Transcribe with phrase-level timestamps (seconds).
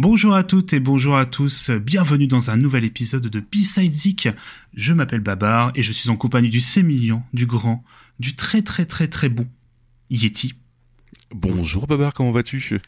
[0.00, 4.28] Bonjour à toutes et bonjour à tous, bienvenue dans un nouvel épisode de B-Side Zik.
[4.74, 7.84] Je m'appelle Babar et je suis en compagnie du sémillant, du grand,
[8.18, 9.46] du très très très très bon
[10.10, 10.54] Yeti.
[11.36, 12.80] Bonjour Babar, comment vas-tu?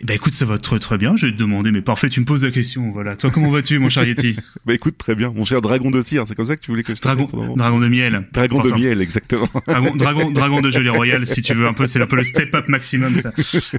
[0.00, 2.20] Eh ben écoute, ça va très très bien, je vais te demander, mais parfait, tu
[2.20, 3.16] me poses la question, voilà.
[3.16, 4.36] Toi, comment vas-tu, mon cher Yeti?
[4.66, 6.84] Bah écoute, très bien, mon cher dragon de cire, c'est comme ça que tu voulais
[6.84, 8.28] que je Dragon, dragon de miel.
[8.32, 9.48] Dragon de miel, exactement.
[9.66, 12.22] Dragon, dragon, dragon de gelée royale, si tu veux un peu, c'est un peu le
[12.22, 13.32] step up maximum, ça.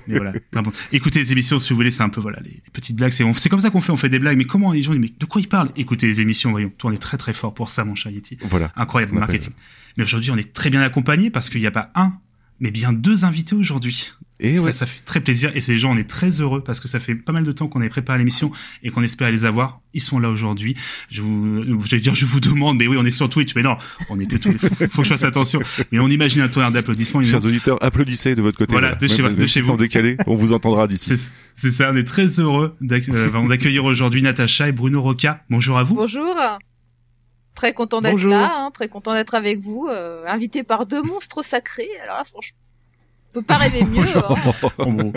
[0.08, 0.34] Mais voilà.
[0.92, 3.62] Écoutez les émissions, si vous voulez, c'est un peu, voilà, les, petites blagues, c'est, comme
[3.62, 5.40] ça qu'on fait, on fait des blagues, mais comment les gens disent, mais de quoi
[5.40, 5.72] ils parlent?
[5.78, 6.74] Écoutez les émissions, voyons.
[6.78, 8.38] Toi, on est très très fort pour ça, mon cher Yeti.
[8.42, 8.74] Voilà.
[8.76, 9.54] Incroyable marketing.
[9.96, 12.20] Mais aujourd'hui, on est très bien accompagné parce qu'il n'y a pas un,
[12.60, 14.12] mais bien deux invités aujourd'hui.
[14.42, 14.72] Et Ça, ouais.
[14.74, 17.14] ça fait très plaisir et ces gens, on est très heureux parce que ça fait
[17.14, 18.52] pas mal de temps qu'on avait préparé l'émission
[18.84, 19.82] et qu'on espérait les avoir.
[19.94, 20.78] Ils sont là aujourd'hui.
[21.10, 23.76] Je vous, j'allais dire, je vous demande, mais oui, on est sur Twitch, mais non,
[24.10, 24.54] on est que tout.
[24.54, 25.60] Faut, faut- faut que je fasse attention.
[25.92, 27.22] Mais on imagine un tonnerre d'applaudissements.
[27.22, 28.72] Chers auditeurs, applaudissez de votre côté.
[28.72, 29.78] Voilà, de chez- Même de chez sans vous.
[29.78, 31.18] décalé, on vous entendra d'ici.
[31.18, 35.44] C'est, c'est ça, on est très heureux d'ac- euh, d'accueillir aujourd'hui Natacha et Bruno Roca.
[35.50, 35.96] Bonjour à vous.
[35.96, 36.34] Bonjour.
[37.60, 41.44] Très content d'être là, hein, très content d'être avec vous, euh, invité par deux monstres
[41.44, 41.90] sacrés.
[42.04, 42.58] Alors là, franchement,
[43.32, 44.06] on peut pas rêver mieux.
[44.16, 44.24] hein.
[44.80, 45.12] Oh.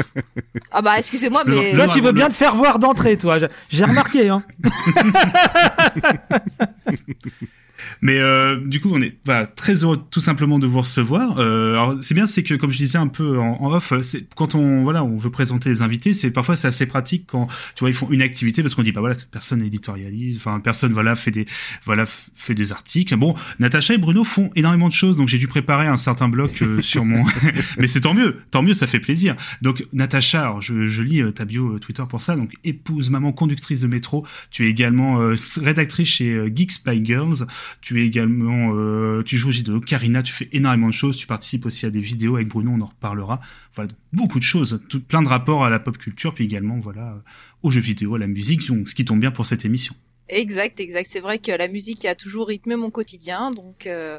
[0.73, 3.39] Ah bah excusez-moi, mais Toi, tu veux bien te faire voir d'entrée, toi.
[3.39, 4.43] J'ai- J'ai remarqué, hein.
[8.01, 11.39] Mais euh, du coup, on est voilà, très heureux tout simplement de vous recevoir.
[11.39, 14.27] Euh, alors c'est bien, c'est que comme je disais un peu en, en off, c'est
[14.35, 17.81] quand on voilà, on veut présenter les invités, c'est parfois c'est assez pratique quand tu
[17.81, 20.93] vois ils font une activité parce qu'on dit bah voilà cette personne éditorialise, enfin personne
[20.93, 21.47] voilà fait des
[21.85, 23.15] voilà fait des articles.
[23.17, 26.63] Bon, Natacha et Bruno font énormément de choses, donc j'ai dû préparer un certain bloc
[26.63, 27.25] euh, sur mon.
[27.79, 29.37] Mais c'est tant mieux, tant mieux, ça fait plaisir.
[29.61, 33.11] Donc Natacha, alors je, je lis euh, ta bio euh, Twitter pour ça, donc épouse,
[33.11, 34.27] maman, conductrice de métro.
[34.51, 37.47] Tu es également euh, rédactrice chez Geeks by Girls.
[37.81, 39.81] Tu es également, euh, tu joues au JDO.
[39.81, 41.17] Karina, tu fais énormément de choses.
[41.17, 43.41] Tu participes aussi à des vidéos avec Bruno, on en reparlera.
[43.75, 46.79] Voilà, donc, beaucoup de choses, tout, plein de rapports à la pop culture, puis également
[46.81, 47.19] voilà euh,
[47.63, 49.95] aux jeux vidéo, à la musique, donc, ce qui tombe bien pour cette émission.
[50.29, 51.09] exact, exact.
[51.11, 54.19] C'est vrai que la musique a toujours rythmé mon quotidien, donc euh,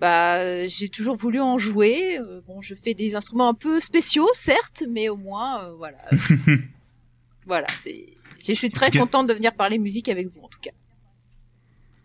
[0.00, 2.18] bah j'ai toujours voulu en jouer.
[2.18, 5.98] Euh, bon, je fais des instruments un peu spéciaux, certes, mais au moins, euh, voilà,
[7.46, 7.66] voilà.
[7.80, 8.06] C'est,
[8.46, 10.72] je suis très contente de venir parler musique avec vous, en tout cas.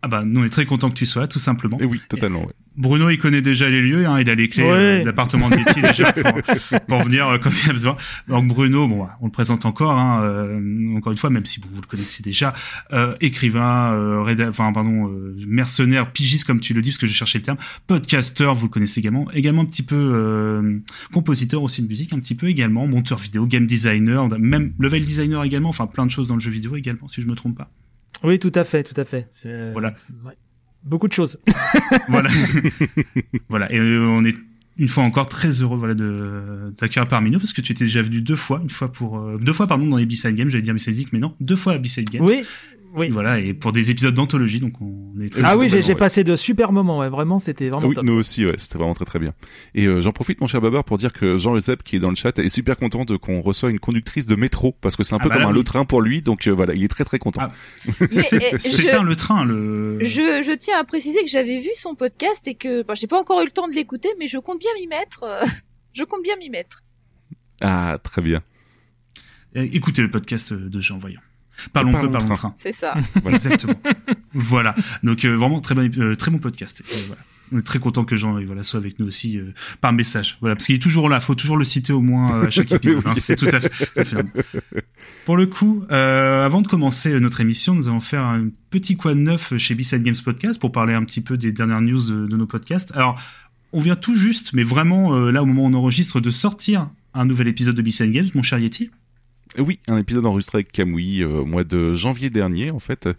[0.04, 1.80] Ah bah, nous on est très content que tu sois là, tout simplement.
[1.80, 2.42] Et oui, totalement.
[2.42, 2.54] ouais.
[2.78, 4.70] Bruno, il connaît déjà les lieux, hein, il a les clés Ouais.
[4.72, 7.98] euh, de l'appartement de Betty déjà pour, pour venir euh, quand il a besoin.
[8.30, 11.68] Donc Bruno, bon, on le présente encore, hein, euh, encore une fois, même si bon,
[11.72, 12.54] vous le connaissez déjà,
[12.94, 17.08] euh, écrivain, euh, réda- enfin pardon, euh, mercenaire, pigiste comme tu le dis, parce que
[17.08, 17.58] je cherchais le terme,
[17.88, 20.80] podcasteur, vous le connaissez également, également un petit peu euh,
[21.12, 25.44] compositeur aussi de musique, un petit peu également, monteur vidéo, game designer, même level designer
[25.44, 27.70] également, enfin plein de choses dans le jeu vidéo également, si je me trompe pas.
[28.24, 29.28] Oui, tout à fait, tout à fait.
[29.46, 29.96] Euh, Voilà.
[30.26, 30.34] ouais.
[30.84, 31.40] Beaucoup de choses.
[32.10, 32.30] voilà.
[33.50, 33.72] voilà.
[33.72, 34.36] Et euh, on est
[34.78, 38.02] une fois encore très heureux voilà de t'accueillir parmi nous parce que tu étais déjà
[38.02, 40.64] venu deux fois, une fois pour euh, deux fois pardon dans les B-Side Games, j'allais
[40.64, 42.24] dire B-Side mais non, deux fois à B-Side Games.
[42.24, 42.42] Oui,
[42.96, 43.10] oui.
[43.10, 46.36] Voilà et pour des épisodes d'anthologie donc on est très Ah oui, j'ai passé de
[46.36, 47.00] super moments.
[47.00, 48.04] Ouais, vraiment, c'était vraiment Oui, top.
[48.04, 49.34] nous aussi, ouais, c'était vraiment très très bien.
[49.76, 52.10] Et euh, j'en profite, mon cher Babar, pour dire que Jean Euseb, qui est dans
[52.10, 55.14] le chat, est super content de qu'on reçoit une conductrice de métro, parce que c'est
[55.14, 55.58] un Ah peu bah comme là, un oui.
[55.60, 57.42] le train pour lui, donc euh, voilà, il est très très content.
[57.44, 57.52] Ah.
[58.10, 62.48] C'est un le train le Je, je tiens à préciser que j'avais vu son podcast
[62.48, 64.72] et que bon, j'ai pas encore eu le temps de l'écouter, mais je compte bien
[64.80, 65.24] m'y mettre.
[65.24, 65.46] euh,
[65.94, 66.84] je compte bien m'y mettre.
[67.62, 68.42] Ah, très bien.
[69.56, 71.20] Euh, écoutez le podcast de Jean Voyant.
[71.74, 72.36] Parlons Parlons peu, parlons train.
[72.36, 72.56] train.
[72.58, 72.96] C'est ça.
[73.30, 73.76] Exactement.
[74.34, 74.74] voilà.
[75.04, 76.82] Donc euh, vraiment très bon, euh, très bon podcast.
[76.92, 77.22] Et voilà.
[77.54, 80.38] On est très content que Jean euh, voilà, soit avec nous aussi euh, par message.
[80.40, 81.20] Voilà, parce qu'il est toujours là.
[81.20, 83.02] Faut toujours le citer au moins euh, à chaque épisode.
[83.06, 83.14] hein.
[83.18, 83.70] C'est tout à fait.
[83.70, 84.44] tout à fait normal.
[85.26, 89.14] Pour le coup, euh, avant de commencer notre émission, nous allons faire un petit quoi
[89.14, 92.26] de neuf chez B-Side Games Podcast pour parler un petit peu des dernières news de,
[92.28, 92.92] de nos podcasts.
[92.96, 93.20] Alors,
[93.74, 96.90] on vient tout juste, mais vraiment euh, là au moment où on enregistre, de sortir
[97.14, 98.92] un nouvel épisode de B-Side Games, mon cher Yeti.
[99.58, 103.10] Oui, un épisode enregistré avec Camouille euh, au mois de janvier dernier, en fait,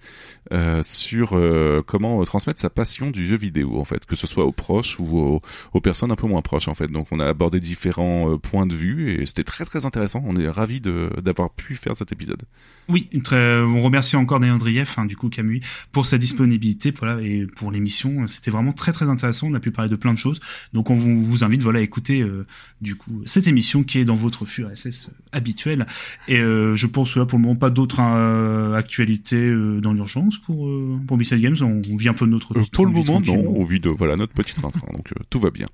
[0.51, 4.27] euh, sur euh, comment euh, transmettre sa passion du jeu vidéo, en fait, que ce
[4.27, 5.41] soit aux proches ou
[5.75, 6.87] aux, personnes un peu moins proches, en fait.
[6.87, 10.23] Donc, on a abordé différents euh, points de vue et c'était très très intéressant.
[10.25, 12.43] On est ravis de d'avoir pu faire cet épisode.
[12.89, 15.61] Oui, une très, on remercie encore Daniel Andrieff, hein, du coup Camus,
[15.93, 18.27] pour sa disponibilité, voilà, et pour l'émission.
[18.27, 19.49] C'était vraiment très très intéressant.
[19.49, 20.41] On a pu parler de plein de choses.
[20.73, 22.47] Donc on vous, vous invite, voilà, à écouter euh,
[22.81, 25.87] du coup cette émission qui est dans votre flux RSS habituel.
[26.29, 30.39] Et euh, je pense là pour le moment pas d'autres euh, actualités euh, dans l'urgence
[30.39, 31.57] pour euh, pour B-Side Games.
[31.63, 33.91] On, on vit un peu de notre Euh, pour le moment, non, on vit de
[33.91, 35.67] voilà notre petit train-train, donc euh, tout va bien.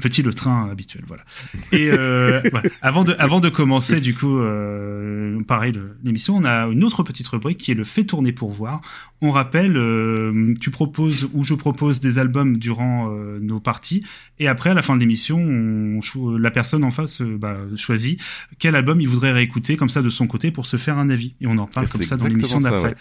[0.00, 1.22] Petit le train habituel, voilà.
[1.70, 2.68] Et euh, voilà.
[2.82, 7.28] avant de avant de commencer du coup, euh, pareil l'émission, on a une autre petite
[7.28, 8.80] rubrique qui est le fait tourner pour voir.
[9.22, 14.02] On rappelle, euh, tu proposes ou je propose des albums durant euh, nos parties,
[14.40, 17.56] et après à la fin de l'émission, on, cho- la personne en face euh, bah,
[17.76, 18.20] choisit
[18.58, 21.34] quel album il voudrait réécouter comme ça de son côté pour se faire un avis,
[21.40, 22.88] et on en parle Et comme ça dans l'émission ça, d'après.
[22.90, 22.94] ouais.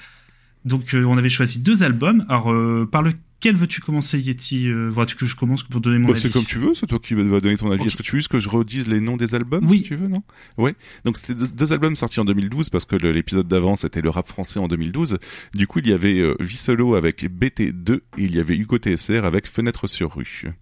[0.65, 2.25] Donc euh, on avait choisi deux albums.
[2.29, 6.07] Alors euh, par lequel veux-tu commencer Yeti euh, Vois-tu que je commence pour donner mon
[6.07, 7.85] Bah, avis c'est comme tu veux, c'est toi qui vas donner ton avis.
[7.85, 9.77] Est-ce que tu veux juste que je redise les noms des albums Oui.
[9.77, 10.23] si tu veux, non?
[10.57, 10.75] Ouais.
[11.03, 14.27] Donc c'était deux, deux albums sortis en 2012 parce que l'épisode d'avant c'était le rap
[14.27, 15.17] français en 2012.
[15.53, 19.47] Du coup, il y avait Vissolo avec BT2 et il y avait Hugo TSR avec
[19.47, 20.53] Fenêtre sur rue.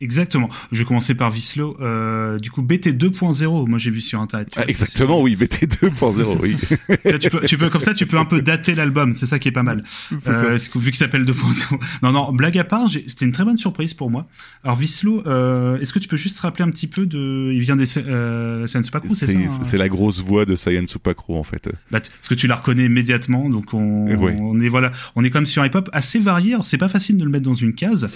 [0.00, 0.48] Exactement.
[0.72, 1.76] Je vais commencer par Vislo.
[1.80, 3.66] Euh, du coup, BT 2.0.
[3.68, 4.48] Moi, j'ai vu sur internet.
[4.56, 6.56] Ah, exactement, oui, BT2.0, oui.
[6.88, 9.14] c'est- Là, tu peux, tu peux comme ça, tu peux un peu dater l'album.
[9.14, 9.82] C'est ça qui est pas mal.
[10.10, 10.30] C'est ça.
[10.32, 11.78] Euh, parce que vu qu'il s'appelle 2.0.
[12.02, 12.32] Non, non.
[12.32, 14.26] Blague à part, j'ai- c'était une très bonne surprise pour moi.
[14.64, 17.76] Alors Vislo, euh, est-ce que tu peux juste rappeler un petit peu de, il vient
[17.76, 21.36] des euh, Science Crew, c'est ça C'est hein c'est la grosse voix de Saiyan Supakro
[21.36, 21.68] en fait.
[21.90, 25.46] Bah, parce que tu la reconnais immédiatement, donc on, on est voilà, on est comme
[25.46, 26.52] sur un hip-hop assez varié.
[26.54, 28.08] Alors, C'est pas facile de le mettre dans une case.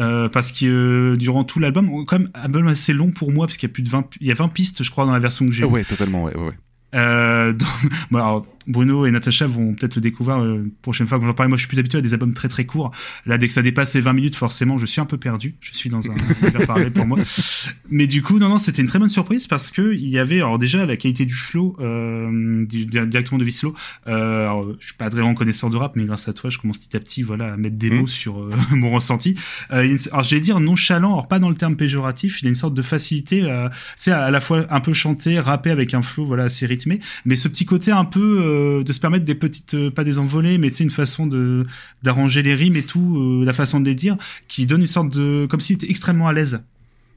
[0.00, 3.46] Euh, parce que euh, durant tout l'album, quand même un album assez long pour moi
[3.46, 5.12] parce qu'il y a plus de 20 il y a 20 pistes je crois dans
[5.12, 5.64] la version que j'ai.
[5.64, 6.46] Ah ouais, totalement, ouais, ouais.
[6.46, 6.54] ouais.
[6.94, 7.68] Euh, donc,
[8.10, 11.48] bon, alors, Bruno et Natacha vont peut-être le découvrir euh, prochaine fois quand j'en parle.
[11.48, 12.90] Moi, je suis plus habitué à des albums très très courts.
[13.26, 15.54] Là, dès que ça dépasse les 20 minutes, forcément, je suis un peu perdu.
[15.60, 17.18] Je suis dans un univers parallèle pour moi.
[17.90, 20.36] Mais du coup, non, non, c'était une très bonne surprise parce que il y avait,
[20.36, 23.74] alors déjà, la qualité du flow, euh, du, directement de Vislo.
[24.06, 26.78] Euh, alors, je suis pas vraiment connaisseur de rap, mais grâce à toi, je commence
[26.78, 28.00] petit à petit, voilà, à mettre des Mm.
[28.00, 29.36] mots sur euh, mon ressenti.
[29.72, 32.50] Euh, alors, je vais dire nonchalant, alors pas dans le terme péjoratif, il y a
[32.50, 35.94] une sorte de facilité, à, tu sais, à la fois un peu chanter, rapper avec
[35.94, 38.20] un flow, voilà, assez rythmé, mais ce petit côté un peu
[38.60, 41.66] euh, de se permettre des petites, euh, pas des envolées, mais sais, une façon de
[42.02, 44.16] d'arranger les rimes et tout, euh, la façon de les dire,
[44.48, 46.62] qui donne une sorte de, comme s'il était extrêmement à l'aise.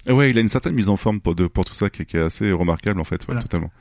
[0.10, 2.06] Ouais, il a une certaine mise en forme pour, de, pour tout ça qui, est-
[2.06, 3.42] qui est assez remarquable en fait, ouais, Voilà.
[3.42, 3.72] totalement.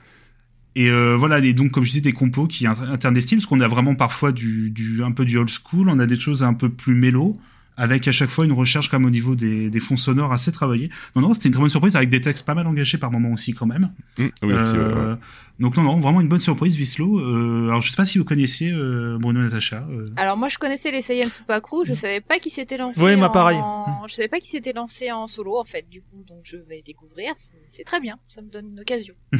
[0.74, 3.38] Et euh, voilà, et donc comme je disais, des compos qui inter- alternent des styles,
[3.38, 6.16] parce qu'on a vraiment parfois du, du un peu du old school, on a des
[6.18, 7.36] choses un peu plus mélo,
[7.76, 10.90] avec à chaque fois une recherche comme au niveau des, des fonds sonores assez travaillés.
[11.16, 13.32] Non, non, c'était une très bonne surprise, avec des textes pas mal engagés par moments
[13.32, 13.90] aussi quand même.
[14.18, 15.18] Oui, aussi, ouais, Euh, ouais.
[15.58, 17.20] Donc non, non, vraiment une bonne surprise, Vislo.
[17.20, 19.86] Euh, alors je sais pas si vous connaissiez euh, Bruno Natacha.
[19.90, 20.06] euh.
[20.16, 23.00] Alors moi je connaissais les Saiyan Supakru, je savais pas qui s'était lancé.
[23.00, 23.32] Ouais, moi, en...
[23.32, 23.58] pareil.
[24.08, 25.86] Je savais pas qui s'était lancé en solo en fait.
[25.90, 27.32] Du coup donc je vais découvrir.
[27.70, 29.14] C'est très bien, ça me donne une occasion.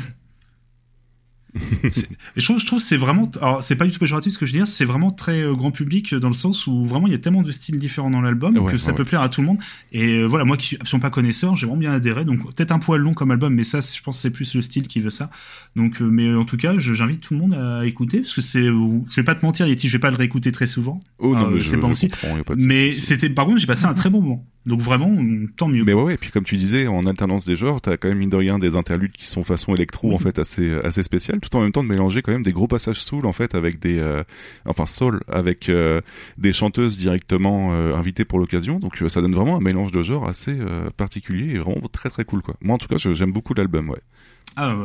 [2.37, 4.47] Je trouve, je trouve que c'est vraiment, alors c'est pas du tout péjoratif ce que
[4.47, 7.07] je veux dire, c'est vraiment très euh, grand public euh, dans le sens où vraiment
[7.07, 9.21] il y a tellement de styles différents dans l'album Ouais, que ça ouais, peut plaire
[9.21, 9.59] à tout le monde.
[9.93, 12.25] Et euh, voilà, moi qui suis absolument pas connaisseur, j'ai vraiment bien adhéré.
[12.25, 14.89] Donc peut-être un poil long comme album, mais ça, je pense c'est plus le style
[14.89, 15.31] qui veut ça.
[15.77, 19.17] Donc, mais en tout cas, j'invite tout le monde à écouter parce que c'est, je
[19.17, 21.01] vais pas te mentir, Yeti, je vais pas le réécouter très souvent.
[21.19, 22.11] Oh non, mais c'est pas aussi.
[22.59, 24.47] Mais c'était, par contre, j'ai passé un très bon moment.
[24.65, 25.11] Donc vraiment,
[25.57, 25.85] tant mieux.
[25.85, 28.19] Mais ouais, ouais, et puis comme tu disais, en alternance des genres, t'as quand même
[28.19, 31.55] mine de rien des interludes qui sont façon électro en fait assez assez spéciales, tout
[31.57, 33.99] en même temps de mélanger quand même des gros passages soul en fait avec des
[33.99, 34.23] euh,
[34.65, 36.01] enfin soul avec euh,
[36.39, 40.29] des chanteuses directement euh, invitées pour l'occasion, donc ça donne vraiment un mélange de genres
[40.29, 40.57] assez
[40.97, 42.55] particulier et vraiment très très cool quoi.
[42.61, 44.01] Moi en tout cas, j'aime beaucoup l'album, ouais.
[44.55, 44.77] Ah,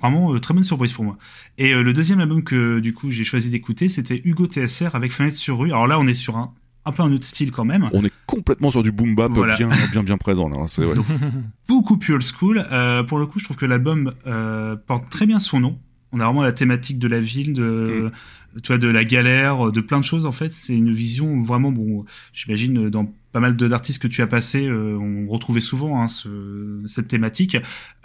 [0.00, 1.16] vraiment très bonne surprise pour moi.
[1.56, 5.36] Et le deuxième album que du coup j'ai choisi d'écouter, c'était Hugo TSR avec Fenêtre
[5.36, 5.70] sur rue.
[5.70, 6.52] Alors là, on est sur un
[6.84, 7.88] un peu un autre style quand même.
[7.92, 9.56] On est complètement sur du boom bap Voilà.
[9.56, 10.94] bien bien bien présent là, hein, c'est ouais.
[10.96, 11.06] Donc,
[11.68, 12.64] beaucoup plus old school.
[12.70, 15.78] Euh, pour le coup, je trouve que l'album euh, porte très bien son nom.
[16.12, 18.10] On a vraiment la thématique de la ville, de,
[18.62, 20.26] tu vois, de la galère, de plein de choses.
[20.26, 22.04] En fait, c'est une vision vraiment bon.
[22.34, 26.82] J'imagine dans pas mal d'artistes que tu as passé, euh, on retrouvait souvent hein, ce,
[26.86, 27.56] cette thématique.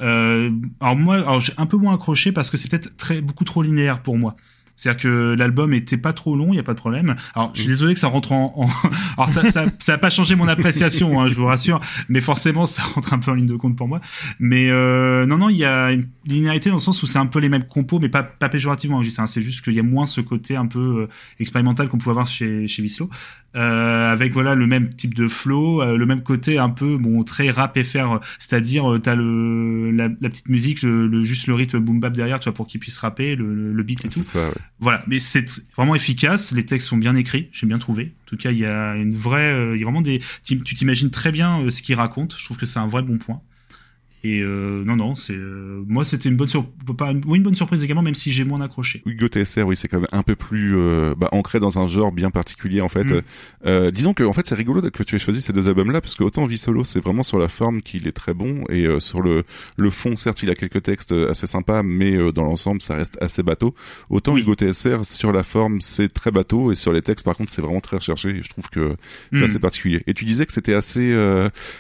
[0.01, 3.43] Euh, alors moi, alors j'ai un peu moins accroché parce que c'est peut-être très beaucoup
[3.43, 4.36] trop linéaire pour moi.
[4.77, 7.15] C'est-à-dire que l'album était pas trop long, il y a pas de problème.
[7.36, 8.67] Alors, je suis désolé que ça rentre en, en...
[9.17, 11.79] alors ça, ça, ça a pas changé mon appréciation, hein, je vous rassure,
[12.10, 14.00] mais forcément ça rentre un peu en ligne de compte pour moi.
[14.39, 17.25] Mais euh, non, non, il y a une linéarité dans le sens où c'est un
[17.25, 19.03] peu les mêmes compos, mais pas, pas péjorativement.
[19.03, 21.07] ça, hein, C'est juste qu'il y a moins ce côté un peu euh,
[21.39, 23.10] expérimental qu'on pouvait avoir chez chez Vislo,
[23.55, 27.24] euh, avec voilà le même type de flow, euh, le même côté un peu bon
[27.24, 31.55] très rap FR, c'est-à-dire euh, t'as le la, la petite musique, le, le- juste le
[31.55, 34.10] rythme boom bap derrière, tu vois, pour qu'il puisse rapper, le, le- le beat et
[34.10, 34.22] tout.
[34.24, 34.53] Ça, ouais.
[34.79, 35.45] Voilà, mais c'est
[35.75, 36.51] vraiment efficace.
[36.51, 38.15] Les textes sont bien écrits, j'ai bien trouvé.
[38.24, 40.62] En tout cas, il y a une vraie, euh, il y a vraiment des, tu
[40.63, 42.38] tu t'imagines très bien euh, ce qu'il raconte.
[42.38, 43.41] Je trouve que c'est un vrai bon point.
[44.24, 46.65] Et euh, non, non, c'est euh, moi c'était une bonne sur...
[46.97, 47.21] pas une...
[47.27, 49.03] Oui, une bonne surprise également, même si j'ai moins accroché.
[49.05, 52.12] Hugo TSR, oui, c'est quand même un peu plus euh, bah, ancré dans un genre
[52.12, 53.05] bien particulier en fait.
[53.05, 53.91] Mm.
[53.91, 56.24] Disons que en fait c'est rigolo que tu aies choisi ces deux albums-là parce que
[56.24, 59.43] autant Vie Solo c'est vraiment sur la forme qu'il est très bon et sur le
[59.77, 63.43] le fond certes il a quelques textes assez sympas mais dans l'ensemble ça reste assez
[63.43, 63.75] bateau.
[64.09, 64.41] Autant Oui.
[64.41, 67.62] Hugo TSR sur la forme c'est très bateau et sur les textes par contre c'est
[67.62, 68.95] vraiment très recherché et je trouve que
[69.31, 69.43] c'est Mm.
[69.43, 70.03] assez particulier.
[70.07, 71.13] Et tu disais que c'était assez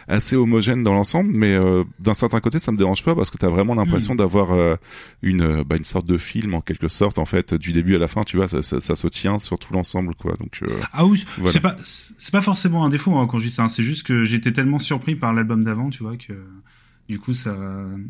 [0.07, 1.57] assez homogène dans l'ensemble mais
[1.99, 4.17] d'un certain côté ça me dérange pas parce que t'as vraiment l'impression Mm.
[4.17, 4.75] d'avoir euh,
[5.21, 7.99] une euh, bah, une sorte de film en quelque sorte en fait du début à
[7.99, 10.79] la fin tu vois ça, ça, ça se tient sur tout l'ensemble quoi donc euh,
[10.93, 11.51] Ah oui, Voilà.
[11.51, 13.63] c'est pas c'est pas forcément un défaut hein, quand je dis ça.
[13.63, 13.67] hein.
[13.67, 16.33] C'est juste que j'étais tellement surpris par l'album d'avant, tu vois, que
[17.09, 17.55] du coup ça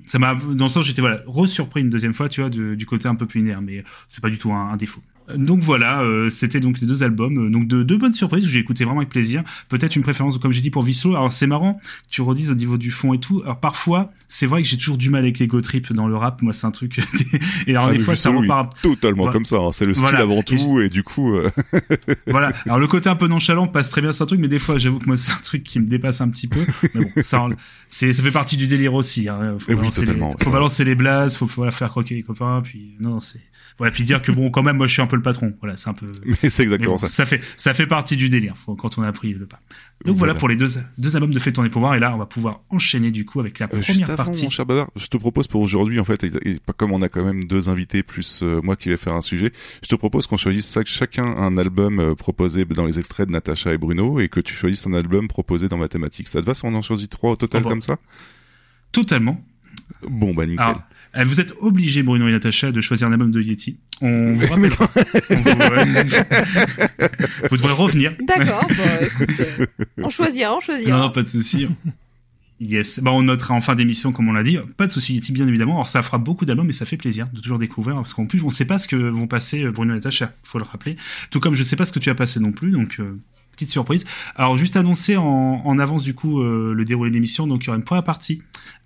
[0.05, 3.07] ça m'a dans le sens j'étais voilà re-surpris une deuxième fois, tu vois, du côté
[3.07, 5.01] un peu plus linéaire, mais c'est pas du tout un, un défaut.
[5.36, 8.50] Donc voilà, euh, c'était donc les deux albums, euh, donc de deux bonnes surprises que
[8.50, 9.43] j'ai écouté vraiment avec plaisir.
[9.67, 11.15] Peut-être une préférence, comme j'ai dit, pour Visslo.
[11.15, 13.41] Alors c'est marrant, tu redises au niveau du fond et tout.
[13.43, 16.41] Alors parfois, c'est vrai que j'ai toujours du mal avec l'ego trip dans le rap.
[16.41, 17.00] Moi, c'est un truc.
[17.67, 18.38] et alors Ah, des fois, ça oui.
[18.38, 18.81] repart.
[18.81, 19.34] totalement Voilà.
[19.34, 19.72] comme ça hein.
[19.74, 20.22] c'est le style Voilà.
[20.24, 21.50] avant tout et, du coup euh,
[22.27, 22.53] Voilà.
[22.65, 24.77] Alors le côté un peu nonchalant passe très bien, c'est un truc, mais des fois,
[24.77, 26.62] j'avoue que moi, c'est un truc qui me dépasse un petit peu.
[26.96, 27.46] Mais bon, ça,
[27.89, 29.27] c'est, ça fait partie du délire aussi.
[29.27, 29.55] Hein.
[29.60, 32.62] Faut, oui, balancer, les, faut balancer les blazes, faut, faut voilà, faire croquer les copains,
[32.63, 33.41] puis non, c'est
[33.77, 35.53] voilà, puis dire que bon, quand même, moi, je suis un peu le patron.
[35.59, 36.05] Voilà, c'est un peu.
[36.25, 39.03] mais c'est Mais exactement bon, ça ça fait ça fait partie du délire quand on
[39.03, 39.59] a pris le pas.
[40.05, 40.33] Donc Voilà.
[40.33, 42.25] voilà, pour les deux deux albums de Fait tourner pour voir et là on va
[42.27, 44.43] pouvoir enchaîner du coup avec la Euh, première juste avant, partie.
[44.43, 47.25] mon cher Bavard, je te propose pour aujourd'hui, en fait, et, comme on a quand
[47.25, 49.51] même deux invités plus euh, moi qui vais faire un sujet,
[49.83, 53.74] je te propose qu'on choisisse chacun un album euh, proposé dans les extraits de Natacha
[53.74, 56.27] et Bruno et que tu choisisses un album proposé dans Mathématiques.
[56.27, 57.69] Ça te va si on en choisit trois au total Oh bah.
[57.71, 57.97] comme ça?
[58.91, 59.43] Totalement.
[60.07, 60.63] Bon, bah nickel.
[60.63, 60.79] Alors, euh,
[61.24, 63.77] vous êtes obligés, Bruno et Natacha, de choisir un album de Yeti.
[64.01, 64.89] On vous rappellera.
[65.29, 67.07] On vous, euh,
[67.50, 68.13] vous devrez revenir.
[68.21, 69.65] D'accord, bah écoute, euh,
[69.97, 70.97] on choisira, on choisira.
[70.97, 71.67] Non, non, pas de souci.
[72.59, 73.00] Yes.
[73.00, 74.57] Bah, on notera en fin d'émission, comme on l'a dit.
[74.77, 75.75] Pas de souci, Yeti, bien évidemment.
[75.75, 77.95] Alors, ça fera beaucoup d'albums, mais ça fait plaisir de toujours découvrir.
[77.95, 80.33] Parce qu'en plus, on sait pas ce que vont passer euh, Bruno et Natacha.
[80.43, 80.97] Faut le rappeler.
[81.29, 82.71] Tout comme je sais pas ce que tu as passé non plus.
[82.71, 83.19] Donc, euh,
[83.57, 84.05] petite surprise.
[84.35, 87.47] Alors, juste annoncer en, avance, du coup, euh, le déroulé de l'émission.
[87.47, 88.41] Donc, il y aura une première partie,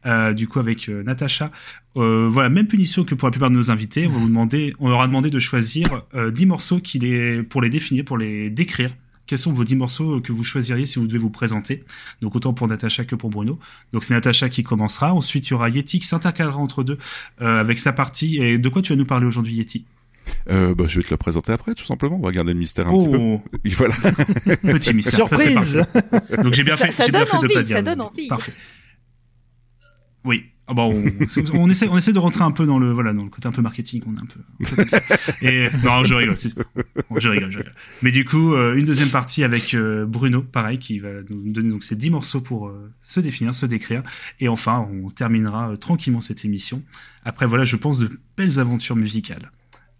[0.06, 1.52] euh, du coup, avec euh, Natacha.
[1.94, 4.08] Voilà, même punition que pour la plupart de nos invités.
[4.08, 6.82] On va vous demander, on leur a demandé de choisir euh, 10 morceaux
[7.50, 8.92] pour les définir, pour les décrire.
[9.28, 11.84] Quels sont vos 10 morceaux que vous choisiriez si vous devez vous présenter?
[12.22, 13.60] Donc autant pour Natacha que pour Bruno.
[13.94, 15.14] Donc c'est Natacha qui commencera.
[15.14, 16.98] Ensuite, il y aura Yeti qui s'intercalera entre deux
[17.40, 18.38] avec sa partie.
[18.38, 19.86] Et de quoi tu vas nous parler aujourd'hui, Yeti?
[20.50, 22.18] Euh, bah, je vais te le présenter après, tout simplement.
[22.18, 23.18] On va garder le mystère un petit peu.
[23.18, 23.96] Oh, Et voilà.
[24.64, 25.28] petit mystère.
[25.28, 26.42] Ça, c'est Surprise parfait.
[26.44, 26.92] Donc j'ai bien Ça- fait.
[26.92, 28.28] ça bien donne fait de envie, ça donne envie.
[28.28, 28.54] Parfait.
[30.24, 30.46] Oui.
[30.68, 31.04] Ah bah, on,
[31.54, 33.52] on essaie, on essaie de rentrer un peu dans le, voilà, dans le côté un
[33.52, 35.02] peu marketing, on est un peu, un peu comme ça.
[35.42, 36.54] Et, non, je rigole, c'est-
[37.18, 37.74] je rigole, je rigole.
[38.04, 41.70] Mais du coup, euh, une deuxième partie avec euh, Bruno, pareil, qui va nous donner
[41.72, 44.02] donc ces 10 morceaux pour euh, se définir, se décrire.
[44.40, 46.82] Et enfin, on terminera tranquillement cette émission.
[47.26, 48.08] Après, voilà, je pense de
[48.38, 49.52] belles aventures musicales.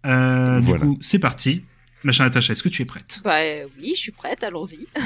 [0.06, 0.84] Euh, Voilà.
[0.84, 1.64] Du coup, c'est parti.
[2.04, 3.20] Ma chère Natacha, est-ce que tu es prête?
[3.22, 4.86] Bah euh, oui, je suis prête, allons-y.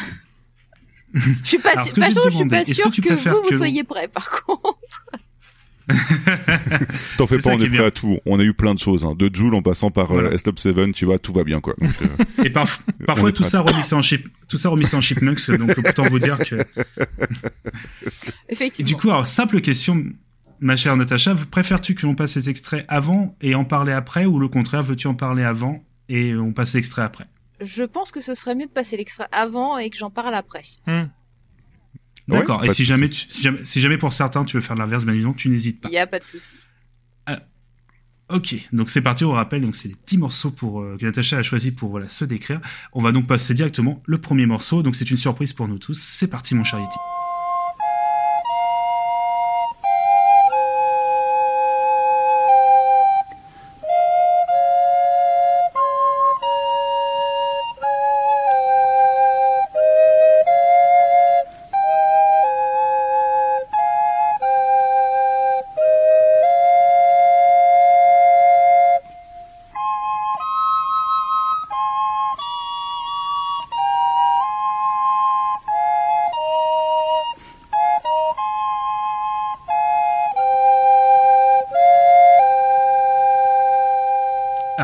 [1.15, 2.01] Je suis pas, Alors, su- je
[2.31, 4.77] suis pas que sûre que, vous, vous que- soyez prêts, par contre.
[7.17, 8.19] T'en fais pas, on est est prêt à tout.
[8.27, 9.15] On a eu plein de choses, hein.
[9.17, 10.29] De Joule en passant par Voilà.
[10.31, 11.75] euh, S-Top 7, tu vois, tout va bien, quoi.
[11.81, 15.49] Donc, euh, Et parf- parfois, tout ça remixé en chip, tout ça remixé en chipmunks.
[15.53, 16.65] Donc, autant vous dire que, Et
[18.49, 18.87] Effectivement.
[18.89, 20.05] du coup, alors, simple question,
[20.61, 24.39] ma chère Natacha, préfères-tu que l'on passe ces extraits avant et en parler après, ou
[24.39, 27.27] le contraire, veux-tu en parler avant et on passe l'extrait après?
[27.61, 30.63] Je pense que ce serait mieux de passer l'extrait avant et que j'en parle après.
[30.87, 31.05] Hmm.
[32.29, 32.65] D'accord.
[32.65, 35.13] et si jamais, tu- si jamais, si jamais pour certains tu veux faire l'inverse, bien
[35.15, 35.89] évidemment, tu n'hésites pas.
[35.89, 36.57] Il n'y a pas de souci.
[38.29, 41.39] Ok, donc c'est parti, on rappelle, donc c'est les 10 morceaux pour, euh, que Natacha
[41.39, 42.61] a choisi pour voilà, se décrire.
[42.93, 45.97] On va donc passer directement le premier morceau, donc c'est une surprise pour nous tous.
[45.97, 46.97] C'est parti, mon cher Yeti.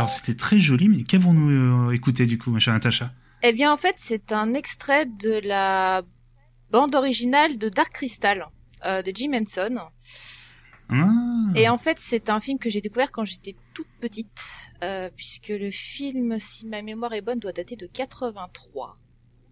[0.02, 3.12] Alors c'était très joli, mais qu'avons-nous euh, écouté du coup, ma chère Natacha?
[3.44, 6.02] Eh bien, en fait, c'est un extrait de la
[6.72, 8.48] bande originale de Dark Crystal
[8.84, 9.78] euh, de Jim Henson.
[10.88, 11.06] ah,
[11.54, 15.50] Et en fait, c'est un film que j'ai découvert quand j'étais toute petite, euh, puisque
[15.50, 18.98] le film, si ma mémoire est bonne, doit dater de 83.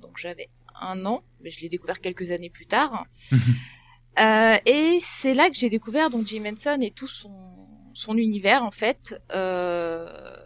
[0.03, 0.49] Donc j'avais
[0.81, 3.07] un an, mais je l'ai découvert quelques années plus tard.
[4.19, 7.31] Euh, et c'est là que j'ai découvert donc Jim Henson et tout son
[7.95, 10.37] son univers en fait euh,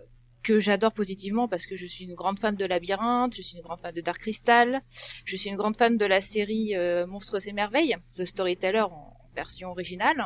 [0.42, 3.62] que j'adore positivement parce que je suis une grande fan de Labyrinthe, je suis une
[3.62, 4.82] grande fan de Dark Crystal,
[5.24, 9.16] je suis une grande fan de la série euh, Monstres et Merveilles, The Storyteller en
[9.34, 10.24] version originale.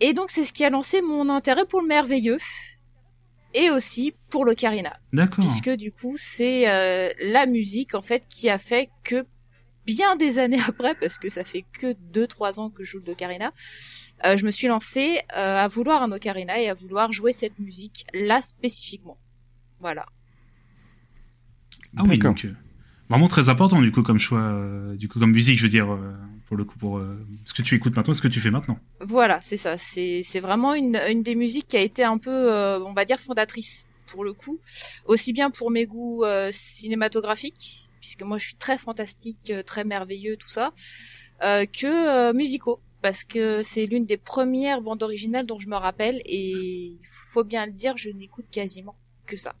[0.00, 2.38] Et donc c'est ce qui a lancé mon intérêt pour le merveilleux
[3.54, 5.44] et aussi pour l'ocarina, D'accord.
[5.44, 9.26] puisque du coup c'est euh, la musique en fait qui a fait que
[9.86, 13.52] bien des années après, parce que ça fait que 2-3 ans que je joue l'ocarina,
[14.24, 17.58] euh, je me suis lancée euh, à vouloir un ocarina et à vouloir jouer cette
[17.58, 19.18] musique là spécifiquement.
[19.80, 20.06] Voilà.
[21.96, 22.54] Ah oui, donc euh,
[23.10, 25.92] vraiment très important du coup comme choix, euh, du coup comme musique, je veux dire
[25.92, 26.12] euh,
[26.46, 28.78] pour le coup pour euh, ce que tu écoutes maintenant, ce que tu fais maintenant.
[29.00, 29.76] Voilà, c'est ça.
[29.76, 33.04] C'est c'est vraiment une une des musiques qui a été un peu, euh, on va
[33.04, 34.58] dire, fondatrice pour le coup,
[35.06, 39.84] aussi bien pour mes goûts euh, cinématographiques, puisque moi je suis très fantastique, euh, très
[39.84, 40.74] merveilleux, tout ça,
[41.44, 45.76] euh, que euh, musicaux, parce que c'est l'une des premières bandes originales dont je me
[45.76, 49.54] rappelle, et il faut bien le dire, je n'écoute quasiment que ça.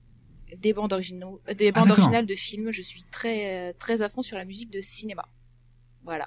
[0.58, 4.08] Des bandes originaux, euh, des Ah, bandes originales de films, je suis très très à
[4.08, 5.24] fond sur la musique de cinéma.
[6.04, 6.26] Voilà.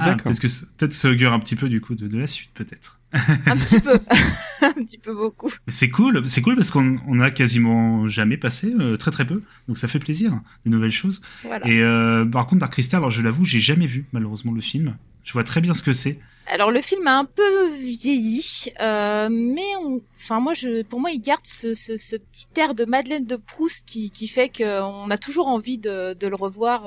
[0.00, 2.26] Ah, peut-être que ça- peut-être ça augure un petit peu du coup de, de la
[2.26, 2.98] suite peut-être.
[3.46, 3.94] Un petit peu,
[4.62, 5.50] un petit peu beaucoup.
[5.66, 9.42] C'est cool, c'est cool parce qu'on on a quasiment jamais passé, euh, très très peu,
[9.66, 11.22] donc ça fait plaisir, de nouvelles choses.
[11.42, 11.66] Voilà.
[11.66, 14.96] Et euh, par contre Dark Crystal, alors je l'avoue, j'ai jamais vu malheureusement le film.
[15.24, 16.18] Je vois très bien ce que c'est.
[16.50, 20.00] Alors le film a un peu vieilli, euh, mais on...
[20.16, 23.36] enfin moi je, pour moi il garde ce, ce, ce petit air de Madeleine de
[23.36, 26.86] Proust qui, qui fait qu'on a toujours envie de, de le revoir.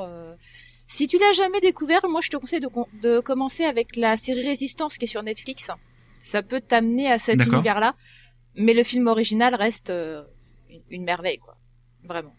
[0.93, 4.97] Si tu l'as jamais découvert, moi je te conseille de, commencer avec la série Résistance
[4.97, 5.69] qui est sur Netflix.
[6.19, 7.95] Ça peut t'amener à cet univers-là,
[8.57, 10.21] mais le film original reste euh,
[10.69, 11.55] une, une merveille quoi,
[12.03, 12.35] vraiment.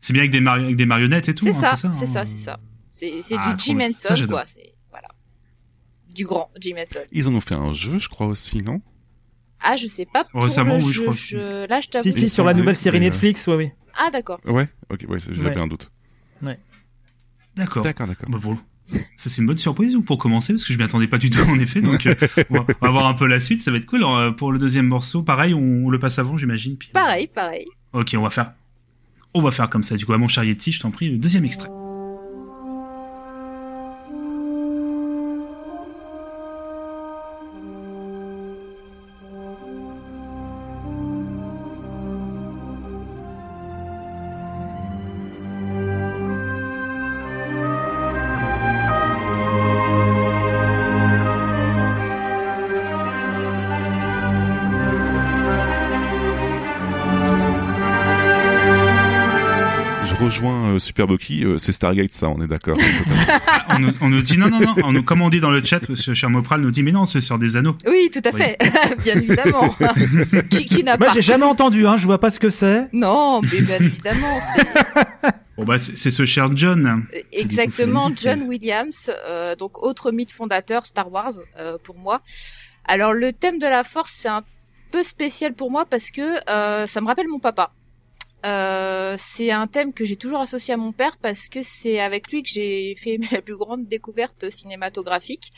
[0.00, 1.44] C'est bien avec des, mari- avec des marionnettes et tout.
[1.44, 2.06] C'est hein, ça, c'est hein.
[2.06, 2.58] ça, c'est ça.
[2.90, 3.78] C'est c'est Ah, du Jim.
[3.80, 4.46] Henson quoi,
[4.90, 5.08] voilà,
[6.14, 7.04] du grand Jim Henson.
[7.12, 8.80] Ils en ont fait un jeu, je crois aussi, non?
[9.60, 10.24] Ah, je sais pas.
[10.24, 11.14] Pour Récemment, le oui, je crois.
[11.14, 12.10] je- Là, je t'avoue.
[12.10, 13.70] Si, si, sur la nouvelle série euh, Netflix, ouais, oui.
[13.98, 14.40] Ah, d'accord.
[14.46, 15.58] Ouais, ok, ouais, j'avais Ouais.
[15.58, 15.90] un doute.
[17.56, 17.82] D'accord.
[17.82, 18.28] D'accord, d'accord.
[18.30, 18.56] Bah, pour-
[19.16, 21.28] Ça c'est une bonne surprise ou pour commencer parce que je m'y attendais pas du
[21.30, 22.14] tout en effet donc euh,
[22.50, 24.30] on, va, on va voir un peu la suite ça va être cool Alors, euh,
[24.30, 27.66] pour le deuxième morceau pareil on, on le passe avant j'imagine puis Pareil, pareil.
[27.94, 28.52] ok on va faire
[29.34, 31.44] on va faire comme ça du coup à mon charietti je t'en prie le deuxième
[31.44, 31.68] extrait
[60.86, 62.76] Super Bucky, euh, c'est Stargate ça, on est d'accord.
[63.68, 65.50] Ah, on, nous, on nous dit non non non on nous, comme on dit dans
[65.50, 68.08] le chat parce que cher Mopral nous dit mais non c'est sur des anneaux Oui,
[68.12, 68.40] tout à Oui.
[68.40, 68.56] fait.
[69.02, 69.68] Bien évidemment.
[70.50, 72.86] qui qui n'a Moi, pas j'ai jamais entendu, hein, je vois pas ce que c'est.
[72.92, 74.38] Non, mais bien évidemment.
[74.54, 80.30] c'est- bon bah c'est ce cher John Exactement, musique, John Williams, euh, donc autre mythe
[80.32, 82.20] fondateur Star Wars euh, pour moi.
[82.86, 84.44] Alors le thème de la Force c'est un
[84.92, 87.72] peu spécial pour moi parce que euh, ça me rappelle mon papa.
[88.44, 92.30] Euh, c'est un thème que j'ai toujours associé à mon père parce que c'est avec
[92.30, 95.52] lui que j'ai fait mes plus grandes découvertes cinématographiques.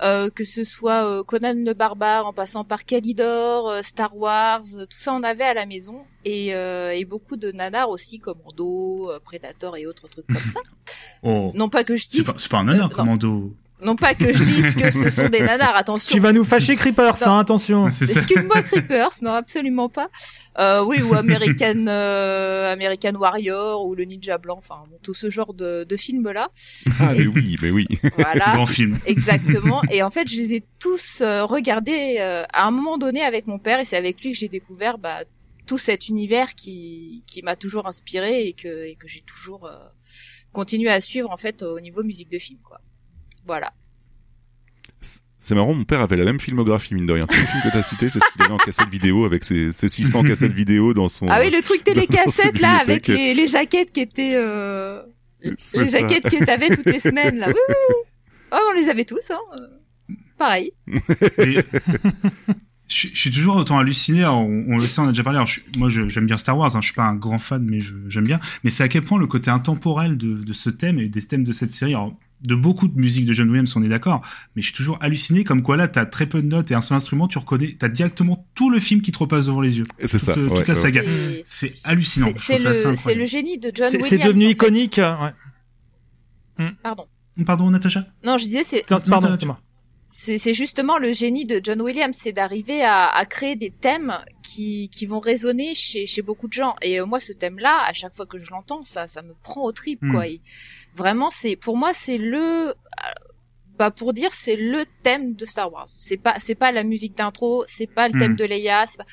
[0.00, 4.62] Euh, que ce soit euh, Conan le barbare en passant par Calidor, euh, Star Wars,
[4.76, 8.20] euh, tout ça on avait à la maison et, euh, et beaucoup de nanars aussi,
[8.20, 10.60] Commando, Predator et autres trucs comme ça.
[11.24, 14.32] oh Non pas que je dise, pas, c'est pas un nanar commando non pas que
[14.32, 16.12] je dise que ce sont des nanars, attention.
[16.12, 17.32] Tu vas nous fâcher, Creepers, Non.
[17.32, 17.90] hein, attention.
[17.90, 20.08] c'est ça Excuse-moi Creepers, non absolument pas.
[20.58, 25.30] Euh, oui ou American euh, American Warrior ou le Ninja Blanc, enfin bon, tout ce
[25.30, 26.48] genre de, de films là.
[27.00, 27.86] ah mais oui, mais oui.
[28.16, 28.54] Voilà.
[28.54, 29.82] grand film Exactement.
[29.90, 33.46] Et en fait, je les ai tous euh, regardés euh, à un moment donné avec
[33.46, 35.20] mon père, et c'est avec lui que j'ai découvert bah,
[35.66, 39.76] tout cet univers qui, qui m'a toujours inspiré et que, et que j'ai toujours euh,
[40.52, 42.80] continué à suivre en fait au niveau musique de film, quoi.
[43.48, 43.72] Voilà.
[45.40, 47.24] C'est marrant, mon père avait la même filmographie, mine de rien.
[47.26, 49.72] Tous les films que t'as cités, c'est ce qu'il avait en cassette vidéo avec ses,
[49.72, 51.26] ses 600 cassettes vidéo dans son...
[51.30, 55.00] Ah oui, le truc télécassette là, avec les, les jaquettes qui étaient euh,
[55.42, 55.84] les ça.
[55.84, 57.48] jaquettes que t'avais toutes les semaines là.
[57.48, 57.94] Oui, oui, oui.
[58.52, 60.14] Oh, on les avait tous, hein.
[60.36, 60.72] Pareil.
[61.38, 61.58] Et
[62.88, 64.20] je, je suis toujours autant halluciné.
[64.24, 65.38] alors, on, on le sait, on a déjà parlé.
[65.38, 66.74] alors, je- moi, j'aime bien Star Wars.
[66.76, 68.38] Hein, je suis pas un grand fan, mais j'aime bien.
[68.64, 71.44] Mais c'est à quel point le côté intemporel de, de ce thème et des thèmes
[71.44, 71.94] de cette série.
[71.94, 74.20] alors, de beaucoup de musique de John Williams, on est d'accord.
[74.54, 76.80] Mais je suis toujours halluciné comme quoi là, t'as très peu de notes et un
[76.80, 79.84] seul instrument, tu reconnais, t'as directement tout le film qui te repasse devant les yeux.
[80.06, 81.02] C'est ça, Toute, ouais, toute la saga.
[81.46, 82.28] C'est- hallucinant.
[82.36, 84.08] C'est le, le génie de John C'est Williams.
[84.08, 84.52] c'est devenu en fait.
[84.52, 84.98] iconique.
[84.98, 85.14] euh,
[86.58, 86.70] ouais.
[86.82, 87.06] Pardon.
[87.46, 88.04] Pardon, Natacha?
[88.24, 89.36] Non, je disais, c'est Pardon,
[90.10, 94.88] c'est justement le génie de John Williams, c'est d'arriver à, à créer des thèmes qui,
[94.88, 96.74] qui vont résonner chez, chez beaucoup de gens.
[96.82, 99.62] Et euh, moi, ce thème-là, à chaque fois que je l'entends, ça, ça me prend
[99.64, 100.12] au trip, Hmm.
[100.12, 100.26] quoi.
[100.26, 100.40] Et
[100.98, 102.74] vraiment, c'est pour moi, c'est le,
[103.78, 105.88] bah pour dire, c'est le thème de Star Wars.
[105.88, 108.36] C'est pas, c'est pas la musique d'intro, c'est pas le thème Hmm.
[108.36, 108.86] de Leia.
[108.86, 109.06] c'est Pas...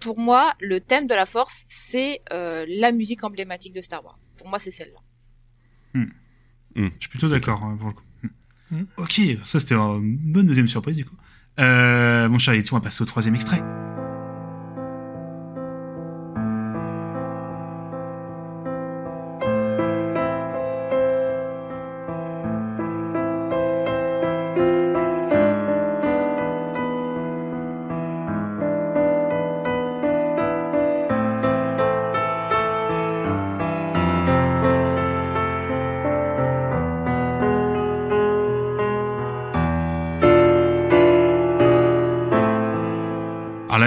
[0.00, 4.18] Pour moi, le thème de la Force, c'est euh, la musique emblématique de Star Wars.
[4.36, 5.00] Pour moi, c'est celle-là.
[6.76, 8.04] Je suis plutôt d'accord hein, pour le coup.
[8.70, 8.84] Hmm.
[8.98, 11.16] Ok, ça c'était une bonne deuxième surprise du coup.
[11.58, 13.62] Euh, mon cher Yeti, on va passer au troisième extrait.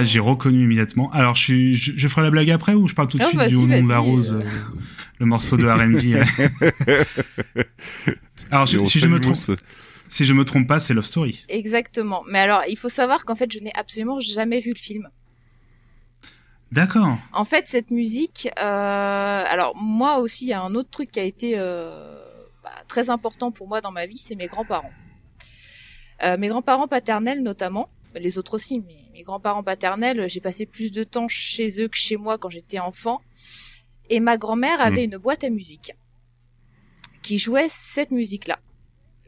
[0.02, 1.12] Alors j'ai reconnu immédiatement.
[1.12, 3.28] Alors, je, suis, je, je ferai la blague après ou je parle tout de Ah,
[3.28, 4.42] suite du Au nom de la rose, euh.
[4.42, 4.50] euh,
[5.20, 6.16] le morceau de R&B.
[8.52, 9.52] Alors, Et on si, je me trompe, mousse.
[10.08, 11.46] si je me trompe pas, c'est Love Story.
[11.50, 12.24] Exactement.
[12.30, 15.10] Mais alors, il faut savoir qu'en fait, je n'ai absolument jamais vu le film.
[16.72, 17.18] D'accord.
[17.34, 21.20] En fait, cette musique, euh, alors moi aussi, il y a un autre truc qui
[21.20, 22.16] a été euh,
[22.64, 24.92] bah, très important pour moi dans ma vie, c'est mes grands-parents.
[26.24, 30.91] Euh, mes grands-parents paternels notamment, les autres aussi, mais mes grands-parents paternels, j'ai passé plus
[30.91, 33.21] de temps chez eux que chez moi quand j'étais enfant.
[34.10, 35.93] Et ma grand-mère avait une boîte à musique
[37.21, 38.60] qui jouait cette musique-là,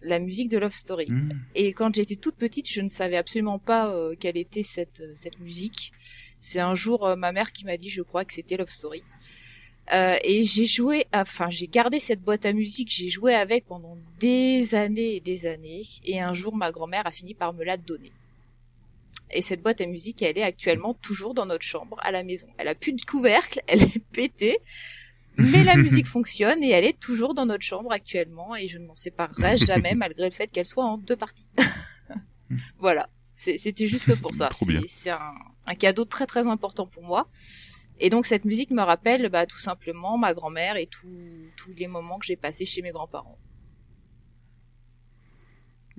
[0.02, 1.06] la musique de Love Story.
[1.10, 1.30] Hmm.
[1.56, 5.14] Et quand j'étais toute petite, je ne savais absolument pas euh, quelle était cette, euh,
[5.16, 5.94] cette musique.
[6.40, 9.04] C'est un jour euh, ma mère qui m'a dit, je crois que c'était Love Story.
[9.94, 13.98] Euh, et j'ai joué, enfin j'ai gardé cette boîte à musique, j'ai joué avec pendant
[14.20, 15.82] des années et des années.
[16.06, 18.12] Et un jour, ma grand-mère a fini par me la donner.
[19.34, 22.48] Et cette boîte à musique, elle est actuellement toujours dans notre chambre à la maison.
[22.58, 24.58] Elle a plus de couvercle, elle est pétée,
[25.38, 28.86] mais la musique fonctionne et elle est toujours dans notre chambre actuellement et je ne
[28.86, 31.48] m'en séparerai jamais malgré le fait qu'elle soit en deux parties.
[32.78, 34.50] voilà, c'était juste pour ça.
[34.88, 35.34] C'est un,
[35.66, 37.28] un cadeau très très important pour moi.
[38.00, 42.20] Et donc cette musique me rappelle bah, tout simplement ma grand-mère et tous les moments
[42.20, 43.38] que j'ai passés chez mes grands-parents.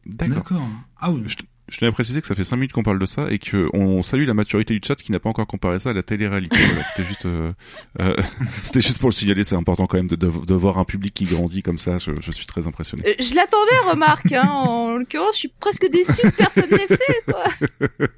[0.06, 0.36] D'accord.
[0.36, 0.68] D'accord.
[0.96, 1.22] Ah oui.
[1.26, 1.36] Je,
[1.68, 3.66] je tenais à préciser que ça fait 5 minutes qu'on parle de ça et que
[3.72, 6.56] on salue la maturité du chat qui n'a pas encore comparé ça à la télé-réalité.
[6.66, 7.52] Voilà, c'était juste, euh,
[8.00, 8.14] euh,
[8.62, 9.44] c'était juste pour le signaler.
[9.44, 11.98] C'est important quand même de, de, de voir un public qui grandit comme ça.
[11.98, 13.02] Je, je suis très impressionné.
[13.06, 14.32] Euh, je l'attendais, remarque.
[14.32, 17.24] Hein, en l'occurrence, je suis presque déçue que personne l'ait fait.
[17.26, 17.44] Quoi.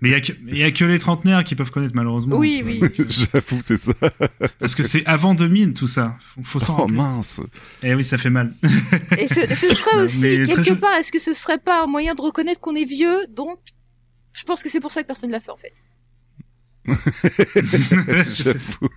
[0.00, 2.36] Mais il y a que- il y, a que les trentenaires qui peuvent connaître malheureusement.
[2.36, 2.80] Oui, oui.
[3.08, 3.92] J'avoue, c'est ça.
[4.58, 6.16] Parce que c'est avant 2000 tout ça.
[6.20, 6.96] Faut, faut s'en Oh rappeler.
[6.96, 7.40] mince.
[7.82, 8.52] Eh oui, ça fait mal.
[9.18, 12.20] Et ce, ce serait aussi, quelque part, est-ce que ce serait pas un moyen de
[12.26, 13.58] reconnaître qu'on est vieux Donc,
[14.32, 15.72] je pense que c'est pour ça que personne l'a fait en fait.
[18.34, 18.88] J'avoue.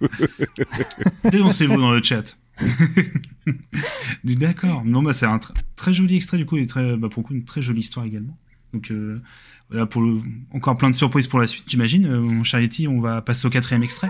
[1.32, 2.38] Dénoncez-vous dans le chat.
[4.24, 4.84] D'accord.
[4.86, 7.28] Non, bah c'est un tr- très joli extrait du coup et très, bah, pour le
[7.28, 8.38] coup une très jolie histoire également.
[8.74, 9.22] Donc euh,
[9.70, 10.22] voilà pour le,
[10.54, 12.06] encore plein de surprises pour la suite, j'imagine.
[12.06, 14.10] Euh, mon cher Yeti, on va passer au quatrième extrait.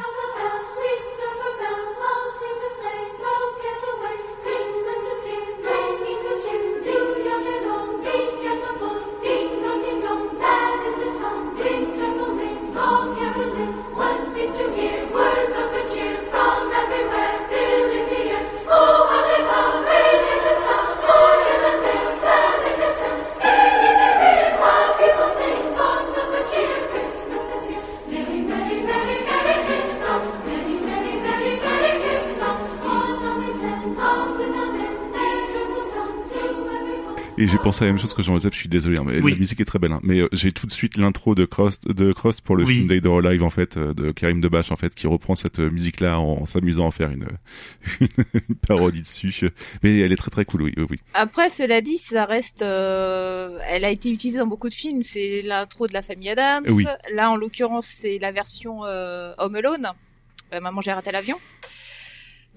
[37.70, 39.32] Pensé à la même chose que Jean-Joseph, je suis désolé, hein, mais Oui.
[39.34, 39.92] la musique est très belle.
[39.92, 40.00] hein.
[40.04, 42.76] mais euh, j'ai tout de suite l'intro de Crost, de Crost pour le Oui.
[42.76, 45.60] film Day or Alive, en fait, euh, de Karim Debache, en fait, qui reprend cette
[45.60, 47.28] euh, musique-là en, s'amusant à faire une,
[48.34, 49.52] une parodie dessus.
[49.84, 50.98] Mais elle est très très cool, oui, oui, oui.
[51.14, 52.62] Après, cela dit, ça reste.
[52.62, 55.04] euh, elle a été utilisée dans beaucoup de films.
[55.04, 56.66] C'est l'intro de la famille Adams.
[56.70, 56.86] Oui.
[57.14, 59.88] Là, en l'occurrence, c'est la version euh, Home Alone.
[60.54, 61.38] Euh, Maman, j'ai raté l'avion.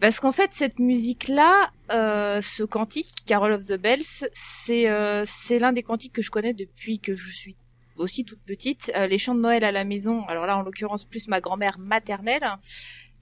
[0.02, 5.60] Parce qu'en fait, cette musique-là, euh, ce cantique, Carol of the Bells, c'est euh, c'est
[5.60, 7.56] l'un des cantiques que je connais depuis que je suis
[7.96, 8.90] aussi toute petite.
[8.96, 11.78] Euh, les chants de Noël à la maison, alors là, en l'occurrence, plus ma grand-mère
[11.78, 12.42] maternelle,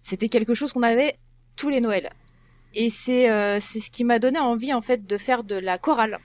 [0.00, 1.18] c'était quelque chose qu'on avait
[1.54, 2.08] tous les Noëls.
[2.72, 5.76] Et c'est euh, c'est ce qui m'a donné envie en fait de faire de la
[5.76, 6.16] chorale,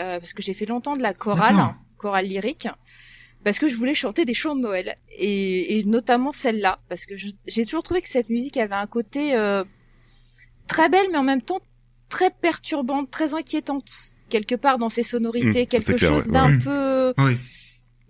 [0.00, 2.68] Euh, parce que j'ai fait longtemps de la chorale, chorale lyrique,
[3.48, 7.16] parce que je voulais chanter des chants de Noël et, et notamment celle-là, parce que
[7.16, 9.64] je- j'ai toujours trouvé que cette musique avait un côté euh,
[10.66, 11.60] très belle, mais en même temps
[12.10, 13.90] très perturbante, très inquiétante
[14.28, 16.58] quelque part dans ses sonorités, Mmh, quelque clair, chose ouais, d'un ouais.
[16.62, 17.36] peu Oui.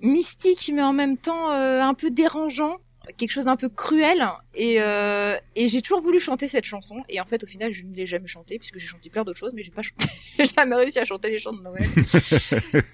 [0.02, 2.76] mystique mais en même temps euh, un peu dérangeant,
[3.16, 7.20] quelque chose d'un peu cruel et euh, et j'ai toujours voulu chanter cette chanson et
[7.20, 9.52] en fait au final je ne l'ai jamais chantée puisque j'ai chanté plein d'autres choses
[9.54, 10.06] mais j'ai pas chanté
[10.56, 11.88] jamais réussi à chanter les chants de Noël.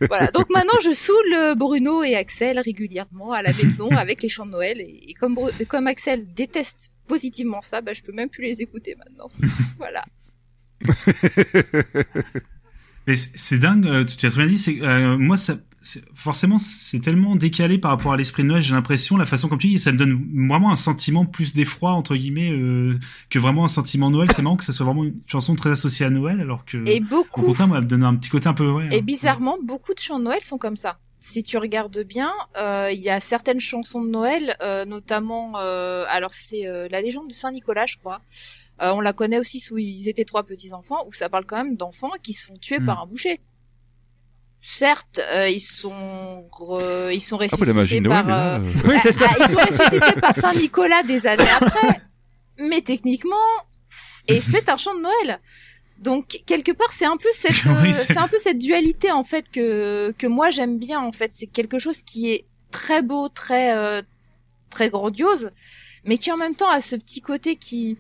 [0.09, 0.29] voilà.
[0.33, 4.46] Donc maintenant je saoule euh, Bruno et Axel régulièrement à la maison avec les chants
[4.46, 8.31] de Noël et, et comme Bru- comme Axel déteste positivement ça, bah je peux même
[8.31, 9.29] plus les écouter maintenant.
[9.79, 10.05] voilà.
[13.07, 15.59] Mais c'est- dingue, euh, tu as très bien dit, c'est, euh, moi, ça,
[16.14, 19.58] forcément, c'est tellement décalé par rapport à l'esprit de Noël, j'ai l'impression, la façon comme
[19.58, 22.98] tu dis, ça me donne vraiment un sentiment plus d'effroi, entre guillemets, euh,
[23.30, 24.28] que vraiment un sentiment Noël.
[24.34, 27.00] C'est marrant que ça soit vraiment une chanson très associée à Noël, alors que, Et
[27.00, 28.88] au beaucoup contraire, moi, elle me donne un petit côté un peu, ouais.
[28.92, 30.98] Et bizarrement, beaucoup de chants de Noël sont comme ça.
[31.20, 36.04] Si tu regardes bien, euh, il y a certaines chansons de Noël, euh, notamment, euh,
[36.10, 38.20] alors c'est euh, la légende de Saint Nicolas, je crois.
[38.82, 41.56] Euh, on la connaît aussi sous ils étaient trois petits enfants, où ça parle quand
[41.56, 42.86] même d'enfants qui se font tuer Hmm.
[42.86, 43.40] par un boucher.
[44.66, 49.27] Certes, euh, ils sont re- ils sont Ah, ressuscités par euh, euh, Oui, c'est ça.
[49.29, 52.00] ah, ils sont ressuscités par Saint Nicolas des années après.
[52.59, 53.37] Mais techniquement,
[54.27, 55.38] et c'est un chant de Noël.
[55.98, 59.11] Donc quelque part, c'est un peu cette, Oui, euh, c'est- c'est un peu cette dualité
[59.12, 61.31] en fait que que moi j'aime bien en fait.
[61.35, 64.00] C'est quelque chose qui est très beau, très euh,
[64.70, 65.50] très grandiose,
[66.07, 67.98] mais qui en même temps a ce petit côté qui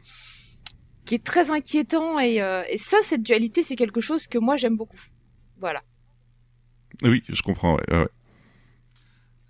[1.04, 4.56] qui est très inquiétant et, euh, et ça, cette dualité, c'est quelque chose que moi
[4.56, 5.02] j'aime beaucoup.
[5.60, 5.82] Voilà.
[7.02, 7.74] Oui, je comprends.
[7.76, 8.08] Ouais, ouais, ouais.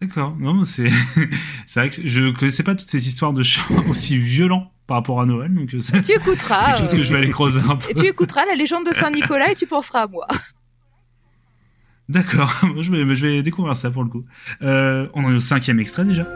[0.00, 0.36] D'accord.
[0.38, 0.88] Non, mais c'est,
[1.66, 5.20] c'est vrai que je connaissais pas toutes ces histoires de chants aussi violents par rapport
[5.20, 6.66] à Noël, donc euh, c'est Tu écouteras.
[6.72, 7.88] quelque chose que euh, je vais aller creuser un peu.
[7.90, 10.26] et tu écouteras la légende de Saint Nicolas et tu penseras à moi.
[12.10, 14.24] D'accord, je vais, je vais découvrir ça pour le coup.
[14.60, 16.26] Euh, on en est au cinquième extrait déjà.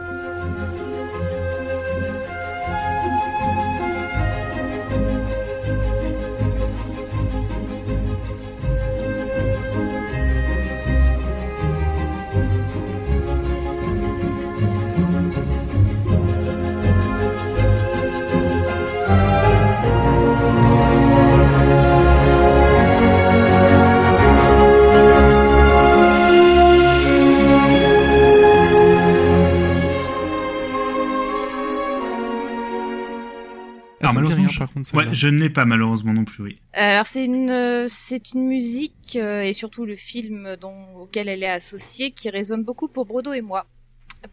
[35.13, 36.61] Je- ne l'ai pas malheureusement non plus, oui.
[36.73, 41.43] Alors c'est une euh, c'est une musique euh, et surtout le film dont auquel elle
[41.43, 43.65] est associée qui résonne beaucoup pour Bruno et moi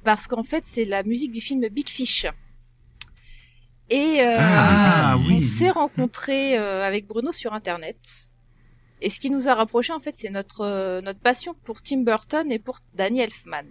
[0.05, 2.27] parce qu'en fait c'est la musique du film Big Fish.
[3.89, 5.35] Et euh, Ah, oui.
[5.37, 7.97] on s'est rencontrés euh, avec Bruno sur internet.
[9.01, 12.03] Et ce qui nous a rapprochés en fait c'est notre euh, notre passion pour Tim
[12.03, 13.65] Burton et pour Danny Elfman.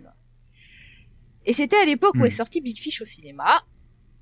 [1.45, 2.25] Et c'était à l'époque où Hmm.
[2.25, 3.45] est sorti Big Fish au cinéma.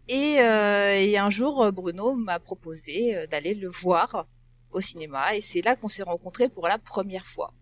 [0.07, 4.27] Et, euh, et un jour, euh, Bruno m'a proposé euh, d'aller le voir
[4.71, 5.35] au cinéma.
[5.35, 7.53] Et c'est là qu'on s'est rencontrés pour la première fois.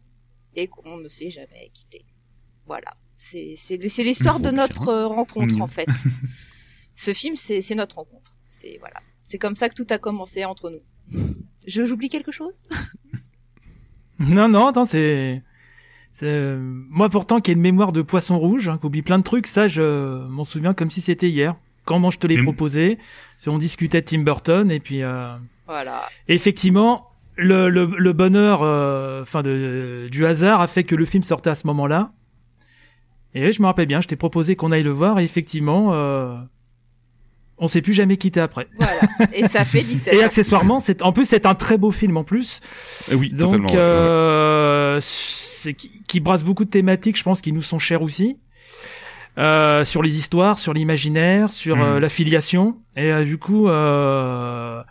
[0.56, 2.06] Et qu'on ne s'est jamais quitté.
[2.66, 2.94] Voilà.
[3.18, 5.88] C'est l'histoire de notre euh, rencontre, en fait.
[6.96, 8.32] Ce film, c'est notre rencontre.
[8.50, 9.00] C'est voilà.
[9.24, 10.82] C'est comme ça que tout a commencé entre nous.
[11.66, 12.60] Je j'oublie quelque chose?
[14.20, 15.42] Non, non, attends, c'est.
[16.12, 19.24] c'est, Moi, pourtant, qui ai une mémoire de poisson rouge, hein, qui oublie plein de
[19.24, 21.56] trucs, ça, je m'en souviens comme si c'était hier.
[21.86, 22.98] Comment je te l'ai Mais- proposé,
[23.38, 25.34] c'est- on discutait de Tim Burton, et puis euh,
[25.68, 26.04] Voilà.
[26.28, 31.24] effectivement, le, le, le bonheur, euh, enfin, de, du hasard a fait que le film
[31.24, 32.12] sortait à ce moment-là.
[33.34, 36.36] Et je me rappelle bien, je t'ai proposé qu'on aille le voir, et effectivement, euh,
[37.58, 38.68] on s'est plus jamais quitté après.
[38.78, 39.00] Voilà.
[39.34, 42.24] Et ça fait 17 Et accessoirement, c'est en plus c'est un très beau film en
[42.24, 42.60] plus.
[43.12, 43.68] Eh oui, Donc, totalement.
[43.70, 43.86] ouais, ouais, ouais.
[43.88, 48.38] euh, c'est qui, qui brasse beaucoup de thématiques, je pense, qui nous sont chères aussi.
[49.38, 52.78] Euh, sur les histoires, sur l'imaginaire, sur euh, la filiation.
[52.98, 54.84] Et euh, du coup, euh,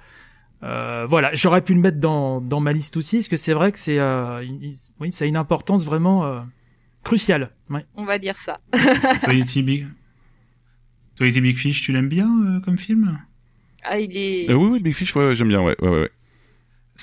[0.63, 3.71] euh, voilà, j'aurais pu le mettre dans, dans ma liste aussi, parce que c'est vrai
[3.71, 4.43] que c'est, euh,
[4.99, 6.41] oui, ça a une importance vraiment euh,
[7.05, 7.51] cruciale.
[7.69, 7.85] Ouais.
[7.97, 8.61] On va dire ça.
[8.73, 9.63] Toi, E.T.
[9.63, 9.87] Big...
[11.17, 11.41] Toi, E.T.
[11.43, 13.19] Big Fish, tu l'aimes bien euh, comme film?
[13.83, 14.51] Ah, il est.
[14.51, 16.11] Euh, oui, oui, Big Fish, ouais, ouais, j'aime bien, ouais, ouais, ouais.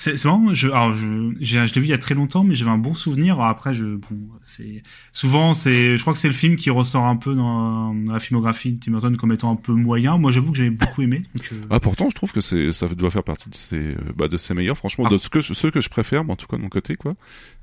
[0.00, 2.44] C'est c'est marrant, je, alors je, j'ai- je l'ai vu il y a très longtemps,
[2.44, 3.34] mais j'avais un bon souvenir.
[3.34, 7.04] Alors après, je, bon, c'est souvent, c'est, je crois que c'est le film qui ressort
[7.04, 10.16] un peu dans, dans la filmographie de Tim Burton comme étant un peu moyen.
[10.16, 11.24] Moi, j'avoue que j'avais beaucoup aimé.
[11.34, 13.96] Donc, euh, Ah, pourtant, je trouve que c'est, ça doit faire partie de ses, euh,
[14.16, 15.12] bah, de ses meilleurs, franchement, Ah.
[15.12, 16.94] de ce que je, ceux que je préfère, mais en tout cas de mon côté,
[16.94, 17.14] quoi.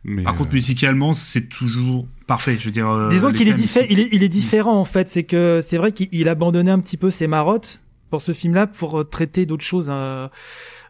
[0.03, 2.57] Mais, Par euh, contre, musicalement, c'est toujours parfait.
[2.59, 2.89] Je veux dire.
[2.89, 5.07] euh, Disons qu'il est, diffé- sont- il est, il est différent en fait.
[5.09, 8.67] C'est que c'est vrai qu'il il abandonnait un petit peu ses marottes pour ce film-là
[8.67, 9.87] pour euh, traiter d'autres choses.
[9.89, 10.27] euh,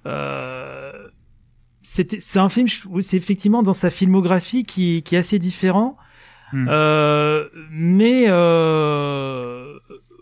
[0.08, 0.92] euh,
[1.88, 2.67] c'est un film,
[3.02, 5.98] c'est effectivement dans sa filmographie qui, qui est assez différent.
[6.52, 6.67] Hmm.
[6.69, 9.74] Euh, mais euh,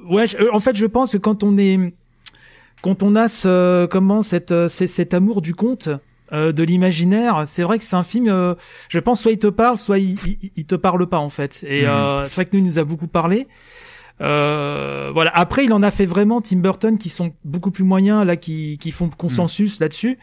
[0.09, 1.79] ouais, je- en fait, je pense que quand on est,
[2.81, 5.89] quand on a ce, comment cette, euh, cet amour du conte,
[6.31, 7.43] euh, de l'imaginaire.
[7.45, 8.55] C'est vrai que c'est un film, euh,
[8.89, 11.63] je pense, soit il te parle, soit il, il, il te parle pas en fait.
[11.67, 13.47] Et euh, c'est vrai que nous, il nous a beaucoup parlé.
[14.21, 15.31] Euh, voilà.
[15.35, 18.77] Après, il en a fait vraiment Tim Burton qui sont beaucoup plus moyens là, qui,
[18.77, 20.17] qui font consensus là-dessus.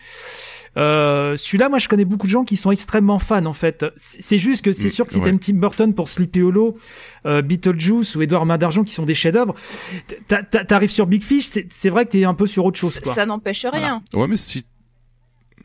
[0.77, 3.85] Euh, celui-là, moi, je connais beaucoup de gens qui sont extrêmement fans, en fait.
[3.97, 5.25] C'est juste que c'est Mm, sûr que si ouais.
[5.25, 6.77] t'aimes Tim Burton pour Sleepy Hollow,
[7.27, 9.55] euh, Beetlejuice ou Edouard Main d'Argent, qui sont des chefs-d'œuvre,
[10.29, 13.01] t'a- t'a- t'arrives sur Big Fish, c'est vrai que t'es un peu sur autre chose,
[13.01, 13.15] quoi.
[13.15, 14.03] Ça n'empêche rien.
[14.15, 14.65] Ouais, mais si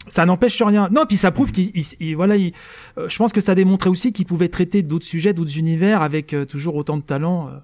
[0.07, 0.87] Ça n'empêche rien.
[0.91, 2.53] Non, puis ça prouve qu'il, il- il- voilà, il-
[2.99, 6.33] euh, je pense que ça démontrait aussi qu'il pouvait traiter d'autres sujets, d'autres univers avec
[6.33, 7.47] euh, toujours autant de talent.
[7.47, 7.57] euh.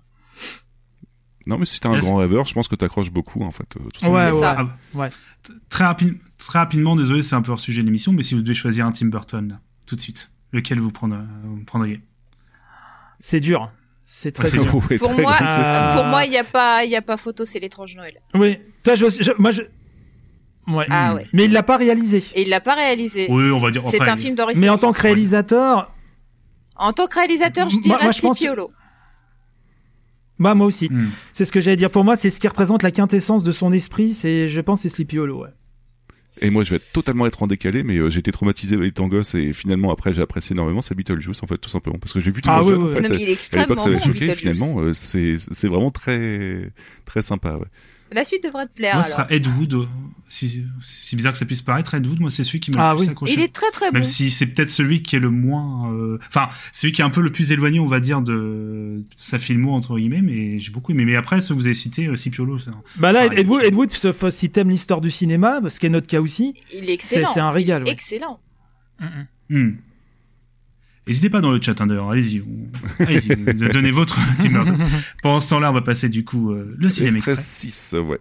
[1.48, 3.66] Non, mais si t'es un grand rêveur, je pense que t'accroches beaucoup, en fait.
[3.78, 4.10] euh, tout ça.
[4.12, 4.56] Ouais, ouais, ça.
[4.60, 5.10] Ah, ouais.
[5.70, 8.42] Très, rapide, très rapidement, désolé, c'est un peu hors sujet de l'émission, mais si vous
[8.42, 12.02] devez choisir un Tim Burton, là, tout de suite, lequel vous, prendre, vous prendriez
[13.20, 13.72] C'est dur.
[14.04, 14.72] C'est très c'est dur.
[15.00, 15.36] Pour très moi.
[15.40, 15.90] Ah.
[15.94, 18.20] pour moi, il y a pas, il y a pas photo, c'est l'étrange Noël.
[18.34, 18.58] Oui.
[18.84, 19.62] Toi, je, je- moi, je.
[20.68, 20.86] Ouais.
[20.90, 21.28] Ah ouais.
[21.34, 22.24] Mais il l'a pas réalisé.
[22.36, 23.28] Et il l'a pas réalisé.
[23.30, 23.82] Oui, on va dire.
[23.90, 25.92] C'est un film d'Henri Mais en tant que réalisateur,
[26.76, 28.72] En tant que réalisateur, je Moi- dirais moi, je pense- Sleepy Hollow.
[30.42, 30.88] Bah moi aussi.
[30.92, 31.08] Hmm.
[31.32, 31.92] C'est ce que j'allais dire.
[31.92, 34.14] Pour moi, c'est ce qui représente la quintessence de son esprit.
[34.14, 35.44] C'est, je pense, c'est Sleepy Hollow.
[35.44, 35.50] Ouais.
[36.42, 39.36] Et moi, je vais totalement être en décalé, mais euh, j'ai été traumatisé étant gosse
[39.36, 40.82] et finalement après j'ai apprécié énormément.
[40.82, 42.78] C'est Beetlejuice en fait, tout simplement, parce que j'ai vu tout Ah le oui, jeune,
[42.80, 42.96] oui, en oui.
[42.96, 44.36] fait, Non, mais il est extrêmement bon, choqué.
[44.36, 46.72] Finalement, euh, c'est c'est vraiment très
[47.06, 47.54] très sympa.
[47.58, 47.68] Ouais.
[48.12, 49.28] La suite devrait te plaire Moi, ce alors.
[49.28, 49.74] sera Ed Wood.
[49.74, 49.86] euh,
[50.28, 52.92] Si, si bizarre que ça puisse paraître, Ed Wood, moi, c'est celui qui m'a Ah
[52.92, 53.12] le plus oui.
[53.12, 53.34] accroché.
[53.34, 53.96] Il est très très bon.
[53.96, 57.10] Même si c'est peut-être celui qui est le moins, euh, enfin, celui qui est un
[57.10, 60.92] peu le plus éloigné, on va dire, de, sa filmo entre guillemets, mais j'ai beaucoup
[60.94, 61.04] aimé.
[61.06, 63.64] Mais après, ceux que vous avez cités, euh, Scipiolo, c'est un- Bah là, Ed Wood,
[63.64, 66.54] Ed Wood, sauf si t'aimes l'histoire du cinéma, ce qui est notre cas aussi.
[66.74, 67.30] Il est excellent.
[67.34, 67.94] c'est un régal, Il est ouais.
[67.94, 68.40] Excellent.
[69.50, 69.72] Hmm.
[71.12, 72.70] N'hésitez pas dans le chat, hein, d'ailleurs, allez-y, vous-
[73.00, 74.78] allez-y, vous- donnez votre Tim Burton.
[75.22, 77.70] Pendant ce temps-là, on va passer du coup euh, le cinéma Extrait extrait.
[77.70, 78.20] 6, ouais.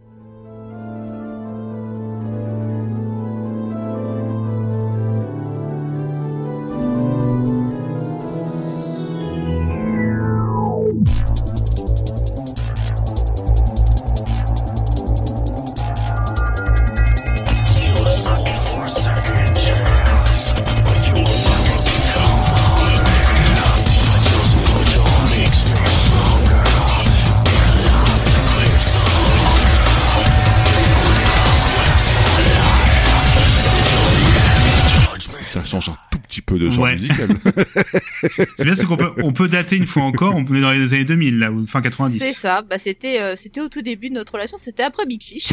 [38.31, 40.93] C'est bien, c'est qu'on peut, on peut dater une fois encore, on est dans les
[40.95, 42.19] années 2000, là, ou fin 90.
[42.19, 42.63] C'est ça.
[42.63, 44.59] Bah c'était euh, c'était au tout début de notre relation.
[44.59, 45.53] C'était après Big Fish.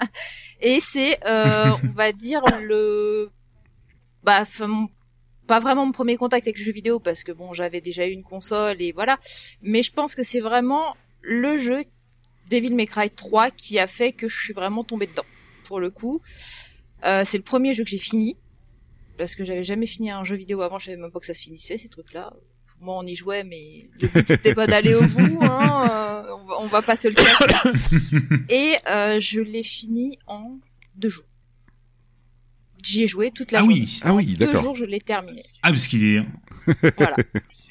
[0.60, 3.28] Et c'est euh, on va dire le
[4.22, 4.88] bah mon-
[5.46, 8.12] pas vraiment mon premier contact avec le jeu vidéo parce que bon j'avais déjà eu
[8.12, 9.18] une console et voilà.
[9.62, 11.84] Mais je pense que c'est vraiment le jeu
[12.50, 15.24] Devil May Cry 3 qui a fait que je suis vraiment tombée dedans.
[15.64, 16.20] Pour le coup,
[17.06, 18.34] Euh, c'est le premier jeu que j'ai fini
[19.16, 20.78] parce que j'avais jamais fini un jeu vidéo avant.
[20.78, 22.32] Je savais même pas que ça se finissait ces trucs-là.
[22.76, 25.38] Pour moi, on y jouait, mais le but c'était pas d'aller au bout.
[25.42, 28.34] Hein, euh, on, va, on va pas se le cacher.
[28.48, 30.58] Et euh, je l'ai fini en
[30.96, 31.24] deux jours.
[32.82, 33.76] J'y ai joué toute la Ah journée.
[33.80, 34.00] oui.
[34.02, 34.62] Ah oui, En deux d'accord.
[34.62, 35.42] jours, je l'ai terminé.
[35.62, 36.22] Ah, parce qu'il est,
[36.98, 37.16] Voilà.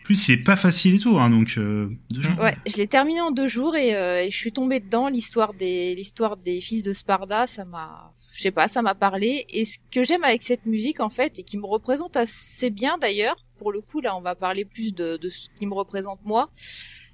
[0.03, 2.39] plus, il est pas facile et tout, hein, donc, euh, deux jours.
[2.39, 5.09] Ouais, je l'ai terminé en deux jours et, euh, et je suis tombée dedans.
[5.09, 9.45] L'histoire des l'histoire des fils de Sparda, ça m'a, je sais pas, ça m'a parlé.
[9.49, 12.97] Et ce que j'aime avec cette musique en fait et qui me représente assez bien
[12.97, 16.19] d'ailleurs, pour le coup là, on va parler plus de, de ce qui me représente
[16.25, 16.49] moi.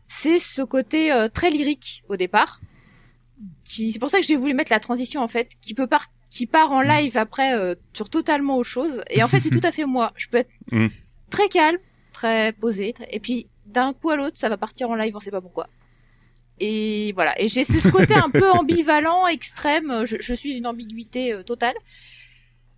[0.08, 2.62] C'est ce côté euh, très lyrique au départ.
[3.64, 6.08] Qui, c'est pour ça que j'ai voulu mettre la transition en fait, qui peut par
[6.32, 9.02] qui part en live après euh, sur totalement autre chose.
[9.10, 10.12] Et en fait, c'est tout à fait moi.
[10.16, 10.88] Je peux être Mm.
[11.32, 11.78] très calme,
[12.14, 15.20] très posé, très- et puis d'un coup à l'autre, ça va partir en live, on
[15.20, 15.68] sait pas pourquoi.
[16.60, 17.40] Et voilà.
[17.42, 20.06] Et j'ai ce côté un peu ambivalent, extrême.
[20.06, 21.76] Je, je suis une ambiguïté euh, totale.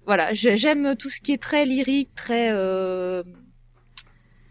[0.05, 0.33] Voilà.
[0.33, 3.23] J'aime tout ce qui est très lyrique, très euh,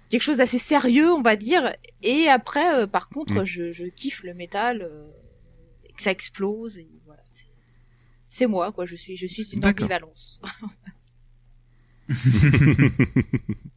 [0.09, 1.73] quelque chose d'assez sérieux, on va dire.
[2.03, 3.45] Et après, euh, par contre, Mm.
[3.45, 5.07] je, je kiffe le métal, euh,
[5.89, 6.79] et que ça explose.
[6.79, 7.23] Et voilà.
[8.29, 8.87] c'est- moi, quoi.
[8.87, 10.41] Je suis, je suis une ambivalence.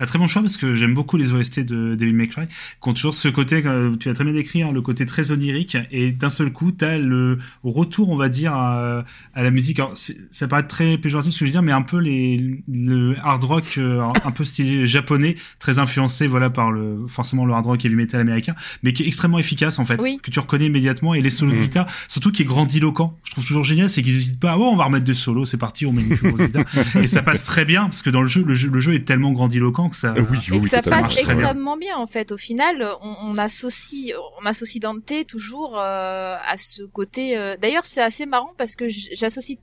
[0.00, 2.94] Un très bon choix parce que j'aime beaucoup les OST de May Cry, qui ont
[2.94, 6.10] toujours ce côté, euh, tu as très bien décrit, hein, le côté très onirique, et
[6.10, 9.04] d'un seul coup, tu as le retour, on va dire, à,
[9.34, 9.78] à la musique.
[9.78, 13.14] Alors, ça paraît très péjoratif ce que je veux dire, mais un peu les, le
[13.22, 17.66] hard rock, euh, un peu stylé japonais, très influencé, voilà, par le, forcément le hard
[17.66, 20.18] rock et heavy metal américain, mais qui est extrêmement efficace, en fait, Oui.
[20.22, 21.62] que tu reconnais immédiatement, et les solos de Mhm.
[21.62, 23.16] guitare, surtout qui est grandiloquent.
[23.24, 25.56] Je trouve toujours génial, c'est qu'ils hésitent pas, oh, on va remettre des solos, c'est
[25.56, 26.64] parti, on met une grosse guitare.
[27.00, 29.04] et ça passe très bien, parce que dans le jeu, le jeu, le jeu est
[29.04, 31.06] tellement grandiloquent que ça, Euh, oui, et oui, que ça totalement.
[31.06, 31.24] passe bien.
[31.34, 31.96] extrêmement bien.
[31.96, 32.32] en fait.
[32.32, 37.36] Au final, on, on associe, on associe Dante toujours euh, à ce côté.
[37.38, 39.58] euh, D'ailleurs, c'est assez marrant parce que j'associe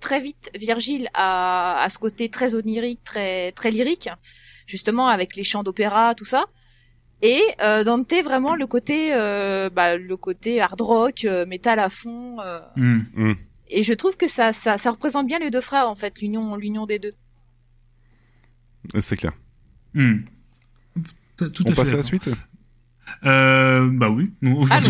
[0.00, 4.08] très vite Virgile à, à ce côté très onirique, très très lyrique,
[4.66, 6.44] justement avec les chants d'opéra, tout ça.
[7.22, 11.90] Et euh, Dante vraiment le côté euh, bah, le côté hard rock, euh, métal à
[11.90, 12.40] fond.
[12.40, 12.60] euh.
[12.76, 13.34] Hmm.
[13.68, 16.56] Et je trouve que ça, ça ça représente bien les deux frères en fait, l'union
[16.56, 17.12] l'union des deux.
[19.00, 19.32] C'est clair.
[19.94, 20.18] Hmm.
[21.36, 22.28] Tout tout On à passe fait à la suite
[23.24, 24.30] Euh, bah oui.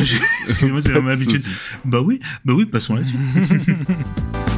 [0.02, 1.42] J'ai- Excusez-moi, c'est mon habitude.
[1.84, 3.20] Bah oui, bah oui, passons à la suite.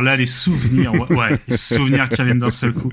[0.00, 2.92] alors là, les souvenirs, ouais, les souvenirs qui reviennent d'un seul coup.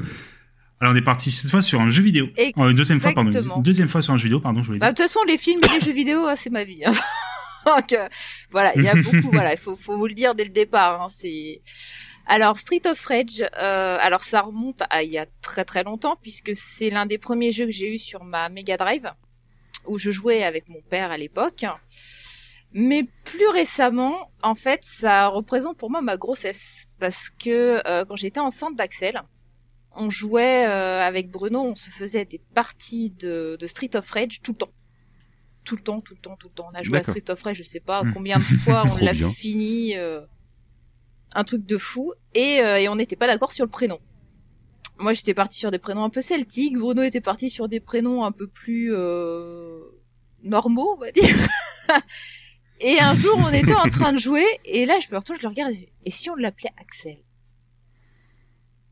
[0.80, 2.28] Alors, on est parti cette fois sur un jeu vidéo.
[2.56, 3.32] Une deuxième fois, pardon.
[3.32, 4.94] Une deuxième fois sur un jeu vidéo, pardon, je voulais Bah, dire.
[4.94, 6.84] de toute façon, les films et les jeux vidéo, ah, c'est ma vie.
[6.86, 6.92] hein.
[7.66, 8.08] Donc euh,
[8.52, 9.30] voilà, il y a beaucoup.
[9.32, 11.02] voilà, il faut, faut vous le dire dès le départ.
[11.02, 11.62] Hein, c'est
[12.26, 13.44] alors Street of Rage.
[13.62, 17.18] Euh, alors ça remonte à il y a très très longtemps puisque c'est l'un des
[17.18, 19.12] premiers jeux que j'ai eu sur ma Mega Drive
[19.86, 21.66] où je jouais avec mon père à l'époque.
[22.74, 28.16] Mais plus récemment, en fait, ça représente pour moi ma grossesse parce que euh, quand
[28.16, 29.22] j'étais enceinte d'Axel,
[29.96, 34.42] on jouait euh, avec Bruno, on se faisait des parties de, de Street of Rage
[34.44, 34.70] tout le temps.
[35.64, 36.70] Tout le temps, tout le temps, tout le temps.
[36.72, 37.04] On a joué à.
[37.04, 38.14] Street of Rage, je sais pas Hmm.
[38.14, 39.96] combien de fois on l'a fini.
[39.98, 40.22] euh,
[41.34, 42.14] un truc de fou.
[42.36, 44.00] Et, euh, et on n'était pas d'accord sur le prénom.
[45.00, 46.78] Moi, j'étais partie sur des prénoms un peu celtiques.
[46.78, 49.80] Bruno était parti sur des prénoms un peu plus euh,
[50.44, 51.36] normaux, on va dire.
[52.80, 55.44] et un jour, on était en train de jouer, et là, je me retourne, je
[55.44, 57.18] le regarde, et si on l'appelait Axel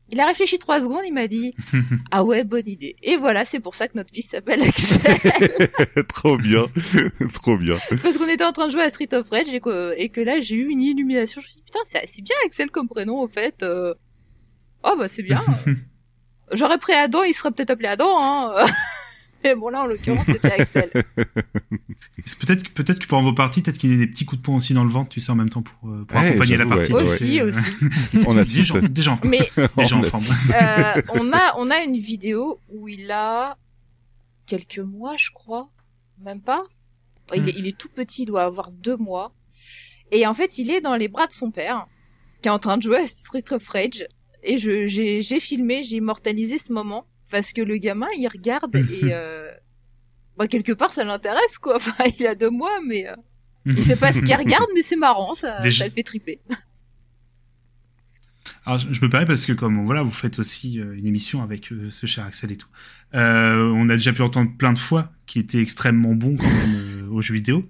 [0.08, 1.54] Il a réfléchi trois secondes, il m'a dit
[2.10, 2.94] Ah ouais, bonne idée.
[3.02, 5.70] Et voilà, c'est pour ça que notre fils s'appelle Axel.
[6.08, 6.66] Trop bien.
[7.34, 7.76] Trop bien.
[8.02, 10.20] Parce qu'on était en train de jouer à Street of Rage et que, et que
[10.20, 11.40] là, j'ai eu une illumination.
[11.40, 13.62] Je me suis dit, putain, c'est c'est bien Axel comme prénom, au fait.
[13.62, 13.94] euh.
[14.84, 15.42] Oh, bah, c'est bien.
[16.52, 18.66] J'aurais pris Adam, il serait peut-être appelé Adam, hein.
[19.46, 20.90] Mais bon, là, en l'occurrence, c'était Axel.
[22.24, 24.40] C'est Peut-être que, peut-être que pendant vos parties, peut-être qu'il y ait des petits coups
[24.40, 26.28] de poing aussi dans le ventre, tu sais, en même temps pour, euh, pour Ouais,
[26.28, 26.92] accompagner la partie.
[26.92, 27.02] ouais.
[27.02, 27.58] Aussi, aussi.
[28.26, 28.64] On Des assiste.
[28.64, 30.44] gens, des gens, Mais des gens, assiste.
[30.50, 33.56] euh, on a on a une vidéo où il a
[34.46, 35.68] quelques mois, je crois,
[36.20, 36.62] même pas.
[37.34, 37.48] Il, Hmm.
[37.48, 39.32] est, il est tout petit, il doit avoir deux mois.
[40.12, 41.86] Et en fait, il est dans les bras de son père,
[42.42, 44.06] qui est en train de jouer à Street of Rage.
[44.44, 48.74] Et je j'ai j'ai filmé, j'ai immortalisé ce moment parce que le gamin, il regarde
[48.76, 49.50] et euh,
[50.36, 51.76] bah, quelque part, ça l'intéresse quoi.
[51.76, 53.14] Enfin, il a deux mois, mais euh,
[53.66, 56.40] il sait pas ce qu'il regarde, mais c'est marrant, ça, Déjà- ça le fait triper.
[58.64, 61.42] Alors, je je me permets parce que comme voilà, vous faites aussi euh, une émission
[61.42, 62.68] avec euh, ce cher Axel et tout.
[63.14, 66.74] Euh, on a déjà pu entendre plein de fois qu'il était extrêmement bon quand même
[66.74, 67.68] euh, aux jeux vidéo.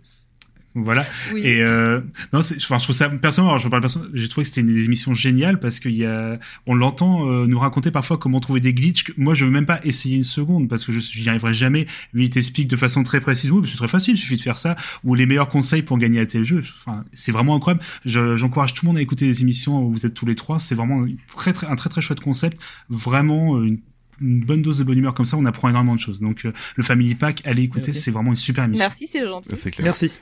[0.79, 1.05] Voilà.
[1.33, 1.41] Oui.
[1.43, 2.01] Et euh,
[2.33, 3.53] non, c'est- enfin, je trouve ça personnellement.
[3.53, 4.11] Alors, je parle personne.
[4.13, 7.59] J'ai trouvé que c'était une émission géniale parce qu'il y a, on l'entend euh, nous
[7.59, 9.05] raconter parfois comment trouver des glitches.
[9.05, 11.87] Que moi, je veux même pas essayer une seconde parce que je j'y arriverai jamais.
[12.13, 13.51] Lui, il t'explique de façon très précise.
[13.51, 14.15] Oui, mais c'est très facile.
[14.15, 14.77] Il suffit de faire ça.
[15.03, 16.61] Ou les meilleurs conseils pour gagner à tel jeu.
[16.61, 17.83] Enfin, c'est vraiment incroyable.
[18.05, 20.59] Je- J'encourage tout le monde à écouter les émissions où vous êtes tous les trois.
[20.59, 22.59] C'est vraiment une très, très, un très très chouette concept.
[22.91, 23.81] Vraiment euh, une,
[24.21, 25.37] une bonne dose de bonne humeur comme ça.
[25.37, 26.21] On apprend énormément de choses.
[26.21, 27.93] Donc euh, le Family Pack, allez écouter.
[27.93, 28.85] C'est vraiment une super émission.
[28.85, 29.49] Merci, c'est gentil.
[29.55, 29.85] C'est clair.
[29.85, 30.13] Merci.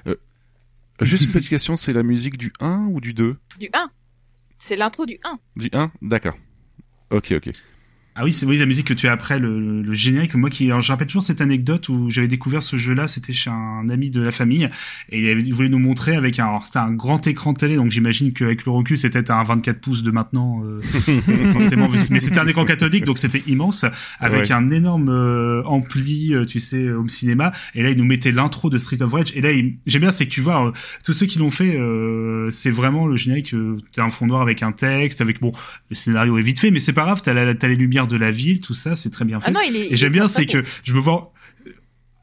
[1.01, 3.90] Juste une petite question, c'est la musique du 1 ou du 2 Du 1.
[4.59, 5.38] C'est l'intro du 1.
[5.57, 6.36] Du 1 D'accord.
[7.11, 7.51] Ok, ok.
[8.16, 10.34] Ah oui, c'est oui, la musique que tu as après le, le générique.
[10.36, 13.50] Moi qui, alors, je rappelle toujours cette anecdote où j'avais découvert ce jeu-là, c'était chez
[13.50, 14.68] un ami de la famille
[15.10, 17.58] et il, avait, il voulait nous montrer avec un, alors c'était un grand écran de
[17.58, 20.80] télé, donc j'imagine qu'avec le recul c'était un 24 pouces de maintenant, euh,
[21.52, 23.84] forcément, mais c'était un écran cathodique, donc c'était immense
[24.20, 24.52] avec Ouais.
[24.52, 27.52] un énorme euh, ampli, euh, tu sais, home cinéma.
[27.74, 29.32] Et là, il nous mettait l'intro de Street of Rage.
[29.34, 30.72] Et là, il- j'aime bien, c'est que tu vois, euh,
[31.04, 33.54] tous ceux qui l'ont fait, euh, c'est vraiment le générique.
[33.54, 35.52] Euh, t'as un fond noir avec un texte, avec bon,
[35.90, 37.22] le scénario est vite fait, mais c'est pas grave.
[37.22, 39.46] T'as la- t'as les lumières de la ville, tout ça, c'est très bien fait.
[39.48, 39.86] Ah non, il est.
[39.88, 41.32] il et j'aime bien, c'est que je me vois.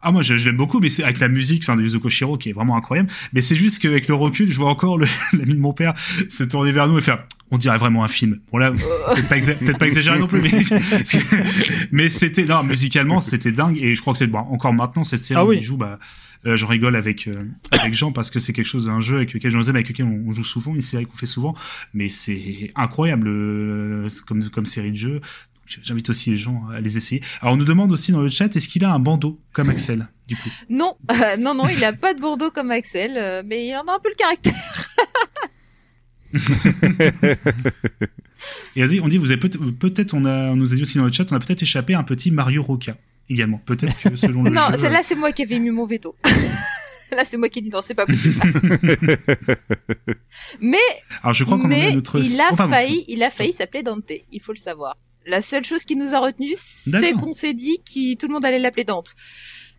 [0.03, 2.35] Ah moi je, je l'aime beaucoup mais c'est avec la musique enfin de Yuzo Koshiro
[2.35, 5.05] qui est vraiment incroyable mais c'est juste qu'avec le recul je vois encore le-
[5.37, 5.93] l'ami de mon père
[6.27, 8.71] se tourner vers nous et faire on dirait vraiment un film bon là
[9.13, 10.41] peut-être pas, exa- peut-être pas exagéré non plus
[11.91, 15.23] mais c'était non musicalement c'était dingue et je crois que c'est bon, encore maintenant cette
[15.23, 15.57] série Ah oui.
[15.57, 15.99] où il joue bah
[16.47, 19.31] euh, je rigole avec euh, avec Jean parce que c'est quelque chose un jeu avec
[19.33, 21.53] lequel j'en aime avec lequel on, on joue souvent une série qu'on fait souvent
[21.93, 25.23] mais c'est incroyable euh, comme comme série de jeux Donc,
[25.83, 27.21] J'invite aussi les gens à les essayer.
[27.41, 30.07] Alors on nous demande aussi dans le chat est-ce qu'il a un bandeau comme Axel
[30.27, 30.49] du coup?
[30.69, 33.83] Non, euh, non, non, il a pas de Bordeaux comme Axel, euh, mais il en
[33.85, 34.53] a un peu le caractère.
[38.75, 40.81] Et on dit, on dit vous avez peut-être, peut-être, on a, on nous a dit
[40.81, 42.95] aussi dans le chat, on a peut-être échappé à un petit Mario Roca
[43.29, 43.61] également.
[43.65, 46.15] Peut-être que selon le non, jeu, celle-là, c'est moi qui avais mis mon veto.
[47.13, 48.39] Là, c'est moi qui ai dit non, c'est pas possible.
[50.61, 50.77] mais
[51.21, 52.17] Alors je crois mais a notre.
[52.21, 54.13] il a Oh, failli, il a failli s'appeler Dante.
[54.31, 54.95] Il faut le savoir.
[55.25, 58.45] La seule chose qui nous a retenu, c'est qu'on s'est dit que tout le monde
[58.45, 59.13] allait l'appeler Dante.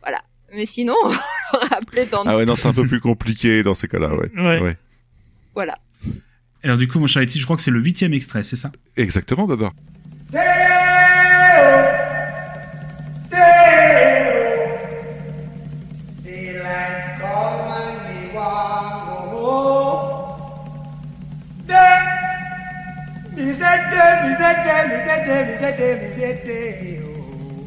[0.01, 0.23] Voilà.
[0.55, 2.27] Mais sinon, on l'aurait appelé Dante.
[2.27, 4.31] Ah ouais, non, c'est un peu plus compliqué dans ces cas-là, ouais.
[4.37, 4.77] Ouais.
[5.55, 5.79] Voilà.
[6.63, 8.71] Alors du coup, mon cher Eti, je crois que c'est le huitième extrait, c'est ça?
[8.97, 9.73] Exactement, Babar.
[23.93, 27.01] Say day, me say day.
[27.05, 27.67] Oh.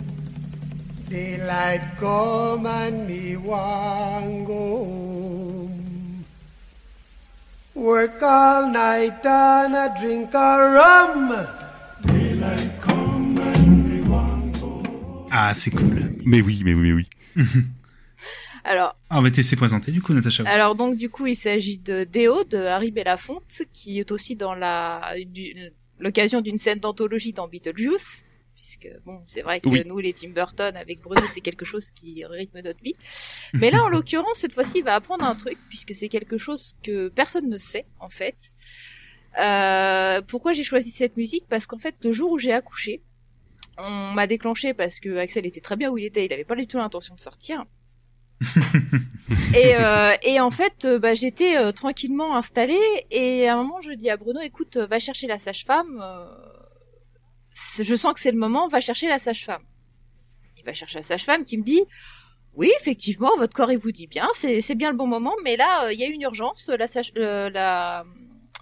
[1.10, 6.26] Daylight come and me want go home.
[7.76, 11.48] Work all night and a drink a rum.
[15.38, 16.00] Ah, c'est cool.
[16.26, 17.08] Mais oui, mais oui, mais oui.
[18.64, 20.44] Alors, Ah, on va te laisser présenter du coup, Natacha.
[20.48, 24.56] alors donc du coup, il s'agit de Déo de Harry Belafonte, qui est aussi dans
[24.56, 25.54] la du-
[26.00, 28.26] l'occasion d'une scène d'anthologie dans Beetlejuice.
[28.56, 29.84] Puisque bon, c'est vrai que Oui.
[29.86, 32.96] nous, les Tim Burton, avec Bruno, c'est quelque chose qui rythme notre vie.
[33.54, 36.74] Mais là, en l'occurrence, cette fois-ci, il va apprendre un truc, puisque c'est quelque chose
[36.82, 38.54] que personne ne sait, en fait.
[39.40, 41.46] Euh, pourquoi j'ai choisi cette musique?
[41.50, 43.04] Parce qu'en fait, le jour où j'ai accouché,
[43.78, 46.56] on m'a déclenché parce que Axel était très bien où il était, il avait pas
[46.56, 47.66] du tout l'intention de sortir.
[49.56, 52.80] et, euh, et en fait, euh, bah, j'étais euh, tranquillement installée
[53.12, 56.02] et à un moment, je dis à Bruno, écoute, va chercher la sage-femme.
[56.02, 56.26] euh,
[57.80, 59.64] je sens que c'est le moment, va chercher la sage-femme.
[60.58, 61.82] Il va chercher la sage-femme qui me dit,
[62.54, 65.86] oui, effectivement, votre corps il vous dit bien, c'est bien le bon moment, mais là,
[65.86, 68.06] euh, il y a une urgence, la sage, la,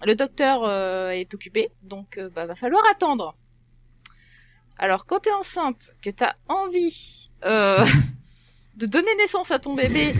[0.04, 0.70] le docteur
[1.10, 3.36] est occupé, donc bah, va falloir attendre.
[4.76, 7.84] Alors, quand t'es enceinte, que t'as envie euh,
[8.76, 10.14] de donner naissance à ton bébé,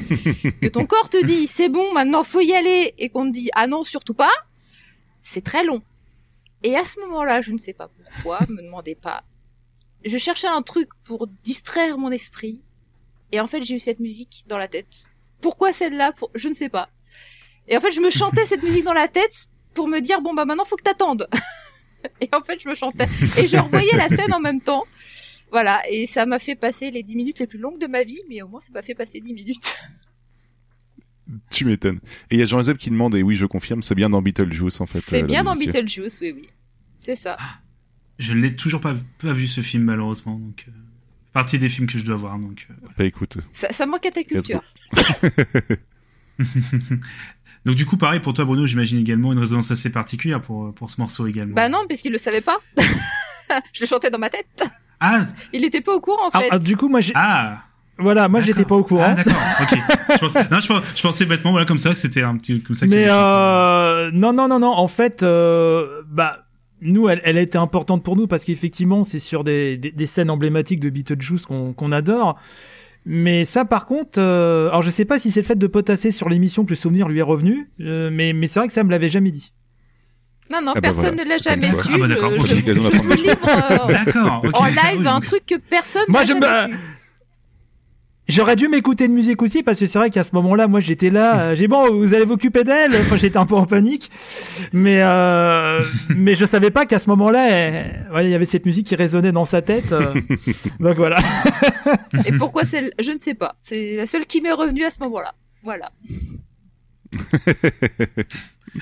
[0.62, 3.50] que ton corps te dit c'est bon, maintenant faut y aller, et qu'on te dit
[3.54, 4.32] ah non, surtout pas,
[5.22, 5.82] c'est très long.
[6.62, 9.24] Et à ce moment-là, je ne sais pas pourquoi, me demandez pas.
[10.04, 12.60] Je cherchais un truc pour distraire mon esprit,
[13.32, 15.10] et en fait j'ai eu cette musique dans la tête.
[15.44, 16.14] Pourquoi celle-là.
[16.34, 16.88] Je ne sais pas.
[17.68, 20.32] Et en fait, je me chantais cette musique dans la tête pour me dire bon
[20.32, 21.28] bah maintenant faut que t'attendes.
[22.22, 24.84] et en fait, je me chantais et je revoyais la scène en même temps.
[25.54, 28.20] Voilà, et ça m'a fait passer les 10 minutes les plus longues de ma vie,
[28.28, 29.76] mais au moins ça m'a fait passer 10 minutes.
[31.50, 32.00] Tu m'étonnes.
[32.28, 34.80] Et il y a Jean-Zeb qui demande, et oui, je confirme, c'est bien dans Beetlejuice,
[34.80, 34.98] en fait.
[34.98, 35.54] C'est euh, bien dans.
[35.54, 36.48] Beetlejuice, oui, oui.
[37.02, 37.36] C'est ça.
[38.18, 40.72] Je ne l'ai toujours pas, pas vu ce film malheureusement, donc euh,
[41.32, 42.36] partie des films que je dois voir.
[42.40, 44.60] Donc, euh, Bah écoute, Ça, ça manque à ta culture.
[47.64, 50.90] donc du coup, pareil pour toi, Bruno, j'imagine également une résonance assez particulière pour pour
[50.90, 51.54] ce morceau également.
[51.54, 52.58] Bah non, parce qu'il le savait pas.
[53.72, 54.64] je le chantais dans ma tête.
[55.00, 55.20] Ah,
[55.52, 56.48] Il était pas au courant, en Ah, fait.
[56.50, 57.58] ah, du coup, moi, j'ai- ah.
[57.98, 59.06] voilà, moi, j'étais pas au courant.
[59.08, 59.34] Ah d'accord.
[59.62, 59.78] Ok.
[60.12, 62.60] je, pensais, non, je, pensais, je pensais bêtement, voilà, comme ça, que c'était un petit
[62.62, 62.86] comme ça.
[62.86, 64.72] Mais euh, non, non, non, non.
[64.72, 66.46] En fait, euh, bah,
[66.80, 70.06] nous, elle, elle a été importante pour nous parce qu'effectivement, c'est sur des, des, des
[70.06, 72.38] scènes emblématiques de Beetlejuice qu'on qu'on adore.
[73.06, 76.10] Mais ça, par contre, euh, alors je sais pas si c'est le fait de potasser
[76.10, 78.82] sur l'émission que le souvenir lui est revenu, euh, mais, mais c'est vrai que ça
[78.82, 79.52] me l'avait jamais dit.
[80.50, 81.24] Non, non, Ah bah personne voilà.
[81.24, 81.88] ne l'a jamais Ah su.
[81.94, 84.42] ah bah d'accord, je, je- je vous livre euh, D'accord.
[84.44, 84.50] ok.
[84.56, 86.78] en Ah live oui, un truc que personne Moi, n'a jamais me- su.
[88.26, 91.10] J'aurais dû m'écouter de musique aussi parce que c'est vrai qu'à ce moment-là, moi j'étais
[91.10, 92.96] là, euh, j'ai bon, vous allez vous occuper d'elle.
[92.96, 94.10] Enfin, j'étais un peu en panique,
[94.72, 95.78] mais euh,
[96.16, 98.96] mais je savais pas qu'à ce moment-là, elle- ouais, il y avait cette musique qui
[98.96, 99.92] résonnait dans sa tête.
[99.92, 100.14] euh.
[100.80, 101.18] donc voilà.
[102.24, 103.56] Et pourquoi c'est, je ne sais pas.
[103.62, 105.34] C'est la seule qui m'est revenue à ce moment-là.
[105.62, 105.90] Voilà.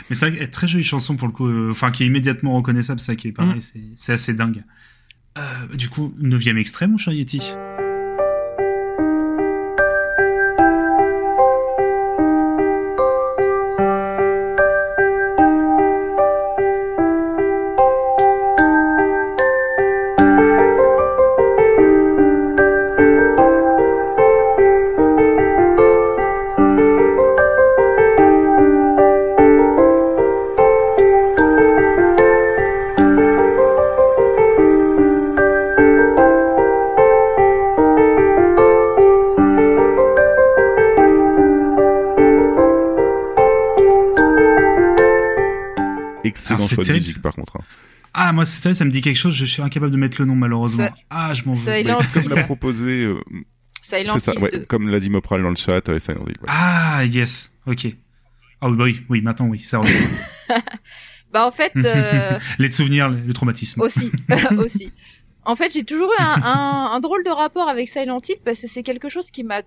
[0.08, 3.00] Mais c'est vrai très jolie chanson pour le coup, euh, enfin qui est immédiatement reconnaissable,
[3.00, 3.60] ça qui est pareil, Mm.
[3.96, 4.64] c'est- assez dingue.
[5.38, 5.42] Euh,
[5.74, 7.40] du coup, neuvième extrait, mon cher Yeti.
[46.32, 47.56] Excellent Alors, c'est choix de musique, par contre.
[47.56, 47.64] hein.
[48.14, 50.26] Ah, moi, c'est vrai, ça me dit quelque chose, je suis incapable de mettre le
[50.26, 50.86] nom malheureusement.
[50.86, 51.72] Ça- ah, je m'en veux.
[51.72, 52.20] Oui, anti.
[52.22, 53.20] Comme l'a proposé, euh,
[53.80, 54.64] Silent C'est ça, Hill ouais, 2.
[54.66, 56.36] comme l'a dit Mopral dans le chat, euh, Silent Hill.
[56.40, 56.46] ouais.
[56.48, 57.52] Ah, yes.
[57.66, 57.86] Ok.
[58.60, 59.94] Ah oui, bah oui, oui, maintenant oui, ça revient.
[61.32, 63.80] Bah en fait, euh, les souvenirs, le traumatisme.
[63.80, 64.12] aussi,
[64.58, 64.92] aussi.
[65.44, 68.60] En fait, j'ai toujours eu un, un, un drôle de rapport avec Silent Hill parce
[68.60, 69.62] que c'est quelque chose qui m'a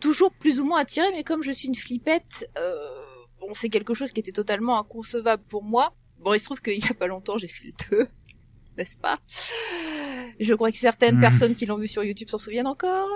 [0.00, 2.72] toujours plus ou moins attiré, mais comme je suis une flippette, euh,
[3.40, 5.94] bon, c'est quelque chose qui était totalement inconcevable pour moi.
[6.20, 8.08] Bon, il se trouve qu'il y a pas longtemps, j'ai fait le 2,
[8.78, 9.18] n'est-ce pas?
[10.40, 11.20] Je crois que certaines Mhm.
[11.20, 13.08] personnes qui l'ont vu sur YouTube s'en souviennent encore.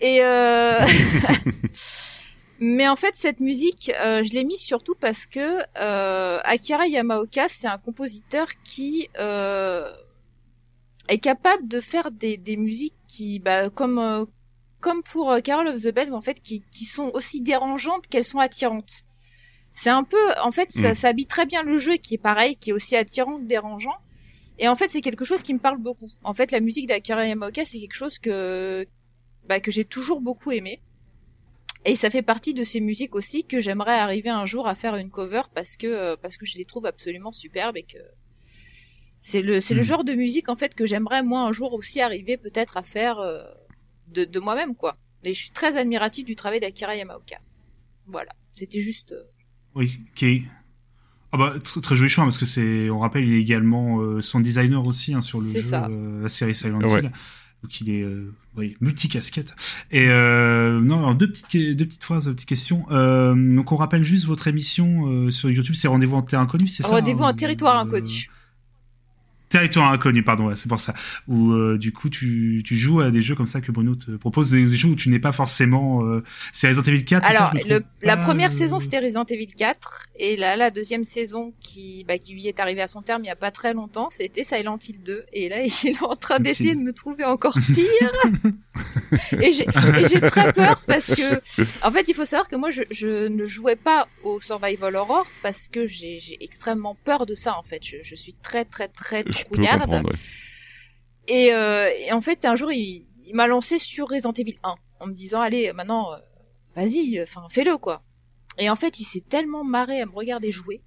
[0.00, 0.80] Et euh...
[2.60, 7.48] mais en fait, cette musique, euh, je l'ai mise surtout parce que euh, Akira Yamaoka,
[7.48, 9.90] c'est un compositeur qui euh,
[11.08, 14.26] est capable de faire des, des musiques qui, bah, comme
[14.80, 18.38] comme pour Carol of the Bells, en fait, qui, qui sont aussi dérangeantes qu'elles sont
[18.38, 19.02] attirantes.
[19.72, 20.94] C'est un peu, en fait, ça, Mm.
[20.94, 23.96] ça habite très bien le jeu, qui est pareil, qui est aussi attirant que dérangeant.
[24.58, 26.10] Et en fait, c'est quelque chose qui me parle beaucoup.
[26.24, 28.86] En fait, la musique d'Akira Yamaoka, c'est quelque chose que,
[29.48, 30.80] bah, que j'ai toujours beaucoup aimé.
[31.86, 34.96] Et ça fait partie de ces musiques aussi que j'aimerais arriver un jour à faire
[34.96, 37.96] une cover parce que, euh, parce que je les trouve absolument superbes et que
[39.22, 39.84] c'est le, c'est le Mm.
[39.84, 43.18] genre de musique, en fait, que j'aimerais, moi, un jour aussi arriver peut-être à faire,
[43.18, 43.42] euh,
[44.08, 44.94] de, de moi-même, quoi.
[45.22, 47.38] Et je suis très admirative du travail d'Akira Yamaoka.
[48.06, 48.32] Voilà.
[48.54, 49.22] C'était juste, euh,
[49.74, 50.42] Oui, qui est...
[51.32, 54.20] Ah bah, très, très joli choix, parce que c'est, on rappelle, il est également euh,
[54.20, 55.86] son designer aussi hein, sur le jeu, ça.
[55.88, 57.00] euh, la série Silent Ouais.
[57.00, 57.12] Hill.
[57.62, 59.54] Donc il est, euh, oui, multicasquette.
[59.90, 62.84] Et euh, non, alors deux petites, deux petites phrases, deux petites questions.
[62.90, 66.68] Euh, donc on rappelle juste votre émission euh, sur YouTube, c'est Rendez-vous en terre inconnue,
[66.68, 68.30] c'est ça rendez-vous hein, en territoire euh, inconnu.
[69.50, 70.94] Territoire inconnu, pardon, ouais, c'est pour ça.
[71.26, 74.12] Où euh, du coup tu, tu joues à des jeux comme ça que Bruno te
[74.12, 76.04] propose, des, des jeux où tu n'es pas forcément.
[76.04, 76.22] Euh,
[76.52, 77.26] c'est Resident Evil 4.
[77.26, 80.06] c'est ça, Alors, le, la première euh, saison, c'était Resident Evil 4.
[80.20, 83.26] Et là, la deuxième saison, qui, bah, qui lui est arrivée à son terme il
[83.26, 85.24] y a pas très longtemps, c'était Silent Hill 2.
[85.32, 88.12] Et là, il est en train d'essayer de me trouver encore pire.
[89.40, 91.36] et j'ai très peur parce que,
[91.86, 95.26] en fait, il faut savoir que moi, je, je ne jouais pas au survival horror
[95.42, 97.82] parce que j'ai extrêmement peur de ça, en fait.
[97.84, 99.90] Je, je suis très, très, très trouillarde.
[99.90, 100.02] ouais.
[101.28, 104.74] Et, euh, et en fait, un jour, il, il m'a lancé sur Resident Evil 1
[105.00, 106.16] en me disant allez, maintenant, euh,
[106.74, 108.02] vas-y, enfin, fais-le quoi.
[108.58, 110.82] Et en fait, il s'est tellement marré à me regarder jouer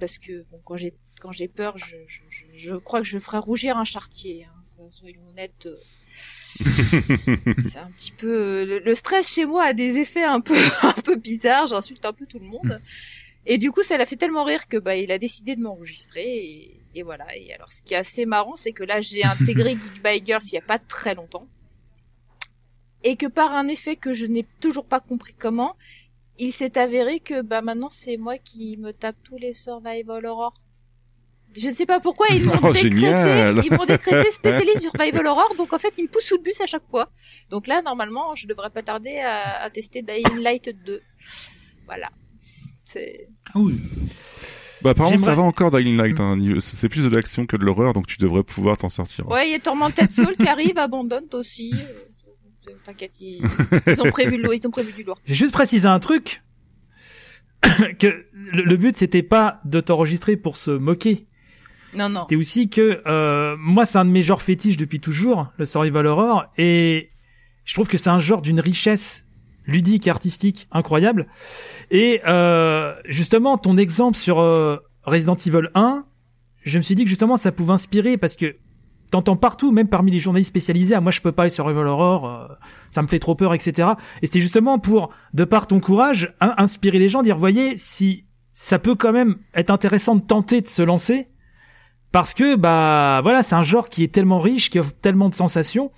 [0.00, 2.20] parce que bon, quand j'ai quand j'ai peur, je, je,
[2.52, 4.44] je, crois que je ferais rougir un chartier.
[4.44, 5.66] Hein, ça, soyons honnêtes.
[5.66, 5.76] euh.
[7.70, 10.92] C'est un petit peu le, le stress chez moi a des effets un peu un
[10.92, 11.66] peu bizarres.
[11.66, 12.80] J'insulte un peu tout le monde.
[13.44, 16.24] Et du coup, ça l'a fait tellement rire que bah il a décidé de m'enregistrer
[16.24, 17.26] et, et voilà.
[17.36, 20.42] Et alors, ce qui est assez marrant, c'est que là, j'ai intégré Geek by Girls
[20.46, 21.48] il y a pas très longtemps
[23.04, 25.76] et que par un effet que je n'ai toujours pas compris comment,
[26.38, 30.54] il s'est avéré que bah maintenant c'est moi qui me tape tous les survival horror.
[31.58, 32.96] Je ne sais pas pourquoi ils m'ont Oh, décrété,
[33.64, 36.60] ils m'ont décrété spécialiste survival horror, donc en fait ils me poussent sous le bus
[36.60, 37.10] à chaque fois.
[37.50, 41.00] Donc là normalement je devrais pas tarder à, à tester Dying Light 2.
[41.86, 42.08] Voilà.
[42.84, 43.74] C'est Ah oui.
[44.82, 46.18] Bah, apparemment, ça va encore Dying Light.
[46.18, 46.36] Hein.
[46.58, 49.28] C'est plus de l'action que de l'horreur, donc tu devrais pouvoir t'en sortir.
[49.28, 51.72] Ouais, il y a Tormented Soul qui arrive, abandonne aussi.
[52.68, 53.44] Euh, T'inquiète, ils,
[53.86, 55.18] ils ont prévu le ils ont prévu du lourd.
[55.24, 56.42] J'ai juste précisé un truc.
[57.98, 61.26] que le, le but c'était pas de t'enregistrer pour se moquer.
[61.94, 62.20] Non, non.
[62.22, 66.06] C'était aussi que euh, moi c'est un de mes genres fétiches depuis toujours, le survival
[66.06, 67.10] horror, et
[67.64, 69.26] je trouve que c'est un genre d'une richesse
[69.66, 71.26] ludique et artistique incroyable.
[71.90, 76.04] Et euh, justement, ton exemple sur euh, Resident Evil 1,
[76.64, 78.56] je me suis dit que justement ça pouvait inspirer parce que
[79.10, 81.86] t'entends partout, même parmi les journalistes spécialisés, ah, moi je peux pas aller sur Survival
[81.86, 82.48] Horror, euh,
[82.90, 83.90] ça me fait trop peur, etc.
[84.22, 88.24] Et c'était justement pour, de par ton courage, in- inspirer les gens, dire, voyez, si
[88.54, 91.28] ça peut quand même être intéressant de tenter de se lancer,
[92.12, 95.34] parce que bah voilà, c'est un genre qui est tellement riche, qui offre tellement de
[95.34, 95.90] sensations.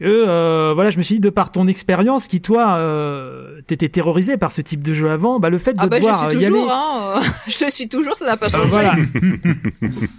[0.00, 3.88] Que, euh, voilà, je me suis dit de par ton expérience, qui toi, euh, t'étais
[3.88, 6.26] terrorisé par ce type de jeu avant, bah le fait de Ah bah je suis
[6.26, 7.14] y toujours, aller, hein.
[7.16, 8.68] euh, je le suis toujours, ça n'a pas euh, changé.
[8.68, 8.96] voilà.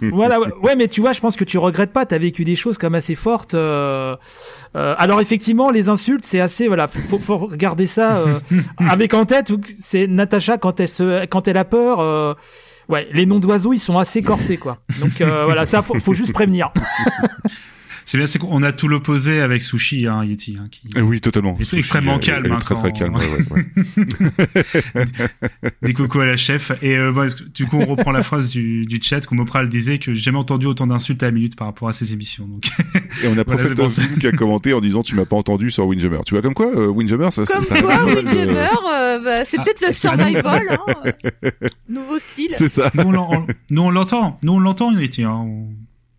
[0.12, 0.76] voilà, ouais.
[0.76, 2.06] mais tu vois, je pense que tu regrettes pas.
[2.06, 3.54] T'as vécu des choses comme assez fortes.
[3.54, 4.16] euh,
[4.76, 6.66] euh, alors effectivement, les insultes, c'est assez.
[6.68, 8.38] Voilà, faut, faut, regarder ça euh,
[8.78, 9.50] avec en tête.
[9.50, 12.36] où C'est Natacha quand elle se, quand elle a peur.
[12.88, 14.78] Ouais, les noms d'oiseaux, ils sont assez corsés, quoi.
[15.00, 16.72] Donc euh, voilà, ça, faut, faut juste prévenir.
[18.08, 21.20] C'est bien, c'est qu'on a tout l'opposé avec Sushi, hein, Yeti, hein, qui Eh oui,
[21.20, 21.56] totalement.
[21.58, 23.16] Il est extrêmement Elle- calme, Elle est hein, très très calme.
[23.16, 23.64] ouais,
[25.82, 26.70] des coucou à la chef.
[26.82, 27.12] Et euh,
[27.54, 30.38] du coup, on reprend la phrase du, du chat où Mopral disait que j'ai jamais
[30.38, 32.46] entendu autant d'insultes à la minute par rapport à ses émissions.
[32.46, 32.66] Donc,
[33.24, 34.02] Et on a Voilà, ça.
[34.02, 36.18] Doom qui a commenté en disant tu m'as pas entendu sur Windjammer.
[36.24, 39.58] Tu vois comme quoi euh, Windjammer ça Comme ça, quoi, de- Windjammer, euh, bah, c'est
[39.58, 41.10] Ah, peut-être le survival, hein.
[41.44, 41.50] euh,
[41.88, 42.50] Nouveau style.
[42.52, 42.90] C'est ça.
[42.94, 44.38] nous, on nous, l'entend.
[44.44, 45.24] Nous, on l'entend, Yeti.
[45.24, 45.32] Hein.
[45.44, 45.68] On-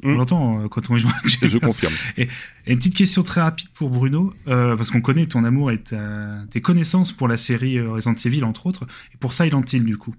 [0.04, 0.18] On Mm.
[0.18, 1.10] l'entend euh, quand on joue.
[1.42, 1.94] Je confirme.
[2.18, 2.28] Et
[2.68, 6.44] une petite question très rapide pour Bruno, euh, parce qu'on connaît ton amour et ta-
[6.52, 9.98] tes connaissances pour la série euh, Resident Evil, entre autres, et pour Silent Hill, du
[9.98, 10.14] coup.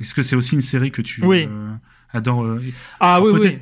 [0.00, 1.46] Est-ce que c'est aussi une série que tu Oui.
[1.50, 1.72] euh,
[2.12, 2.60] adores euh,
[3.00, 3.40] Ah oui, Alors, oui.
[3.40, 3.60] peut-être-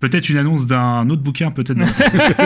[0.00, 1.76] Peut-être une annonce d'un autre bouquin, peut-être.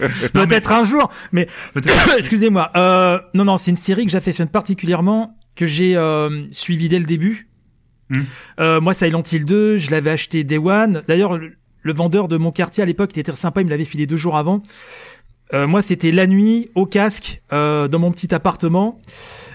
[0.00, 1.46] mais Peut-être un jour, mais
[2.18, 2.70] excusez-moi.
[2.76, 7.04] Euh, non, non, c'est une série que j'affectionne particulièrement, que j'ai euh, suivi dès le
[7.04, 7.48] début.
[8.60, 11.02] Euh, moi, Silent Hill 2, je l'avais acheté Day One.
[11.08, 11.52] D'ailleurs, le,
[11.82, 14.06] le vendeur de mon quartier à l'époque il était très sympa, il me l'avait filé
[14.06, 14.62] deux jours avant.
[15.54, 18.98] Euh, moi, c'était la nuit, au casque, euh, dans mon petit appartement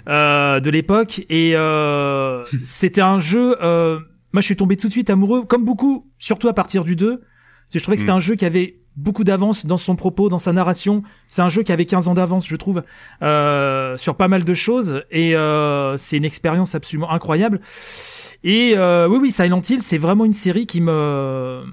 [0.07, 3.55] euh, de l'époque, et euh, c'était un jeu.
[3.63, 3.99] Euh,
[4.33, 7.17] moi, je suis tombé tout de suite amoureux, comme beaucoup, surtout à partir du 2.
[7.17, 8.17] Parce que je trouvais que c'était Mm.
[8.17, 11.03] un jeu qui avait beaucoup d'avance dans son propos, dans sa narration.
[11.27, 12.83] C'est un jeu qui avait 15 ans d'avance, je trouve,
[13.21, 15.03] euh, sur pas mal de choses.
[15.11, 17.59] Et euh, c'est une expérience absolument incroyable.
[18.43, 21.63] Et euh, oui, oui, Silent Hill, c'est vraiment une série qui me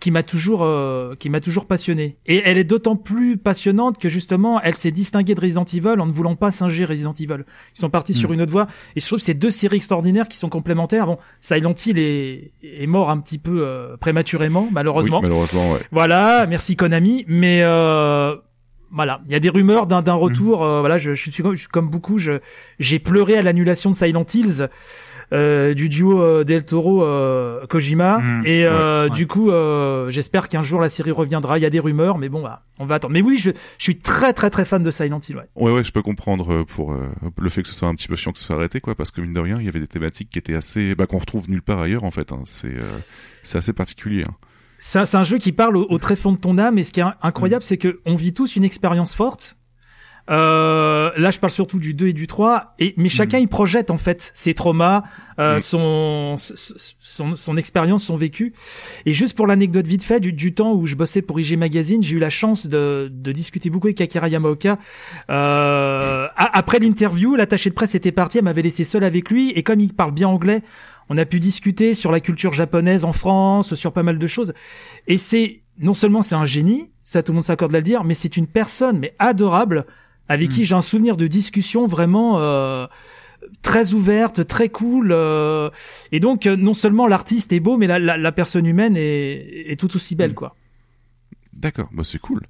[0.00, 2.16] qui m'a toujours euh, qui m'a toujours passionné.
[2.26, 6.06] Et elle est d'autant plus passionnante que justement, elle s'est distinguée de Resident Evil en
[6.06, 7.44] ne voulant pas singer Resident Evil.
[7.76, 8.34] Ils sont partis sur Mm.
[8.34, 8.66] une autre voie.
[8.96, 11.06] Et je trouve que c'est deux séries extraordinaires qui sont complémentaires.
[11.06, 15.18] Bon, Silent Hill est, est mort un petit peu euh, prématurément, malheureusement.
[15.18, 15.78] Oui, malheureusement, ouais.
[15.92, 17.24] Voilà, merci Konami.
[17.28, 18.34] Mais euh,
[18.90, 20.64] voilà, il y a des rumeurs d'un d'un retour.
[20.64, 22.18] euh, voilà, je, je, suis comme, je comme beaucoup.
[22.18, 22.40] Je
[22.80, 24.68] j'ai pleuré à l'annulation de Silent Hills.
[25.32, 29.10] Euh, du duo euh, Del Toro euh, Kojima Mm, et ouais.
[29.10, 29.50] du coup
[30.08, 32.86] j'espère qu'un jour la série reviendra il y a des rumeurs mais bon bah, on
[32.86, 35.48] va attendre mais oui je, je suis très très très fan de Silent Hill ouais.
[35.54, 36.94] Ouais, ouais, je peux comprendre pour
[37.38, 39.10] le fait que ce soit un petit peu chiant que ce soit arrêté, quoi, parce
[39.10, 41.50] que mine de rien, il y avait des thématiques qui étaient assez, bah, qu'on retrouve
[41.50, 42.32] nulle part ailleurs, en fait.
[42.32, 42.40] Hein.
[42.44, 42.74] C'est,
[43.42, 44.24] c'est assez particulier.
[44.28, 44.34] Hein.
[44.78, 47.00] C'est un, jeu qui parle au, au très fond de ton âme et ce qui
[47.00, 49.56] est in- incroyable c'est que on vit tous une expérience forte
[50.30, 53.90] euh, là, je parle surtout du 2 et du 3, et, mais chacun y projette
[53.90, 55.02] en fait ses traumas,
[55.38, 55.60] euh, Mm.
[55.60, 56.54] son, son,
[57.00, 58.52] son, son expérience, son vécu.
[59.06, 62.02] Et juste pour l'anecdote vite fait, du, du temps où je bossais pour IG Magazine,
[62.02, 64.78] j'ai eu la chance de, de discuter beaucoup avec Akira Yamaoka.
[65.30, 69.50] Euh, a- après l'interview, l'attaché de presse était parti, elle m'avait laissé seul avec lui,
[69.50, 70.62] et comme il parle bien anglais,
[71.08, 74.54] on a pu discuter sur la culture japonaise en France, sur pas mal de choses.
[75.08, 78.04] Et c'est non seulement c'est un génie, ça tout le monde s'accorde à le dire,
[78.04, 79.86] mais c'est une personne mais adorable
[80.32, 82.86] avec qui j'ai un souvenir de discussion vraiment euh,
[83.62, 85.10] très ouverte, très cool.
[85.12, 85.70] euh,
[86.12, 89.70] et donc euh, non seulement l'artiste est beau, mais la, la, la personne humaine est,
[89.70, 90.34] est tout aussi belle Mm.
[90.34, 90.56] quoi.
[91.54, 92.40] D'accord, bah c'est cool.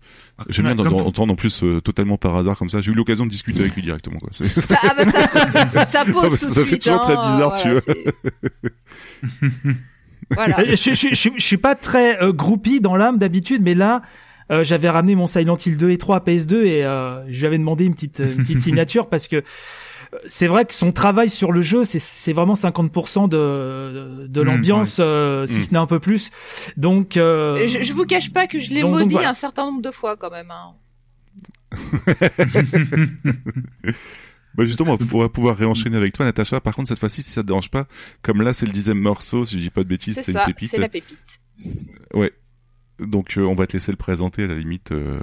[0.49, 2.81] J'aime Ouais, bien entendre en plus euh, totalement par hasard comme ça.
[2.81, 4.19] J'ai eu l'occasion de discuter avec lui directement.
[4.19, 4.29] Quoi.
[4.33, 4.45] Ça,
[4.83, 5.29] ah bah, ça
[5.69, 6.83] pose, ça pose Non, tout ça de fait suite.
[6.85, 7.81] toujours très hein, bizarre, tu vois.
[10.31, 10.65] voilà.
[10.71, 14.03] Je, je, je, je suis pas très euh, groupie dans l'âme d'habitude, mais là.
[14.51, 17.47] Euh, j'avais ramené mon Silent Hill 2 et 3 à PS2 et euh, je lui
[17.47, 19.43] avais demandé une petite une petite signature parce que euh,
[20.27, 24.45] c'est vrai que son travail sur le jeu c'est c'est vraiment 50% de de Mm,
[24.45, 25.63] l'ambiance euh, si Mm.
[25.63, 26.31] ce n'est un peu plus.
[26.77, 29.31] Donc euh, Je, je vous cache pas que je l'ai donc- donc maudit voilà.
[29.31, 30.51] un certain nombre de fois quand même.
[30.51, 30.75] Hein.
[34.55, 36.61] Bah justement, on va pouvoir réenchaîner avec toi, Natacha.
[36.61, 37.87] Par contre, cette fois-ci, si ça te dérange pas,
[38.21, 40.45] comme là, c'est le dixième morceau, si je dis pas de bêtises, C'est c'est une
[40.45, 40.71] pépite.
[40.71, 41.41] c'est la pépite.
[42.13, 42.33] Ouais.
[43.07, 45.21] Donc, euh, on va te laisser le présenter à la limite euh,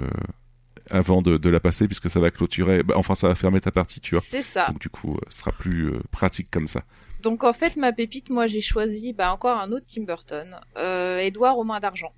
[0.90, 2.82] avant de, de la passer, puisque ça va clôturer.
[2.82, 4.24] Bah, enfin, ça va fermer ta partie, tu vois.
[4.26, 4.66] C'est ça.
[4.68, 6.84] Donc, du coup, euh, ce sera plus euh, pratique comme ça.
[7.22, 11.18] Donc en fait, ma pépite, moi j'ai choisi bah, encore un autre Tim Burton, euh,
[11.18, 12.14] Édouard aux mains d'argent.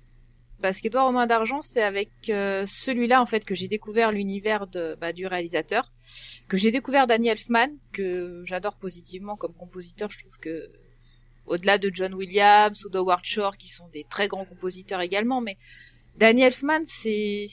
[0.61, 4.65] Parce qu'Édouard aux mains d'argent, c'est avec euh, celui-là en fait que j'ai découvert l'univers
[4.65, 5.91] de bah, du réalisateur,
[6.47, 10.09] que j'ai découvert Danny Elfman, que j'adore positivement comme compositeur.
[10.09, 10.69] Je trouve que
[11.47, 15.57] au-delà de John Williams ou d'Howard Shore, qui sont des très grands compositeurs également, mais
[16.17, 17.45] Danny Elfman, c'est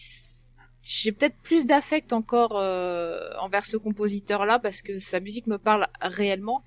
[0.83, 5.87] j'ai peut-être plus d'affect encore euh, envers ce compositeur-là parce que sa musique me parle
[6.01, 6.65] réellement.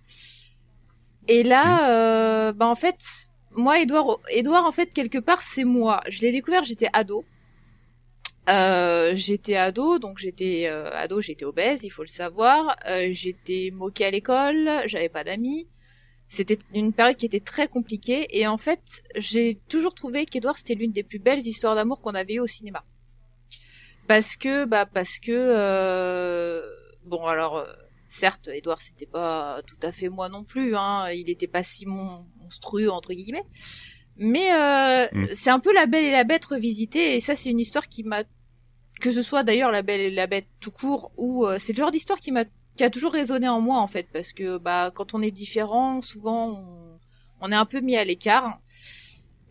[1.27, 2.97] Et là, euh, bah en fait,
[3.55, 6.01] moi, Edouard, Edouard, en fait, quelque part, c'est moi.
[6.07, 7.23] Je l'ai découvert, j'étais ado.
[8.49, 12.75] Euh, j'étais ado, donc j'étais euh, ado, j'étais obèse, il faut le savoir.
[12.87, 15.67] Euh, j'étais moquée à l'école, j'avais pas d'amis.
[16.35, 20.73] C'était une période qui était très compliquée et en fait, j'ai toujours trouvé qu'Edouard c'était
[20.73, 22.83] l'une des plus belles histoires d'amour qu'on avait eues au cinéma.
[24.07, 26.61] Parce que, bah, parce que, euh,
[27.05, 27.65] bon, alors, euh,
[28.09, 31.85] certes, Edouard c'était pas tout à fait moi non plus, hein, il était pas si
[31.85, 33.45] mon- monstrueux entre guillemets,
[34.17, 35.27] mais euh, Mm.
[35.35, 38.03] c'est un peu la Belle et la Bête revisitée et ça c'est une histoire qui
[38.03, 38.23] m'a,
[39.01, 41.77] que ce soit d'ailleurs la Belle et la Bête tout court ou euh, c'est le
[41.77, 42.43] genre d'histoire qui m'a,
[42.75, 46.01] qui a toujours résonné en moi en fait parce que bah quand on est différent,
[46.01, 46.99] souvent
[47.41, 48.59] on, est un peu mis à l'écart.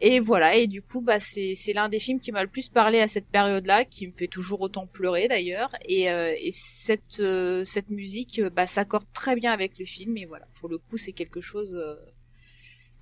[0.04, 2.68] Et voilà, et du coup, bah, c'est, c'est l'un des films qui m'a le plus
[2.68, 5.70] parlé à cette période-là, qui me fait toujours autant pleurer d'ailleurs.
[5.84, 10.16] Et, euh, et cette, euh, cette musique, bah, s'accorde très bien avec le film.
[10.16, 11.94] Et voilà, pour le coup, c'est quelque chose euh,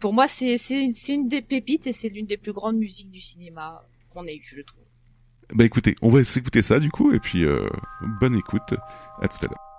[0.00, 3.10] pour moi, c'est c'est une, une des pépites et c'est l'une des plus grandes musiques
[3.10, 4.82] du cinéma qu'on ait eu, je trouve.
[5.52, 7.68] Bah écoutez, on va s'écouter ça du coup, et puis euh,
[8.20, 8.74] bonne écoute.
[9.20, 9.69] À tout à l'heure.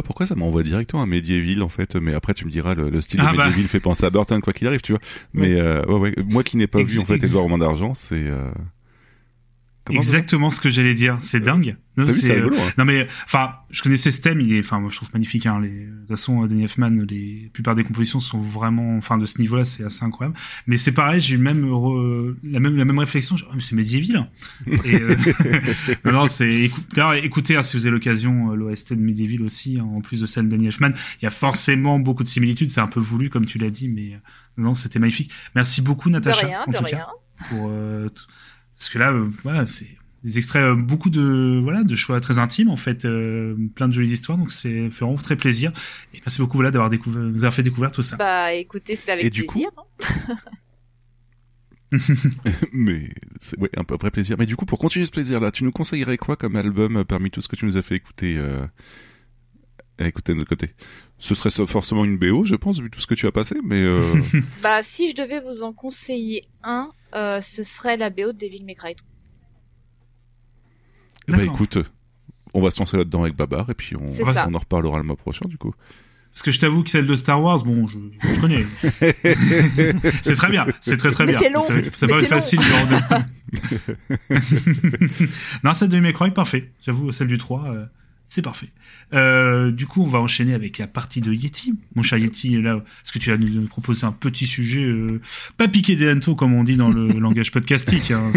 [0.00, 2.90] Pas pourquoi ça m'envoie directement à Medieval en fait, mais après tu me diras le,
[2.90, 3.46] le style Ah de bah.
[3.46, 5.00] Medieval fait penser à Burton quoi qu'il arrive, tu vois.
[5.32, 8.14] Mais euh, ouais, ouais, moi qui n'ai pas vu en fait Edouard Romain d'argent, c'est
[8.16, 8.50] euh...
[9.90, 11.16] Exactement ce que j'allais dire.
[11.20, 11.76] C'est dingue.
[11.96, 12.56] Non, vu, euh, rigolo.
[12.56, 12.70] Hein.
[12.78, 14.40] Non mais, enfin, je connaissais ce thème.
[14.40, 15.46] Il est, enfin, moi je trouve magnifique.
[15.46, 19.26] Hein, les, de façon, Danny Elfman, les la plupart des compositions sont vraiment, enfin, de
[19.26, 20.36] ce niveau-là, c'est assez incroyable.
[20.66, 23.36] Mais c'est pareil, j'ai eu même re- la même la même réflexion.
[23.42, 24.28] Oh, mais c'est médiéval.
[24.84, 25.16] Et, euh,
[26.04, 26.70] non, non, c'est.
[26.94, 30.20] D'ailleurs, écoutez, hein, si vous avez l'occasion, euh, l'OST de Medieval aussi, hein, en plus
[30.20, 32.70] de celle de Danny Elfman, il y a forcément beaucoup de similitudes.
[32.70, 34.18] C'est un peu voulu, comme tu l'as dit, mais euh,
[34.56, 35.30] non, c'était magnifique.
[35.54, 36.46] Merci beaucoup, De Natacha.
[36.46, 37.06] rien, de tout cas rien.
[37.48, 38.08] pour euh,
[38.78, 39.88] parce que là euh, voilà c'est
[40.22, 43.92] des extraits euh, beaucoup de voilà de choix très intimes en fait euh, plein de
[43.94, 45.72] jolies histoires donc c'est fait vraiment très plaisir
[46.14, 49.12] et merci beaucoup voilà d'avoir découvert nous avoir fait découvrir tout ça Bah écoutez, c'était
[49.12, 49.70] avec Et du coup- plaisir.
[52.72, 53.08] Mais
[53.40, 54.36] c'est ouais, un peu vrai plaisir.
[54.38, 57.30] Mais du coup, pour continuer ce plaisir-là, tu nous conseillerais quoi comme album euh, parmi
[57.30, 58.64] tout ce que tu nous as fait écouter euh,
[59.98, 60.70] à écouter de notre côté?
[61.18, 63.82] Ce serait forcément une BO, je pense, vu tout ce que tu as passé, mais
[63.82, 64.00] euh,
[64.62, 68.64] Bah si je devais vous en conseiller un, euh, ce serait la BO de Devil
[68.64, 69.09] May Cry 3.
[71.28, 71.78] Bah écoute,
[72.54, 74.04] on va se lancer là-dedans avec Babar et puis on,
[74.54, 75.72] en reparlera le mois prochain du coup.
[76.32, 77.98] parce que je t'avoue que celle de Star Wars bon je,
[78.34, 78.66] je connais.
[80.22, 80.66] C'est très bien.
[80.80, 81.40] C'est très très Mais bien.
[81.40, 81.64] c'est long,
[81.94, 82.64] c'est pas facile de-
[85.64, 86.72] non celle de May Cry parfait.
[86.84, 87.86] J'avoue celle du 3 euh,
[88.30, 88.70] c'est parfait
[89.12, 92.82] euh, du coup on va enchaîner avec la partie de Yeti mon cher Yeti là
[93.02, 95.20] parce que tu as nous proposé un petit sujet euh,
[95.58, 98.32] pas piqué des hannetons comme on dit dans le langage podcastique hein,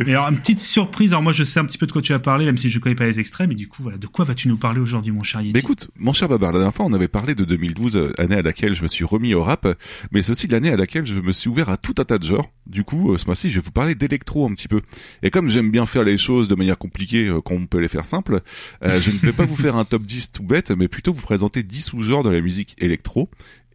[0.00, 2.12] mais alors une petite surprise alors moi je sais un petit peu de quoi tu
[2.12, 4.26] as parlé même si je connais pas les extraits mais du coup voilà de quoi
[4.26, 5.54] vas-tu nous parler aujourd'hui mon cher Yeti?
[5.54, 8.34] Mais écoute, mon cher Babar, la dernière fois, on avait parlé de 2012, euh, année
[8.34, 9.66] à laquelle je me suis remis au rap,
[10.10, 12.24] mais c'est aussi l'année à laquelle je me suis ouvert à tout un tas de
[12.24, 12.50] genres.
[12.66, 14.80] Du coup, euh, ce mois-ci, je vais vous parler d'électro un petit peu.
[15.22, 17.88] Et comme j'aime bien faire les choses de manière compliquée euh, quand on peut les
[17.88, 18.40] faire simples,
[18.82, 21.22] Euh, je ne vais pas vous faire un top 10 tout bête, mais plutôt vous
[21.22, 23.28] présenter 10 sous-genres de la musique électro.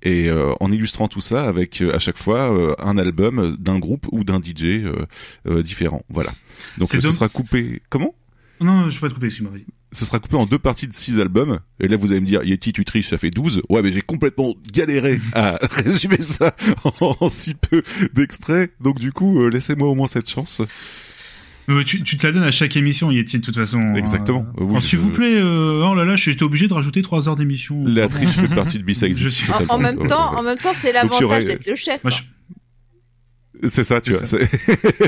[0.03, 3.79] Et euh, en illustrant tout ça avec euh, à chaque fois euh, un album d'un
[3.79, 4.85] groupe ou d'un DJ
[5.63, 6.03] différent.
[6.09, 6.31] Voilà.
[6.77, 7.81] Donc ce sera coupé.
[7.89, 8.13] Comment?
[8.59, 9.65] Non, je peux pas te couper, excuse-moi, vas-y.
[9.91, 11.59] ce sera coupé en deux parties de six albums.
[11.79, 13.61] Et là, vous allez me dire, Yeti, tu triches, ça fait 12.
[13.69, 17.83] Ouais, mais j'ai complètement galéré à résumer ça en, en si peu
[18.15, 18.71] d'extraits.
[18.79, 20.63] Donc, du coup, laissez-moi au moins cette chance.
[21.69, 23.95] Euh, tu, tu te la donnes à chaque émission, Yeti, de toute façon.
[23.95, 24.45] Exactement.
[24.57, 27.01] Euh, Oui, oh, S'il je- vous plaît, euh, oh là là, j'étais obligé de rajouter
[27.01, 27.83] 3 heures d'émission.
[27.85, 28.85] La triche fait partie de.
[28.87, 32.03] Je suis- En, même temps, en même temps, c'est l'avantage d'être le chef.
[32.03, 34.25] Moi, je- C'est ça, tu vois.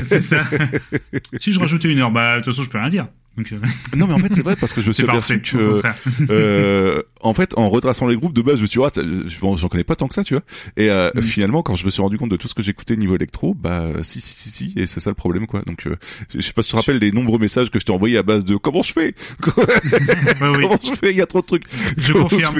[0.02, 0.44] C'est ça.
[1.38, 3.06] si je rajoutais une heure, bah, de toute façon, je peux rien dire.
[3.36, 3.58] Donc, euh,
[3.96, 5.34] Non, mais en fait, c'est vrai parce que je me suis parfait.
[5.34, 5.94] aperçu que, contraire.
[6.30, 9.56] euh, en fait, en retraçant les groupes de base, je me suis dit, ah, je-
[9.56, 10.42] j'en connais pas tant que ça, tu vois.
[10.76, 11.22] Et euh, Mm.
[11.22, 13.88] finalement, quand je me suis rendu compte de tout ce que j'écoutais niveau électro, bah,
[14.02, 15.62] si, si, si, si, et c'est ça le problème, quoi.
[15.66, 15.96] Donc, euh,
[16.34, 18.22] je sais pas si tu te rappelles les nombreux messages que je t'ai envoyés à
[18.22, 19.14] base de comment je fais,
[19.46, 19.64] Ouais,
[20.40, 21.64] oui, comment je fais, il y a trop de trucs.
[21.96, 22.56] je Comment confirme.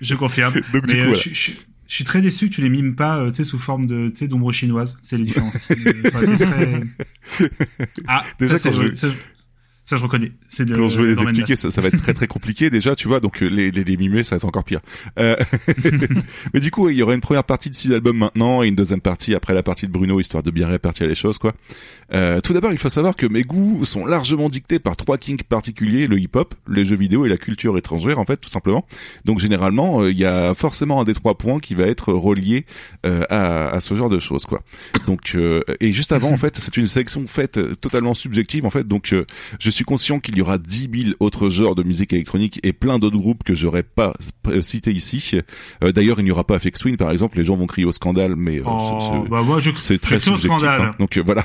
[0.00, 0.54] Je confirme.
[0.72, 1.20] Donc, du Mais coup, euh, voilà.
[1.22, 1.50] je, je-
[1.90, 4.10] je suis très déçu que tu les mimes pas, euh, tu sais, sous forme de,
[4.10, 4.98] tu sais, d'ombre chinoise.
[5.00, 5.30] C'est les.
[5.30, 6.80] Euh, Ça aurait été très...
[8.06, 9.08] Ah, Déjà, ça, quand je- ça,
[9.88, 10.32] ça, je reconnais.
[10.50, 12.94] C'est de, Quand je vais les expliquer, ça, ça va être très très compliqué déjà,
[12.94, 13.20] tu vois.
[13.20, 14.80] Donc euh, les les, les mimer, ça va être encore pire.
[15.18, 15.34] Euh,
[16.52, 18.76] mais du coup, il y aura une première partie de six albums maintenant et une
[18.76, 21.54] deuxième partie après la partie de Bruno, histoire de bien répartir les choses, quoi.
[22.12, 25.44] Euh, tout d'abord, il faut savoir que mes goûts sont largement dictés par trois kinks
[25.44, 28.86] particuliers le hip-hop, les jeux vidéo et la culture étrangère, en fait, tout simplement.
[29.24, 32.66] Donc généralement, euh, il y a forcément un des trois points qui va être relié
[33.06, 34.60] euh, à, à ce genre de choses, quoi.
[35.06, 38.86] Donc euh, et juste avant, en fait, c'est une sélection faite totalement subjective, en fait.
[38.86, 39.24] Donc euh,
[39.58, 42.98] je suis conscient qu'il y aura 10 000 autres genres de musique électronique et plein
[42.98, 44.14] d'autres groupes que j'aurais pas
[44.48, 45.38] euh, cités ici.
[45.82, 47.38] Euh, D'ailleurs, il n'y aura pas Afex Twin, par exemple.
[47.38, 49.42] Les gens vont crier au scandale, mais euh, Oh, c'est- bah
[49.98, 50.40] très au subjectif.
[50.40, 50.80] scandale.
[50.82, 50.90] hein.
[50.98, 51.44] Donc euh, voilà.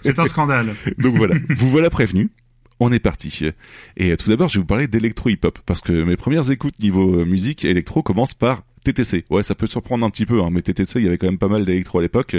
[0.00, 0.74] C'est un scandale.
[0.98, 1.34] Donc voilà.
[1.50, 2.30] vous voilà prévenu.
[2.78, 3.40] On est parti.
[3.96, 7.24] Et tout d'abord, je vais vous parler d'électro hip-hop parce que mes premières écoutes niveau
[7.24, 9.24] musique électro commencent par TTC.
[9.30, 11.26] Ouais, ça peut te surprendre un petit peu, hein, mais TTC, il y avait quand
[11.26, 12.34] même pas mal d'électro à l'époque.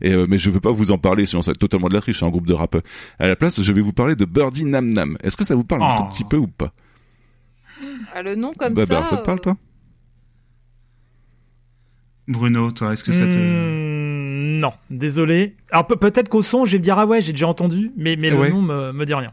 [0.00, 1.94] Et euh, mais je veux pas vous en parler, sinon ça va être totalement de
[1.94, 2.76] la triche, c'est un groupe de rap.
[3.18, 5.16] À la place, je vais vous parler de Birdie Nam Nam.
[5.22, 6.02] Est-ce que ça vous parle un Oh.
[6.02, 6.72] tout petit peu ou pas?
[8.14, 9.00] Ah, le nom comme Bah, ça.
[9.00, 9.56] bah, ça te parle, toi?
[12.28, 13.36] Bruno, toi, est-ce que ça te...
[13.36, 15.56] Hmm, Non, désolé.
[15.70, 18.16] Alors pe- peut-être qu'au son, je vais me dire ah ouais, j'ai déjà entendu, mais
[18.16, 18.46] mais Ouais.
[18.48, 19.32] le nom me, me dit rien.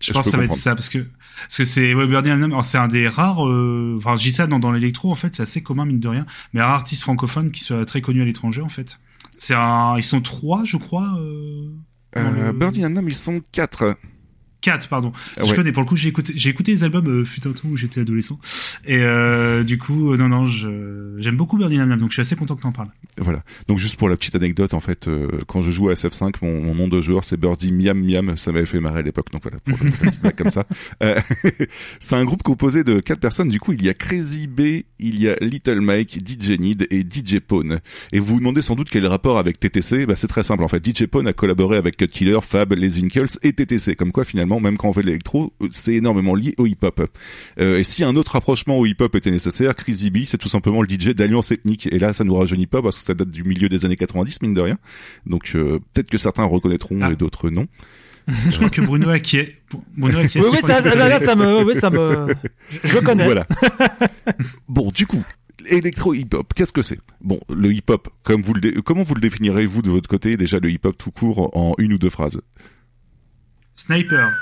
[0.00, 0.98] Je Je pense que ça va être ça parce que
[1.40, 2.06] parce que c'est ouais,
[2.62, 5.42] c'est un des rares euh, enfin je dis ça dans, dans l'électro en fait c'est
[5.42, 6.26] assez commun mine de rien.
[6.52, 8.98] Mais un artiste francophone qui soit très connu à l'étranger en fait.
[9.36, 11.68] C'est un ils sont trois je crois euh,
[12.16, 12.52] euh, le-
[13.08, 13.96] ils sont quatre.
[14.60, 15.54] Quatre pardon je ouais.
[15.54, 17.76] connais pour le coup j'ai écouté j'ai écouté les albums euh, fut un temps où
[17.76, 18.38] j'étais adolescent
[18.86, 22.22] et euh, du coup euh, non non je j'aime beaucoup Birdie Nam donc je suis
[22.22, 22.88] assez content que t'en parles
[23.18, 23.42] Voilà.
[23.66, 26.60] Donc juste pour la petite anecdote, en fait, euh, quand je joue à SF5, mon,
[26.60, 28.36] mon nom de joueur c'est Birdie Miam Miam.
[28.36, 29.30] Ça m'avait fait marrer à l'époque.
[29.32, 30.64] Donc voilà, pour le comme ça.
[31.02, 31.20] Euh,
[32.00, 33.48] c'est un groupe composé de quatre personnes.
[33.48, 37.00] Du coup, il y a Crazy B, il y a Little Mike, DJ Need et
[37.00, 37.78] DJ Pone.
[38.12, 40.06] Et vous vous demandez sans doute quel est le rapport avec TTC.
[40.06, 40.64] Bah, c'est très simple.
[40.64, 43.96] En fait, DJ Pone a collaboré avec Cut Killer, Fab, Les Winkles et TTC.
[43.96, 47.08] Comme quoi, finalement, même quand on fait de l'électro, c'est énormément lié au hip-hop.
[47.60, 50.80] Euh, et si un autre rapprochement au hip-hop était nécessaire, Crazy B, c'est tout simplement
[50.82, 51.86] le DJ d'Alliance Ethnique.
[51.92, 54.42] Et là, ça nous rajeunit pas parce que ça date du milieu des années 90,
[54.42, 54.78] mine de rien.
[55.26, 57.10] Donc euh, peut-être que certains reconnaîtront Ah.
[57.12, 57.66] et d'autres non.
[58.50, 59.56] je crois que Bruno Acquier
[59.96, 62.26] Bruno Acquier Oui, oui, ça, là, là, ça me, oui, ça me,
[62.84, 63.24] je, je connais.
[63.24, 63.46] Voilà.
[64.68, 65.22] bon, du coup,
[65.70, 66.98] électro hip-hop, qu'est-ce que c'est?
[67.20, 70.36] Bon, le hip-hop, comme vous le dé- comment vous le définirez vous de votre côté
[70.36, 72.40] déjà le hip-hop tout court en une ou deux phrases?
[73.78, 74.32] Sniper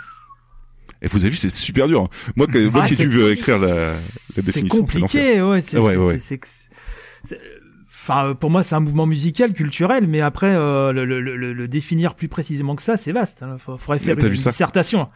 [1.02, 2.02] Et vous avez vu, c'est super dur.
[2.02, 2.08] hein.
[2.36, 5.00] Moi, que- moi Ah, qui ai c'est- dû euh, c'est- écrire la, la définition, c'est
[5.00, 5.60] compliqué, ouais.
[5.60, 6.18] C'est, Ah ouais, c'est- ouais.
[8.08, 11.52] Enfin, euh, pour moi, c'est un mouvement musical, culturel, mais après, euh, le, le, le,
[11.52, 13.44] le définir plus précisément que ça, c'est vaste.
[13.44, 15.08] Il faudrait faire une dissertation.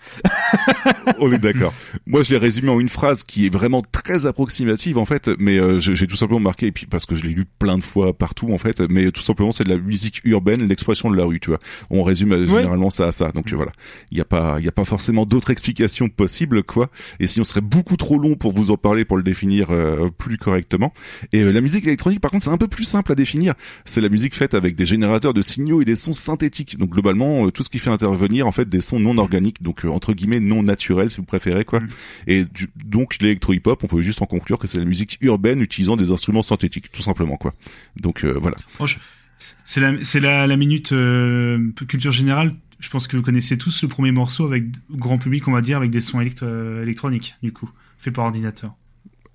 [1.20, 1.72] On est d'accord.
[2.06, 5.58] Moi, je l'ai résumé en une phrase qui est vraiment très approximative en fait, mais
[5.58, 8.16] euh, j'ai tout simplement marqué et puis parce que je l'ai lu plein de fois
[8.16, 11.38] partout en fait, mais tout simplement c'est de la musique urbaine, l'expression de la rue,
[11.38, 11.60] tu vois.
[11.90, 13.30] On résume euh, généralement ça à ça.
[13.32, 13.72] Donc voilà,
[14.10, 16.90] il y a pas y a pas forcément d'autres explications possibles quoi.
[17.20, 20.08] Et si on serait beaucoup trop long pour vous en parler pour le définir euh,
[20.16, 20.92] plus correctement.
[21.32, 23.54] Et la musique électronique par contre, c'est un peu plus simple à définir.
[23.84, 26.78] C'est la musique faite avec des générateurs de signaux et des sons synthétiques.
[26.78, 29.84] Donc globalement, euh, tout ce qui fait intervenir en fait des sons non organiques, donc
[29.84, 31.80] euh, entre guillemets non naturels si vous préférez quoi.
[31.80, 31.88] Mm.
[32.26, 35.96] Et du- donc l'électro-hip-hop, on peut juste en conclure que c'est la musique urbaine utilisant
[35.96, 37.52] des instruments synthétiques, tout simplement quoi.
[38.00, 38.56] Donc euh, voilà.
[38.78, 38.96] Oh, je-
[39.38, 41.58] C'est la, c'est la, la minute euh,
[41.88, 42.54] culture générale.
[42.78, 45.76] Je pense que vous connaissez tous le premier morceau avec grand public, on va dire,
[45.76, 46.42] avec des sons élect-
[46.82, 47.68] électroniques, du coup,
[47.98, 48.74] fait par ordinateur.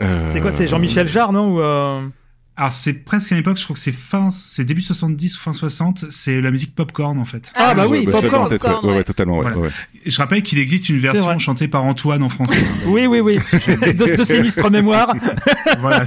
[0.02, 2.08] Euh, C'est quoi C'est Jean-Michel Jarre, non Ou, euh,
[2.58, 5.51] Alors c'est presque à l'époque, je crois que c'est fin, c'est début 70 ou fin
[5.51, 7.51] 60, c'est la musique popcorn en fait.
[7.56, 8.47] Ah, bah oui, bah, Popcorn.
[8.47, 8.97] tête, Popcorn, ouais, ouais.
[8.99, 9.58] ouais, totalement, ouais, Voilà.
[9.58, 9.70] ouais.
[10.06, 12.64] Et je rappelle qu'il existe une version chantée par Antoine en français.
[12.86, 13.36] Oui, oui, oui.
[13.36, 15.14] de, de sinistre mémoire.
[15.80, 16.03] voilà.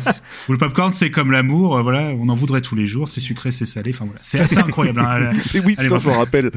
[0.48, 3.20] Où le popcorn c'est comme l'amour, euh, voilà, on en voudrait tous les jours, c'est
[3.20, 5.00] sucré, c'est salé, enfin voilà, c'est assez incroyable.
[5.00, 5.30] hein.
[5.54, 6.50] Et oui, Allez, putain, je m'en rappelle.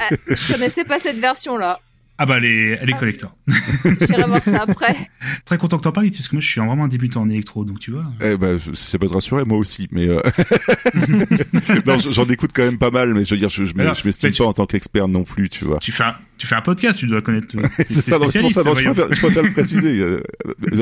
[0.00, 1.80] Ah, je connaissais pas cette version-là.
[2.20, 3.36] Ah bah elle est, elle est collector.
[4.00, 4.96] J'irai voir ça après.
[5.44, 7.64] Très content que t'en parles, parce que moi je suis vraiment un débutant en électro,
[7.64, 8.06] donc tu vois.
[8.20, 10.20] Eh ben, si ça peut te rassurer, moi aussi, mais euh...
[11.86, 14.04] non, j'en écoute quand même pas mal, mais je veux dire, je, je Alors, je
[14.04, 15.78] m'estime tu- pas en tant qu'expert non plus, tu vois.
[15.78, 17.56] Tu fais un, tu fais un podcast, tu dois connaître.
[17.56, 20.22] euh, C'est ça, pour ça, non, je préfère, je préfère le préciser, euh,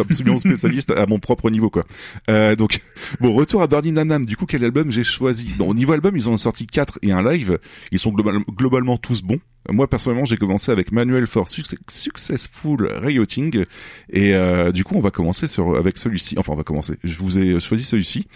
[0.01, 1.85] absolument spécialiste à mon propre niveau, quoi.
[2.31, 2.81] Euh, donc,
[3.21, 4.27] bon, retour à Burning Nam Nam.
[4.27, 5.53] Du coup, quel album j'ai choisi?
[5.59, 7.59] Bon, au niveau album, ils en ont sorti quatre et un live.
[7.93, 9.41] Ils sont global- globalement tous bons.
[9.69, 13.65] Moi, personnellement, j'ai commencé avec Manuel for Suc- Successful Rioting.
[14.11, 16.37] Et euh, du coup, on va commencer sur, avec celui-ci.
[16.39, 16.95] Enfin, on va commencer.
[17.03, 18.27] Je vous ai choisi celui-ci.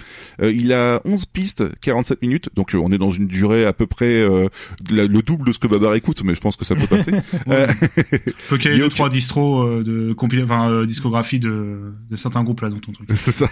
[0.43, 2.49] Euh, il a 11 pistes, 47 minutes.
[2.57, 4.49] Donc, euh, on est dans une durée à peu près euh,
[4.91, 7.10] la- le double de ce que Babar écoute, mais je pense que ça peut passer.
[7.49, 7.67] Euh,
[8.39, 10.43] Faut qu'il y ait deux, trois distros euh, de compil...
[10.45, 13.09] enfin, euh, discographie de, de certains groupes là dans ton truc.
[13.15, 13.49] C'est ça.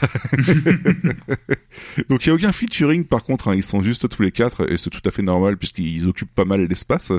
[2.09, 4.70] Donc il y a aucun featuring par contre, hein, ils sont juste tous les quatre
[4.70, 7.12] et c'est tout à fait normal puisqu'ils occupent pas mal l'espace.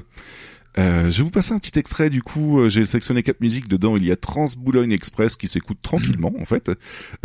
[0.78, 3.68] Euh, je vais vous passer un petit extrait du coup, euh, j'ai sélectionné quatre musiques
[3.68, 6.72] dedans, il y a Trans Boulogne Express qui s'écoute tranquillement en fait.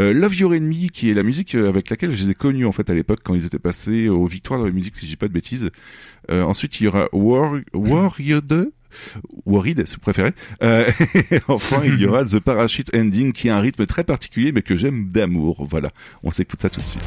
[0.00, 2.72] Euh, Love Your Enemy qui est la musique avec laquelle je les ai connus en
[2.72, 5.28] fait à l'époque quand ils étaient passés aux Victoires de la musique si j'ai pas
[5.28, 5.70] de bêtises.
[6.30, 8.72] Euh, ensuite il y aura War Warrior 2
[9.46, 10.32] Worried, si vous préférez.
[10.62, 10.90] Euh,
[11.48, 14.76] enfin, il y aura The Parachute Ending, qui a un rythme très particulier, mais que
[14.76, 15.66] j'aime d'amour.
[15.68, 15.90] Voilà,
[16.22, 17.04] on s'écoute ça tout de suite.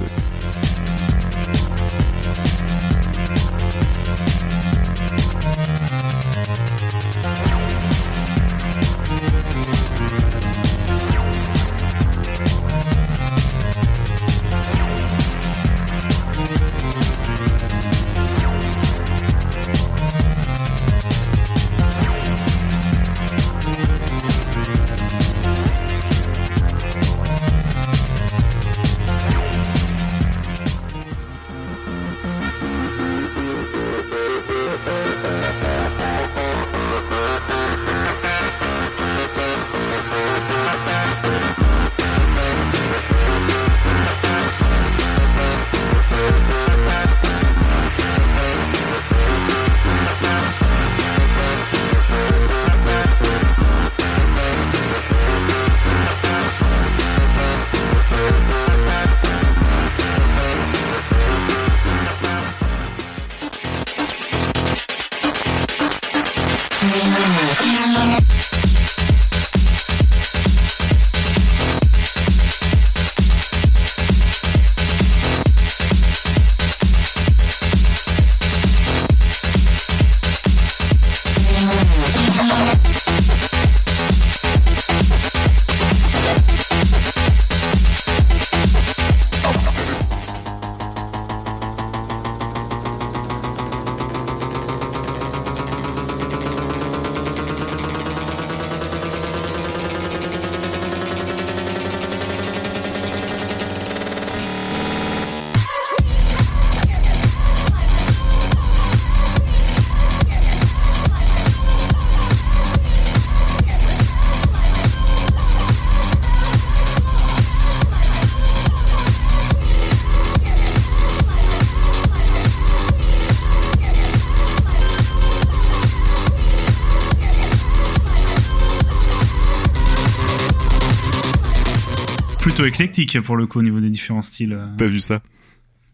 [132.71, 134.53] Plutôt éclectique pour le coup au niveau des différents styles.
[134.53, 134.67] euh.
[134.77, 135.21] T'as vu ça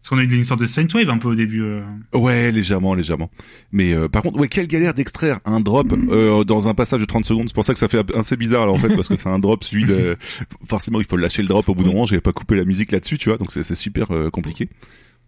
[0.00, 1.62] Parce qu'on a eu une sorte de Saintwave un peu au début.
[1.62, 1.82] euh.
[2.12, 3.30] Ouais, légèrement, légèrement.
[3.72, 7.06] Mais euh, par contre, ouais, quelle galère d'extraire un drop euh, dans un passage de
[7.06, 7.48] 30 secondes.
[7.48, 9.38] C'est pour ça que ça fait assez bizarre là, en fait, parce que c'est un
[9.38, 10.16] drop celui de...
[10.66, 12.06] Forcément, il faut lâcher le drop au bout d'un moment.
[12.06, 14.68] J'avais pas coupé la musique là-dessus, tu vois, donc c'est c'est super euh, compliqué.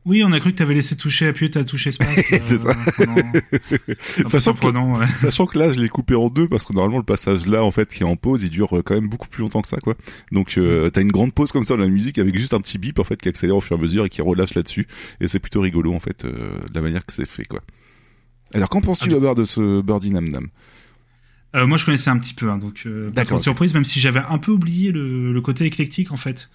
[0.06, 2.16] Oui, on a cru que t'avais laissé toucher, appuyer ta touche espace.
[2.32, 2.74] euh, C'est ça.
[2.96, 3.16] pendant-
[4.26, 5.06] Sachant que- surprenant, ouais.
[5.16, 7.72] Sachant que là, je l'ai coupé en deux parce que normalement le passage là, en
[7.72, 9.78] fait, qui est en pause, il dure euh, quand même beaucoup plus longtemps que ça,
[9.78, 9.96] quoi.
[10.30, 12.78] Donc, euh, t'as une grande pause comme ça dans la musique avec juste un petit
[12.78, 14.86] bip en fait qui accélère au fur et à mesure et qui relâche là-dessus.
[15.20, 17.60] Et c'est plutôt rigolo en fait euh, de la manière que c'est fait, quoi.
[18.54, 20.46] Alors, qu'en penses-tu, Ah, de ce Birdie Nam Nam?
[21.54, 24.38] Moi, je connaissais un petit peu, hein, donc pas de surprise, même si j'avais un
[24.38, 26.48] peu oublié le, le côté éclectique en fait.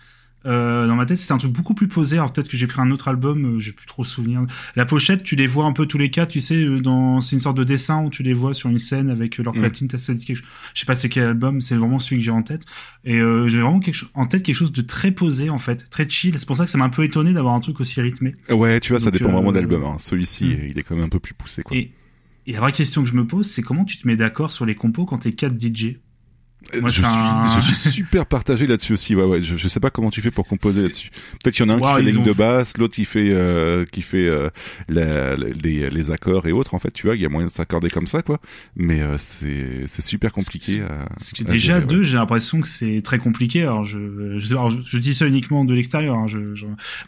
[0.46, 2.18] Euh, dans ma tête, c'était un truc beaucoup plus posé.
[2.18, 4.44] Alors peut-être que j'ai pris un autre album, euh, j'ai plus trop souvenir.
[4.76, 7.36] La pochette, tu les vois un peu tous les quatre, tu sais, euh, dans c'est
[7.36, 9.60] une sorte de dessin où tu les vois sur une scène avec euh, leur Mm.
[9.60, 9.88] platine.
[9.88, 10.44] quelque chose-
[10.74, 12.66] Je sais pas c'est quel album, c'est vraiment celui que j'ai en tête.
[13.04, 15.90] Et euh, j'ai vraiment quelque chose en tête quelque chose de très posé en fait,
[15.90, 16.34] très chill.
[16.40, 18.34] C'est pour ça que ça m'a un peu étonné d'avoir un truc aussi rythmé.
[18.50, 19.84] Ouais, tu vois, ça dépend vraiment de euh, l'album.
[19.84, 19.98] Hein.
[20.00, 20.58] Celui-ci, hmm.
[20.72, 21.78] il est quand même un peu plus poussé, quoi.
[21.78, 21.92] Et,
[22.48, 24.66] et la vraie question que je me pose, c'est comment tu te mets d'accord sur
[24.66, 25.98] les compos quand t'es 4 DJ
[26.80, 29.16] Moi, je, suis, un- je suis super partagé là-dessus aussi.
[29.16, 29.42] Ouais, ouais.
[29.42, 31.10] Je, je sais pas comment tu fais pour composer là-dessus.
[31.44, 33.06] Peut-être qu'il y en a un Wow, qui fait les lignes de basse, l'autre qui
[33.06, 34.50] fait euh, qui fait euh,
[34.88, 36.74] la- la- les, les accords et autres.
[36.76, 38.40] En fait, tu vois, il y a moyen de s'accorder comme ça, quoi.
[38.76, 40.82] Mais euh, c'est c'est super compliqué.
[40.82, 41.86] À, que déjà gérer, ouais.
[41.88, 43.64] deux, j'ai l'impression que c'est très compliqué.
[43.64, 46.16] Alors je, je, alors, je, dis ça uniquement de l'extérieur.
[46.16, 46.26] Hein.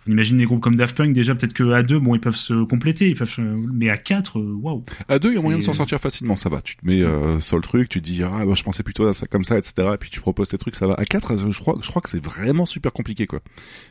[0.08, 2.36] On imagine des groupes comme Daft Punk déjà peut-être que à deux, bon, ils peuvent
[2.36, 3.34] se compléter, ils peuvent,
[3.74, 4.84] mais à quatre, waouh.
[5.08, 6.62] À deux, il y a moyen de s'en sortir facilement, ça va.
[6.62, 7.04] Tu te mets
[7.40, 9.58] sur le truc, tu te dis ah bah, je pensais plutôt à ça comme ça,
[9.58, 9.74] etc.
[9.94, 10.94] Et puis tu proposes tes trucs, ça va.
[10.96, 13.42] À quatre, je crois, je crois que c'est vraiment super compliqué, quoi.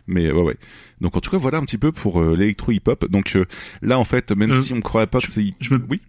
[0.07, 0.57] Mais ouais, ouais.
[1.01, 3.11] Donc en tout cas, voilà un petit peu pour euh, l'électro hip-hop.
[3.11, 3.45] Donc euh,
[3.83, 6.01] là, en fait, même Euh, si on croirait pas que c'est, Je me, oui?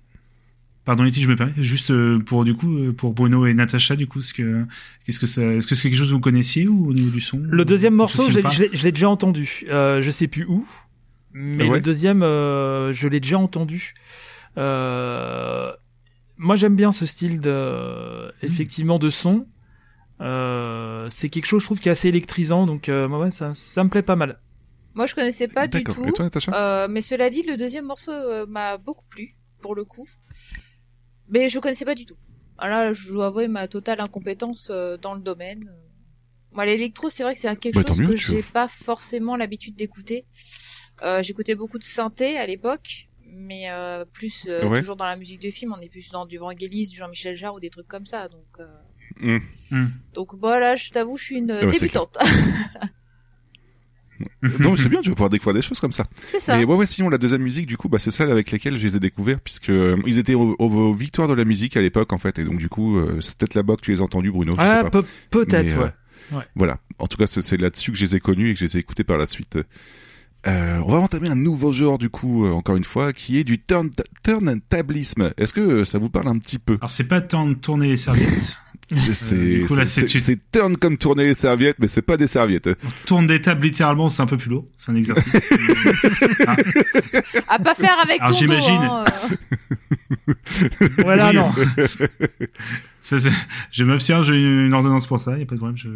[0.85, 1.53] Pardon, Letty, je me permets.
[1.55, 4.65] Juste euh, pour du coup, euh, pour Bruno et Natacha, du coup, ce que,
[5.05, 7.21] qu'est-ce que ça, est-ce que c'est quelque chose que vous connaissiez ou au niveau du
[7.21, 9.63] son Le deuxième morceau, je l'ai- pas je l'ai je l'ai déjà entendu.
[9.69, 10.67] Euh, je sais plus où,
[11.31, 11.75] mais Ouais.
[11.77, 13.93] le deuxième, euh, je l'ai déjà entendu.
[14.57, 15.71] Euh,
[16.37, 19.45] moi, j'aime bien ce style de, effectivement, de son.
[20.21, 23.83] Euh, c'est quelque chose, je trouve, qui est assez électrisant, donc euh, ouais, ça, ça
[23.83, 24.39] me plaît pas mal.
[24.93, 25.95] Moi, je connaissais pas du D'accord.
[25.95, 26.05] tout.
[26.07, 26.51] Et toi, Natacha?
[26.83, 30.07] Euh, mais cela dit, le deuxième morceau euh, m'a beaucoup plu, pour le coup.
[31.29, 32.15] Mais je connaissais pas du tout.
[32.57, 35.71] Ah Là, je dois avouer ma totale incompétence euh, dans le domaine.
[36.51, 39.75] Moi, l'électro, c'est vrai que c'est quelque Bah, chose mieux, que j'ai pas forcément l'habitude
[39.75, 40.27] d'écouter.
[41.01, 44.79] Euh, J'écoutais beaucoup de synthé à l'époque, mais euh, plus euh, Ouais.
[44.79, 45.73] toujours dans la musique de film.
[45.77, 48.27] On est plus dans du Vangelis, du Jean-Michel Jarre ou des trucs comme ça.
[48.29, 48.67] Donc, euh,
[49.69, 49.85] Hmm.
[50.15, 52.17] donc voilà, je t'avoue, je suis une ouais, c'est débutante.
[54.59, 56.05] non, mais c'est bien, tu vas pouvoir découvrir des choses comme ça.
[56.31, 56.57] c'est ça.
[56.57, 58.87] Mais ouais, ouais, sinon la deuxième musique, du coup, bah c'est celle avec laquelle je
[58.87, 62.17] les ai découverts, puisque euh, ils étaient aux, victoires de la musique à l'époque, en
[62.17, 64.53] fait, et donc du coup, euh, c'est peut-être là-bas que tu les as entendus, Bruno.
[64.55, 65.01] Je Ah, sais pas.
[65.01, 66.45] pe- peut-être, Mais, euh, ouais.
[66.55, 66.79] Voilà.
[66.99, 68.77] En tout cas, c'est c'est là-dessus que je les ai connus et que je les
[68.77, 69.57] ai écoutés par la suite.
[70.45, 73.43] Euh, on va entamer un nouveau genre, du coup, euh, encore une fois, qui est
[73.45, 73.89] du turn
[74.23, 75.31] turntablisme.
[75.37, 76.73] Est-ce que euh, ça vous parle un petit peu?
[76.81, 78.57] Alors c'est pas temps de tourner les serviettes.
[79.13, 82.67] C'est Euh, turn comme tourner les serviettes, mais c'est pas des serviettes.
[82.67, 84.67] On tourne des tables littéralement, c'est un peu plus lourd.
[84.77, 85.33] C'est un exercice.
[87.47, 88.53] À pas faire avec Alors, ton dos.
[88.53, 88.81] j'imagine.
[88.81, 89.05] hein.
[90.99, 91.51] Voilà, non.
[93.01, 93.17] Ça,
[93.71, 95.77] je m'abstiens, j'ai une ordonnance pour ça, y a pas de problème.
[95.77, 95.89] Je,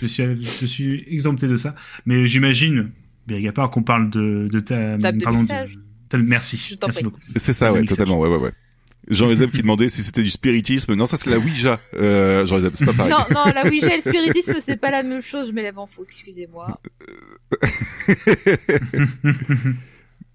[0.00, 0.22] je suis,
[0.60, 1.74] je suis exempté de ça.
[2.06, 2.90] Mais j'imagine,
[3.32, 6.56] blague à part, qu'on parle de, de ta, Table de merci.
[6.56, 7.04] Je t'en Merci prie.
[7.04, 7.20] beaucoup.
[7.36, 8.52] C'est ça, ouais, totalement, ouais, ouais, ouais.
[9.08, 10.94] Jean-Joseph qui demandait si c'était du spiritisme.
[10.94, 11.80] Non, ça c'est la Ouija.
[11.94, 13.12] Euh, Jean-Joseph, c'est pas pareil.
[13.12, 15.48] Non, non, la Ouija et le spiritisme, c'est pas la même chose.
[15.48, 16.80] Je m'élève en faux, excusez-moi.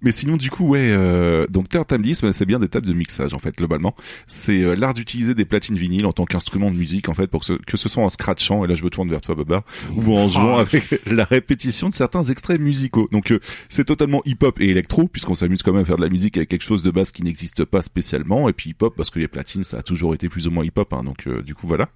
[0.06, 3.40] Mais sinon, du coup, ouais, euh, donc turntablisme, c'est bien des tables de mixage, en
[3.40, 3.96] fait, globalement.
[4.28, 7.42] C'est euh, l'art d'utiliser des platines vinyles en tant qu'instrument de musique, en fait, pour
[7.42, 9.64] que ce, que ce soit en scratchant, et là je me tourne vers toi, Babar,
[9.96, 10.60] ou en jouant Oh.
[10.60, 13.10] avec la répétition de certains extraits musicaux.
[13.12, 16.10] Donc, euh, c'est totalement hip-hop et électro, puisqu'on s'amuse quand même à faire de la
[16.10, 19.18] musique avec quelque chose de base qui n'existe pas spécialement, et puis hip-hop, parce que
[19.18, 21.66] les platines, ça a toujours été plus ou moins hip-hop, hein, donc euh, du coup,
[21.68, 21.90] voilà.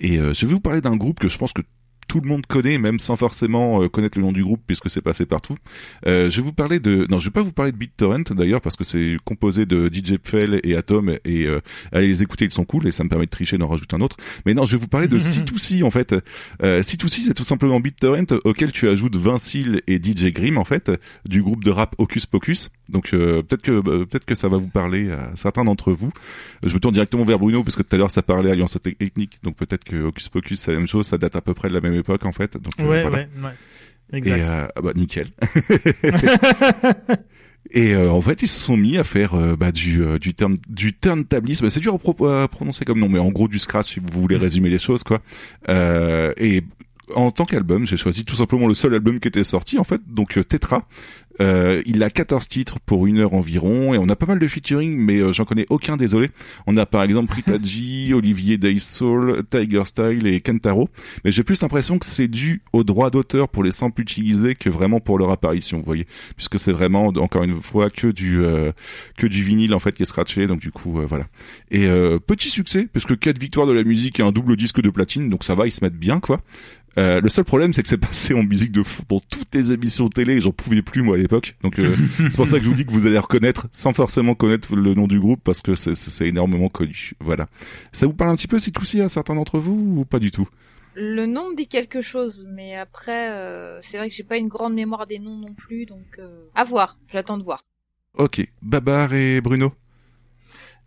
[0.00, 1.62] Et euh, je vais vous parler d'un groupe que je pense que
[2.06, 5.00] tout le monde connaît, même sans forcément euh, connaître le nom du groupe, puisque c'est
[5.00, 5.56] passé partout.
[6.06, 8.60] Euh, je vais vous parler de, non, je vais pas vous parler de BitTorrent d'ailleurs,
[8.60, 11.60] parce que c'est composé de DJ Pfel et Atom, et euh,
[11.92, 14.00] allez les écouter, ils sont cool, et ça me permet de tricher, d'en rajouter un
[14.00, 14.16] autre.
[14.44, 16.14] Mais non, je vais vous parler de C2C en fait.
[16.62, 20.90] Euh, C2C, c'est tout simplement BitTorrent auquel tu ajoutes Vincile et DJ Grim en fait,
[21.24, 22.70] du groupe de rap Hocus Pocus.
[22.88, 26.12] Donc euh, peut-être que euh, peut-être que ça va vous parler à certains d'entre vous.
[26.62, 29.38] Je me tourne directement vers Bruno parce que tout à l'heure ça parlait Alliance Technique,
[29.42, 31.74] donc peut-être que Hocus Pocus c'est la même chose, ça date à peu près de
[31.74, 32.56] la même époque en fait.
[32.56, 33.16] Donc euh, Ouais, voilà.
[33.18, 33.50] ouais, ouais.
[34.12, 34.48] Et Exact.
[34.48, 35.26] euh, ah bah nickel.
[37.72, 40.34] Et euh, en fait, ils se sont mis à faire euh, bah, du euh, du
[40.34, 41.68] terme du turntablisme.
[41.68, 44.20] C'est dur à, pro- à prononcer comme nom, mais en gros du scratch si vous
[44.20, 45.20] voulez résumer les choses quoi.
[45.68, 46.62] Et
[47.14, 50.00] en tant qu'album, j'ai choisi tout simplement le seul album qui était sorti en fait,
[50.06, 50.86] donc Tetra.
[51.40, 54.48] Euh, il a 14 titres pour une heure environ et on a pas mal de
[54.48, 56.30] featuring mais euh, j'en connais aucun désolé.
[56.66, 60.88] On a par exemple Ritaji, Olivier Daysoul, Tiger Style et Kentaro.
[61.24, 64.70] Mais j'ai plus l'impression que c'est dû au droit d'auteur pour les samples utilisés que
[64.70, 66.06] vraiment pour leur apparition, vous voyez.
[66.36, 68.72] Puisque c'est vraiment encore une fois que du euh,
[69.16, 71.26] que du vinyle en fait qui est scratché donc du coup euh, voilà.
[71.70, 74.80] Et euh, petit succès parce que quatre victoires de la musique et un double disque
[74.80, 76.40] de platine donc ça va ils se mettent bien quoi.
[76.98, 79.70] Euh, le seul problème, c'est que c'est passé en musique de fond dans toutes les
[79.72, 80.34] émissions télé.
[80.36, 81.56] et J'en pouvais plus moi à l'époque.
[81.62, 81.94] Donc euh,
[82.30, 84.94] c'est pour ça que je vous dis que vous allez reconnaître sans forcément connaître le
[84.94, 87.12] nom du groupe parce que c'est- c'est c'est énormément connu.
[87.20, 87.46] Voilà.
[87.92, 90.18] Ça vous parle un petit peu si tout ci à certains d'entre vous ou pas
[90.18, 90.48] du tout?
[90.94, 94.48] Le nom me dit quelque chose, mais après, euh, c'est vrai que j'ai pas une
[94.48, 96.98] grande mémoire des noms non plus, donc euh, à voir.
[97.12, 97.60] J'attends de voir.
[98.16, 99.74] Ok, Babar et Bruno?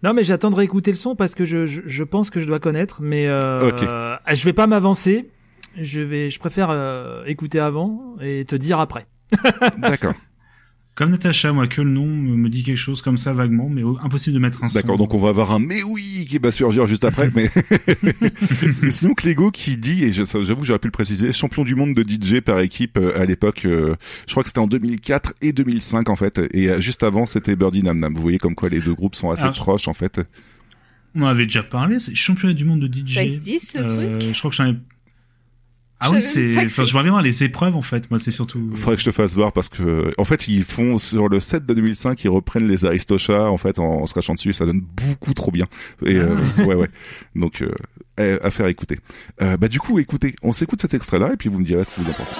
[0.02, 2.48] Non, mais j'attends de réécouter le son parce que je, je, je pense que je
[2.48, 5.30] dois connaître, mais euh, euh, je vais pas m'avancer.
[5.78, 9.06] Je vais, je préfère euh, écouter avant et te dire après.
[9.78, 10.14] D'accord.
[10.96, 14.34] Comme Natacha, moi, que le nom me dit quelque chose comme ça vaguement, mais impossible
[14.34, 14.80] de mettre un son.
[14.80, 17.32] D'accord, donc on va avoir un mais oui qui va surgir juste après.
[17.34, 17.50] Mais
[18.90, 22.42] sinon, Clégo qui dit, et j'avoue, j'aurais pu le préciser, champion du monde de DJ
[22.42, 23.64] par équipe euh, à l'époque.
[23.66, 23.96] euh,
[24.28, 26.42] je crois que c'était en 2004 et 2005 en fait.
[26.54, 28.14] Et juste avant, c'était Birdie Nam Nam.
[28.14, 30.20] Vous voyez comme quoi les deux groupes sont assez Alors, proches en fait.
[31.16, 33.14] On en avait déjà parlé, c'est championnat du monde de DJ.
[33.16, 34.34] Ça existe, ce Euh, truc?
[34.34, 34.76] Je crois que j'en ai.
[36.02, 36.56] Ah oui, c'est.
[36.66, 37.42] Enfin, je vois bien existe.
[37.42, 38.10] les épreuves en fait.
[38.10, 38.70] Moi, c'est surtout.
[38.74, 41.66] Faudrait que je te fasse voir parce que en fait ils font sur le set
[41.66, 44.66] de 2005 ils reprennent les Aristochats en fait en, en se crachant dessus et ça
[44.66, 45.66] donne beaucoup trop bien
[46.06, 46.90] et euh, ouais ouais
[47.36, 47.72] donc euh,
[48.18, 49.00] à à faire écouter
[49.42, 51.84] euh, bah du coup écoutez on s'écoute cet extrait là et puis vous me direz
[51.84, 52.36] ce que vous en pensez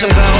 [0.00, 0.37] yes, I'm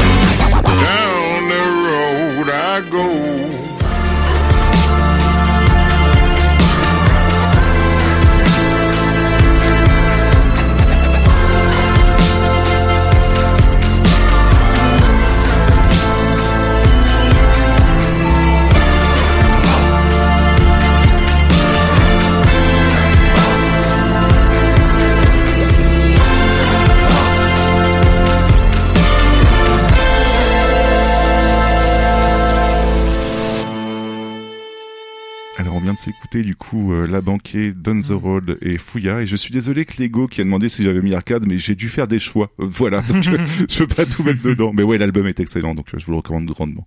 [36.35, 40.29] du coup euh, La Banquet, Down the Road et Fouilla et je suis désolé Clégo
[40.29, 43.01] qui a demandé si j'avais mis arcade mais j'ai dû faire des choix Euh, voilà
[43.03, 43.31] donc je,
[43.69, 46.13] je peux pas tout mettre dedans mais ouais l'album est excellent donc euh, je vous
[46.13, 46.87] le recommande grandement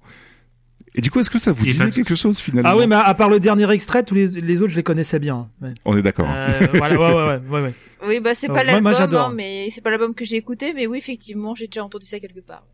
[0.94, 2.96] et du coup est-ce que ça vous Et disait quelque chose finalement Ah oui, mais
[2.98, 5.50] à part le dernier extrait, tous les, les autres, je les connaissais bien.
[5.62, 5.74] Ouais.
[5.86, 6.48] on est d'accord hein.
[6.50, 7.74] Euh, voilà, ouais, ouais, ouais, ouais, ouais.
[8.08, 10.98] Oui, bah c'est pas l'album, hein, mais c'est pas l'album que j'ai écouté, mais oui,
[10.98, 12.66] effectivement, j'ai déjà entendu ça quelque part.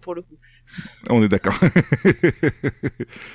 [0.00, 0.36] Pour le coup.
[1.10, 1.58] on est d'accord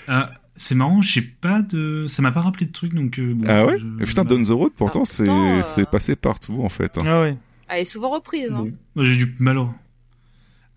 [0.07, 2.05] Ah, c'est marrant, je sais pas de.
[2.07, 3.17] Ça m'a pas rappelé de truc donc.
[3.19, 6.15] euh, bon, ah ouais je- putain Down the Road pourtant Ah, c'est euh, c'est passé
[6.15, 7.03] partout en fait hein.
[7.05, 7.37] Ah ouais.
[7.69, 8.49] Elle est souvent reprise.
[8.51, 8.63] Hein.
[8.63, 8.71] bon.
[8.95, 9.69] Moi, j'ai dû malheureux.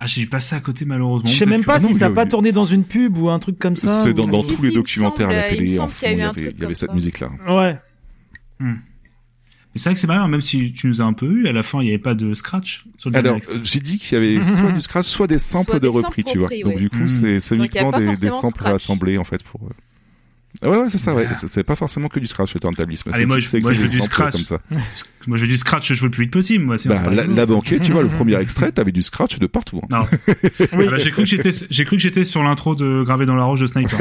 [0.00, 1.28] Ah, j'ai dû passer à côté malheureusement.
[1.28, 3.38] Je sais même pas si y ça a pas tourné dans une pub ou un
[3.38, 4.02] truc comme ça.
[4.02, 6.74] C'est ou- dans, Si, tous si, les documentaires à la télé eu il y avait,
[6.74, 7.78] cette musique là Ouais.
[9.74, 11.52] Mais c'est vrai que c'est marrant, même si tu nous as un peu eu, à
[11.52, 14.14] la fin, il n'y avait pas de scratch sur le Alors, euh, j'ai dit qu'il
[14.14, 16.48] y avait soit du scratch, soit des samples Soit de repris, tu vois.
[16.64, 17.38] Donc du coup, Mhm.
[17.40, 18.72] c'est uniquement des, des samples scratch.
[18.72, 19.60] rassemblés en fait pour.
[20.64, 21.26] Ouais, ouais, c'est ça, ouais.
[21.34, 23.10] C'est- pas forcément que du scratch, le turntablisme.
[23.12, 24.32] Allez, C'est moi, je- c'est moi, je veux du scratch.
[24.32, 24.60] comme ça.
[25.26, 26.78] Moi, je veux du scratch, je veux le plus vite possible, moi.
[26.78, 29.78] sinon Bah, la, la banquette, tu vois, le premier extrait, t'avais du scratch de partout.
[29.84, 29.86] hein.
[29.90, 30.06] Non.
[30.72, 33.36] Ah bah, j'ai cru que j'étais, j'ai cru que j'étais sur l'intro de Gravé dans
[33.36, 33.98] la roche de Sniper.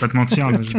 [0.00, 0.50] pas te mentir.
[0.50, 0.78] là, je-.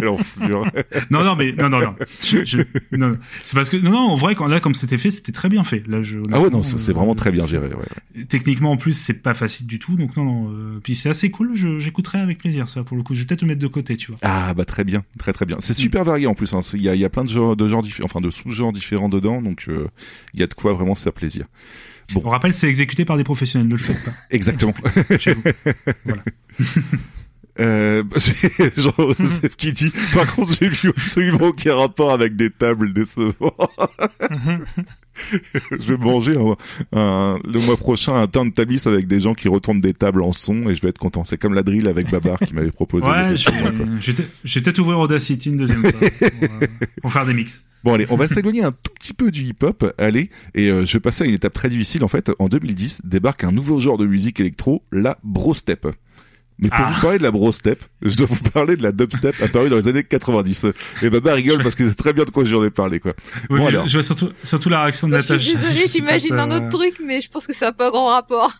[1.11, 1.95] Non, non, mais non, non, non.
[2.23, 2.57] Je-
[2.91, 3.17] non, non.
[3.43, 5.63] C'est parce que non, non, en vrai, quand là, comme c'était fait, c'était très bien
[5.63, 5.83] fait.
[5.87, 6.17] Là, je.
[6.31, 7.67] Ah ouais, non, ça, c'est euh, vraiment très bien géré.
[7.67, 8.23] Ouais.
[8.27, 9.95] Techniquement, en plus, c'est pas facile du tout.
[9.95, 10.49] Donc non, non.
[10.51, 11.51] euh, puis c'est assez cool.
[11.53, 12.83] Je, j'écouterai avec plaisir ça.
[12.83, 14.19] Pour le coup, je vais peut-être le mettre de côté, tu vois.
[14.23, 15.57] Ah bah très bien, très très bien.
[15.59, 16.53] C'est super varié en plus.
[16.53, 16.59] hein.
[16.73, 18.73] Il y, a, il y a plein de genres, de genres différents, enfin de sous-genres
[18.73, 19.87] différents dedans, donc euh,
[20.33, 21.45] il y a de quoi vraiment se faire plaisir.
[22.13, 22.21] Bon.
[22.25, 23.67] On rappelle, c'est exécuté par des professionnels.
[23.67, 24.11] Ne le faites pas.
[24.31, 24.73] Exactement.
[25.19, 25.41] Chez vous.
[26.05, 26.23] Voilà.
[27.57, 28.03] Euh,
[28.75, 33.55] Jean-Joseph qui dit, par contre, j'ai vu absolument aucun rapport avec des tables décevants.
[35.71, 39.81] je vais manger un, un- le mois prochain un turntablis avec des gens qui retournent
[39.81, 41.23] des tables en son et je vais être content.
[41.25, 43.09] C'est comme la drill avec Babar qui m'avait proposé.
[43.09, 43.71] Ouais, je, quoi.
[43.99, 46.01] je vais peut-être ouvrir Audacity une deuxième fois pour,
[46.43, 46.67] euh,
[47.01, 47.65] pour faire des mix.
[47.83, 50.93] Bon allez, on va s'éloigner un tout petit peu du hip-hop, allez, et euh, je
[50.93, 52.31] vais passer à une étape très difficile en fait.
[52.39, 55.87] En 2010, débarque un nouveau genre de musique électro, la bro step.
[56.57, 56.91] Mais pour Ah.
[56.95, 59.75] vous parler de la bro step, je dois vous parler de la dubstep apparue dans
[59.75, 60.67] les années 90.
[61.01, 63.11] Et Baba rigole parce que c'est très bien de quoi j'en ai parlé, quoi.
[63.49, 63.87] Oui, Bon, je- alors.
[63.87, 67.19] je vois surtout, surtout la réaction de Je suis désolée, j'imagine un autre truc, mais
[67.19, 68.53] je pense que ça n'a pas grand rapport.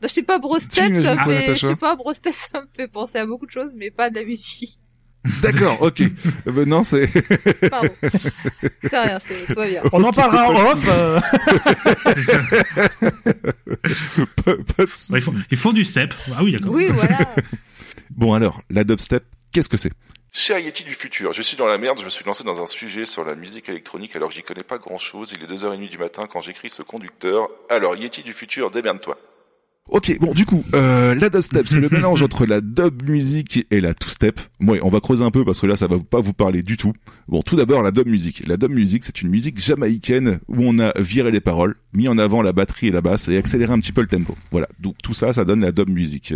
[0.00, 2.32] Non, je sais pas, Bro Step, imagines ça quoi, fait, je sais pas, Bro Step,
[2.34, 4.78] ça me fait penser à beaucoup de choses, mais pas de la musique.
[5.42, 6.00] D'accord, ok.
[6.00, 6.10] Euh,
[6.52, 7.06] ben non, c'est...
[7.70, 7.88] Pardon.
[8.02, 9.82] c'est rien, c'est, tout va bien.
[9.92, 10.84] On en parlera en off.
[10.88, 11.20] euh.
[12.14, 12.40] c'est ça.
[14.44, 15.12] pas- pas de souci.
[15.12, 16.14] Ouais, ils, font, ils font du step.
[16.36, 16.72] Ah oui, d'accord.
[16.72, 17.18] Oui, voilà.
[18.10, 19.92] Bon alors, la dubstep, qu'est-ce que c'est?
[20.32, 22.66] Cher Yeti du futur, je suis dans la merde, je me suis lancé dans un
[22.66, 25.88] sujet sur la musique électronique alors que j'y connais pas grand chose, il est 2h30
[25.88, 29.16] du matin quand j'écris ce conducteur, alors Yeti du futur, démerde-toi.
[29.90, 33.80] Ok, bon du coup, euh, la dubstep, c'est le mélange entre la dub musique et
[33.80, 34.38] la two-step.
[34.60, 36.76] Ouais, on va creuser un peu parce que là, ça va pas vous parler du
[36.76, 36.92] tout.
[37.26, 38.46] Bon, tout d'abord, la dub musique.
[38.46, 42.18] La dub musique, c'est une musique jamaïcaine où on a viré les paroles, mis en
[42.18, 44.36] avant la batterie et la basse et accéléré un petit peu le tempo.
[44.50, 46.34] Voilà, donc tout ça, ça donne la dub musique.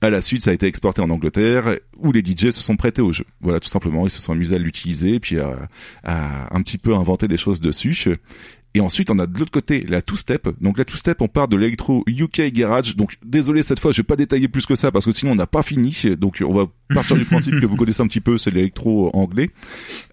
[0.00, 3.02] À la suite, ça a été exporté en Angleterre, où les DJ se sont prêtés
[3.02, 3.24] au jeu.
[3.40, 5.68] Voilà, tout simplement, ils se sont amusés à l'utiliser, puis à,
[6.04, 8.06] à un petit peu inventer des choses dessus.
[8.74, 10.48] Et ensuite, on a de l'autre côté la two-step.
[10.60, 12.96] Donc la two-step, on part de l'électro UK Garage.
[12.96, 15.36] Donc désolé cette fois, je vais pas détailler plus que ça parce que sinon on
[15.36, 16.02] n'a pas fini.
[16.18, 19.50] Donc on va partir du principe que vous connaissez un petit peu, c'est l'électro anglais.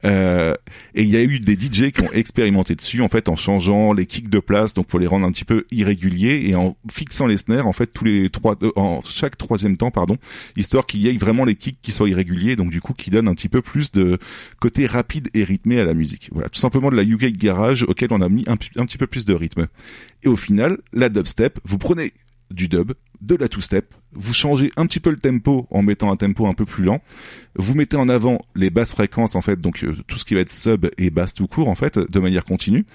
[0.05, 0.53] Euh,
[0.93, 3.93] et il y a eu des DJ qui ont expérimenté dessus en fait en changeant
[3.93, 7.27] les kicks de place, donc pour les rendre un petit peu irréguliers et en fixant
[7.27, 10.17] les snares en fait tous les trois, euh, en chaque troisième temps pardon,
[10.55, 13.27] histoire qu'il y ait vraiment les kicks qui soient irréguliers, donc du coup qui donnent
[13.27, 14.17] un petit peu plus de
[14.59, 16.29] côté rapide et rythmé à la musique.
[16.31, 19.25] Voilà, tout simplement de la UK Garage auquel on a mis un, petit peu plus
[19.25, 19.67] de rythme.
[20.23, 22.13] Et au final, la dubstep, vous prenez
[22.51, 26.15] du dub, de la two-step, vous changez un petit peu le tempo en mettant un
[26.15, 27.01] tempo un peu plus lent,
[27.55, 30.41] vous mettez en avant les basses fréquences en fait, donc euh, tout ce qui va
[30.41, 32.85] être sub et basse tout court en fait, de manière continue,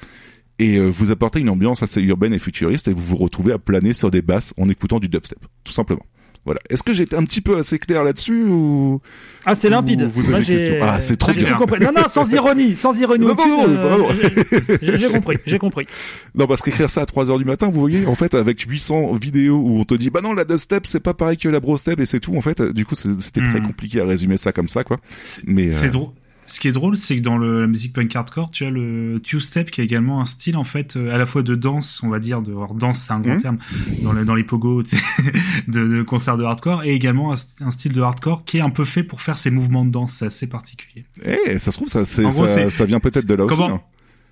[0.60, 3.58] et euh, vous apportez une ambiance assez urbaine et futuriste et vous vous retrouvez à
[3.58, 6.04] planer sur des basses en écoutant du dubstep, tout simplement.
[6.46, 6.58] Voilà.
[6.70, 9.00] Est-ce que j'ai été un petit peu assez clair là-dessus ou
[9.44, 10.04] Ah, c'est limpide.
[10.04, 11.54] Vous avez Moi, des j'ai- questions Ah, c'est trop bien.
[11.56, 11.80] compris.
[11.80, 13.26] Non, non, sans ironie, sans ironie.
[13.26, 15.86] Non, non, non, euh, j'ai- compris, j'ai compris.
[16.34, 19.12] Non, parce qu'écrire ça à 3 heures du matin, vous voyez, en fait, avec 800
[19.14, 21.76] vidéos où on te dit, bah non, la dubstep, c'est pas pareil que la bro
[21.76, 22.62] step et c'est tout, en fait.
[22.62, 23.66] Du coup, c'est- c'était très Mhm.
[23.66, 24.98] compliqué à résumer ça comme ça, quoi.
[25.22, 26.08] C'est- Mais, euh, C'est drôle.
[26.52, 29.20] Ce qui est drôle, c'est que dans le, la musique punk hardcore, tu as le
[29.22, 32.08] two-step qui est également un style en fait euh, à la fois de danse, on
[32.08, 33.40] va dire, de alors, danse, c'est un grand Mhm.
[33.40, 33.58] terme
[34.02, 34.82] dans, le, dans les pogos
[35.68, 38.62] de, de concerts de hardcore, et également un, st- un style de hardcore qui est
[38.62, 41.02] un peu fait pour faire ces mouvements de danse, c'est assez particulier.
[41.24, 43.56] eh, ça se trouve, ça, gros, vient peut-être de là aussi.
[43.56, 43.80] Comment hein.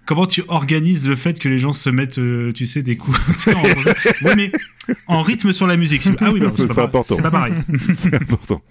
[0.05, 3.47] Comment tu organises le fait que les gens se mettent, euh, tu sais, des coups
[4.37, 4.51] mais
[5.07, 6.03] en rythme sur la musique.
[6.21, 7.15] Ah oui, c'est pas, important.
[7.15, 7.53] c'est pas pareil.
[7.95, 8.63] c'est important.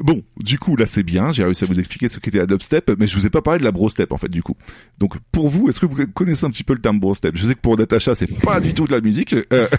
[0.00, 1.32] Bon, du coup, là, c'est bien.
[1.32, 3.60] J'ai réussi à vous expliquer ce qu'était la dubstep, mais je vous ai pas parlé
[3.60, 4.56] de la bro step, en fait, du coup.
[4.98, 7.46] Donc, pour vous, est-ce que vous connaissez un petit peu le terme bro step Je
[7.46, 9.34] sais que pour Natacha, c'est pas du tout de la musique.
[9.52, 9.68] Euh,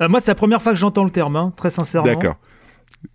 [0.00, 2.12] Euh, moi, c'est la première fois que j'entends le terme, hein, très sincèrement.
[2.12, 2.36] D'accord.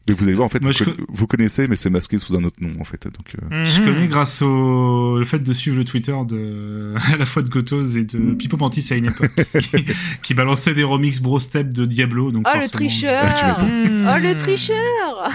[0.08, 2.18] Mais vous allez voir, en fait, Moi, vous, je conna- vous connaissez, mais c'est masqué
[2.18, 3.04] sous un autre nom, en fait.
[3.06, 3.86] Donc, euh, Je Mhm.
[3.86, 7.86] connais grâce au le fait de suivre le Twitter de à la fois de Gotos
[7.96, 9.32] et de Pipo Mantis à une époque
[9.62, 9.86] qui,
[10.24, 12.32] qui balançait des remix bro step de Diablo.
[12.32, 14.08] Donc Oh, le tricheur Mmh.
[14.08, 15.32] Oh, le tricheur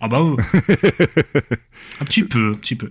[0.00, 0.36] Ah bah oh.
[2.00, 2.90] un petit peu, un petit peu.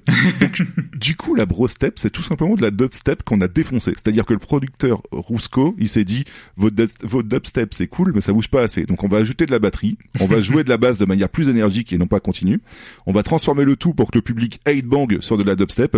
[0.95, 3.91] Du coup, la bro step, c'est tout simplement de la dubstep qu'on a défoncé.
[3.95, 6.25] C'est-à-dire que le producteur Rousco, il s'est dit,
[6.55, 8.83] votre, dub- votre dubstep, c'est cool, mais ça bouge pas assez.
[8.85, 11.29] Donc, on va ajouter de la batterie, on va jouer de la basse de manière
[11.29, 12.61] plus énergique et non pas continue.
[13.05, 15.97] On va transformer le tout pour que le public hate bang sur de la dubstep.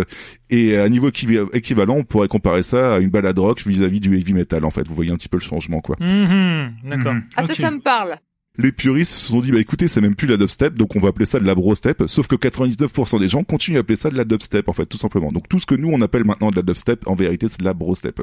[0.50, 4.00] Et à un niveau équiv- équivalent, on pourrait comparer ça à une balade rock vis-à-vis
[4.00, 4.88] du heavy metal, en fait.
[4.88, 5.98] Vous voyez un petit peu le changement, quoi.
[6.00, 7.14] Mhm, D'accord.
[7.16, 7.24] Mhm.
[7.36, 8.16] Ah, ça, ça me parle.
[8.58, 11.10] Les puristes se sont dit, bah écoutez, c'est même plus la dubstep, donc on va
[11.10, 14.10] appeler ça de la bro step, sauf que 99% des gens continuent à appeler ça
[14.10, 15.32] de la dubstep, en fait, tout simplement.
[15.32, 17.64] Donc tout ce que nous, on appelle maintenant de la dubstep, en vérité, c'est de
[17.64, 18.22] la bro step.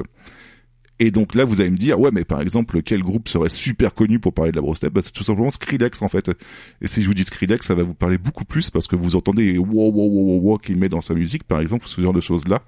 [0.99, 3.93] Et donc là, vous allez me dire, ouais, mais par exemple, quel groupe serait super
[3.93, 4.93] connu pour parler de la bro step?
[4.93, 6.29] Bah, C'est tout simplement Skrillex, en fait.
[6.81, 9.15] Et si je vous dis Skrillex, ça va vous parler beaucoup plus, parce que vous
[9.15, 12.13] entendez wow, wow, wow, wow, wow qu'il met dans sa musique, par exemple, ce genre
[12.13, 12.61] de choses-là,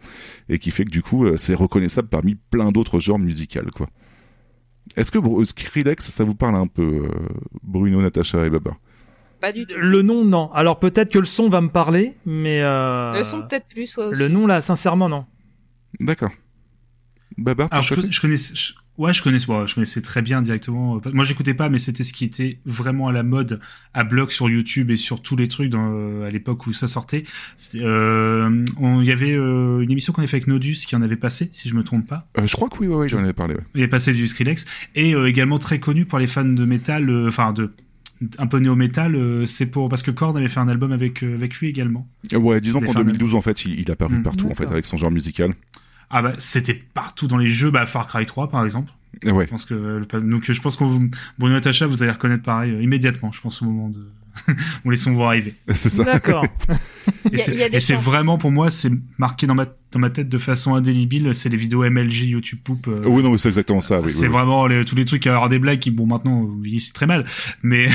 [0.50, 3.88] et qui fait que du coup, euh, c'est reconnaissable parmi plein d'autres genres musicaux, quoi.
[4.96, 7.10] Est-ce que Skrillex, ça vous parle un peu, euh,
[7.64, 8.72] Bruno, Natacha et Baba?
[9.40, 9.76] Pas du tout.
[9.80, 10.52] Le nom, non.
[10.54, 14.04] Alors peut-être que le son va me parler, mais euh, Le son, peut-être plus, ouais,
[14.06, 14.20] aussi.
[14.20, 15.26] le nom là, sincèrement, non.
[16.00, 16.32] D'accord.
[17.38, 20.42] Baba, Alors je, côté con- je connaissais, je- ouais, je connaissais, je connaissais très bien
[20.42, 20.98] directement.
[20.98, 23.60] euh, Moi, j'écoutais pas, mais c'était ce qui était vraiment à la mode
[23.94, 26.88] à bloc sur YouTube et sur tous les trucs dans, euh, à l'époque où ça
[26.88, 27.24] sortait.
[27.76, 31.02] Euh, on- Il y avait euh, une émission qu'on avait fait avec Nodus qui en
[31.02, 32.28] avait passé, si je me trompe pas.
[32.38, 33.56] Euh, Je crois que oui, ouais, ouais, j'en avais parlé.
[33.56, 33.62] Ouais.
[33.76, 34.66] Il est passé du Skrillex
[34.96, 37.72] et euh, également très connu pour les fans de métal, euh, enfin de
[38.38, 39.16] un peu néo-métal.
[39.16, 42.08] euh, c'est pour parce que Korn avait fait un album avec euh, avec lui également.
[42.34, 44.24] Ouais, disons qu'en fans 2012, en fait, il, il a paru Mm.
[44.24, 45.56] partout, en fait, avec son genre musical.
[46.12, 48.92] Ah bah c'était partout dans les jeux, bah Far Cry 3 par exemple.
[49.26, 49.46] Ouais.
[49.46, 52.44] Je pense que euh, le- donc je pense qu'on vous- Bruno Natacha vous allez reconnaître
[52.44, 53.32] pareil euh, immédiatement.
[53.32, 54.08] Je pense au moment de
[54.86, 55.56] on laissons vous arriver.
[55.74, 56.04] C'est ça.
[56.06, 56.46] D'accord.
[57.32, 60.30] Il Et y a- c'est vraiment pour moi c'est marqué dans ma dans ma tête
[60.30, 61.36] de façon indélébile.
[61.36, 62.88] C'est les vidéos MLG YouTube Poop.
[62.88, 64.00] euh, Oui, non, mais c'est exactement ça.
[64.02, 64.32] Oui, c'est oui, oui.
[64.32, 67.06] vraiment les- tous les trucs à avoir des blagues qui bon maintenant oui, c'est très
[67.08, 67.26] mal
[67.64, 67.90] mais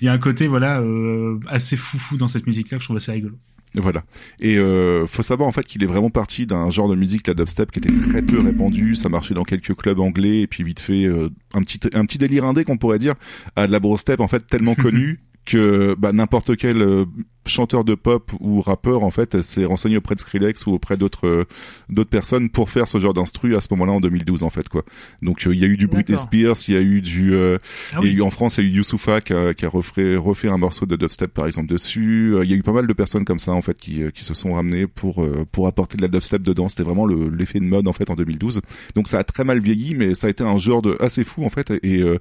[0.00, 2.86] il y a un côté voilà euh, assez foufou dans cette musique là que je
[2.86, 3.36] trouve assez rigolo
[3.76, 4.04] Voilà.
[4.40, 7.34] Et euh, faut savoir en fait qu'il est vraiment parti d'un genre de musique, la
[7.34, 8.94] dubstep, qui était très peu répandu.
[8.94, 12.18] Ça marchait dans quelques clubs anglais et puis vite fait euh, un petit un petit
[12.18, 13.14] délire indé qu'on pourrait dire
[13.56, 17.04] à de la brostep en fait tellement connu que bah, n'importe quel euh,
[17.46, 21.26] chanteur de pop ou rappeur en fait s'est renseigné auprès de Skrillex ou auprès d'autres
[21.26, 21.44] euh,
[21.88, 24.82] d'autres personnes pour faire ce genre d'instru à ce moment-là en 2012 en fait quoi.
[25.22, 26.16] Donc euh, il y a eu du Britney.
[26.18, 27.58] Spears, il y a eu du euh,
[27.92, 28.18] Ah il y a oui.
[28.18, 30.58] eu en France, il y a eu Youssoufa qui a, qui a refait, refait un
[30.58, 32.34] morceau de dubstep par exemple dessus.
[32.34, 34.24] Euh, Il y a eu pas mal de personnes comme ça en fait qui, qui
[34.24, 36.68] se sont ramenées pour euh, pour apporter de la dubstep dedans.
[36.68, 38.60] C'était vraiment le- l'effet de mode en fait en 2012.
[38.94, 41.44] Donc ça a très mal vieilli, mais ça a été un genre de assez fou
[41.44, 42.18] en fait et euh,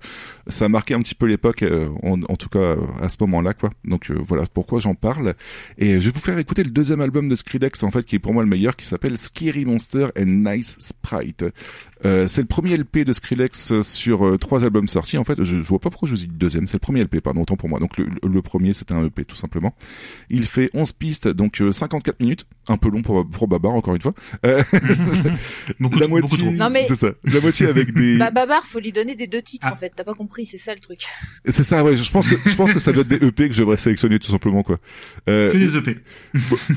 [0.47, 3.53] ça a marqué un petit peu l'époque, euh, en, en tout cas à ce moment-là
[3.53, 3.69] quoi.
[3.85, 5.12] Donc euh, voilà pourquoi j'en parle.
[5.77, 8.19] Et je vais vous faire écouter le deuxième album de Skrillex en fait qui est
[8.19, 11.45] pour moi le meilleur, qui s'appelle Scary Monster and Nice Sprite.
[12.05, 15.17] Euh, c'est le premier LP de Skrillex sur euh, trois albums sortis.
[15.17, 16.67] En fait, je, je vois pas pourquoi je dis le deuxième.
[16.67, 17.79] C'est le premier LP, pardon, autant pour moi.
[17.79, 19.73] Donc le, le premier, c'était un EP tout simplement.
[20.29, 23.95] Il fait 11 pistes, donc euh, 54 minutes, un peu long pour, pour Babar encore
[23.95, 24.13] une fois.
[24.45, 24.63] Euh,
[25.79, 27.11] beaucoup, la beaucoup moitié, trop Non, mais- c'est ça.
[27.23, 28.17] La moitié avec des.
[28.17, 29.73] Bah, Babar, faut lui donner des deux titres, Ah.
[29.73, 29.91] en fait.
[29.95, 30.99] T'as pas compris, c'est ça le truc.
[31.47, 31.95] c'est ça, ouais.
[31.95, 34.19] Je pense que je pense que ça doit être des EP que je devrais sélectionner
[34.19, 34.77] tout simplement quoi.
[35.29, 35.97] Euh, que des EP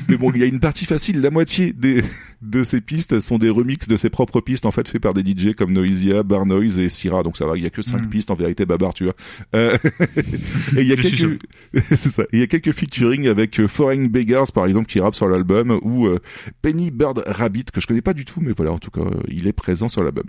[0.07, 1.21] mais bon, il y a une partie facile.
[1.21, 2.03] La moitié des,
[2.41, 5.31] de ces pistes sont des remixes de ses propres pistes, en fait, faits par des
[5.31, 7.23] DJ comme Noisia, Bar Noise et Syrah.
[7.23, 8.09] Donc ça va, il y a que cinq Mm.
[8.09, 9.15] pistes en vérité, Babar, tu vois.
[9.55, 9.77] Euh,
[10.77, 11.39] et il y a quelques,
[11.89, 12.23] c'est ça.
[12.23, 15.27] Et Il y a quelques featuring avec euh, Foreign Beggars, par exemple, qui rappe sur
[15.27, 16.19] l'album, ou euh,
[16.61, 19.47] Penny Bird Rabbit, que je connais pas du tout, mais voilà, en tout cas, il
[19.47, 20.25] est présent sur l'album.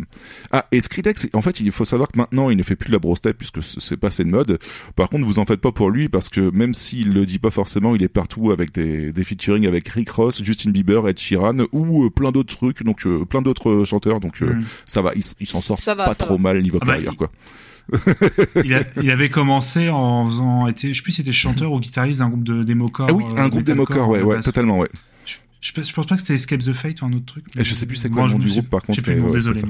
[0.51, 2.93] Ah, et Skrillex, en fait, il faut savoir que maintenant, il ne fait plus de
[2.93, 4.59] la brosse puisque c'est passé de mode.
[4.97, 7.51] Par contre, vous en faites pas pour lui, parce que même s'il le dit pas
[7.51, 11.59] forcément, il est partout avec des, des featuring avec Rick Ross, Justin Bieber, Ed Sheeran,
[11.73, 14.65] ou euh, plein d'autres trucs, donc euh, plein d'autres chanteurs, donc euh, Mm.
[14.85, 16.43] Ça va, il, s'en sort Ça va, pas ça trop va.
[16.43, 17.31] mal niveau Ah bah, carrière, il- quoi.
[18.65, 21.81] il, a- il avait commencé en faisant était, je sais plus si c'était chanteur ou
[21.81, 24.45] guitariste d'un groupe de démocore Ah oui, euh, un groupe metalcore, démocore, ouais, ouais, base.
[24.45, 24.89] totalement, ouais.
[25.25, 27.45] je, je, pense- je pense pas que c'était Escape the Fate ou un autre truc
[27.57, 29.03] je sais plus c'est quoi le nom je du sais- groupe, par je sais contre,
[29.11, 29.61] plus mais ouais, désolé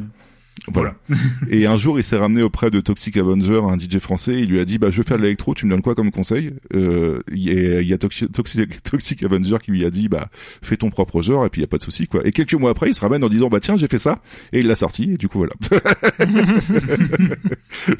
[0.69, 0.95] Voilà.
[1.51, 4.41] et un jour, il s'est ramené auprès de Toxic Avenger, un DJ français.
[4.41, 5.55] Il lui a dit, bah, je veux faire de l'électro.
[5.55, 6.53] Tu me donnes quoi comme conseil?
[6.75, 10.09] Euh, Il y a, il y a Toxic, Toxic, Toxic Avenger qui lui a dit,
[10.09, 10.29] bah,
[10.63, 12.27] fais ton propre genre et puis il y a pas de souci, quoi.
[12.27, 14.21] Et quelques mois après, il se ramène en disant, bah tiens, j'ai fait ça
[14.53, 15.13] et il l'a sorti.
[15.13, 15.53] Et du coup, voilà.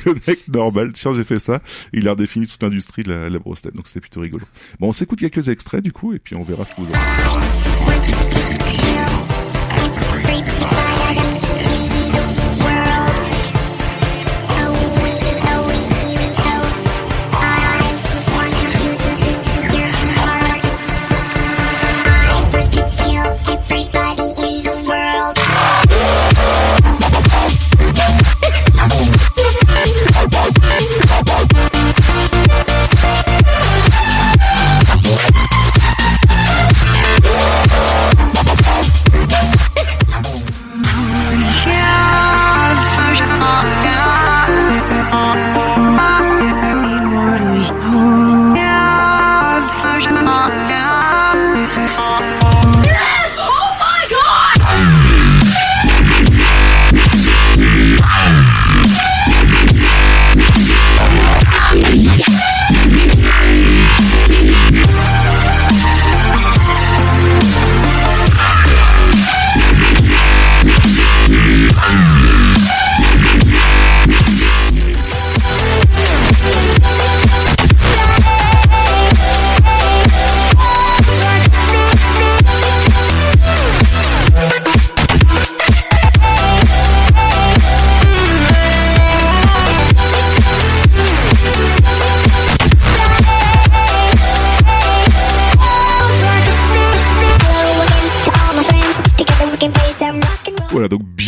[0.05, 1.63] le mec normal, tiens, j'ai fait ça.
[1.93, 3.75] Il a redéfini toute l'industrie de la, la brosse tête.
[3.75, 4.45] Donc c'était plutôt rigolo.
[4.81, 8.78] Bon, on s'écoute quelques extraits du coup et puis on verra ce que vous en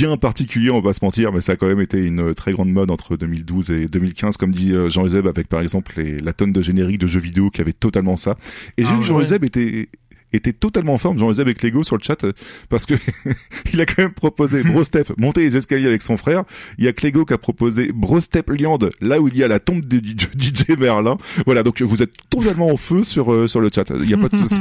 [0.00, 2.52] bien particulier, on va pas se mentir, mais ça a quand même été une très
[2.52, 6.18] grande mode entre 2012 et 2015, comme dit euh, Jean Euseb, avec par exemple les,
[6.18, 8.36] la tonne de génériques de jeux vidéo qui avait totalement ça.
[8.78, 9.06] Et j'ai Ah vu que ouais.
[9.08, 9.88] Jean Euseb était
[10.32, 11.18] était totalement en forme.
[11.18, 12.32] J'en faisais avec Lego sur le chat euh,
[12.68, 12.94] parce que
[13.72, 16.44] il a quand même proposé Bro Step monter les escaliers avec son frère.
[16.78, 19.48] Il y a Clégo qui a proposé Bro Step Liand là où il y a
[19.48, 19.98] la tombe de,
[20.38, 21.16] DJ Merlin.
[21.46, 23.84] Voilà, donc vous êtes totalement en feu sur euh, sur le chat.
[24.00, 24.60] Il y a pas de souci.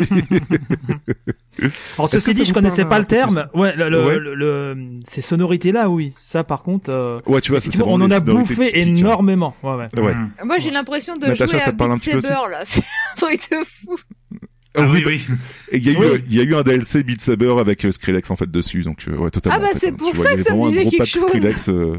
[1.97, 3.47] Alors ceci que dit, je connaissais pas le terme.
[3.53, 4.17] Ouais, le, le- Ouais.
[4.17, 6.13] le- le- ces sonorités là, oui.
[6.21, 8.81] Ça, par contre, euh, ouais, tu vois, ça, on en a bouffé hein.
[8.87, 9.55] énormément.
[9.61, 9.99] Ouais, ouais.
[10.01, 10.13] Ouais.
[10.45, 12.61] Moi, j'ai l'impression de Natacha, jouer à Beat Saber, là.
[12.63, 13.95] C'est un truc de fou.
[14.75, 15.25] Ah oui, bah, oui.
[15.71, 16.05] Et il y a eu, Oui.
[16.05, 18.81] euh, il y a eu un DLC Beat Saber avec euh, Skrillex en fait dessus,
[18.81, 19.57] donc euh, ouais totalement.
[19.59, 19.95] Ah bah, en fait, c'est hein.
[19.97, 21.25] pour ça vois, que ça me disait gros quelque pack chose.
[21.27, 21.69] Skrillex.
[21.69, 21.97] euh,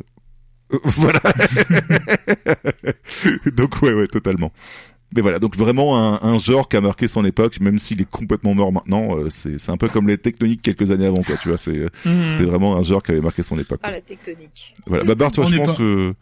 [0.84, 1.20] voilà.
[3.56, 4.52] donc ouais ouais totalement.
[5.16, 8.09] Mais voilà, donc vraiment un, un genre qui a marqué son époque, même s'il est
[8.09, 9.16] complètement mort maintenant.
[9.18, 11.34] euh, c'est c'est un peu comme les tectoniques quelques années avant quoi.
[11.42, 12.28] Tu vois, c'est Mhm.
[12.28, 13.80] c'était vraiment un genre qui avait marqué son époque.
[13.82, 13.97] Ah, quoi.
[13.97, 14.74] la tectonique.
[14.86, 15.02] Voilà.
[15.02, 16.14] Babar, toi, On je pense pas- que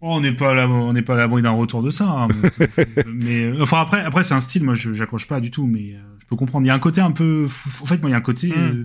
[0.00, 2.04] Oh, on n'est pas à la- on n'est pas à l'abri d'un retour de ça.
[2.08, 2.28] hein.
[3.06, 4.62] mais euh, enfin après, après c'est un style.
[4.64, 6.64] Moi, je j'accroche pas du tout, mais euh, je peux comprendre.
[6.64, 7.46] Il y a un côté un peu.
[7.48, 7.82] Fou.
[7.82, 8.48] En fait, moi, il y a un côté.
[8.48, 8.52] Mm.
[8.56, 8.84] euh,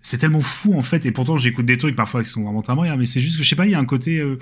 [0.00, 2.94] c'est tellement fou en fait, et pourtant j'écoute des trucs parfois qui sont vraiment timbrés,
[2.98, 4.18] mais c'est juste que je sais pas, il y a un côté.
[4.18, 4.38] euh,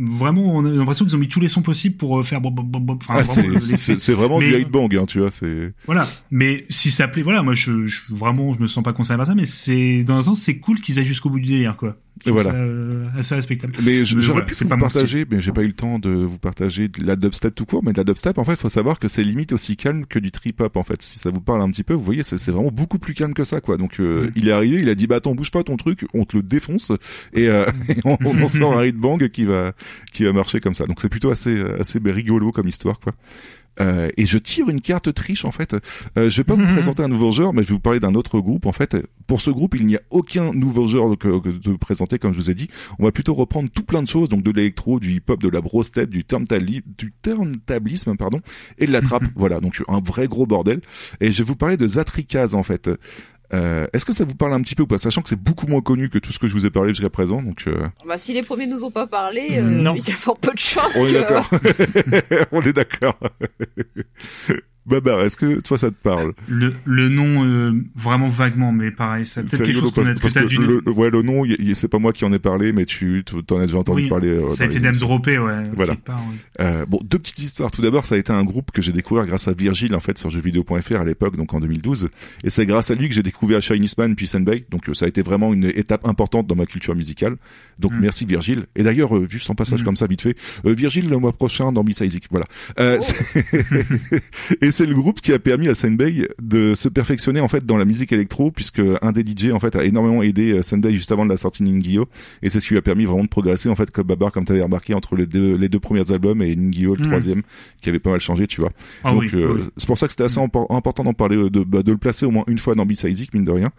[0.00, 2.54] Vraiment, on a l'impression qu'ils ont mis tous les sons possibles pour euh, faire bob,
[2.54, 2.98] bob, bob.
[3.02, 5.30] Enfin, ah, c'est- vraiment du Mais- hate bang, hein, tu vois.
[5.30, 6.08] C'est Voilà.
[6.30, 9.26] Mais si ça plaît, voilà, moi, je, je vraiment, je me sens pas concerné par
[9.26, 11.96] ça, mais c'est dans un sens, c'est cool qu'ils aillent jusqu'au bout du délire, quoi.
[12.26, 12.50] Je voilà.
[12.50, 13.72] ça, euh, assez respectable.
[13.82, 16.38] Mais j'aurais voilà, pu vous pas partager, mais j'ai pas eu le temps de vous
[16.38, 17.82] partager de la dubstep tout court.
[17.82, 20.30] Mais de la dubstep, en fait, faut savoir que c'est limite aussi calme que du
[20.30, 20.76] trip hop.
[20.76, 22.98] En fait, si ça vous parle un petit peu, vous voyez, c'est c'est vraiment beaucoup
[22.98, 23.78] plus calme que ça, quoi.
[23.78, 24.30] Donc, euh, Mm.
[24.36, 26.42] il est arrivé, il a dit, bah attends, bouge pas ton truc, on te le
[26.42, 26.92] défonce
[27.32, 29.72] et, euh, et on, on en sort un hit bang qui va
[30.12, 30.86] qui va marcher comme ça.
[30.86, 33.12] Donc, c'est plutôt assez assez rigolo comme histoire, quoi.
[33.80, 35.74] Euh, et je tire une carte triche en fait.
[36.18, 38.14] Euh, je vais pas vous présenter un nouveau genre, mais je vais vous parler d'un
[38.14, 38.66] autre groupe.
[38.66, 38.96] En fait,
[39.26, 42.36] pour ce groupe, il n'y a aucun nouveau genre que, que de présenter, comme je
[42.36, 42.68] vous ai dit.
[42.98, 45.60] On va plutôt reprendre tout plein de choses, donc de l'électro, du hip-hop, de la
[45.60, 48.40] bro step, du turntablisme, pardon,
[48.78, 49.24] et de la trappe.
[49.36, 50.80] voilà, donc un vrai gros bordel.
[51.20, 52.90] Et je vais vous parler de Zatrikaz en fait.
[53.52, 55.66] Euh, Est-ce que ça vous parle un petit peu ou pas, sachant que c'est beaucoup
[55.66, 57.64] moins connu que tout ce que je vous ai parlé jusqu'à présent, donc.
[57.66, 57.88] Euh...
[58.06, 59.94] Bah, si les premiers nous ont pas parlé, euh, Non.
[59.94, 61.18] il y a fort peu de chances On est que...
[61.18, 61.50] d'accord.
[62.52, 63.18] On est d'accord.
[64.86, 69.24] Babar, est-ce que toi ça te parle Le, le nom, euh, vraiment vaguement, mais pareil,
[69.26, 70.56] ça C'est peut-être quelque chose a- parce, que t'as dû.
[70.56, 71.44] le, le- ouais, le nom,
[71.74, 74.28] c'est pas moi qui en ai parlé, mais tu t'en as déjà entendu Oui, parler.
[74.28, 75.62] euh, ça a été droppé, ouais.
[75.76, 75.94] Voilà.
[75.96, 76.20] part.
[76.60, 77.70] Euh, bon, deux petites histoires.
[77.70, 80.18] Tout d'abord, ça a été un groupe que j'ai découvert grâce à Virgile, en fait,
[80.18, 82.08] sur jeuxvideo.fr à l'époque, donc en 2012.
[82.44, 84.64] Et c'est grâce à lui que j'ai découvert Chinese Man puis Senbei.
[84.70, 87.36] Donc euh, ça a été vraiment une étape importante dans ma culture musicale.
[87.78, 88.00] Donc Mm.
[88.00, 88.66] merci Virgile.
[88.76, 89.84] Et d'ailleurs, juste en passage Mm.
[89.84, 92.24] comme ça, vite fait, Virgile le mois prochain dans Miss Isaac.
[92.30, 92.46] Voilà.
[92.78, 92.98] Oh.
[94.70, 97.76] et c'est le groupe qui a permis à Senbei de se perfectionner en fait dans
[97.76, 101.10] la musique électro, puisque un des DJ en fait a énormément aidé euh, Senbei juste
[101.10, 102.06] avant de la sortie de Ningyo.
[102.42, 104.44] Et c'est ce qui lui a permis vraiment de progresser en fait comme Babar, comme
[104.44, 107.06] tu avais remarqué entre les deux, les deux premiers albums et Ningyo le Mm.
[107.08, 107.42] troisième,
[107.82, 108.70] qui avait pas mal changé, tu vois.
[109.02, 109.62] Ah Donc oui, euh, oui.
[109.76, 111.98] c'est pour ça que c'était assez impor- important d'en parler, euh, de, bah, de le
[111.98, 113.70] placer au moins une fois dans Beats Isaac, mine de rien.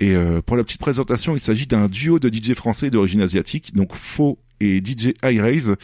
[0.00, 3.74] Et euh, pour la petite présentation, il s'agit d'un duo de DJ français d'origine asiatique,
[3.74, 5.74] donc Faux et DJ High Raise.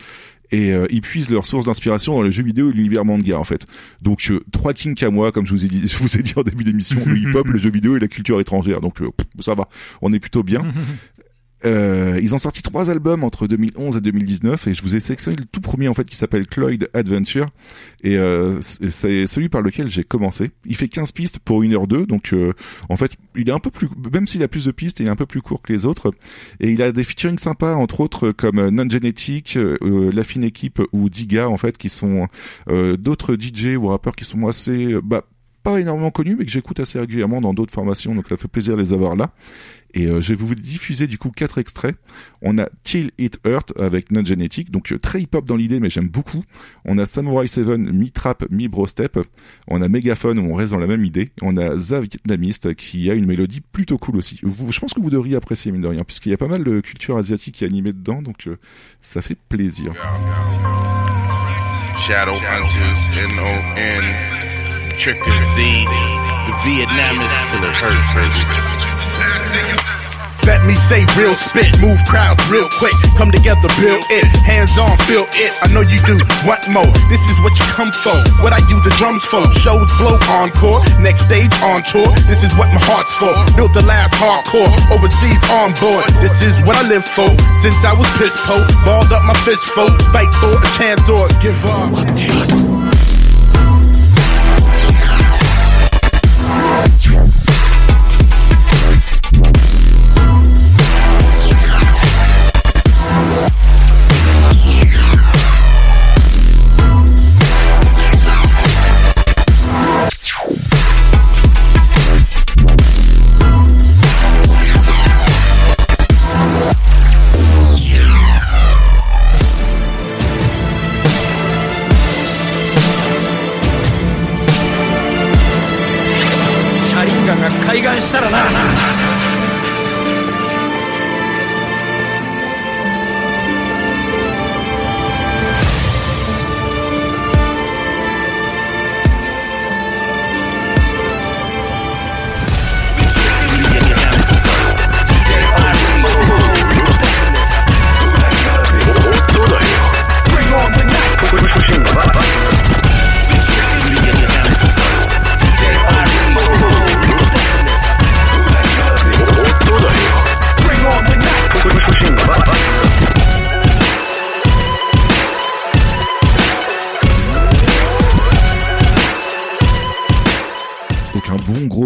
[0.54, 3.42] Et euh, ils puisent leur source d'inspiration dans le jeu vidéo et l'univers manga en
[3.42, 3.66] fait.
[4.00, 7.18] Donc euh, trois kings à moi, comme je vous ai dit, en début d'émission, le
[7.18, 8.80] hip-hop, le jeu vidéo et la culture étrangère.
[8.80, 9.08] Donc euh,
[9.40, 9.68] ça va,
[10.00, 10.62] on est plutôt bien.
[11.64, 15.36] Euh, ils ont sorti trois albums entre 2011 et 2019 et je vous ai sélectionné
[15.36, 17.46] le tout premier en fait qui s'appelle Cloyd Adventure.
[18.02, 20.50] Et euh, c'est celui par lequel j'ai commencé.
[20.66, 22.52] Il fait 15 pistes pour 1h2 donc euh,
[22.88, 25.10] en fait il est un peu plus même s'il a plus de pistes il est
[25.10, 26.12] un peu plus court que les autres.
[26.60, 30.44] Et il a des featuring sympas entre autres comme euh, Non Genetic, euh, La Fine
[30.44, 32.28] Équipe ou Diga en fait qui sont
[32.68, 35.24] euh, d'autres DJ ou rappeurs qui sont assez euh, bah
[35.62, 38.76] pas énormément connus mais que j'écoute assez régulièrement dans d'autres formations donc ça fait plaisir
[38.76, 39.30] de les avoir là
[39.94, 41.96] et euh, je vais vous diffuser du coup quatre extraits.
[42.42, 45.88] On a Till It Hurt avec Non Genetic, donc euh, très hip-hop dans l'idée, mais
[45.88, 46.44] j'aime beaucoup.
[46.84, 49.18] On a Samurai 7, mi-trap, mi-bro step.
[49.68, 51.30] On a Megaphone où on reste dans la même idée.
[51.42, 54.40] On a The Vietnamiste qui a une mélodie plutôt cool aussi.
[54.42, 56.80] Je pense que vous devriez apprécier mine de rien, puisqu'il y a pas mal de
[56.80, 58.58] culture asiatique qui est animée dedans, donc euh,
[59.00, 59.92] ça fait plaisir.
[61.96, 64.04] Shadow Hunters, N-O-N,
[64.98, 65.14] Z,
[66.44, 66.88] the it
[68.50, 68.73] hurts.
[70.44, 72.92] Let me say real spit, move crowds real quick.
[73.16, 74.28] Come together, build it.
[74.44, 75.52] Hands on, feel it.
[75.64, 76.20] I know you do.
[76.44, 76.92] What more?
[77.08, 78.12] This is what you come for.
[78.44, 79.40] What I use the drums for.
[79.64, 80.84] Shows blow encore.
[81.00, 82.12] Next stage on tour.
[82.28, 83.32] This is what my heart's for.
[83.56, 84.68] Built the last hardcore.
[84.92, 86.04] Overseas on board.
[86.20, 87.32] This is what I live for.
[87.64, 89.88] Since I was piss po, balled up my fist for.
[90.12, 92.83] Fight for a chance or give up.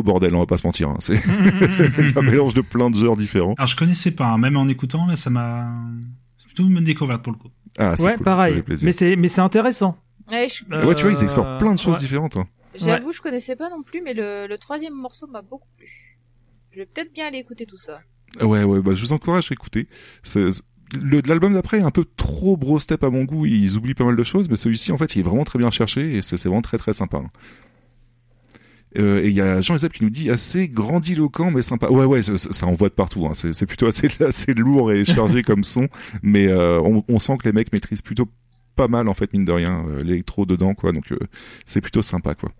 [0.08, 0.88] Bordel, on va pas se mentir.
[0.88, 0.96] hein.
[1.00, 3.54] C'est un mélange de plein de genres différents.
[3.58, 4.38] Alors je connaissais pas, hein.
[4.38, 5.68] même en écoutant, là, ça m'a.
[6.38, 7.48] C'est plutôt une bonne découverte pour le coup.
[7.78, 8.54] Ah, c'est Ouais, cool, ça pareil.
[8.56, 8.86] fait plaisir.
[8.86, 9.96] Mais c'est mais c'est intéressant.
[10.30, 12.00] Ouais, je- Euh, Ouais, tu vois, ils explorent plein de choses ouais.
[12.00, 12.36] différentes.
[12.36, 12.46] hein.
[12.74, 15.86] J'avoue, je connaissais pas non plus, mais le, le troisième morceau m'a beaucoup plu.
[16.72, 18.00] Je vais peut-être bien aller écouter tout ça.
[18.40, 19.88] Ouais, ouais, bah, je vous encourage à écouter.
[20.22, 20.62] C'est-
[21.26, 24.16] L'album d'après est un peu trop bro step à mon goût, ils oublient pas mal
[24.16, 26.48] de choses, mais celui-ci, en fait, il est vraiment très bien cherché et c'est c'est
[26.48, 27.20] vraiment très très sympa.
[28.96, 31.88] Euh, et il y a Jean Ezep qui nous dit assez grandiloquent mais sympa.
[31.90, 33.26] Ouais ouais, ça, ça envoie de partout.
[33.26, 33.32] Hein.
[33.34, 35.88] C'est plutôt assez assez lourd et chargé comme son,
[36.22, 38.28] mais euh, on, on sent que les mecs maîtrisent plutôt
[38.76, 40.92] pas mal en fait mine de rien euh, l'électro dedans quoi.
[40.92, 41.18] Donc euh,
[41.66, 42.50] c'est plutôt sympa quoi.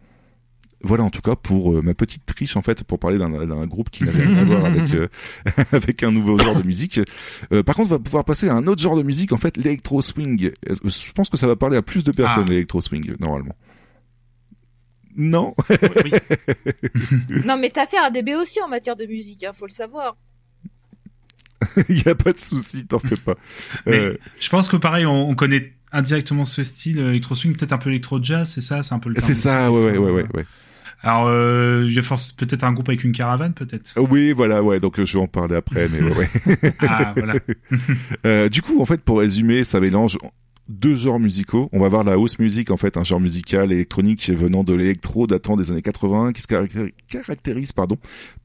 [0.85, 3.91] Voilà en tout cas pour euh, ma petite triche en fait pour parler d'un groupe
[3.91, 5.09] qui n'avait rien à voir avec euh,
[5.73, 7.01] avec un nouveau genre de musique.
[7.53, 9.57] Euh, par contre, on va pouvoir passer à un autre genre de musique en fait
[9.57, 10.53] l'électro swing.
[10.85, 12.51] Je pense que ça va parler à plus de personnes Ah.
[12.51, 13.57] l'électro swing normalement.
[15.19, 15.55] Non.
[16.05, 16.12] Oui.
[17.45, 20.16] non, mais t'as fait un DB aussi en matière de musique, hein, faut le savoir.
[21.89, 23.35] Il y a pas de souci, t'en fais pas.
[23.86, 27.57] Mais Euh, je pense que pareil, on, on connaît indirectement ce style euh, électro swing,
[27.57, 29.16] peut-être un peu électro jazz, c'est ça, c'est un peu le.
[29.20, 30.47] c'est ça, ouais, ouais, ouais, ouais, ouais.
[31.01, 33.93] Alors, euh, je force peut-être un groupe avec une caravane, peut-être.
[33.97, 34.81] Oui, voilà, ouais.
[34.81, 36.28] Donc je vais en parler après, mais ouais.
[36.47, 36.73] ouais.
[36.81, 37.35] Ah, voilà.
[38.27, 40.19] Euh, du coup, en fait, pour résumer, ça mélange
[40.69, 41.69] deux genres musicaux.
[41.73, 45.27] On va voir la house music, en fait, un genre musical électronique venant de l'électro
[45.27, 46.47] datant des années 80, qui se
[47.09, 47.97] caractérise, pardon,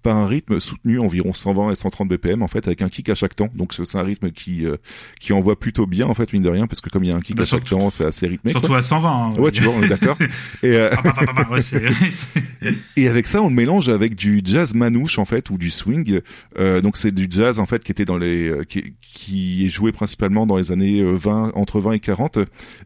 [0.01, 3.15] par un rythme soutenu environ 120 et 130 BPM, en fait, avec un kick à
[3.15, 3.49] chaque temps.
[3.55, 4.77] Donc c'est un rythme qui euh,
[5.19, 7.15] qui envoie plutôt bien, en fait, mine de rien, parce que comme il y a
[7.15, 8.51] un kick Bah, à chaque temps, c'est assez rythmé.
[8.51, 8.77] Surtout quoi.
[8.77, 9.09] à 120.
[9.09, 9.33] hein.
[9.41, 10.17] Ouais, tu vois, on est d'accord.
[10.63, 11.57] Et, euh, Ah, bah, bah,
[12.97, 16.21] Et avec ça, on le mélange avec du jazz manouche en fait ou du swing.
[16.57, 19.69] Euh, donc c'est du jazz en fait qui était dans les euh, qui, qui est
[19.69, 22.12] joué principalement dans les années euh, 20 entre 20 et 40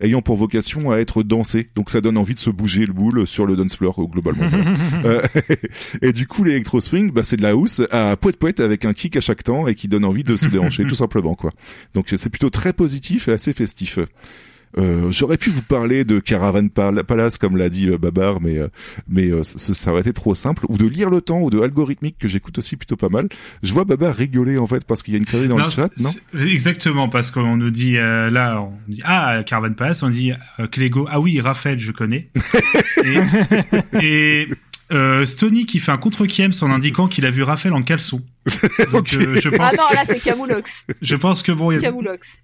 [0.01, 1.69] ayant pour vocation à être dansé.
[1.75, 4.47] Donc ça donne envie de se bouger le boule sur le dance floor euh, globalement.
[4.47, 4.67] voilà.
[5.05, 5.21] Euh,
[6.01, 8.93] et du coup l'électro swing bah c'est de la house à poète poète avec un
[8.93, 11.51] kick à chaque temps et qui donne envie de se déhancher tout simplement quoi.
[11.93, 13.99] Donc c'est plutôt très positif et assez festif.
[14.77, 18.57] Euh, J'aurais pu vous parler de Caravan Pal- Palace comme l'a dit euh, Babar, mais
[18.57, 18.67] euh,
[19.07, 20.65] mais euh, ça, ça aurait été trop simple.
[20.69, 23.27] Ou de lire le temps ou de algorithmique que j'écoute aussi plutôt pas mal.
[23.63, 25.71] Je vois Babar rigoler en fait parce qu'il y a une connerie dans Non, le
[25.71, 26.11] chat, non?
[26.47, 30.67] Exactement, parce qu'on nous dit euh, là, on dit ah Caravan Palace, on dit euh,
[30.67, 32.29] Clégo, ah oui Raphaël, je connais.
[33.03, 33.17] et
[34.01, 34.47] et
[34.91, 38.21] euh, Stony qui fait un contre Kiems en indiquant qu'il a vu Raphaël en caleçon.
[38.91, 40.85] Donc euh, je Ah pense, non, là c'est Camoulox.
[41.01, 42.41] je pense que bon, il y a- Camoulox.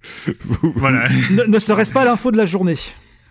[0.76, 1.08] voilà.
[1.32, 2.76] ne, ne serait-ce pas l'info de la journée?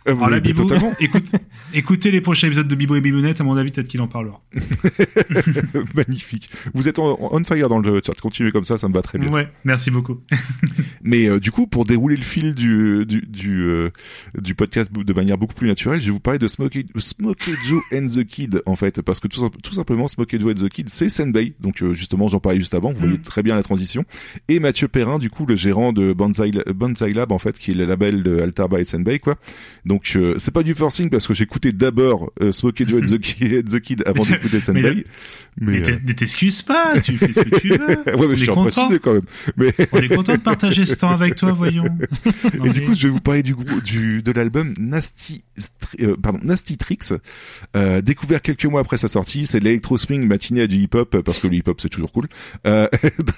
[0.09, 0.66] Euh, Alors mais Bibou,
[1.01, 1.24] écoute,
[1.74, 4.41] écoutez les prochains épisodes de Bibou et Bibounette, à mon avis, peut-être qu'il en parlera.
[5.95, 6.49] magnifique.
[6.74, 8.12] Vous êtes en- on fire dans le chat.
[8.20, 9.31] Continuez comme ça, ça me va très bien.
[9.31, 10.19] Ouais, merci beaucoup.
[11.03, 13.91] Mais euh, du coup, pour dérouler le fil du du du, euh,
[14.39, 17.83] du podcast de manière beaucoup plus naturelle, je vais vous parler de Smokey, Smokey Joe
[17.93, 20.69] and the Kid en fait, parce que tout, simp- tout simplement Smokey Joe and the
[20.69, 21.55] Kid, c'est Senbei.
[21.61, 22.93] Donc euh, justement, j'en parlais juste avant.
[22.93, 24.05] Vous voyez très bien la transition.
[24.49, 27.74] Et Mathieu Perrin, du coup, le gérant de Banzai, Banzai Lab en fait, qui est
[27.74, 29.37] le label de Altarba et Senbei quoi.
[29.85, 33.19] Donc euh, c'est pas du forcing parce que j'écoutais d'abord euh, Smokey Joe and the
[33.20, 35.05] Kid, the Kid avant d'écouter Mais Senbei.
[35.60, 37.90] Mais, Mais t'es- ne t'excuses pas, tu fais ce que tu veux.
[37.90, 39.23] euh, ouais, mais On je suis en précisé quand même.
[39.56, 41.85] Mais On est content de partager ce temps avec toi, voyons.
[42.59, 43.55] Non, Et du mais- coup, je vais vous parler du
[43.85, 45.44] du de l'album Nasty,
[46.01, 47.12] euh, pardon, Nasty Tricks,
[47.77, 49.44] euh, découvert quelques mois après sa sortie.
[49.47, 52.12] C'est l'électro swing matiné à du hip hop parce que le hip hop c'est toujours
[52.12, 52.27] cool.
[52.66, 52.89] Euh,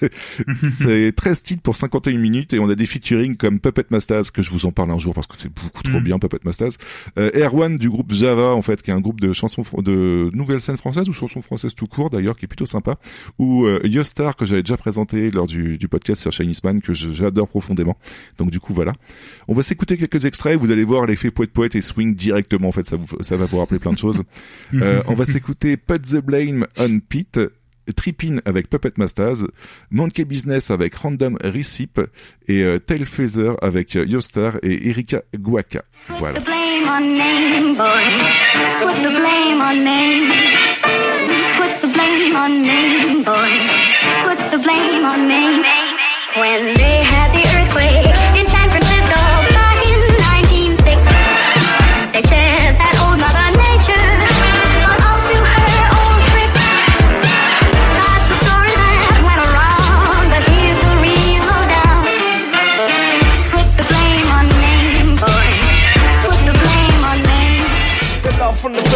[0.68, 4.42] c'est 13 titres pour 51 minutes et on a des featuring comme Puppet Mastaz que
[4.42, 6.04] je vous en parle un jour parce que c'est beaucoup trop Mm.
[6.04, 6.76] bien Puppet Mastaz.
[7.18, 10.60] Euh, Erwan du groupe Java en fait qui est un groupe de chansons de nouvelles
[10.60, 12.96] scènes françaises ou chansons françaises tout court d'ailleurs qui est plutôt sympa
[13.38, 16.92] ou euh, Yostar que j'avais déjà présenté lors du, du podcast sur Chinese Man que
[16.92, 17.96] j'adore profondément.
[18.38, 18.92] Donc du coup voilà.
[19.48, 22.72] On va s'écouter quelques extraits, vous allez voir l'effet poète poète et swing directement en
[22.72, 24.22] fait, ça vous ça va vous rappeler plein de choses.
[24.74, 27.38] Euh, on va s'écouter Put the Blame on Pete,
[27.92, 29.46] Trippin avec Puppet Mastaz,
[29.90, 32.00] Monkey Business avec Random Recip
[32.48, 35.82] et euh, Tail Feather avec euh, Yostar et Erika Guaca.
[36.18, 36.40] Voilà.
[44.54, 45.54] the blame on me,
[46.24, 48.13] boy.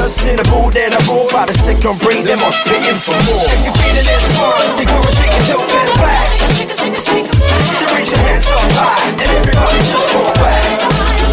[0.09, 3.13] us in the mood and a roar by the second ring, them all spitting for
[3.29, 3.45] more.
[3.53, 5.61] If you're feeling this one, you're shaking your
[6.01, 6.25] back.
[6.49, 7.37] Shake it.
[7.37, 10.65] Then raise your hands up high, and everybody just fall back.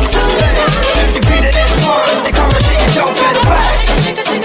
[0.03, 2.51] If you're feeling this one, you're.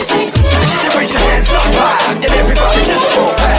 [0.06, 0.38] Shake it.
[0.78, 3.58] Then raise your hands up high, and everybody just fall back.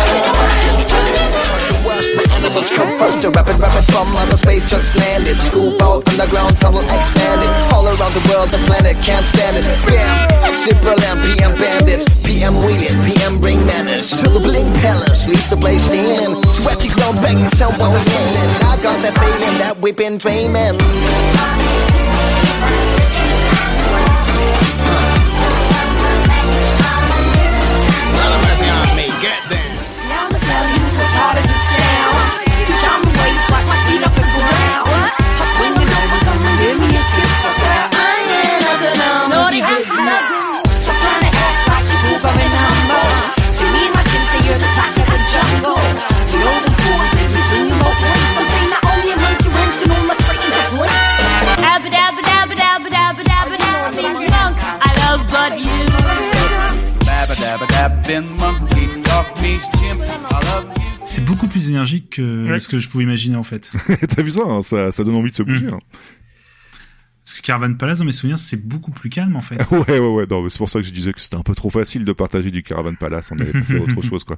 [2.42, 5.38] Animals come first, A rapid rapids from outer space just landed.
[5.38, 7.54] Scoop out, underground tunnel expanded.
[7.70, 9.66] All around the world, the planet can't stand it.
[9.86, 12.10] Bam, exit Berlin, PM bandits.
[12.26, 14.10] PM wheeling, PM bring manners.
[14.26, 18.98] To the bling palace, leave the place in Sweaty ground banging, someone yelling I got
[19.06, 20.82] that feeling that we've been dreaming.
[61.06, 62.60] C'est beaucoup plus énergique que Ouais.
[62.60, 63.72] ce que je pouvais imaginer en fait.
[64.16, 65.66] T'as vu ça, hein, ça Ça donne envie de se bouger.
[65.66, 65.74] Mm.
[65.76, 65.80] hein.
[67.24, 69.58] Parce que Caravan Palace, dans mes souvenirs, c'est beaucoup plus calme en fait.
[69.72, 70.26] Ouais, ouais, ouais.
[70.50, 72.64] C'est pour ça que je disais que c'était un peu trop facile de partager du
[72.64, 73.32] Caravan Palace.
[73.32, 74.38] On avait passé à autre chose, quoi.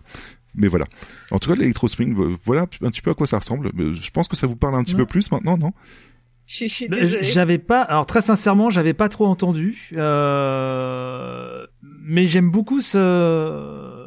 [0.56, 0.86] Mais voilà.
[1.32, 3.72] En tout cas, l'électro swing, vo- voilà un petit peu à quoi ça ressemble.
[3.78, 5.00] Je pense que ça vous parle un petit Ouais.
[5.00, 5.74] peu plus maintenant, non?
[6.48, 7.24] Je suis désolée.
[7.24, 11.66] J'avais pas, alors très sincèrement, j'avais pas trop entendu, euh,
[12.04, 14.00] mais j'aime beaucoup ce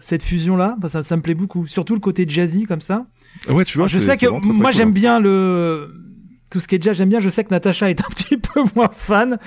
[0.00, 3.06] cette fusion là, ça, ça me plaît beaucoup, surtout le côté jazzy comme ça.
[3.48, 3.86] Ouais, tu vois.
[3.86, 5.94] Je sais que vraiment très, très moi cool, j'aime bien le
[6.50, 7.20] tout ce qui est jazz, j'aime bien.
[7.20, 9.38] Je sais que Natacha est un petit peu moins fan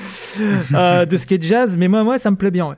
[0.74, 2.70] euh, de ce qui est jazz, mais moi, moi, ça me plaît bien.
[2.70, 2.76] Ouais.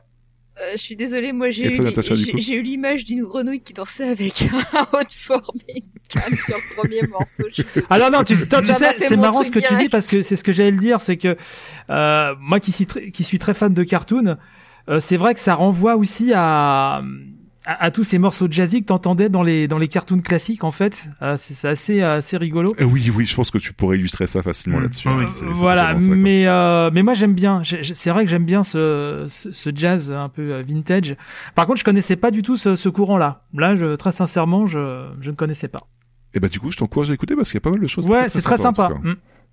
[0.62, 5.04] Euh, je suis désolée, moi j'ai eu, l'image d'une grenouille qui dansait avec un haut
[5.04, 7.44] de forme et une canne sur le premier morceau.
[7.56, 7.86] Désolée.
[7.90, 10.22] Ah non non, tu, toi, tu sais, c'est marrant ce que tu dis parce que
[10.22, 11.38] c'est ce que j'allais le dire, c'est que
[11.90, 14.38] euh, moi qui suis très, qui suis très fan de cartoon,
[14.90, 17.02] euh, c'est vrai que ça renvoie aussi à
[17.66, 20.72] à, à tous ces morceaux jazzy que t'entendais dans les dans les cartoons classiques en
[20.72, 21.06] fait.
[21.22, 22.74] Euh, c'est c'est assez assez rigolo.
[22.80, 24.84] Euh, Oui, oui, je pense que tu pourrais illustrer ça facilement Mm.
[24.84, 25.08] là-dessus.
[25.12, 25.24] Ah oui.
[25.26, 25.30] hein.
[25.30, 27.62] C'est- c'est voilà, ça, mais euh, mais moi j'aime bien.
[27.64, 31.16] J'ai- j'ai- C'est vrai que j'aime bien ce, ce ce jazz un peu euh, vintage.
[31.56, 33.44] Par contre, je connaissais pas du tout ce, ce courant-là.
[33.54, 35.82] Là, je, très sincèrement, je je ne connaissais pas.
[36.34, 37.88] Et bah du coup, je t'encourage à écouter parce qu'il y a pas mal de
[37.88, 38.06] choses.
[38.06, 38.90] Ouais, c'est très sympa.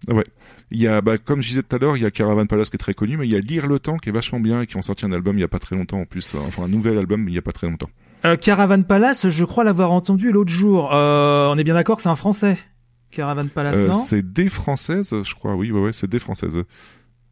[0.09, 0.25] Ouais.
[0.71, 2.71] Il y a, bah, comme je disais tout à l'heure, il y a Caravan Palace
[2.71, 4.63] qui est très connu, mais il y a Lire le temps qui est vachement bien
[4.63, 6.35] et qui ont sorti un album il y a pas très longtemps en plus.
[6.35, 7.89] Enfin, un nouvel album il y a pas très longtemps.
[8.25, 10.93] Euh, Caravan Palace, je crois l'avoir entendu l'autre jour.
[10.93, 12.57] Euh, on est bien d'accord, c'est un français.
[13.11, 13.93] Caravan Palace, Euh, non?
[13.95, 15.55] c'est des françaises, je crois.
[15.55, 16.63] Oui, ouais, ouais, c'est des françaises.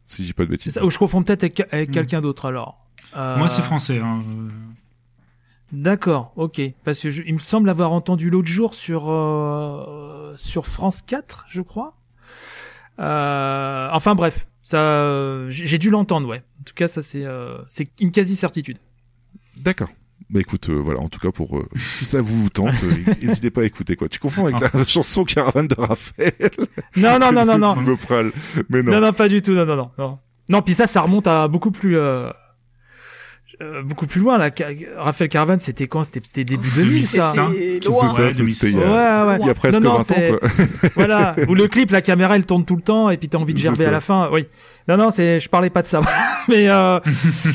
[0.05, 0.73] Si je dis pas de bêtises.
[0.73, 1.93] ça, Ou je confonds peut-être avec, avec Mm.
[1.93, 2.87] quelqu'un d'autre alors.
[3.17, 3.99] Euh, Moi, c'est français.
[3.99, 4.21] Hein.
[5.71, 6.61] D'accord, ok.
[6.83, 11.45] Parce que je- il me semble avoir entendu l'autre jour sur euh, sur France 4,
[11.49, 11.97] je crois.
[12.99, 16.43] Euh, enfin bref, ça, j'ai dû l'entendre, ouais.
[16.61, 18.77] En tout cas, ça c'est euh, c'est une quasi certitude.
[19.61, 19.89] D'accord.
[20.29, 23.51] Bah écoute, euh, voilà, en tout cas pour euh, si ça vous tente, euh, n'hésitez
[23.51, 24.09] pas à écouter quoi.
[24.09, 26.33] Tu confonds avec la chanson Caravane de Raphaël.
[26.97, 28.31] Non, non, non, non, non, me prale.
[28.69, 28.93] Mais non.
[28.93, 30.19] non, non, pas du tout, non, non, non, non.
[30.47, 31.97] Non, puis ça, ça remonte à beaucoup plus.
[33.61, 34.49] Euh, beaucoup plus loin là.
[34.97, 36.03] Raphaël Caravan, c'était quand?
[36.03, 37.31] C'était c'était début 2000 ça.
[37.31, 37.47] ça.
[37.53, 38.09] C'est loin.
[38.09, 39.37] ça, Ouais, il y Ouais, a, ouais.
[39.39, 40.49] il y a presque Non, non, 20 c'est- ans quoi.
[40.95, 41.35] voilà.
[41.47, 43.59] Où le clip, la caméra, elle tourne tout le temps et puis t'as envie de
[43.59, 44.29] gerber à la fin.
[44.31, 44.45] Oui.
[44.87, 46.01] Non, non, c'est, je parlais pas de ça.
[46.49, 46.99] mais, euh,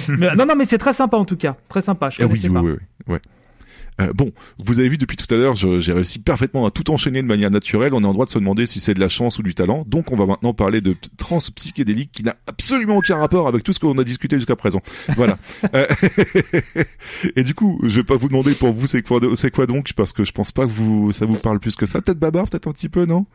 [0.09, 1.57] mais- non, non, mais c'est très sympa en tout cas.
[1.69, 2.09] Très sympa.
[2.11, 2.61] Je Ah oui, connaissais oui, pas.
[2.61, 2.71] oui,
[3.07, 3.21] oui, ouais.
[4.01, 7.23] Euh, bon, vous avez vu depuis tout à l'heure, j'ai réussi parfaitement à tout enchaîner
[7.23, 7.95] de manière naturelle.
[7.95, 9.85] On est en droit de se demander si c'est de la chance ou du talent.
[9.87, 13.73] Donc, on va maintenant parler de trans psychédélique qui n'a absolument aucun rapport avec tout
[13.73, 14.81] ce qu'on a discuté jusqu'à présent.
[15.17, 15.39] Voilà.
[15.75, 15.87] Euh,
[17.37, 19.93] Et du coup, je vais pas vous demander pour vous c'est quoi, c'est quoi donc,
[19.93, 22.01] parce que je pense pas que vous, ça vous parle plus que ça.
[22.01, 23.27] Peut-être Babar, peut-être un petit peu, non?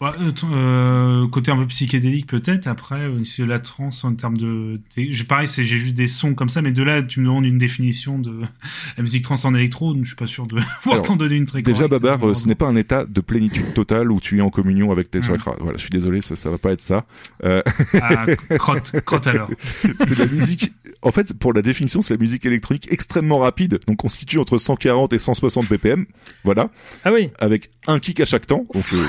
[0.00, 2.66] Ouais, euh, euh, côté un peu psychédélique peut-être.
[2.66, 4.80] Après, euh, c'est la trance en termes de.
[4.96, 7.44] je- Pareil, c'est j'ai juste des sons comme ça, mais de là, tu me demandes
[7.44, 8.40] une définition de
[8.96, 9.94] la musique trance en électro.
[10.00, 12.46] Je suis pas sûr de pouvoir t'en donner une très Déjà, correcte, Babar, euh, ce
[12.46, 15.22] n'est pas un état de plénitude totale où tu es en communion avec tes Mm.
[15.22, 15.56] chakras.
[15.60, 17.04] Voilà, je suis désolé, ça, ça va pas être ça.
[17.44, 17.60] Euh,
[18.00, 18.24] Ah,
[18.58, 19.50] crotte, crotte alors.
[19.82, 20.72] c'est la musique.
[21.02, 25.12] En fait, pour la définition, c'est la musique électronique extrêmement rapide, donc constitue entre 140
[25.12, 26.06] et 160 BPM.
[26.44, 26.70] Voilà,
[27.04, 27.28] Ah oui.
[27.38, 29.02] avec un kick à chaque temps, donc euh,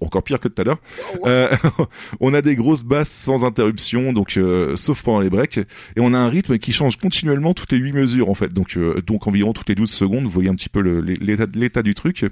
[0.00, 0.78] encore pire que tout à l'heure.
[1.26, 1.48] Euh,
[2.20, 6.14] on a des grosses basses sans interruption, donc euh, sauf pendant les breaks, et on
[6.14, 9.26] a un rythme qui change continuellement toutes les 8 mesures en fait, donc euh, donc
[9.26, 10.24] environ toutes les 12 secondes.
[10.24, 12.26] Vous voyez un petit peu l'état du truc.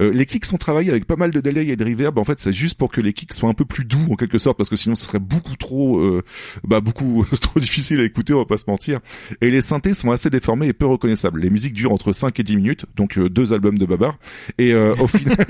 [0.00, 2.18] Euh, les kicks sont travaillés avec pas mal de delay et de reverb.
[2.18, 4.38] En fait, c'est juste pour que les kicks soient un peu plus doux en quelque
[4.38, 6.20] sorte, parce que sinon ce serait beaucoup trop,
[6.64, 8.34] bah beaucoup trop difficile à écouter.
[8.34, 9.00] On va pas se mentir.
[9.40, 11.40] Et les synthés sont assez déformés et peu reconnaissables.
[11.40, 14.18] Les musiques durent entre 5 et 10 minutes, donc deux albums de Babar.
[14.58, 15.46] Et au final,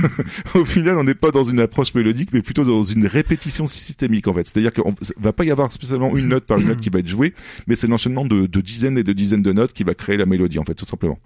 [0.54, 4.28] au final, on n'est pas dans une approche mélodique, mais plutôt dans une répétition systémique
[4.28, 4.46] en fait.
[4.46, 4.84] C'est-à-dire qu'il
[5.18, 7.34] va pas y avoir spécialement une note par une note qui va être jouée,
[7.66, 10.58] mais c'est l'enchaînement de, dizaines et de dizaines de notes qui va créer la mélodie
[10.58, 11.18] en fait, tout simplement.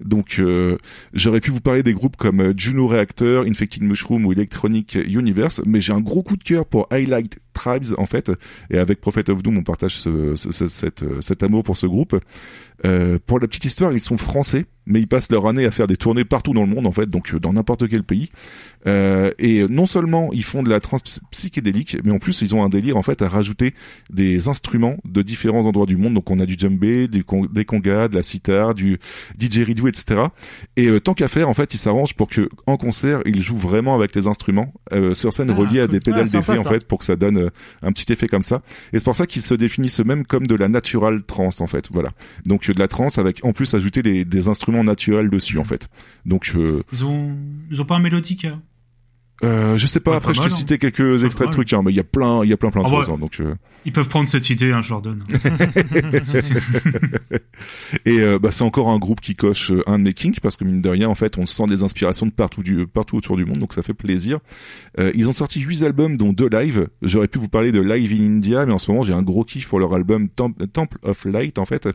[0.00, 0.76] Donc, euh,
[1.12, 5.62] j'aurais pu vous parler des groupes comme euh, Juno Reactor, Infected Mushroom ou Electronic Universe,
[5.66, 8.30] mais j'ai un gros coup de cœur pour Highlight Tribes en fait,
[8.70, 11.76] et avec Prophet of Doom, on partage ce, ce- ce- cet, euh, cet amour pour
[11.76, 12.18] ce groupe.
[12.84, 15.86] Euh, pour la petite histoire, ils sont français, mais ils passent leur année à faire
[15.86, 18.28] des tournées partout dans le monde en fait, donc euh, dans n'importe quel pays.
[18.86, 22.62] Euh, et non seulement ils font de la trance psychédélique, mais en plus ils ont
[22.62, 23.74] un délire en fait à rajouter
[24.10, 26.12] des instruments de différents endroits du monde.
[26.14, 28.98] Donc on a du djembé, du con- des congas, de la sitar, du
[29.38, 30.24] didgeridoo, etc.
[30.76, 33.56] Et euh, tant qu'à faire, en fait, ils s'arrangent pour que en concert ils jouent
[33.56, 34.72] vraiment avec les instruments
[35.14, 37.45] sur scène Ah, reliés à des pédales sympa, d'effet en fait pour que ça donne
[37.46, 37.50] euh,
[37.82, 38.62] un petit effet comme ça.
[38.92, 41.88] Et c'est pour ça qu'ils se définissent eux-mêmes comme de la natural trance en fait.
[41.92, 42.10] Voilà.
[42.44, 45.64] Donc euh, de la trance avec en plus ajouter des, des instruments naturels dessus en
[45.64, 45.88] fait.
[46.24, 47.36] Donc euh, Ils ont,
[47.70, 48.44] ils ont pas un mélodique.
[48.44, 48.62] hein?
[49.44, 50.12] Euh, je sais pas.
[50.12, 50.56] Ouais, après, pas je t'ai mal, hein.
[50.56, 52.70] cité quelques extraits de trucs, hein, mais il y a plein, il y a plein,
[52.70, 53.08] plein de Ah choses.
[53.08, 53.14] ouais.
[53.14, 53.40] hein, donc.
[53.40, 53.54] euh,
[53.84, 55.22] Ils peuvent prendre cette idée, hein, je leur donne.
[58.04, 60.56] Et euh, bah, c'est encore un groupe qui coche euh, un de mes kinks parce
[60.56, 63.36] que mine de rien en fait on sent des inspirations de partout du partout autour
[63.36, 64.38] du monde donc ça fait plaisir.
[64.98, 66.88] Euh, ils ont sorti huit albums dont deux live.
[67.02, 69.44] J'aurais pu vous parler de Live in India mais en ce moment j'ai un gros
[69.44, 71.88] kiff pour leur album Temp- Temple of Light en fait.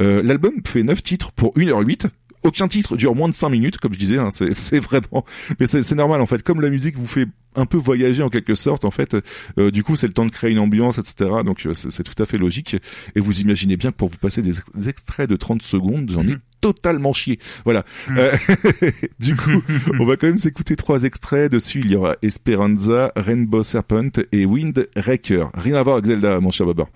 [0.00, 2.06] Euh, L'album fait neuf titres pour 1h08
[2.44, 4.18] aucun titre dure moins de 5 minutes, comme je disais.
[4.18, 5.24] Hein, c'est c'est vraiment,
[5.58, 6.42] mais c'est c'est normal en fait.
[6.42, 7.26] Comme la musique vous fait
[7.56, 9.16] un peu voyager en quelque sorte, en fait,
[9.58, 11.30] euh, du coup c'est le temps de créer une ambiance, etc.
[11.44, 12.76] Donc euh, c'est tout à fait logique.
[13.14, 16.10] Et vous imaginez bien que pour vous passer des, ex- des extraits de 30 secondes,
[16.10, 17.38] j'en ai totalement chié.
[17.64, 17.84] Voilà.
[18.10, 18.32] Euh,
[19.20, 19.62] du coup,
[20.00, 21.52] on va quand même s'écouter trois extraits.
[21.52, 25.46] Dessus, il y aura Esperanza, Rainbow Serpent et Wind Raker.
[25.54, 26.88] Rien à voir avec Zelda, mon cher Babar.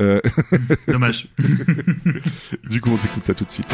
[0.00, 0.20] Euh,
[0.88, 1.28] Dommage.
[2.68, 3.72] du coup, on s'écoute ça tout de suite.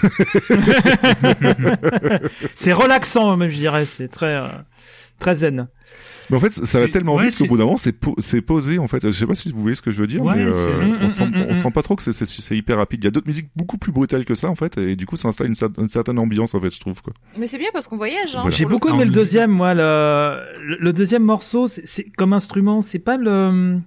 [2.54, 3.86] C'est relaxant, même, je dirais.
[3.86, 4.46] C'est très, euh,
[5.18, 5.68] très zen.
[6.30, 8.40] Mais en fait, ça va tellement ouais, vite qu'au bout d'un moment, c'est po- c'est
[8.40, 9.02] posé en fait.
[9.04, 11.04] Je sais pas si vous voyez ce que je veux dire, Ouais, mais euh, c'est-
[11.04, 13.00] on, sent, Mm, mm, on mm, sent pas trop que c'est- hyper rapide.
[13.02, 15.16] Il y a d'autres musiques beaucoup plus brutales que ça en fait, et du coup,
[15.16, 17.12] ça installe une, cer- une certaine ambiance en fait, je trouve quoi.
[17.36, 18.36] Mais c'est bien parce qu'on voyage.
[18.36, 18.56] Hein, Voilà.
[18.56, 19.74] J'ai beaucoup aimé le deuxième, moi.
[19.74, 22.80] Le, deuxième morceau, c'est comme instrument.
[22.80, 23.80] C'est pas le.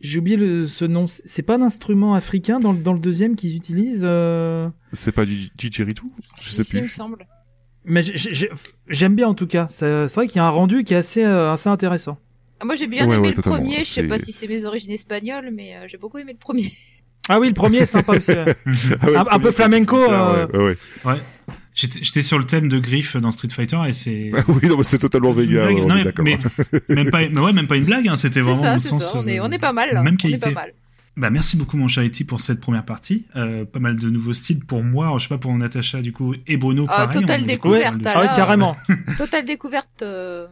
[0.00, 1.06] J'ai oublié le, ce nom.
[1.06, 4.02] C'est pas d'instrument africain dans le, dans le deuxième qu'ils utilisent.
[4.04, 6.94] euh, C'est pas du didgeridoo Je Si, sais si, il me plus.
[6.94, 7.26] semble.
[7.84, 8.50] Mais j'ai- j'ai-
[8.88, 9.66] j'aime bien en tout cas.
[9.68, 12.18] C'est c'est vrai qu'il y a un rendu qui est assez, euh, assez intéressant.
[12.60, 13.58] Ah, Moi j'ai bien Ouais, aimé ouais, le totalement.
[13.58, 16.38] premier, je sais pas si c'est mes origines espagnoles, mais euh, j'ai beaucoup aimé le
[16.38, 16.70] premier.
[17.28, 18.32] Ah oui, le premier est sympa aussi.
[19.02, 21.20] Ah ouais, Un- un peu flamenco, super, euh, ouais, ouais, ouais.
[22.02, 24.30] J'étais sur le thème de Griff dans Street Fighter et c'est.
[24.36, 25.48] Ah oui, non, mais c'est totalement blague.
[25.50, 26.24] ouais, on Non, mais, d'accord.
[26.24, 26.38] mais-
[26.88, 28.08] même pas, mais ouais, même pas une blague.
[28.08, 29.12] Hein, C'était C'est vraiment ça, au sens.
[29.12, 29.18] ça.
[29.18, 29.92] On est, euh, on est pas mal.
[29.92, 30.02] là.
[30.02, 30.50] Même on est qualité.
[30.52, 30.72] pas mal.
[31.16, 33.26] Bah merci beaucoup mon Charity pour cette première partie.
[33.36, 35.06] Euh, pas mal de nouveaux styles pour moi.
[35.06, 36.86] Alors, je sais pas pour Natacha du coup et Bruno.
[36.88, 38.76] Ah, pareil, totale découverte, on- Ah Ah carrément.
[39.18, 40.02] Totale découverte.
[40.02, 40.46] euh,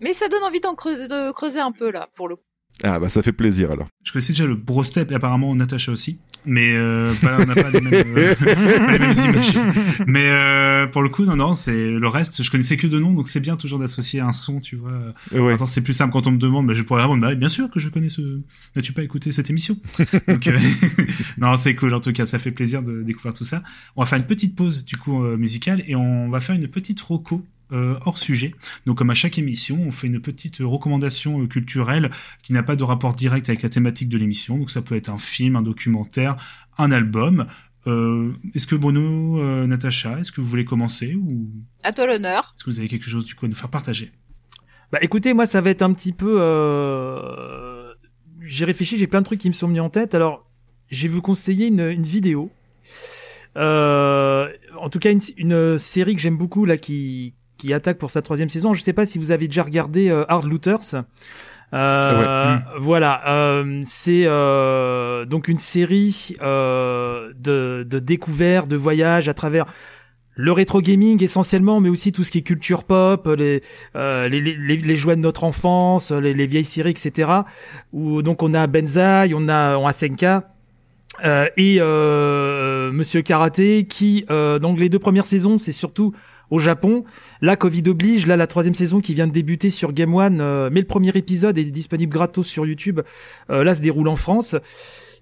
[0.00, 2.42] Mais ça donne envie d'en creuser, de creuser un peu là, pour le coup.
[2.84, 3.88] Ah bah ça fait plaisir alors.
[4.04, 7.70] Je connaissais déjà le Bro Step et apparemment Natacha aussi, mais euh, on n'a pas
[7.70, 8.34] les mêmes, euh,
[8.86, 9.58] pas les mêmes images.
[10.06, 12.42] Mais euh, pour le coup, non, non, c'est le reste.
[12.42, 14.92] Je connaissais que deux noms, donc c'est bien toujours d'associer un son, tu vois.
[15.32, 15.52] Ouais.
[15.52, 17.68] Attends, c'est plus simple quand on me demande, mais je pourrais répondre, bah, bien sûr
[17.70, 18.40] que je connais ce.
[18.76, 19.76] N'as-tu pas écouté cette émission?
[20.28, 20.58] Donc, euh,
[21.38, 21.94] non, c'est cool.
[21.94, 23.62] En tout cas, ça fait plaisir de découvrir tout ça.
[23.96, 26.68] On va faire une petite pause du coup euh, musicale et on va faire une
[26.68, 27.44] petite roco.
[27.72, 28.54] Euh, hors sujet.
[28.86, 32.10] Donc comme à chaque émission, on fait une petite recommandation euh, culturelle
[32.42, 34.58] qui n'a pas de rapport direct avec la thématique de l'émission.
[34.58, 36.36] Donc ça peut être un film, un documentaire,
[36.78, 37.46] un album.
[37.86, 41.50] Euh, est-ce que Bruno, euh, Natacha, est-ce que vous voulez commencer ou
[41.82, 42.54] À toi l'honneur.
[42.56, 44.12] est-ce que vous avez quelque chose du coup à nous faire partager?
[44.90, 46.36] Bah écoutez, moi ça va être un petit peu.
[46.40, 47.92] Euh...
[48.40, 50.14] J'ai réfléchi, j'ai plein de trucs qui me sont mis en tête.
[50.14, 50.48] Alors,
[50.90, 52.50] je vais vous conseiller une, une vidéo.
[53.56, 54.48] Euh...
[54.80, 58.22] En tout cas, une, une série que j'aime beaucoup là qui qui attaque pour sa
[58.22, 58.72] troisième saison.
[58.72, 61.04] Je sais pas si vous avez déjà regardé euh, Hard Looters.
[61.74, 69.34] Euh, Voilà, euh, c'est euh, donc une série euh, de, de découvertes, de voyages à
[69.34, 69.66] travers
[70.34, 73.60] le rétro gaming essentiellement, mais aussi tout ce qui est culture pop, les
[73.96, 77.32] euh, les, les, les jouets de notre enfance, les, les vieilles séries, etc.
[77.92, 80.54] Où donc on a Benzaï, on a on a Senka.
[81.24, 86.12] Euh, et euh, Monsieur Karaté, qui euh, donc les deux premières saisons, c'est surtout
[86.50, 87.04] au Japon.
[87.40, 88.26] Là, Covid oblige.
[88.26, 91.10] Là, la troisième saison qui vient de débuter sur Game One, euh, mais le premier
[91.16, 93.00] épisode est disponible gratos sur YouTube.
[93.50, 94.56] Euh, là, se déroule en France.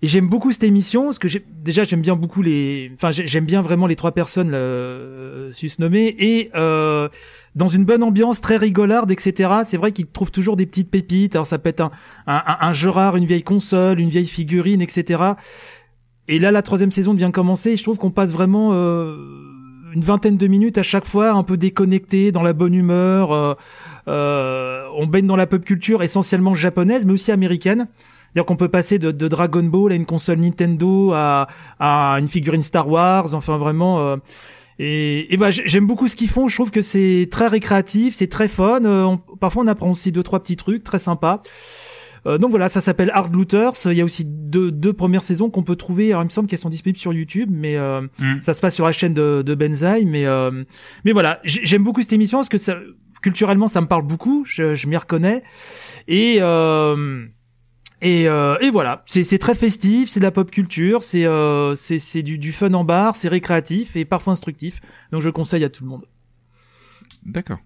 [0.03, 3.47] Et j'aime beaucoup cette émission parce que déjà j'aime bien beaucoup les, enfin j'ai- j'aime
[3.47, 7.09] bien vraiment les trois personnes euh, susnommées et euh,
[7.55, 9.51] dans une bonne ambiance très rigolarde etc.
[9.65, 11.35] C'est vrai qu'ils trouvent toujours des petites pépites.
[11.35, 11.90] Alors ça peut être un,
[12.27, 15.23] un, un- jeu rare, une vieille console, une vieille figurine etc.
[16.28, 19.16] Et là la troisième saison vient commencer et je trouve qu'on passe vraiment euh,
[19.97, 23.32] une vingtaine de minutes à chaque fois un peu déconnecté, dans la bonne humeur.
[23.32, 23.55] euh,
[24.09, 27.89] euh, on baigne dans la pop culture essentiellement japonaise mais aussi américaine.
[28.32, 31.48] C'est-à-dire qu'on peut passer de, Dragon Ball à une console Nintendo à,
[31.81, 33.98] à une figurine Star Wars, enfin vraiment.
[34.01, 34.16] euh,
[34.78, 36.47] et, et j'ai- j'aime beaucoup ce qu'ils font.
[36.48, 38.85] Je trouve que c'est très récréatif, c'est très fun.
[38.85, 41.40] euh, parfois, on apprend aussi deux trois petits trucs très sympas.
[42.27, 43.73] Euh, donc voilà, ça s'appelle Hard Looters.
[43.86, 46.11] Il y a aussi deux, deux premières saisons qu'on peut trouver.
[46.11, 48.40] Alors, il me semble qu'elles sont disponibles sur YouTube, mais euh, Mm.
[48.43, 50.05] ça se passe sur la chaîne de, de Benzaï.
[50.05, 50.65] Mais euh,
[51.05, 52.77] mais voilà, j'ai- j'aime beaucoup cette émission parce que ça,
[53.23, 54.44] culturellement, ça me parle beaucoup.
[54.44, 55.43] Je, je m'y reconnais.
[56.09, 57.24] Et euh,
[58.03, 61.98] et, euh, et voilà, c'est très festif, c'est de la pop culture, c'est euh, c'est
[61.98, 64.81] c'est du, du fun en bar, c'est récréatif et parfois instructif.
[65.12, 66.05] Donc je le conseille à tout le monde.
[67.24, 67.59] D'accord.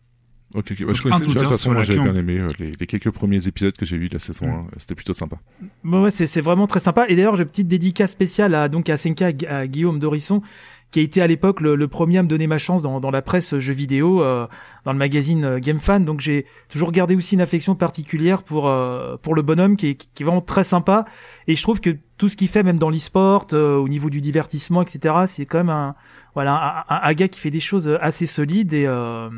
[0.54, 0.80] Ok, ok.
[0.80, 2.86] Bah, Donc, je connaissais déjà, de toute façon, moi j'avais bien aimé euh, les, les
[2.86, 4.50] quelques premiers épisodes que j'ai vus de la saison Mm.
[4.50, 5.36] 1, c'était plutôt sympa.
[5.84, 7.06] Bon, ouais, c'est vraiment très sympa.
[7.08, 9.98] Et d'ailleurs, j'ai une petite dédicace spéciale à donc à Senka, à Gu- à Guillaume
[10.00, 10.42] Dorisson,
[10.90, 13.12] qui a été à l'époque le, le premier à me donner ma chance dans, dans
[13.12, 14.48] la presse jeux vidéo, euh,
[14.84, 16.04] dans le magazine euh, Game Fan.
[16.04, 19.94] Donc j'ai toujours gardé aussi une affection particulière pour euh, pour le bonhomme, qui est,
[19.94, 21.04] qui est vraiment très sympa.
[21.46, 24.82] Et je trouve que tout ce qu'il fait, même dans l'e-sport, au niveau du divertissement,
[24.82, 25.94] etc., c'est quand même un
[26.34, 29.30] voilà un, un- un gars qui fait des choses assez solides et euh,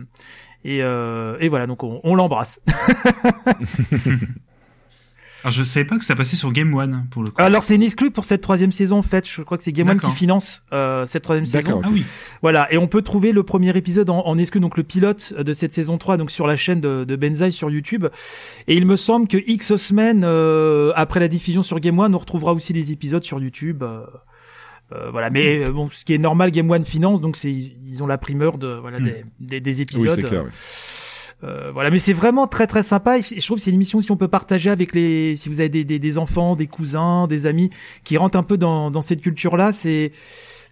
[0.64, 1.66] et, euh, et voilà.
[1.66, 2.60] Donc on, on l'embrasse.
[5.44, 7.42] Alors je savais pas que ça passait sur Game One pour le coup.
[7.42, 9.28] Alors c'est une exclue pour cette troisième saison en fait.
[9.28, 11.80] Je crois que c'est Game One qui finance euh, cette troisième D'accord.
[11.82, 11.82] saison.
[11.84, 12.04] Ah oui.
[12.42, 15.52] Voilà, et on peut trouver le premier épisode en, en exclu, donc le pilote de
[15.52, 18.06] cette saison 3, donc sur la chaîne de, de Benzaï sur YouTube.
[18.68, 22.18] Et il me semble que X semaines euh, après la diffusion sur Game One, on
[22.18, 23.82] retrouvera aussi des épisodes sur YouTube.
[23.82, 24.04] euh,
[24.92, 28.02] euh, voilà, mais euh, bon, ce qui est normal, Game One finance, donc c'est ils,
[28.02, 29.04] ont la primeur de voilà Mm.
[29.04, 30.10] des, des, des Oui, épisodes.
[30.12, 30.44] c'est clair.
[30.44, 30.50] oui.
[31.44, 33.18] Euh, voilà, mais c'est vraiment très très sympa.
[33.18, 35.58] Et je trouve que c'est une émission si on peut partager avec les, si vous
[35.58, 37.68] avez des, des, des enfants, des cousins, des amis
[38.04, 40.12] qui rentrent un peu dans, dans cette culture-là, c'est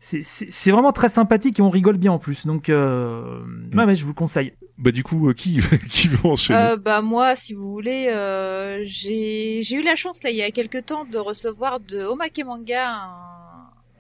[0.03, 2.47] c'est c'est c'est vraiment très sympathique et on rigole bien en plus.
[2.47, 3.41] Donc euh,
[3.75, 4.53] ouais, ouais, je vous le conseille.
[4.79, 5.59] Bah du coup, euh, qui
[5.91, 6.59] qui veut enchaîner?
[6.61, 10.43] Euh, bah moi, si vous voulez, euh, j'ai j'ai eu la chance là il y
[10.43, 13.50] a quelques temps de recevoir de Omake Manga un-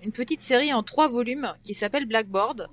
[0.03, 2.69] une petite série en trois volumes qui s'appelle Blackboard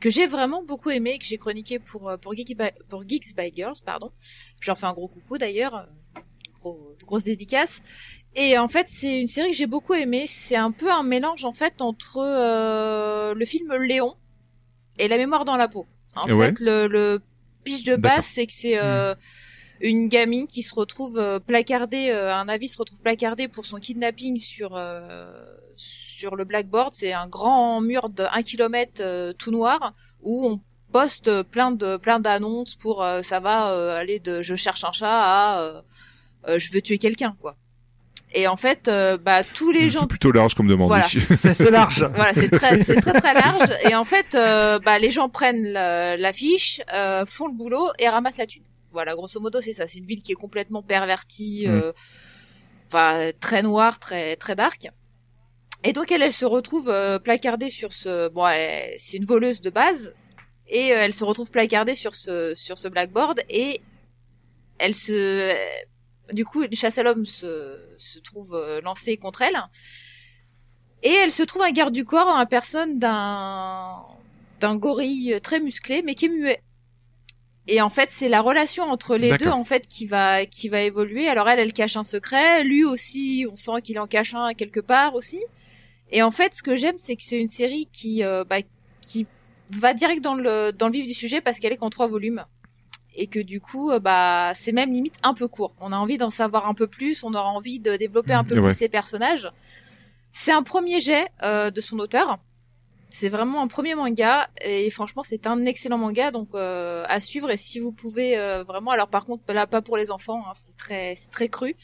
[0.00, 3.08] que j'ai vraiment beaucoup aimé et que j'ai chroniqué pour euh, pour Geeks by, pour
[3.08, 4.10] Geeks by Girls pardon.
[4.60, 6.20] Je leur fais un gros coucou d'ailleurs, euh,
[6.60, 7.80] gros, grosse dédicace.
[8.36, 10.26] Et en fait, c'est une série que j'ai beaucoup aimée.
[10.26, 14.14] C'est un peu un mélange en fait entre euh, le film Léon
[14.98, 15.86] et La mémoire dans la peau.
[16.16, 16.46] En Ouais.
[16.46, 17.20] fait, le, le
[17.62, 19.14] pitch de base, c'est que c'est euh,
[19.80, 24.38] une gamine qui se retrouve euh, placardée, un avis se retrouve placardé pour son kidnapping
[24.40, 24.76] sur
[26.24, 26.94] sur le blackboard.
[26.94, 29.92] C'est un grand mur de 1 km euh, tout noir
[30.22, 30.60] où on
[30.92, 34.92] poste plein de plein d'annonces pour euh, ça va euh, aller de je cherche un
[34.92, 35.82] chat à euh,
[36.48, 37.56] euh, je veux tuer quelqu'un quoi.
[38.36, 40.88] Et en fait, euh, bah tous les gens C'est plutôt large comme demande.
[40.88, 41.06] Voilà.
[41.06, 42.02] C'est large.
[42.16, 43.70] voilà, c'est très, c'est très très large.
[43.88, 48.08] Et en fait, euh, bah, les gens prennent la- l'affiche, euh, font le boulot et
[48.08, 48.64] ramassent la thune.
[48.92, 49.86] Voilà, grosso modo, c'est ça.
[49.86, 51.66] C'est une ville qui est complètement pervertie.
[51.68, 51.70] Mm.
[51.70, 51.92] euh,
[52.88, 54.88] enfin très noir, très très dark.
[55.84, 58.46] Et donc elle, elle se retrouve euh, placardée sur ce, bon,
[58.96, 60.14] c'est une voleuse de base,
[60.66, 63.82] et euh, elle se retrouve placardée sur ce sur ce blackboard et
[64.78, 65.54] elle se,
[66.32, 69.56] du coup, une chasse à l'homme se se trouve euh, lancée contre elle,
[71.02, 74.06] et elle se trouve un garde du corps en la personne d'un
[74.60, 76.62] d'un gorille très musclé mais qui est muet.
[77.66, 80.80] Et en fait, c'est la relation entre les deux en fait qui va qui va
[80.80, 81.28] évoluer.
[81.28, 84.80] Alors elle, elle cache un secret, lui aussi, on sent qu'il en cache un quelque
[84.80, 85.42] part aussi.
[86.10, 88.58] Et en fait, ce que j'aime, c'est que c'est une série qui euh, bah,
[89.00, 89.26] qui
[89.72, 92.44] va direct dans le dans le vif du sujet parce qu'elle est qu'en trois volumes
[93.16, 95.74] et que du coup, euh, bah c'est même limite un peu court.
[95.80, 98.56] On a envie d'en savoir un peu plus, on aura envie de développer un peu
[98.58, 98.68] Ouais.
[98.70, 99.50] plus ces personnages.
[100.32, 102.38] C'est un premier jet euh, de son auteur.
[103.10, 107.48] C'est vraiment un premier manga et franchement c'est un excellent manga donc euh, à suivre
[107.52, 110.52] et si vous pouvez euh, vraiment alors par contre là pas pour les enfants hein,
[110.56, 111.76] c'est très c'est très cru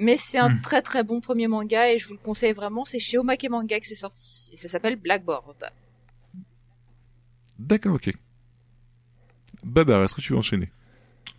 [0.00, 0.60] mais c'est un Hmm.
[0.60, 3.78] très très bon premier manga et je vous le conseille vraiment c'est chez Omake Manga
[3.78, 5.70] que c'est sorti et ça s'appelle Blackboard.
[7.58, 8.10] D'accord, ok.
[9.64, 10.70] Babar, est-ce que tu veux enchaîner?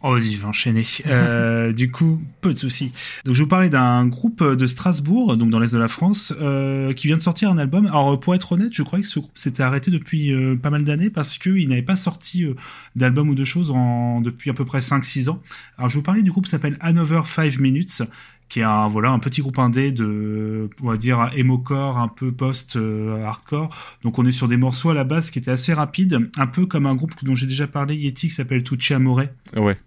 [0.04, 0.84] Oh, vas-y, je vais enchaîner.
[1.08, 2.92] Euh, du coup, peu de soucis.
[3.26, 6.34] Donc, je vais vous parler d'un groupe de Strasbourg, donc dans l'est de la France,
[6.40, 7.86] euh, qui vient de sortir un album.
[7.88, 10.86] Alors, pour être honnête, je croyais que ce groupe s'était arrêté depuis euh, pas mal
[10.86, 12.56] d'années parce qu'il n'avait pas sorti euh,
[12.96, 15.42] d'album ou de choses en, depuis à peu près 5-6 ans.
[15.78, 18.04] Alors, je vais vous parler du groupe qui s'appelle Another 5 Minutes
[18.52, 22.34] qui est un voilà un petit groupe indé de on va dire emo-core un peu
[22.34, 23.70] post euh, hardcore
[24.04, 26.66] donc on est sur des morceaux à la base qui étaient assez rapides un peu
[26.66, 29.22] comme un groupe dont j'ai déjà parlé Yeti qui s'appelle Tucci Amore
[29.56, 29.78] Ouais.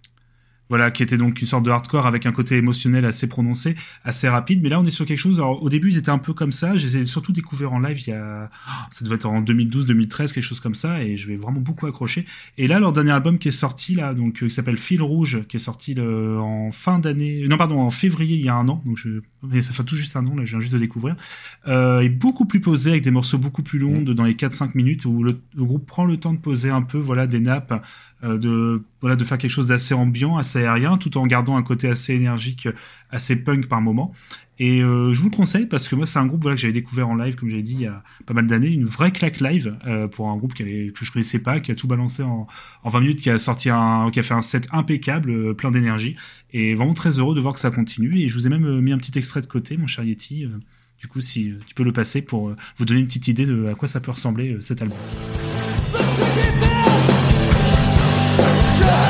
[0.69, 3.74] Voilà, qui était donc une sorte de hardcore avec un côté émotionnel assez prononcé,
[4.05, 4.61] assez rapide.
[4.62, 5.39] Mais là, on est sur quelque chose.
[5.39, 6.77] Alors, au début, ils étaient un peu comme ça.
[6.77, 9.41] Je les ai surtout découverts en live il y a, oh, ça devait être en
[9.41, 11.03] 2012, 2013, quelque chose comme ça.
[11.03, 12.27] Et je vais vraiment beaucoup accrocher.
[12.59, 15.45] Et là, leur dernier album qui est sorti là, donc euh, qui s'appelle Fil Rouge,
[15.49, 18.69] qui est sorti le- en fin d'année, non pardon, en février il y a un
[18.69, 18.82] an.
[18.86, 20.35] Donc je, mais ça fait tout juste un an.
[20.36, 21.16] Là, je viens juste de découvrir.
[21.69, 24.70] Euh, est beaucoup plus posé avec des morceaux beaucoup plus longs, de, dans les 4-5
[24.74, 27.73] minutes où le, le groupe prend le temps de poser un peu, voilà, des nappes
[27.73, 27.78] euh,
[28.24, 31.88] de voilà de faire quelque chose d'assez ambiant, assez aérien, tout en gardant un côté
[31.88, 32.68] assez énergique,
[33.10, 34.12] assez punk par moment.
[34.60, 36.72] Et euh, je vous le conseille parce que moi c'est un groupe voilà que j'avais
[36.72, 39.40] découvert en live comme j'avais dit il y a pas mal d'années, une vraie claque
[39.40, 42.46] live euh, pour un groupe qui que je connaissais pas, qui a tout balancé en,
[42.84, 45.70] en 20 minutes, qui a sorti un qui a fait un set impeccable, euh, plein
[45.72, 46.14] d'énergie
[46.52, 48.20] et vraiment très heureux de voir que ça continue.
[48.20, 50.44] Et je vous ai même euh, mis un petit extrait de côté, mon cher Yeti.
[50.44, 50.51] euh,
[51.05, 53.44] du coup, si euh, tu peux le passer pour euh, vous donner une petite idée
[53.44, 54.96] de à quoi ça peut ressembler euh, cet album.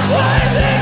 [0.07, 0.74] C'est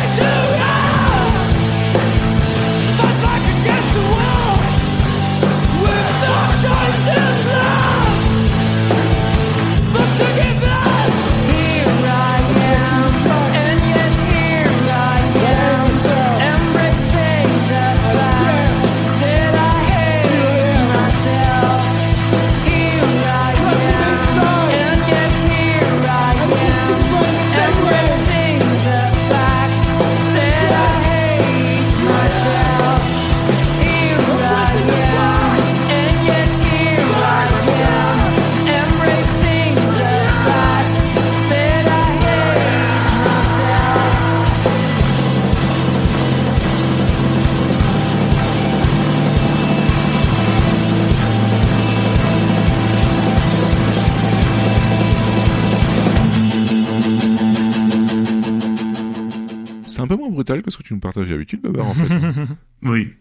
[60.43, 62.09] brutal que ce que tu nous partages d'habitude, Babar, en fait.
[62.83, 63.13] Oui.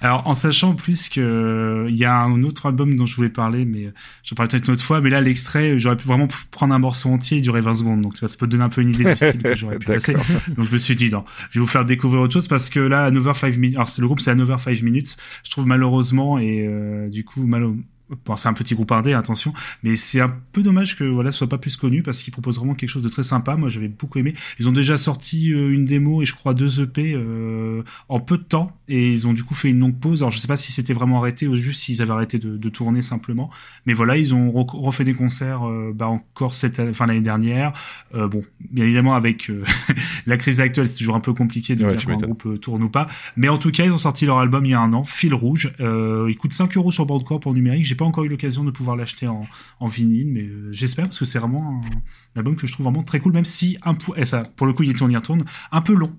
[0.00, 3.30] Alors, en sachant plus que euh, il y a un autre album dont je voulais
[3.30, 5.00] parler, mais euh, j'en parlerai peut-être une autre fois.
[5.00, 8.02] Mais là, l'extrait, j'aurais pu vraiment prendre un morceau entier et durer 20 secondes.
[8.02, 9.78] Donc, tu vois, ça peut te donner un peu une idée du style que j'aurais
[9.80, 10.14] pu passer.
[10.56, 12.78] Donc, je me suis dit, non, je vais vous faire découvrir autre chose parce que
[12.78, 15.16] là, Another 5 Minutes, alors c'est le groupe, c'est Another 5 Minutes.
[15.44, 17.76] Je trouve malheureusement, et euh, du coup, malo
[18.24, 19.52] Bon, c'est un petit groupe indé, attention,
[19.82, 22.56] mais c'est un peu dommage que voilà, ce soit pas plus connu parce qu'ils proposent
[22.56, 23.54] vraiment quelque chose de très sympa.
[23.56, 24.32] Moi, j'avais beaucoup aimé.
[24.58, 28.38] Ils ont déjà sorti euh, une démo et je crois deux EP euh, en peu
[28.38, 30.22] de temps et ils ont du coup fait une longue pause.
[30.22, 32.68] Alors, je sais pas si c'était vraiment arrêté ou juste s'ils avaient arrêté de, de
[32.70, 33.50] tourner simplement,
[33.84, 37.72] mais voilà, ils ont re- refait des concerts euh, bah, encore cette, enfin l'année dernière.
[38.14, 39.50] Euh, bon, bien évidemment avec
[40.26, 42.82] la crise actuelle, c'est toujours un peu compliqué de Ouais, dire quand un groupe tourne
[42.82, 43.06] ou pas.
[43.36, 45.34] Mais en tout cas, ils ont sorti leur album il y a un an, Fil
[45.34, 45.72] Rouge.
[45.80, 47.84] Euh, il coûte 5 euros sur Bandcamp en numérique.
[47.98, 49.42] Pas encore eu l'occasion de pouvoir l'acheter en,
[49.80, 52.84] en vinyle, mais euh, j'espère parce que c'est vraiment un, un album que je trouve
[52.84, 55.44] vraiment très cool, même si un et ça, pour le coup, il on y retourne,
[55.72, 56.12] un peu long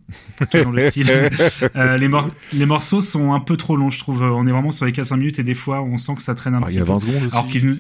[0.64, 1.08] dans le style.
[1.76, 4.22] Euh, les, mor- les morceaux sont un peu trop longs, je trouve.
[4.22, 6.54] On est vraiment sur les 4-5 minutes et des fois, on sent que ça traîne
[6.54, 6.92] un Ah, petit il y a peu.
[6.92, 7.36] 20 secondes aussi.
[7.36, 7.76] Alors qu'ils nous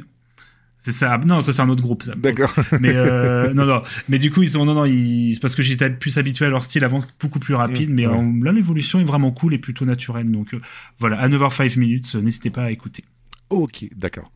[0.77, 1.17] C'est ça.
[1.25, 2.05] Non, ça c'est un autre groupe.
[2.17, 2.53] D'accord.
[2.79, 3.81] Mais euh, non, non.
[4.09, 4.85] Mais du coup, ils ont non, non.
[4.85, 5.33] Ils...
[5.35, 7.89] C'est parce que j'étais plus habitué à leur style avant, beaucoup plus rapide.
[7.89, 8.17] Mm, mais ouais.
[8.17, 10.29] euh, là, l'évolution est vraiment cool et plutôt naturelle.
[10.31, 10.59] Donc euh,
[10.99, 13.03] voilà, à 9h5 minutes, n'hésitez pas à écouter.
[13.49, 14.31] Ok, d'accord.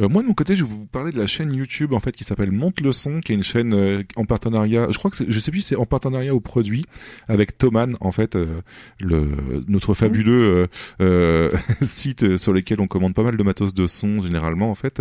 [0.00, 2.12] Euh, moi de mon côté, je vais vous parler de la chaîne YouTube en fait
[2.12, 4.88] qui s'appelle Monte le son, qui est une chaîne euh, en partenariat.
[4.90, 6.84] Je crois que c'est, je sais plus si c'est en partenariat ou produit
[7.28, 8.60] avec Thomann en fait, euh,
[9.00, 9.28] le
[9.68, 10.68] notre fabuleux
[11.00, 11.50] euh, euh,
[11.80, 15.00] site sur lequel on commande pas mal de matos de son généralement en fait.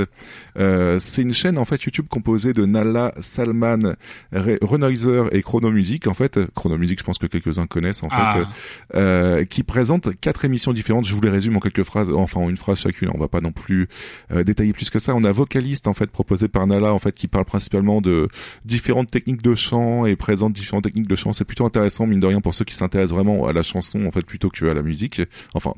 [0.58, 3.96] Euh, c'est une chaîne en fait YouTube composée de Nala, Salman,
[4.34, 6.40] Re- Renoiser et Chrono Music en fait.
[6.56, 8.16] Chrono Music, je pense que quelques-uns connaissent en fait.
[8.18, 8.48] Ah.
[8.96, 11.06] euh, qui présente quatre émissions différentes.
[11.06, 13.10] Je vous les résume en quelques phrases, enfin en une phrase chacune.
[13.14, 13.88] On va pas non plus
[14.32, 15.16] euh, détailler plus que ça.
[15.16, 18.28] On a vocaliste en fait proposé par Nala en fait qui parle principalement de
[18.64, 21.34] différentes techniques de chant et présente différentes techniques de chant.
[21.34, 24.12] C'est plutôt intéressant mine de rien pour ceux qui s'intéressent vraiment à la chanson en
[24.12, 25.22] fait plutôt que à la musique.
[25.54, 25.74] Enfin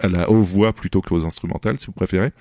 [0.00, 2.32] à la aux voix plutôt qu'aux instrumentales si vous préférez.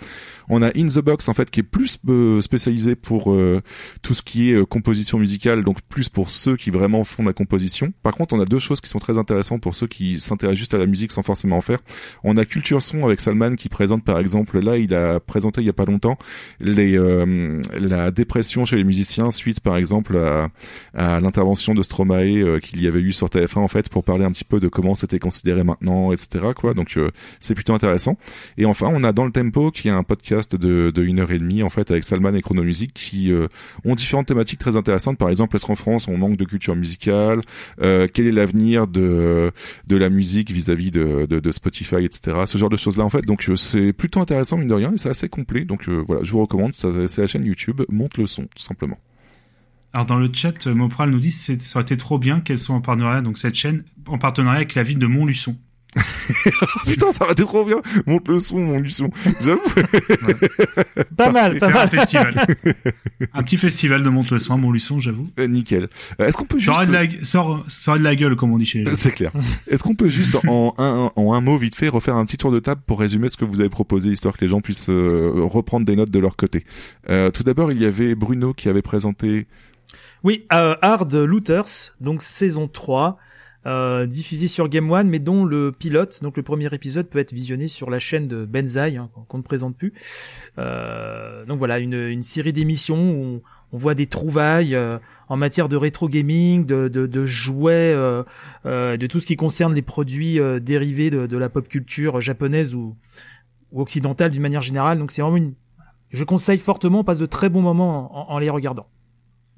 [0.49, 3.61] On a In the Box en fait qui est plus euh, spécialisé pour euh,
[4.01, 7.33] tout ce qui est euh, composition musicale, donc plus pour ceux qui vraiment font la
[7.33, 7.91] composition.
[8.03, 10.73] Par contre, on a deux choses qui sont très intéressantes pour ceux qui s'intéressent juste
[10.73, 11.79] à la musique sans forcément en faire.
[12.23, 15.67] On a Culture Son avec Salman qui présente par exemple là, il a présenté il
[15.67, 16.17] y a pas longtemps
[16.59, 20.49] les euh, la dépression chez les musiciens suite par exemple à,
[21.19, 24.43] l'intervention de Stromae qu'il y avait eu sur TF1 en fait pour parler un petit
[24.43, 26.47] peu de comment c'était considéré maintenant, etc.
[26.55, 26.73] Quoi.
[26.73, 26.97] Donc
[27.39, 28.17] c'est plutôt intéressant.
[28.57, 31.39] Et enfin, on a dans le tempo qui est un podcast de, une heure et
[31.39, 33.47] demie en fait avec Salman et Chrono Music qui euh,
[33.85, 35.17] ont différentes thématiques très intéressantes.
[35.17, 37.41] Par exemple, est-ce qu'en France on manque de culture musicale?
[37.81, 39.51] Euh, Quel est l'avenir de
[39.87, 42.37] de la musique vis-à-vis de, de, Spotify, etc.
[42.45, 43.21] Ce genre de choses là en fait.
[43.25, 45.65] Donc euh, c'est plutôt intéressant mine de rien et c'est assez complet.
[45.65, 46.73] Donc voilà, je vous recommande.
[46.73, 48.97] C'est la chaîne YouTube Monte le son tout simplement.
[49.93, 52.75] Alors dans le chat, Mopral nous dit c'est- ça aurait été trop bien qu'elles soient
[52.75, 55.57] en partenariat, donc cette chaîne en partenariat avec la ville de Montluçon.
[56.85, 57.81] Putain, ça va être trop bien.
[58.05, 59.09] Monte le son, mon Luçon.
[59.41, 59.61] J'avoue.
[61.15, 61.89] Pas mal, pas faire un mal.
[61.89, 62.47] festival.
[63.33, 65.29] un petit festival de Montluçon à Montluçon, j'avoue.
[65.39, 65.89] Euh, nickel.
[66.19, 67.03] Euh, Est-ce qu'on peut Ça juste de la,
[67.67, 68.91] ça de la gueule, comme on dit chez les gens.
[68.95, 69.31] C'est clair.
[69.69, 72.51] Est-ce qu'on peut juste en un, en un mot vite fait refaire un petit tour
[72.51, 75.31] de table pour résumer ce que vous avez proposé, histoire que les gens puissent euh,
[75.35, 76.65] reprendre des notes de leur côté?
[77.09, 79.47] Euh, tout d'abord, il y avait Bruno qui avait présenté.
[80.23, 83.17] Oui, euh, Hard Looters, donc saison 3,
[83.65, 87.33] euh, diffusée sur Game One, mais dont le pilote, donc le premier épisode, peut être
[87.33, 89.93] visionné sur la chaîne de Benzaï, hein, qu'on ne présente plus.
[90.57, 93.41] Euh, donc voilà, une, une série d'émissions où on,
[93.73, 94.97] on voit des trouvailles euh,
[95.27, 98.23] en matière de rétro gaming, de, de, de jouets, euh,
[98.65, 102.21] euh, de tout ce qui concerne les produits euh, dérivés de, de la pop culture
[102.21, 102.95] japonaise ou,
[103.73, 104.99] ou occidentale d'une manière générale.
[104.99, 105.53] Donc c'est vraiment une...
[106.11, 108.87] Je conseille fortement, on passe de très bons moments en- en les regardant.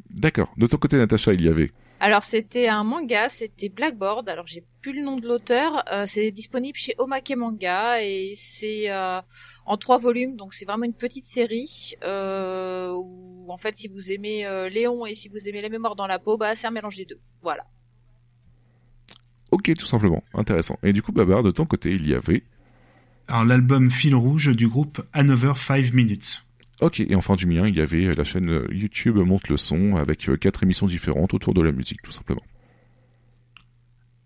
[0.09, 0.51] D'accord.
[0.57, 1.71] De ton côté, Natacha, il y avait.
[2.01, 4.29] Alors c'était un manga, c'était Blackboard.
[4.29, 5.83] Alors j'ai plus le nom de l'auteur.
[5.91, 9.19] Euh, c'est disponible chez Omake Manga et c'est euh,
[9.65, 11.93] en trois volumes, donc c'est vraiment une petite série.
[12.03, 15.95] Euh, où en fait, si vous aimez euh, Léon et si vous aimez la mémoire
[15.95, 17.19] dans la peau, bah c'est un mélange des deux.
[17.41, 17.65] Voilà.
[19.51, 20.23] Ok, tout simplement.
[20.33, 20.77] Intéressant.
[20.83, 22.43] Et du coup, Babar, de ton côté, il y avait.
[23.27, 26.45] Alors l'album Fil Rouge du groupe Another 5 Minutes.
[26.81, 27.01] Ok.
[27.01, 30.29] Et enfin, du mien, il y avait la chaîne euh, YouTube Monte le son avec
[30.29, 32.43] euh, quatre émissions différentes autour de la musique, tout simplement.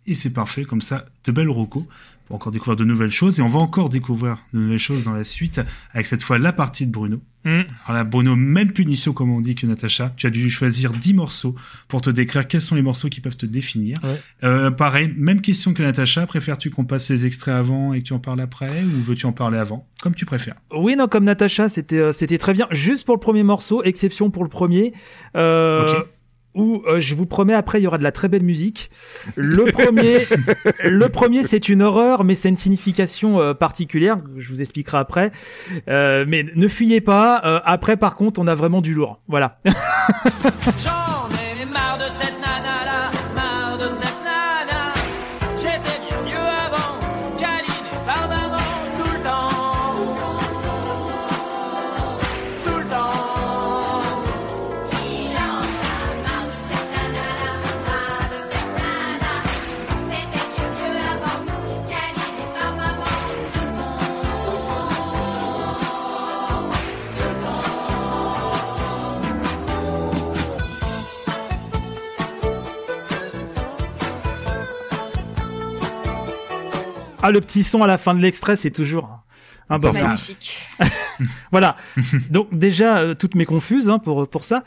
[0.05, 1.87] Et c'est parfait, comme ça, de belles rocos
[2.25, 3.39] pour encore découvrir de nouvelles choses.
[3.39, 5.61] Et on va encore découvrir de nouvelles choses dans la suite,
[5.93, 7.21] avec cette fois la partie de Bruno.
[7.45, 7.61] Mm.
[7.85, 10.13] Alors là, Bruno, même punition, comme on dit que Natacha.
[10.15, 11.55] Tu as dû choisir 10 morceaux
[11.87, 13.97] pour te décrire quels sont les morceaux qui peuvent te définir.
[14.03, 14.21] Ouais.
[14.43, 16.25] Euh, pareil, même question que Natacha.
[16.25, 19.33] Préfères-tu qu'on passe les extraits avant et que tu en parles après, ou veux-tu en
[19.33, 20.55] parler avant Comme tu préfères?
[20.73, 22.67] Oui, non, comme Natacha, c'était euh, c'était très bien.
[22.71, 24.93] Juste pour le premier morceau, exception pour le premier,
[25.35, 26.03] euh.
[26.55, 28.89] Où euh, je vous promets après il y aura de la très belle musique.
[29.35, 30.19] Le premier,
[30.83, 34.17] le premier c'est une horreur, mais c'est une signification euh, particulière.
[34.37, 35.31] Je vous expliquerai après.
[35.87, 37.41] Euh, mais ne fuyez pas.
[37.45, 39.19] Euh, après, par contre, on a vraiment du lourd.
[39.27, 39.59] Voilà.
[77.23, 79.09] Ah, le petit son à la fin de l'extrait, c'est toujours
[79.69, 80.03] un bonheur.
[80.05, 80.67] Magnifique.
[81.51, 81.77] Voilà.
[82.29, 84.63] Donc déjà, euh, toutes mes confuses hein, pour pour ça.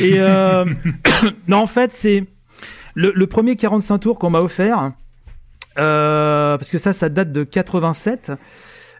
[0.00, 0.64] Et euh,
[1.48, 2.24] non, en fait, c'est
[2.94, 4.92] le, le premier 45 tours qu'on m'a offert.
[5.78, 8.32] euh, parce que ça, ça date de 87.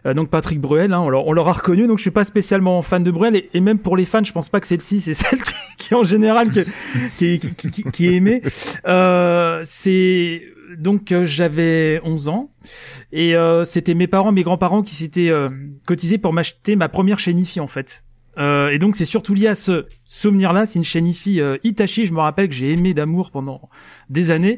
[0.05, 1.87] Euh, donc Patrick Bruel, hein, on l'a- on l'aura reconnu.
[1.87, 4.49] Donc je suis pas spécialement fan de Bruel et, même pour les fans, je pense
[4.49, 8.13] pas que celle-ci c'est celle qui, qui en général qui, qui, qui, qui- qui est
[8.15, 8.41] aimée.
[8.87, 10.43] Euh, c'est
[10.77, 12.49] donc euh, j'avais 11 ans
[13.11, 15.49] et euh, c'était mes parents, mes grands-parents qui s'étaient euh,
[15.85, 18.03] cotisés pour m'acheter ma première chaîne IFI en fait.
[18.37, 20.65] Euh, et donc c'est surtout lié à ce souvenir-là.
[20.65, 22.05] C'est une chaîne IFI euh, Hitachi.
[22.05, 23.69] Je me rappelle que j'ai aimé d'amour pendant
[24.09, 24.57] des années.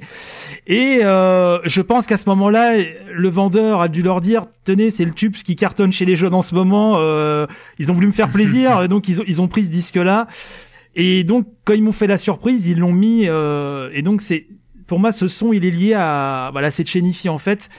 [0.67, 2.75] Et euh, je pense qu'à ce moment-là,
[3.11, 6.33] le vendeur a dû leur dire tenez, c'est le tube qui cartonne chez les jeunes
[6.33, 6.95] en ce moment.
[6.97, 7.47] Euh,
[7.79, 10.27] ils ont voulu me faire plaisir, et donc ils ont, ils ont pris ce disque-là.
[10.95, 13.27] Et donc quand ils m'ont fait la surprise, ils l'ont mis.
[13.27, 14.47] euh, et donc c'est
[14.87, 17.69] pour moi ce son, il est lié à voilà cette chaîne IFI en fait.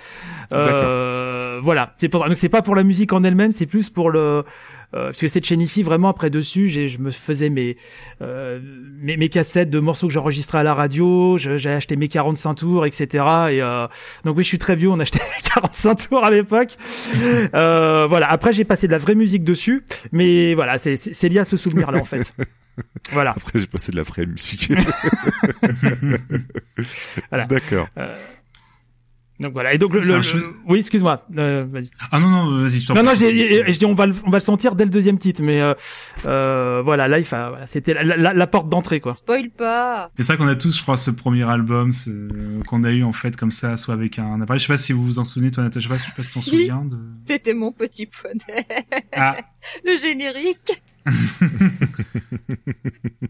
[0.53, 4.11] Euh, voilà, c'est pour donc c'est pas pour la musique en elle-même, c'est plus pour
[4.11, 4.45] le
[4.93, 7.77] parce que cette chaîne IFI vraiment après dessus, je me faisais mes,
[8.23, 8.61] euh,
[9.01, 12.87] mes mes cassettes de morceaux que j'enregistrais à la radio, j'ai acheté mes 45 tours,
[12.87, 13.07] etc.
[13.51, 13.87] Et euh,
[14.25, 15.21] donc oui, je suis très vieux, on achetait
[15.55, 16.77] 45 tours à l'époque.
[17.55, 21.45] Euh, voilà, après j'ai passé de la vraie musique dessus, mais voilà, c'est lié à
[21.45, 22.33] ce souvenir là en fait.
[23.13, 23.31] Voilà.
[23.31, 24.73] Après, j'ai passé de la vraie musique.
[27.31, 27.47] Voilà.
[27.47, 27.89] D'accord.
[27.97, 28.15] Euh,
[29.41, 29.75] donc voilà.
[29.75, 30.21] Et donc le, le-
[30.67, 31.23] oui, excuse-moi.
[31.39, 31.91] Euh, vas-y.
[32.11, 34.39] Ah non, non, vas-y, je t'en Non, non, je dis on va, le, on va
[34.39, 35.75] le sentir dès le deuxième titre, mais euh,
[36.27, 39.13] euh, voilà, là, il fa- voilà, c'était la, la, la porte d'entrée, quoi.
[39.13, 40.11] Spoil pas.
[40.19, 43.03] Et c'est vrai qu'on a tous, je crois, ce premier album ce- qu'on a eu
[43.05, 44.59] en fait comme ça, soit avec un appareil.
[44.61, 45.81] Je sais pas si vous vous en souvenez, toi, Natacha.
[45.81, 46.51] Je sais pas, je sais pas si tu t'en Si.
[46.51, 46.97] souviens de.
[47.27, 48.67] C'était mon petit poney.
[49.15, 49.37] Ah.
[49.85, 50.83] Le générique.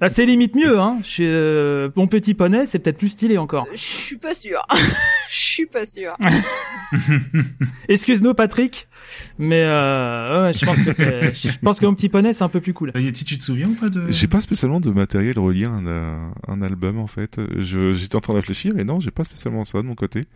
[0.00, 0.98] Là, c'est limite mieux, hein.
[1.02, 3.66] Je suis, euh, mon petit poney, c'est peut-être plus stylé encore.
[3.74, 4.60] Je suis pas sûr.
[5.56, 6.14] Je suis pas sûr.
[7.88, 8.88] Excuse-nous, Patrick,
[9.38, 12.48] mais euh, ouais, je pense que c'est, je pense que mon petit poney, c'est un
[12.50, 12.92] peu plus cool.
[12.94, 15.86] Yeti, tu te souviens ou pas de J'ai pas spécialement de matériel relié à un,
[15.86, 17.40] euh, un album en fait.
[17.56, 20.26] Je- J'étais en train de réfléchir et non, j'ai pas spécialement ça de mon côté.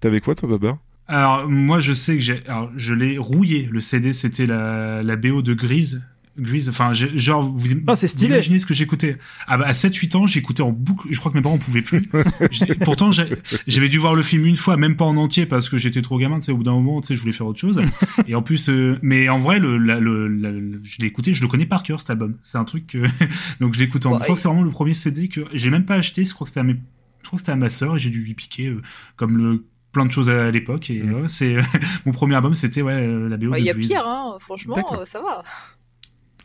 [0.00, 0.78] T'avais quoi toi, Babar
[1.08, 3.68] Alors moi je sais que j'ai, alors je l'ai rouillé.
[3.72, 6.02] Le CD c'était la la BO de Grise.
[6.38, 8.28] Grise, enfin genre vous, Ah, c'est stylé.
[8.28, 9.16] vous imaginez ce que j'écoutais
[9.46, 12.02] ah bah, à 7-8 ans j'écoutais en boucle je crois que mes parents pouvaient plus
[12.84, 16.02] pourtant j'avais dû voir le film une fois même pas en entier parce que j'étais
[16.02, 17.80] trop gamin tu sais au bout d'un moment tu sais je voulais faire autre chose
[18.26, 21.34] et en plus euh, mais en vrai le, la- le, la- le- je l'ai écouté
[21.34, 22.98] je le connais par cœur cet album c'est un truc que
[23.60, 25.40] donc je l'écoute en Bon, je crois et- que c'est vraiment le premier CD que
[25.52, 26.74] j'ai même pas acheté je crois que c'était à mes
[27.22, 28.80] je crois que c'était à ma sœur et j'ai dû lui piquer euh,
[29.16, 31.56] comme le plein de choses à l'époque et ouais, c'est
[32.06, 33.88] mon premier album c'était ouais euh, la BO Il de y a Grease.
[33.88, 34.36] pire, hein.
[34.38, 35.42] Franchement, euh, ça va.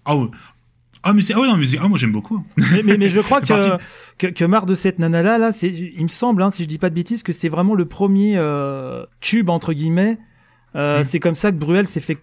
[0.05, 0.27] Ah ouais
[1.03, 3.19] ah mais c'est ah ouais non mais ah moi j'aime beaucoup Mais, mais, mais je
[3.19, 3.77] crois que,
[4.17, 6.67] que que marre de cette nana là, là, c'est, il me semble, hein, si je
[6.67, 10.17] dis pas de bêtises, que c'est vraiment le premier euh, tube entre guillemets.
[10.75, 11.03] Euh, Mm.
[11.03, 12.17] C'est comme ça que Bruel s'est fait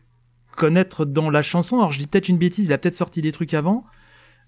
[0.57, 1.77] connaître dans la chanson.
[1.78, 3.85] Alors je dis peut-être une bêtise, il a peut-être sorti des trucs avant,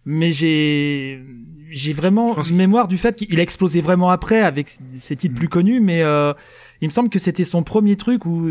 [0.04, 1.22] mais j'ai
[1.70, 5.34] j'ai vraiment une mémoire du fait qu'il a explosé vraiment après avec ses- ses titres
[5.34, 5.38] Mm.
[5.38, 6.32] plus connus, mais euh,
[6.80, 8.48] il me semble que c'était son premier truc où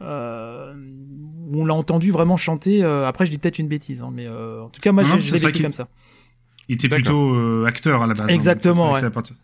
[0.00, 0.74] euh,
[1.50, 2.82] où on l'a entendu vraiment chanter.
[2.84, 5.38] euh, après, je dis peut-être une bêtise, hein, mais euh, en tout cas, moi, j'ai
[5.38, 5.88] vécu qui- comme ça.
[6.68, 9.00] il était plutôt euh, acteur à la base hein, Exactement, ouais.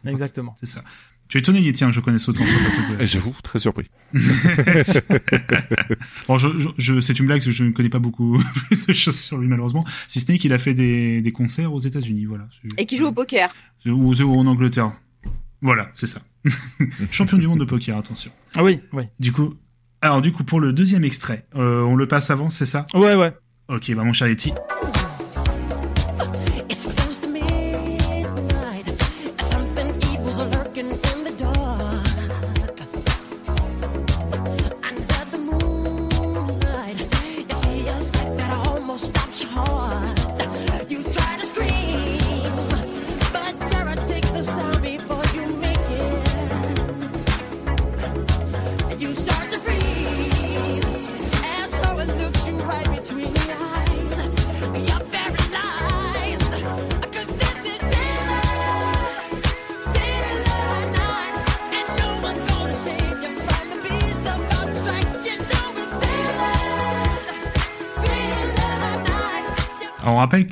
[0.07, 0.55] Exactement.
[0.61, 0.83] c'est ça
[1.27, 3.07] tu es étonné Yeti hein, que je connaisse autant sur Patrick Bruel.
[3.07, 3.89] J'avoue, très surpris.
[6.29, 8.87] Bon, je, je, je- c'est une blague, parce que je ne connais pas beaucoup plus
[8.87, 9.85] de choses sur lui malheureusement.
[10.07, 12.47] Si ce n'est qu'il a fait des, des concerts aux États-Unis, voilà.
[12.79, 13.49] Et qui joue au poker.
[13.87, 14.93] ou, ou en Angleterre.
[15.63, 16.21] Voilà, c'est ça.
[17.11, 18.31] Champion du monde de poker, attention.
[18.57, 19.05] Ah oui, oui.
[19.19, 19.55] Du coup,
[20.05, 22.87] alors du coup pour le deuxième extrait, euh, on le passe avant, c'est ça?
[22.93, 23.33] Ouais, ouais.
[23.69, 24.53] Ok, bah mon cher Yeti.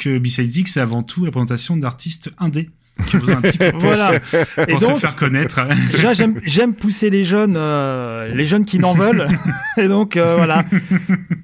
[0.04, 2.70] que Besides X, c'est avant tout la présentation d'artistes indés
[3.08, 4.20] qui ont besoin petit pouce Voilà.
[4.20, 5.60] pour Et se donc- faire connaître.
[5.92, 9.26] Déjà, j'aime, pousser les jeunes, euh, les jeunes qui n'en veulent.
[9.78, 10.64] Et donc, euh, voilà.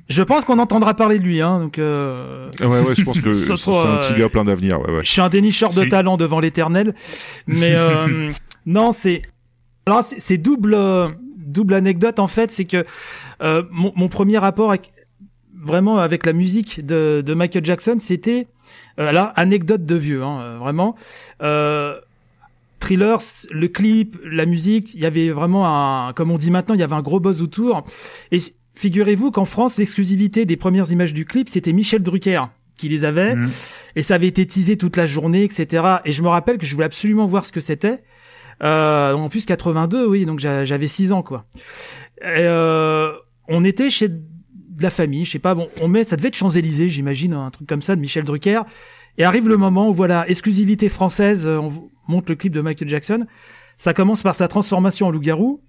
[0.09, 1.59] Je pense qu'on entendra parler de lui, hein.
[1.61, 4.79] Donc, euh, Ouais, ouais, je pense que c'est un petit gars plein d'avenir.
[4.81, 5.01] Ouais, ouais.
[5.05, 6.95] je suis un dénicheur de talent devant l'éternel.
[7.47, 8.31] Mais, euh,
[8.67, 9.23] non, c'est,
[9.87, 10.77] alors, c'est, double,
[11.39, 12.53] double anecdote, en fait.
[12.53, 12.85] C'est que,
[13.43, 14.93] euh, mon, mon premier rapport avec,
[15.61, 18.47] vraiment avec la musique de, de Michael Jackson, c'était,
[18.99, 20.95] euh, là, anecdote de vieux, hein, euh, vraiment.
[21.43, 21.99] Euh,
[22.81, 26.81] Thrillers, le clip, la musique, il y avait vraiment un, comme on dit maintenant, il
[26.81, 27.85] y avait un gros buzz autour.
[28.31, 28.39] Et
[28.75, 32.43] figurez-vous qu'en France, l'exclusivité des premières images du clip, c'était Michel Drucker
[32.77, 33.51] qui les avait, Mhm.
[33.97, 35.83] et ça avait été teasé toute la journée, etc.
[36.05, 38.05] Et je me rappelle que je voulais absolument voir ce que c'était.
[38.63, 41.45] Euh, en plus 82, oui, donc j'a- j'avais 6 ans quoi.
[42.23, 43.11] Et, euh,
[43.49, 44.09] on était chez
[44.79, 47.51] de la famille, je sais pas, bon, on met, ça devait être Champs-Élysées, j'imagine, un
[47.51, 48.63] truc comme ça de Michel Drucker.
[49.19, 52.61] Et arrive le moment où voilà, exclusivité française, euh, on vous montre le clip de
[52.61, 53.27] Michael Jackson.
[53.77, 55.61] Ça commence par sa transformation en loup-garou.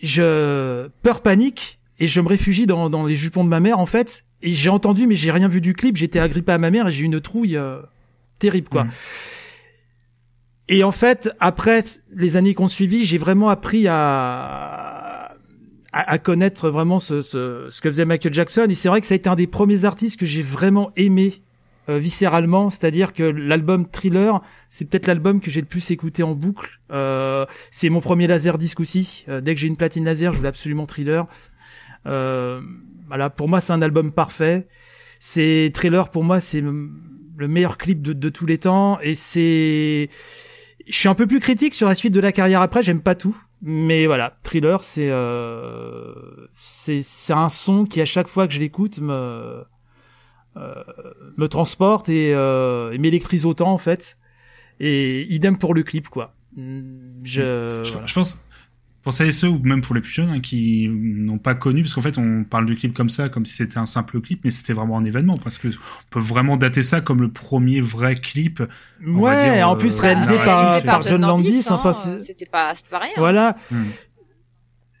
[0.00, 3.86] Je peur panique et je me réfugie dans, dans les jupons de ma mère en
[3.86, 4.24] fait.
[4.40, 5.96] Et j'ai entendu, mais j'ai rien vu du clip.
[5.96, 7.82] J'étais agrippé à ma mère et j'ai eu une trouille euh,
[8.38, 8.84] terrible quoi.
[8.84, 8.90] Mhm.
[10.70, 11.82] Et en fait, après
[12.14, 14.97] les années qu'on suivi, j'ai vraiment appris à,
[15.92, 18.66] à, à connaître vraiment ce, ce, ce que faisait Michael Jackson.
[18.68, 21.42] Et c'est vrai que ça a été un des premiers artistes que j'ai vraiment aimé
[21.88, 22.70] euh, viscéralement.
[22.70, 24.40] C'est-à-dire que l'album Thriller,
[24.70, 26.80] c'est peut-être l'album que j'ai le plus écouté en boucle.
[26.90, 29.24] Euh, c'est mon premier laser disque aussi.
[29.28, 31.26] Euh, dès que j'ai une platine laser, je voulais absolument Thriller.
[32.06, 32.60] Euh,
[33.06, 34.68] voilà, pour moi, c'est un album parfait.
[35.20, 36.90] C'est Thriller pour moi, c'est le
[37.38, 38.98] le meilleur clip de tous les temps.
[39.00, 40.10] Et c'est,
[40.88, 42.82] je suis un peu plus critique sur la suite de la carrière après.
[42.82, 46.14] J'aime pas tout, mais voilà, Thriller, c'est euh,
[46.52, 49.64] c'est un son qui à chaque fois que je l'écoute me
[50.56, 50.84] euh,
[51.36, 54.18] me transporte et, euh, et m'électrise autant en fait.
[54.80, 56.34] Et idem pour le clip quoi.
[56.56, 58.38] Je, Je, je pense
[59.02, 61.82] pour celles et ceux ou même pour les plus jeunes hein, qui n'ont pas connu
[61.82, 64.40] parce qu'en fait on parle du clip comme ça comme si c'était un simple clip
[64.44, 65.72] mais c'était vraiment un événement parce que on
[66.10, 68.62] peut vraiment dater ça comme le premier vrai clip
[69.06, 71.64] on va Ouais, dire, en plus euh, réalisé à la par, John Landis.
[71.70, 73.12] hein, Enfin, c'est- c'était pas, c'était pas rien.
[73.16, 73.56] Voilà.
[73.70, 73.84] Hmm.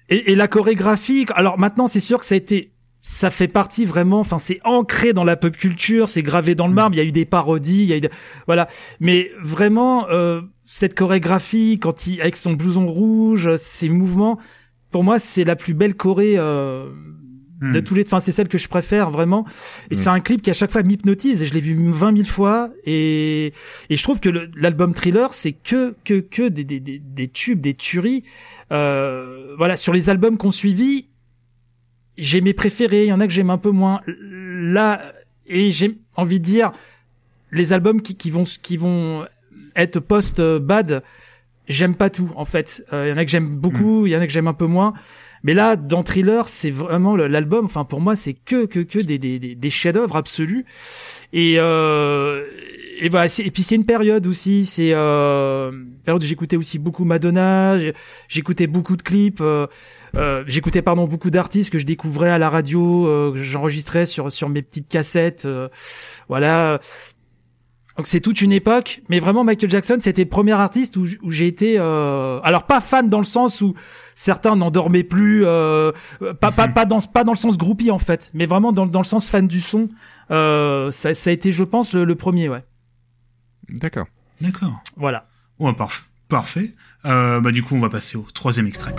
[0.08, 2.72] Et, et la chorégraphie, alors maintenant c'est sûr que ça a été,
[3.02, 6.72] ça fait partie vraiment, enfin c'est ancré dans la pop culture, c'est gravé dans le
[6.74, 8.10] marbre, il y a eu des parodies, il y a eu des-
[8.46, 8.68] voilà.
[9.00, 14.38] Mais vraiment, euh, cette chorégraphie, quand il, avec son blouson rouge, ses mouvements,
[14.90, 16.90] pour moi c'est la plus belle choré euh,
[17.60, 17.72] Hmm.
[17.72, 19.44] de tous les, enfin c'est celle que je préfère vraiment.
[19.90, 19.96] Et Mm.
[19.96, 22.70] c'est un clip qui à chaque fois m'hypnotise et je l'ai vu 20 000 fois
[22.84, 23.52] et
[23.90, 27.60] et je trouve que l'album Thriller c'est que que que des des des, des tubes,
[27.60, 28.22] des tueries.
[28.70, 31.08] Euh, voilà sur les albums qu'on suivi,
[32.16, 34.02] j'ai mes préférés, il y en a que j'aime un peu moins.
[34.06, 35.12] Là
[35.48, 36.70] et j'ai envie de dire
[37.50, 39.24] les albums qui qui vont qui vont
[39.78, 41.02] être post bad,
[41.68, 42.84] j'aime pas tout en fait.
[42.92, 44.54] Euh, Il y en a que j'aime beaucoup, il y en a que j'aime un
[44.54, 44.92] peu moins.
[45.44, 47.64] Mais là, dans Thriller, c'est vraiment l'album.
[47.64, 50.66] Enfin, pour moi, c'est que que que des des des, des chefs-d'œuvre absolus.
[51.32, 52.44] Et euh,
[53.00, 53.26] et voilà.
[53.38, 54.66] Et puis c'est une période aussi.
[54.66, 55.70] C'est euh,
[56.04, 57.76] période où j'écoutais aussi beaucoup Madonna.
[58.28, 59.40] J'écoutais beaucoup de clips.
[59.40, 59.68] Euh,
[60.16, 64.32] euh, j'écoutais pardon beaucoup d'artistes que je découvrais à la radio, euh, que j'enregistrais sur
[64.32, 65.44] sur mes petites cassettes.
[65.44, 65.68] euh,
[66.28, 66.80] voilà.
[67.98, 71.48] Donc c'est toute une époque, mais vraiment Michael Jackson, c'était le premier artiste où, j'ai
[71.48, 73.74] été, euh, alors pas fan dans le sens où
[74.14, 75.90] certains n'en dormaient plus, euh,
[76.40, 79.00] pas pas pas dans pas dans le sens groupie en fait, mais vraiment dans dans
[79.00, 79.88] le sens fan du son.
[80.30, 82.64] Euh, ça ça a été, je pense, le, le premier, ouais.
[83.70, 84.06] D'accord.
[84.40, 85.26] d'accord Voilà.
[85.58, 88.94] ouais, parf- parfait Euh, bah du coup on va passer au troisième extrait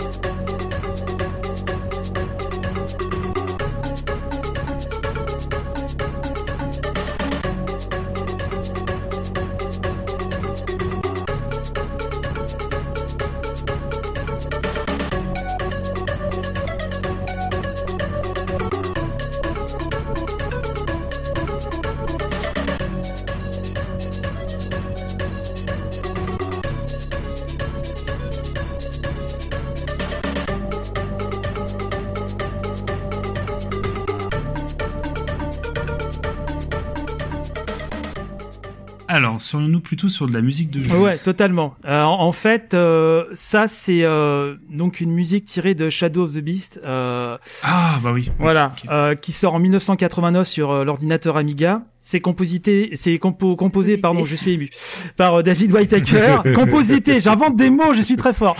[39.50, 40.96] serions-nous plutôt sur de la musique de jeu?
[40.98, 41.74] Ouais, totalement.
[41.84, 46.38] Euh, en, fait, euh, ça c'est euh, donc une musique tirée de Shadow of the
[46.38, 46.80] Beast.
[46.84, 51.82] Euh, ah bah oui Voilà, euh, qui sort en 1989 sur l'ordinateur Amiga.
[52.02, 54.00] C'est composité, c'est compo- composé, Composité.
[54.00, 54.70] pardon, je suis ému,
[55.18, 56.38] par euh, David Whittaker.
[56.54, 58.56] composité, j'invente des mots, je suis très fort.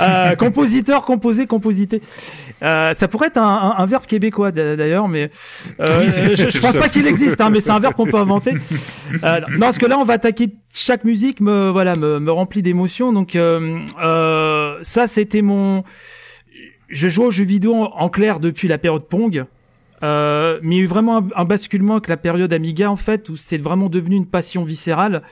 [0.00, 2.00] Euh, compositeur, composé, composité.
[2.62, 5.28] Euh, ça pourrait être un, un- un verbe québécois d'a- d'ailleurs, mais
[5.80, 8.52] euh, je, je pense pas qu'il existe, hein, mais c'est un verbe qu'on peut inventer.
[9.22, 12.62] Euh, non, parce que là, on va attaquer chaque musique, me voilà, me, me remplit
[12.62, 13.12] d'émotions.
[13.12, 15.84] Donc euh, euh, ça, c'était mon
[16.88, 19.44] je joue aux jeux vidéo en, en clair depuis la période Pong.
[20.02, 22.96] Euh, mais il y a eu vraiment un, un basculement avec la période Amiga en
[22.96, 25.22] fait où c'est vraiment devenu une passion viscérale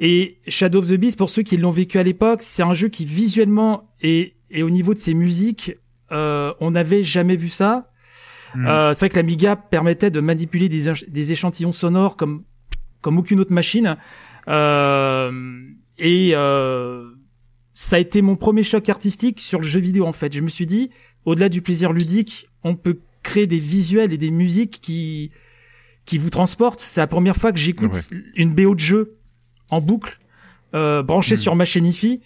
[0.00, 2.88] et Shadow of the Beast pour ceux qui l'ont vécu à l'époque c'est un jeu
[2.88, 5.76] qui visuellement et, et au niveau de ses musiques
[6.10, 7.86] euh, on n'avait jamais vu ça
[8.52, 8.66] Hmm.
[8.66, 12.42] euh, c'est vrai que l'Amiga permettait de manipuler des, des échantillons sonores comme
[13.00, 13.96] comme aucune autre machine
[14.48, 15.30] euh,
[16.00, 16.32] et
[17.74, 20.32] ça a été mon premier choc artistique sur le jeu vidéo en fait.
[20.34, 20.90] Je me suis dit
[21.24, 22.98] au-delà du plaisir ludique, on peut
[23.30, 25.30] créer des visuels et des musiques qui
[26.06, 26.80] qui vous transportent.
[26.80, 28.18] C'est la première fois que j'écoute Ouais.
[28.34, 29.16] une BO de jeu
[29.70, 30.18] en boucle,
[30.74, 32.20] euh, branchée sur ma chaîne IFI,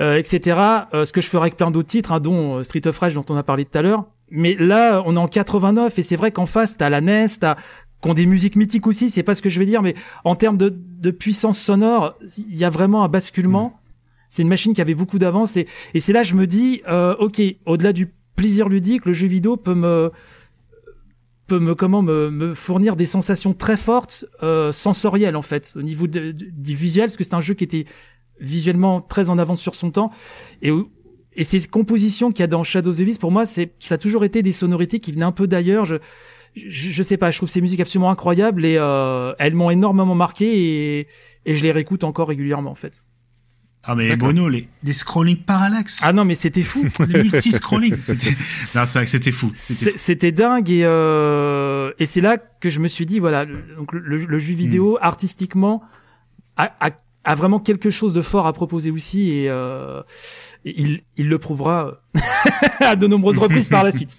[0.00, 0.58] euh, etc.
[0.92, 3.14] Euh, ce que je ferai avec plein d'autres titres, hein, dont euh, Street of Rage
[3.14, 4.04] dont on a parlé tout à l'heure.
[4.30, 7.56] Mais là, on est en 89 et c'est vrai qu'en face, t'as la NES, t'as
[8.02, 9.94] qui ont des musiques mythiques aussi, c'est pas ce que je veux dire, mais
[10.24, 13.80] en termes de, de puissance sonore, il y a vraiment un basculement.
[14.28, 16.82] C'est une machine qui avait beaucoup d'avance et, et c'est là que je me dis,
[16.86, 20.10] euh, ok, au-delà du plaisir ludique, le jeu vidéo peut me
[21.46, 25.82] peut me comment me, me fournir des sensations très fortes euh, sensorielles en fait au
[25.82, 27.86] niveau de- du visuel parce que c'est un jeu qui était
[28.40, 30.10] visuellement très en avance sur son temps.
[30.62, 30.70] Et
[31.40, 33.94] et ces compositions qu'il y a dans Shadow of the Beast pour moi c'est ça
[33.94, 35.84] a toujours été des sonorités qui venaient un peu d'ailleurs.
[35.84, 35.96] Je,
[36.54, 40.14] je je sais pas je trouve ces musiques absolument incroyables et euh, elles m'ont énormément
[40.14, 40.46] marqué
[41.00, 41.06] et
[41.46, 43.04] et je les réécoute encore régulièrement en fait
[43.84, 46.00] Ah mais Bruno, les, les scrolling parallax.
[46.02, 47.96] ah non mais c'était fou les multi-scrolling.
[48.02, 48.30] c'était-
[48.74, 49.50] Non, c'est vrai que c'était fou.
[49.54, 53.92] C'était dingue et euh, et c'est là que je me suis dit voilà le- donc
[53.92, 55.04] le, le jeu vidéo Hmm.
[55.04, 55.82] artistiquement
[56.56, 56.90] a, a,
[57.24, 60.02] a vraiment quelque chose de fort à proposer aussi et, euh,
[60.64, 62.00] et il il le prouvera
[62.80, 64.16] à de nombreuses reprises par la suite.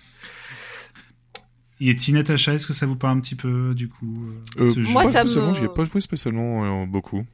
[1.81, 4.25] Et Tina Natacha, est-ce que ça vous parle un petit peu du coup
[4.57, 7.25] euh, Euh, ce jeu Moi, pas ça me- j'y ai pas joué spécialement euh, beaucoup.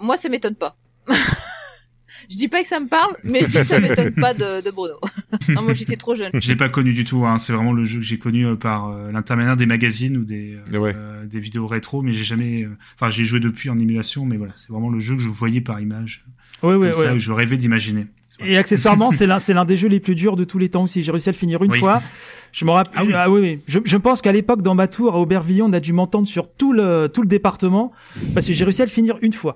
[0.00, 0.76] Moi, ça m'étonne pas.
[2.30, 4.62] Je dis pas que ça me parle, mais je dis que ça m'étonne pas de,
[4.62, 4.94] de Bruno.
[5.50, 6.30] non, moi, j'étais trop jeune.
[6.34, 7.26] Je l'ai pas connu du tout.
[7.26, 7.38] Hein.
[7.38, 10.56] C'est vraiment le jeu que j'ai connu euh, par euh, l'intermédiaire des magazines ou des
[10.72, 10.94] euh, Ouais.
[10.96, 12.62] euh, des vidéos rétro, mais j'ai jamais.
[12.62, 15.28] euh, Enfin, j'ai joué depuis en émulation, mais voilà, c'est vraiment le jeu que je
[15.28, 16.24] voyais par image,
[16.62, 17.12] Ouais comme ouais ça, ouais.
[17.14, 18.06] que je rêvais d'imaginer.
[18.44, 20.82] Et accessoirement, c'est l'un, c'est l'un des jeux les plus durs de tous les temps
[20.84, 21.02] aussi.
[21.02, 21.78] J'ai réussi à le finir une Oui.
[21.78, 22.00] fois.
[22.52, 22.92] Je me rappelle.
[22.96, 23.12] Ah oui.
[23.14, 23.60] Ah oui, oui.
[23.68, 26.50] Je, je pense qu'à l'époque, dans ma tour à Aubervilliers, on a dû m'entendre sur
[26.50, 27.92] tout le tout le département
[28.34, 29.54] parce que j'ai réussi à le finir une fois.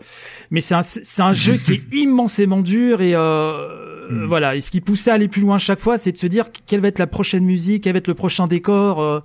[0.51, 3.81] Mais c'est un c'est un jeu qui est immensément dur et euh,
[4.11, 4.27] Mm.
[4.27, 4.55] voilà.
[4.55, 6.81] Et ce qui poussait à aller plus loin chaque fois, c'est de se dire quelle
[6.81, 9.01] va être la prochaine musique, quel va être le prochain décor.
[9.01, 9.21] euh,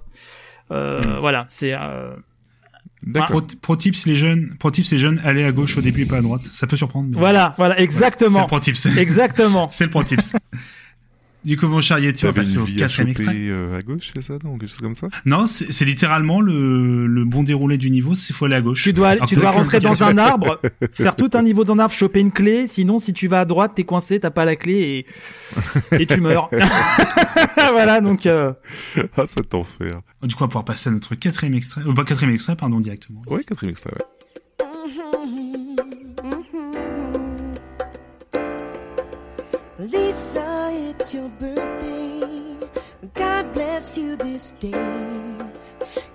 [0.71, 1.19] euh, Mm.
[1.19, 1.45] Voilà.
[1.49, 2.13] C'est euh.
[3.13, 6.05] Pro, pro tips les jeunes, pro tips les jeunes, allez à gauche au début et
[6.05, 6.41] pas à droite.
[6.51, 7.07] Ça peut surprendre.
[7.11, 8.85] mais- voilà, voilà, C'est exactement, le pro tips.
[8.97, 9.67] exactement.
[9.69, 10.33] c'est le pro tips.
[11.45, 13.33] Du coup, mon cher Yeti, Tu on va passer au quatrième extrait.
[13.33, 15.07] euh, à gauche, c'est ça Non, quelque chose comme ça?
[15.25, 18.83] Non, c'est c'est littéralement le, le bon déroulé du niveau, c'est faut aller à gauche.
[18.83, 20.59] Tu dois, Alors, tu dois rentrer dans un arbre,
[20.91, 22.67] faire tout un niveau d'un arbre, choper une clé.
[22.67, 25.05] Sinon, si tu vas à droite, t'es coincé, t'as pas la clé
[25.93, 26.49] et, et tu meurs.
[27.71, 28.51] voilà, donc euh,
[29.15, 29.93] Ah, cet enfer.
[30.21, 32.79] Du coup, on va pouvoir passer à notre quatrième extrait, euh, pas quatrième extrait, pardon,
[32.81, 33.21] directement.
[33.27, 34.05] Ouais, quatrième extrait, ouais.
[39.79, 42.19] Lisa, it's your birthday.
[43.15, 44.73] God bless you this day.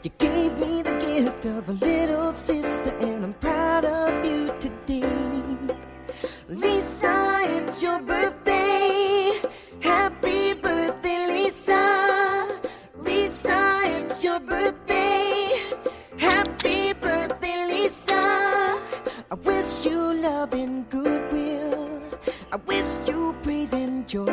[0.02, 5.08] You gave me the gift of a little sister, and I'm proud of you today.
[6.50, 9.32] Lisa, it's your birthday.
[9.80, 10.13] Happy
[19.84, 22.00] wish you love and goodwill.
[22.52, 24.28] I wish you praise and joy.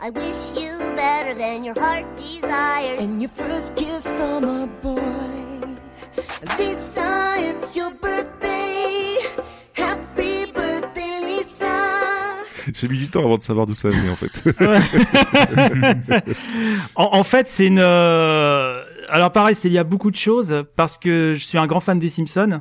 [0.00, 3.04] I wish you better than your heart desires.
[3.04, 5.00] And your first kiss from a boy.
[6.58, 9.16] Lisa, it's your birthday.
[9.72, 11.72] Happy birthday, Lisa.
[12.74, 14.32] J'ai mis du temps avant de savoir d'où ça venait, en fait.
[16.96, 17.78] en, en fait, c'est une.
[17.78, 21.66] euh, Alors pareil, c'est il y a beaucoup de choses parce que je suis un
[21.66, 22.60] grand fan des Simpsons.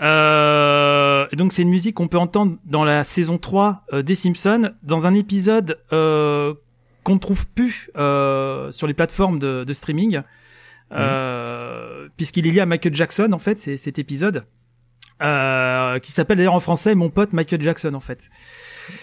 [0.00, 4.70] Euh, donc c'est une musique qu'on peut entendre dans la saison 3 euh, des Simpsons,
[4.82, 6.54] dans un épisode euh,
[7.04, 10.22] qu'on ne trouve plus euh, sur les plateformes de, de streaming,
[10.92, 14.44] euh, puisqu'il est lié à Michael Jackson en fait, c'est cet épisode,
[15.22, 18.30] euh, qui s'appelle d'ailleurs en français Mon pote Michael Jackson en fait.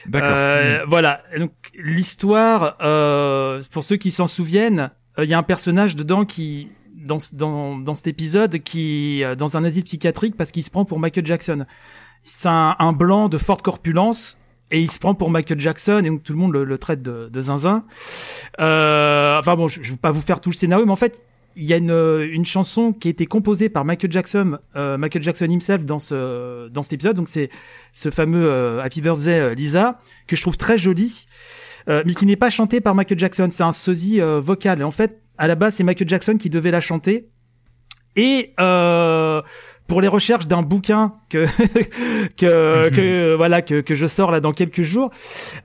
[0.08, 0.32] D'accord.
[0.34, 1.22] Euh, Voilà.
[1.38, 6.70] Donc l'histoire, euh, pour ceux qui s'en souviennent, il y a un personnage dedans qui
[7.08, 10.86] dans dans dans cet épisode qui euh, dans un asile psychiatrique parce qu'il se prend
[10.86, 11.66] pour Michael Jackson.
[12.24, 14.38] C'est un, un blanc de forte corpulence
[14.70, 17.02] et il se prend pour Michael Jackson et donc tout le monde le, le traite
[17.02, 17.86] de, de zinzin.
[18.60, 21.24] Euh, enfin bon, je, je vais pas vous faire tout le scénario, mais en fait
[21.60, 21.90] il y a une,
[22.32, 26.68] une chanson qui a été composée par Michael Jackson, euh, Michael Jackson himself dans ce
[26.70, 27.16] dans cet épisode.
[27.16, 27.50] Donc c'est
[27.94, 31.26] ce fameux euh, Happy Birthday euh, Lisa que je trouve très joli,
[31.90, 33.48] euh, mais qui n'est pas chanté par Michael Jackson.
[33.52, 34.82] C'est un sosie euh, vocal.
[34.82, 37.30] Et en fait, à la base, c'est Michael Jackson qui devait la chanter.
[38.16, 39.42] Et euh,
[39.88, 41.46] pour les recherches d'un bouquin que
[42.38, 45.12] que, que voilà que, que je sors là dans quelques jours,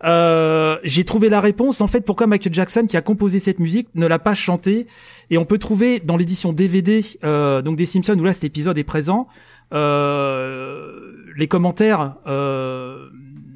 [0.05, 3.89] euh, j'ai trouvé la réponse en fait pourquoi Michael Jackson qui a composé cette musique
[3.95, 4.87] ne l'a pas chantée?
[5.31, 8.79] Et on peut trouver dans l'édition DVD euh, donc des Simpsons où là cet épisode
[8.79, 9.27] est présent
[9.73, 12.17] euh, les commentaires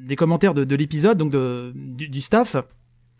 [0.07, 2.55] les commentaires de, de l'épisode donc de, du, du staff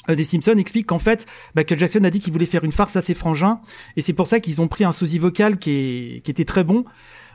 [0.09, 1.25] euh, des Simpsons explique qu'en fait,
[1.55, 3.59] Michael Jackson a dit qu'il voulait faire une farce à ses frangins,
[3.97, 6.63] et c'est pour ça qu'ils ont pris un sosie vocal qui, est, qui était très
[6.63, 6.85] bon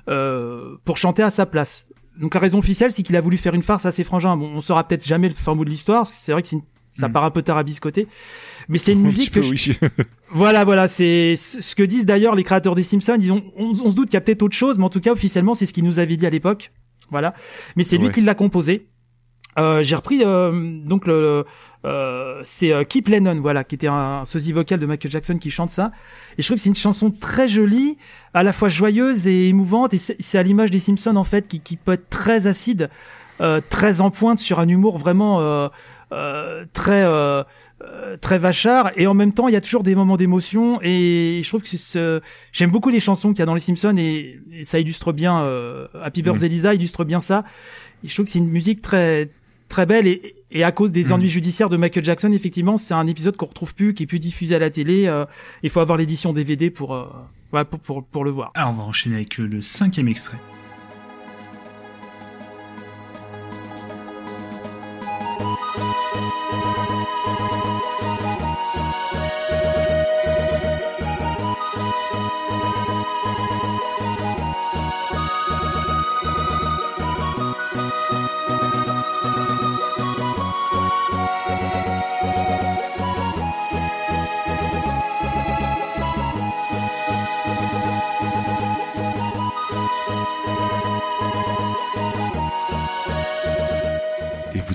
[0.09, 1.87] euh, pour chanter à sa place.
[2.19, 4.37] Donc la raison officielle, c'est qu'il a voulu faire une farce à ses frangins.
[4.37, 6.49] Bon, on saura peut-être jamais le fin mot de l'histoire, parce que c'est vrai que
[6.49, 6.63] c'est une-
[6.95, 7.13] ça Mm.
[7.13, 8.07] part un peu tarabiscoté,
[8.69, 9.89] mais c'est une Un musique que peu, je- oui.
[10.31, 13.17] voilà, voilà, c'est ce que disent d'ailleurs les créateurs des Simpsons.
[13.19, 15.01] Ils ont, on, on se doute qu'il y a peut-être autre chose, mais en tout
[15.01, 16.71] cas officiellement, c'est ce qu'ils nous avaient dit à l'époque.
[17.11, 17.33] Voilà,
[17.77, 18.89] mais c'est lui qui l'a composé.
[19.59, 21.45] Euh, j'ai repris euh, donc le
[21.85, 25.51] euh, c'est euh, Keep Lennon voilà qui était un, sosie vocal de Michael Jackson qui
[25.51, 25.93] chante ça.
[26.39, 27.99] Et je trouve que c'est une chanson très jolie
[28.33, 29.93] à la fois joyeuse et émouvante.
[29.93, 32.89] Et c'est à l'image des Simpsons en fait qui, qui peut être très acide
[33.41, 35.69] euh, très en pointe sur un humour vraiment euh,
[36.13, 37.05] euh, très
[38.23, 38.93] très vachard.
[38.97, 40.79] Et en même temps il y a toujours des moments d'émotion.
[40.83, 42.23] Et je trouve que ce-
[42.53, 45.45] j'aime beaucoup les chansons qu'il y a dans les Simpsons et, et ça illustre bien
[45.45, 47.45] euh, Happy Birthday Lisa illustre bien ça.
[48.05, 49.29] Et je trouve que c'est une musique très
[49.73, 51.13] très belle et, et à cause des Mm.
[51.15, 54.19] ennuis judiciaires de Michael Jackson effectivement c'est un épisode qu'on retrouve plus qui est plus
[54.21, 55.25] diffusé à la télé euh,
[55.63, 57.07] il faut avoir l'édition DVD pour, euh,
[57.55, 60.37] ouais, pour pour pour le voir Alors, on va enchaîner avec le cinquième extrait.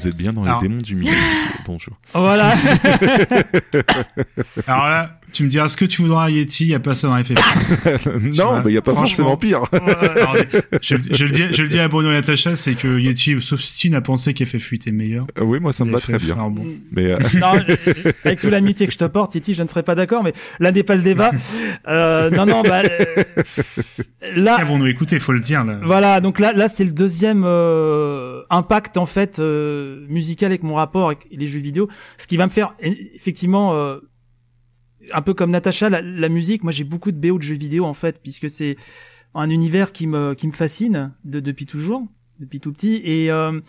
[0.08, 1.11] Vous êtes bien dans les Alors- démons du milieu.
[1.66, 1.94] Bonjour.
[2.14, 2.53] voilà
[4.68, 7.10] Alors là, tu me diras ce que tu voudras, Yeti, il n'y a pas ça
[7.10, 7.32] dans FF.
[8.38, 9.36] non, mais il n'y a pas Franchement.
[9.36, 9.61] forcément pire.
[9.72, 10.36] Alors,
[10.82, 13.60] je, je le dis, je le dis à Bruno et Natacha, c'est que Yeti, sauf
[13.60, 15.27] Stine, a pensé qu'FF8 est meilleur.
[15.38, 16.36] Euh, oui, moi ça me va très bien.
[16.36, 16.66] alors bon.
[16.92, 17.52] Mais euh, non,
[18.24, 20.72] avec toute l'amitié que je te porte, Yeti, je ne serais pas d'accord, mais là
[20.72, 21.32] n'est pas le débat.
[21.90, 23.24] Euh, non, non, bah, euh,
[24.36, 25.80] là, Qu'avons-nous écouté, faut le dire, là.
[25.84, 30.76] Voilà, donc là, là c'est le deuxième euh, impact en fait euh, musical avec mon
[30.76, 34.00] rapport avec les jeux vidéo, ce qui va me faire e- effectivement euh,
[35.14, 36.64] un peu comme Natacha, la, la musique.
[36.64, 38.76] Moi, j'ai beaucoup de BO de jeux vidéo en fait, puisque c'est
[39.34, 42.06] un univers qui me qui me fascine de, depuis toujours,
[42.40, 43.01] depuis tout petit.
[43.03, 43.59] Et euh,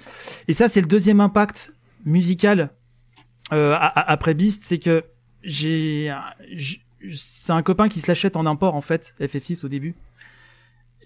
[0.48, 1.73] et ça, c'est le deuxième impact
[2.05, 2.70] musical
[3.52, 5.05] euh, après Beast, c'est que
[5.42, 6.12] j'ai
[7.12, 9.94] c'est un copain qui se l'achète en import en fait, FF6 au début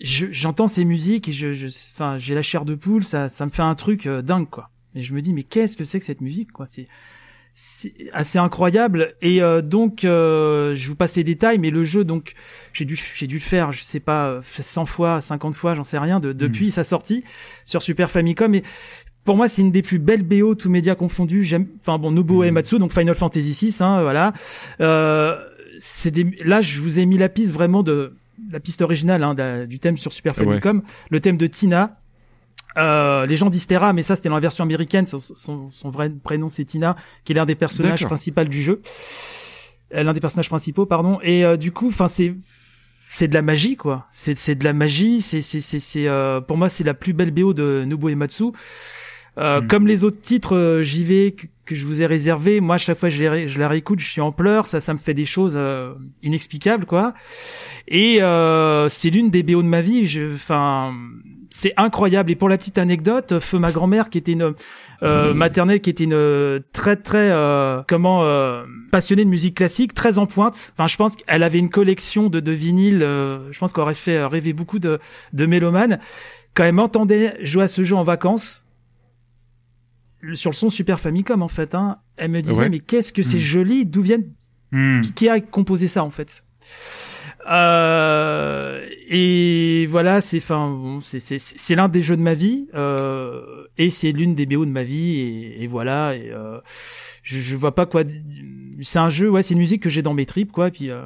[0.01, 3.45] je- j'entends ces musiques et je, je, enfin, j'ai la chair de poule, ça, ça
[3.47, 4.71] me fait un truc euh, dingue, quoi.
[4.95, 6.67] Et je me dis, mais qu'est-ce que c'est que cette musique, quoi?
[6.67, 6.89] C'est,
[8.15, 9.15] assez incroyable.
[9.21, 12.33] Et euh, donc, euh, je vous passe les détails, mais le jeu, donc,
[12.73, 15.83] j'ai dû, j'ai dû le faire, je sais pas, euh, 100 fois, 50 fois, j'en
[15.83, 17.25] sais rien, de, depuis sa sortie
[17.67, 18.55] sur Super Famicom.
[18.55, 18.63] Et
[19.25, 21.45] pour moi, c'est une des plus belles BO, tous médias confondus.
[21.45, 24.33] J'aime, enfin bon, Nobuo Ematsu, donc Final Fantasy VI, hein, voilà.
[24.81, 25.37] Euh,
[25.79, 28.15] c'est des, là, je vous ai mis la piste vraiment de
[28.51, 30.45] la piste originale hein, du thème sur Super Ouais.
[30.45, 31.99] Famicom, le thème de Tina.
[32.79, 35.07] Euh, les gens disent Terra, mais ça c'était dans la version américaine.
[35.07, 38.81] Son, son- son vrai prénom c'est Tina, qui est l'un des personnages principaux du jeu,
[39.95, 41.19] Euh, l'un des personnages principaux, pardon.
[41.23, 42.35] Et euh, du coup, enfin c'est
[43.11, 44.07] c'est de la magie quoi.
[44.11, 45.21] C'est c'est de la magie.
[45.21, 48.45] C'est c'est c'est c'est euh, pour moi c'est la plus belle BO de Nobuo Ematsu.
[49.39, 52.79] Euh, Comme les autres titres euh, JV que, que je vous ai réservés, moi à
[52.79, 55.15] chaque fois je, les je la réécoute, je suis en pleurs, ça ça me fait
[55.15, 57.15] des choses euh, inexplicables quoi.
[57.89, 60.07] Et euh, c'est l'une des BO de ma vie.
[60.07, 60.95] je- Enfin,
[61.55, 62.31] c'est incroyable.
[62.31, 64.55] Et pour la petite anecdote, feu ma grand-mère qui était une
[65.03, 69.93] euh, maternelle, qui était une euh, très très euh, comment euh, passionnée de musique classique,
[69.93, 70.73] très en pointe.
[70.75, 73.03] Enfin, je pense qu'elle avait une collection de, de vinyles.
[73.03, 74.99] euh, je pense qu'elle aurait fait euh, rêver beaucoup de
[75.35, 75.99] de mélomanes.
[76.55, 78.67] Quand elle m'entendait jouer à ce jeu en vacances,
[80.35, 82.69] sur le son Super Famicom en fait, hein, elle me disait Ouais.
[82.71, 83.41] mais qu'est-ce que c'est Mm.
[83.41, 84.29] joli, d'où viennent
[85.03, 86.45] qui, qui a composé ça en fait?
[87.51, 94.13] Euh, et voilà c'est enfin c'est l'un des jeux de ma vie euh, et c'est
[94.13, 96.61] l'une des BO de ma vie et, et voilà et euh,
[97.23, 98.03] je, je vois pas quoi
[98.81, 100.91] c'est un jeu ouais c'est une musique que j'ai dans mes tripes quoi et puis
[100.91, 101.03] euh,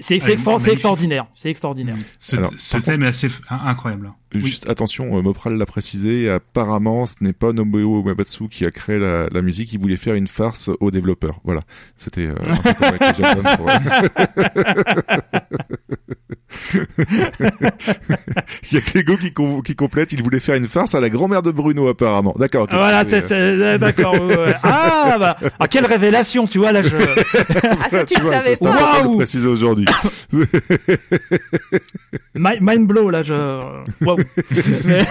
[0.00, 1.26] c'est Ah, extraordinaire.
[1.34, 1.96] C'est extraordinaire.
[2.18, 4.12] Ce, Alors, ce thème est assez incroyable.
[4.34, 8.98] Juste attention, euh, Mopral l'a précisé, apparemment ce n'est pas Nobuo Uematsu qui a créé
[8.98, 11.40] la, la musique, il voulait faire une farce aux développeurs.
[11.44, 11.60] Voilà,
[11.96, 12.34] c'était euh,
[18.70, 21.00] Il y a que Lego qui, com- qui complète, il voulait faire une farce à
[21.00, 22.34] la grand-mère de Bruno apparemment.
[22.38, 22.64] D'accord.
[22.64, 22.70] ok.
[22.72, 26.96] voilà C'est, euh, d'accord ouais, ah bah ah, quelle révélation tu vois là je
[27.80, 29.00] Ah, ça, tu le savais c'est pas.
[29.02, 29.16] le Waouh.
[29.16, 29.86] préciser aujourd'hui.
[32.34, 33.34] Mi- mind blow là je
[34.04, 34.16] waouh
[34.84, 35.06] Mais-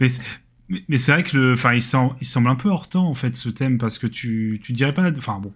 [0.00, 0.22] Mais, c'est-
[0.88, 1.82] Mais, c'est vrai que le, enfin, il
[2.26, 5.02] semble un peu hors temps en fait ce thème parce que tu, tu dirais pas,
[5.16, 5.52] enfin bon,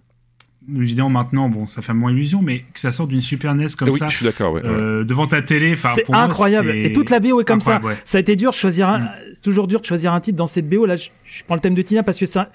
[0.76, 3.88] évidemment maintenant, bon, ça fait moins illusion, mais que ça sort d'une Super NES comme
[3.88, 6.24] Ah oui, ça, je suis d'accord, ouais, euh, devant ta télé, enfin, C'est pour moi,
[6.24, 6.70] incroyable.
[6.72, 7.80] c'est Et toute la BO est comme ça.
[7.82, 7.96] ouais.
[8.04, 10.46] Ça a été dur de choisir un, c'est toujours dur de choisir un titre dans
[10.46, 10.86] cette BO.
[10.86, 12.50] Là, je, je prends le thème de Tina parce que ça,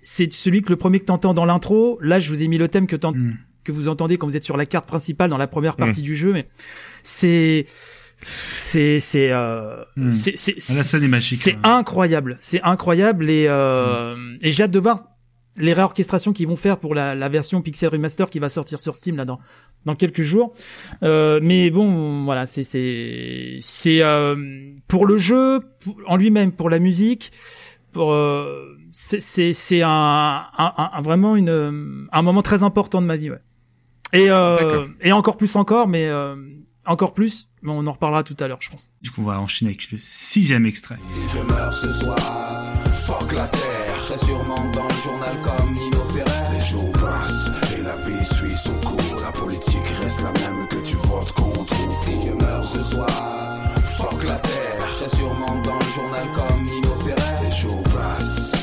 [0.00, 1.98] c'est celui que le premier que t'entends dans l'intro.
[2.00, 3.36] Là, je vous ai mis le thème que Mm.
[3.64, 6.04] que vous entendez quand vous êtes sur la carte principale dans la première partie Mm.
[6.04, 6.48] du jeu, mais
[7.02, 7.66] c'est,
[8.20, 10.12] c'est, c'est, euh, Mm.
[10.12, 11.58] c'est, c'est, Ah, la scène est magique, C'est ouais.
[11.62, 12.36] incroyable.
[12.40, 14.38] C'est incroyable et, euh, Mm.
[14.42, 15.02] et j'ai hâte de voir
[15.58, 18.94] les réorchestrations qu'ils vont faire pour la, la version Pixel Remaster qui va sortir sur
[18.96, 19.38] Steam là dans
[19.84, 20.52] dans quelques jours.
[21.02, 24.36] Euh, mais bon, voilà, c'est c'est c'est euh,
[24.88, 27.32] pour le jeu pour- en lui-même, pour la musique,
[27.92, 30.44] pour euh, c'est c'est c'est un, un,
[30.76, 33.40] un- un- vraiment une un moment très important de ma vie, ouais.
[34.12, 36.34] Et euh, et encore plus encore, mais euh,
[36.86, 38.90] encore plus, mais on en reparlera tout à l'heure, je pense.
[39.02, 40.96] Du coup, on va enchaîner avec le sixième extrait.
[41.00, 42.16] Si je meurs ce soir,
[42.92, 43.87] fuck la terre.
[44.08, 46.54] Serai sûrement dans le journal comme Nino Ferrer.
[46.54, 49.20] Les jours passent et la vie suit son cours.
[49.20, 54.24] La politique reste la même que tu votes contre Si je meurs ce soir, fuck
[54.24, 54.88] la terre.
[54.96, 57.44] Serai sûrement dans le journal comme Nino Ferrer.
[57.44, 58.57] Les jours passent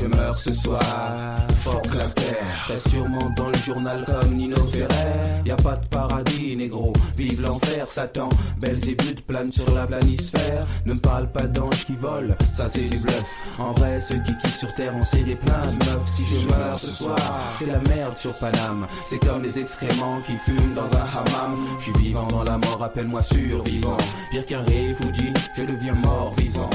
[0.00, 1.14] je meurs ce soir,
[1.58, 2.36] fuck la terre.
[2.52, 5.42] Je serai sûrement dans le journal comme Nino Ferrer.
[5.44, 6.92] Y a pas de paradis, négro.
[7.16, 8.28] Vive l'enfer, Satan.
[8.58, 10.66] Belzébuth plane sur la planisphère.
[10.86, 13.24] Ne me parle pas d'anges qui volent, ça c'est du bluff.
[13.58, 16.08] En vrai, ceux qui quittent sur terre ont serré plein de meufs.
[16.14, 17.16] Si je meurs ce soir,
[17.58, 18.86] c'est la merde sur Paname.
[19.08, 21.58] C'est comme les excréments qui fument dans un hammam.
[21.78, 23.96] Je suis vivant dans la mort, appelle-moi survivant.
[24.30, 26.70] Pire qu'un réfugié, je deviens mort vivant.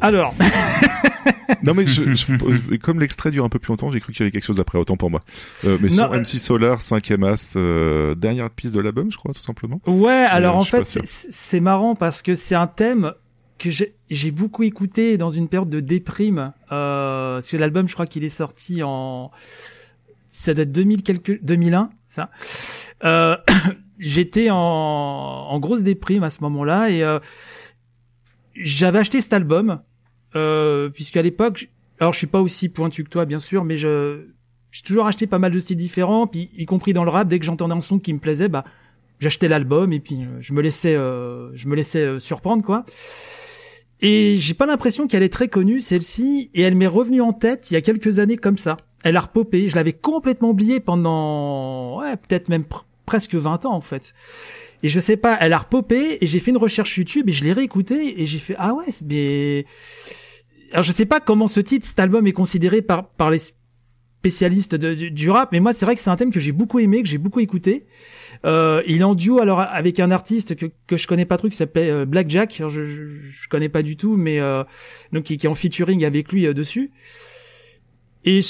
[0.00, 0.32] Alors,
[1.62, 2.26] non mais je, je-
[2.82, 4.78] comme l'extrait dure un peu plus longtemps, j'ai cru qu'il y avait quelque chose après,
[4.78, 5.20] autant pour moi.
[5.64, 9.32] Euh, mais sur euh, MC Solar, 5ème as, euh, dernière piste de l'album, je crois,
[9.32, 9.80] tout simplement.
[9.86, 13.12] Ouais, alors en fait, c'est- marrant parce que c'est un thème
[13.58, 16.52] que j'ai beaucoup écouté dans une période de déprime.
[16.70, 19.30] Euh, parce que l'album, je crois qu'il est sorti en
[20.28, 22.30] ça date 2000 quelque 2001, ça.
[23.04, 23.36] Euh,
[23.98, 27.02] J'étais en, en grosse déprime à ce moment-là et
[28.54, 29.80] j'avais acheté cet album
[30.36, 31.70] euh, puisqu'à l'époque,
[32.00, 34.26] alors je suis pas aussi pointu que toi bien sûr, mais je
[34.70, 37.38] j'ai toujours acheté pas mal de styles différents, puis y compris dans le rap, dès
[37.38, 38.64] que j'entendais un son qui me plaisait, bah
[39.18, 42.84] j'achetais l'album et puis euh, je me laissais euh, je me laissais euh, surprendre quoi.
[44.00, 47.70] Et j'ai pas l'impression qu'elle est très connue celle-ci et elle m'est revenue en tête
[47.70, 48.76] il y a quelques années comme ça.
[49.02, 53.74] Elle a repopé, je l'avais complètement oubliée pendant ouais, peut-être même pr- presque 20 ans
[53.74, 54.14] en fait.
[54.84, 57.42] Et je sais pas, elle a repopé et j'ai fait une recherche YouTube et je
[57.42, 59.66] l'ai réécouté et j'ai fait ah ouais, mais
[60.72, 63.38] alors je sais pas comment ce titre, cet album est considéré par par les
[64.18, 67.02] spécialistes du, rap, mais moi c'est vrai que c'est un thème que j'ai beaucoup aimé,
[67.02, 67.86] que j'ai beaucoup écouté.
[68.44, 71.48] Euh, il est en duo alors avec un artiste que que je connais pas trop
[71.48, 72.56] qui s'appelait euh, Black Jack.
[72.58, 74.64] Alors, je, je connais pas du tout, mais euh,
[75.12, 76.90] donc qui, est en featuring avec lui euh, dessus.
[78.24, 78.40] Et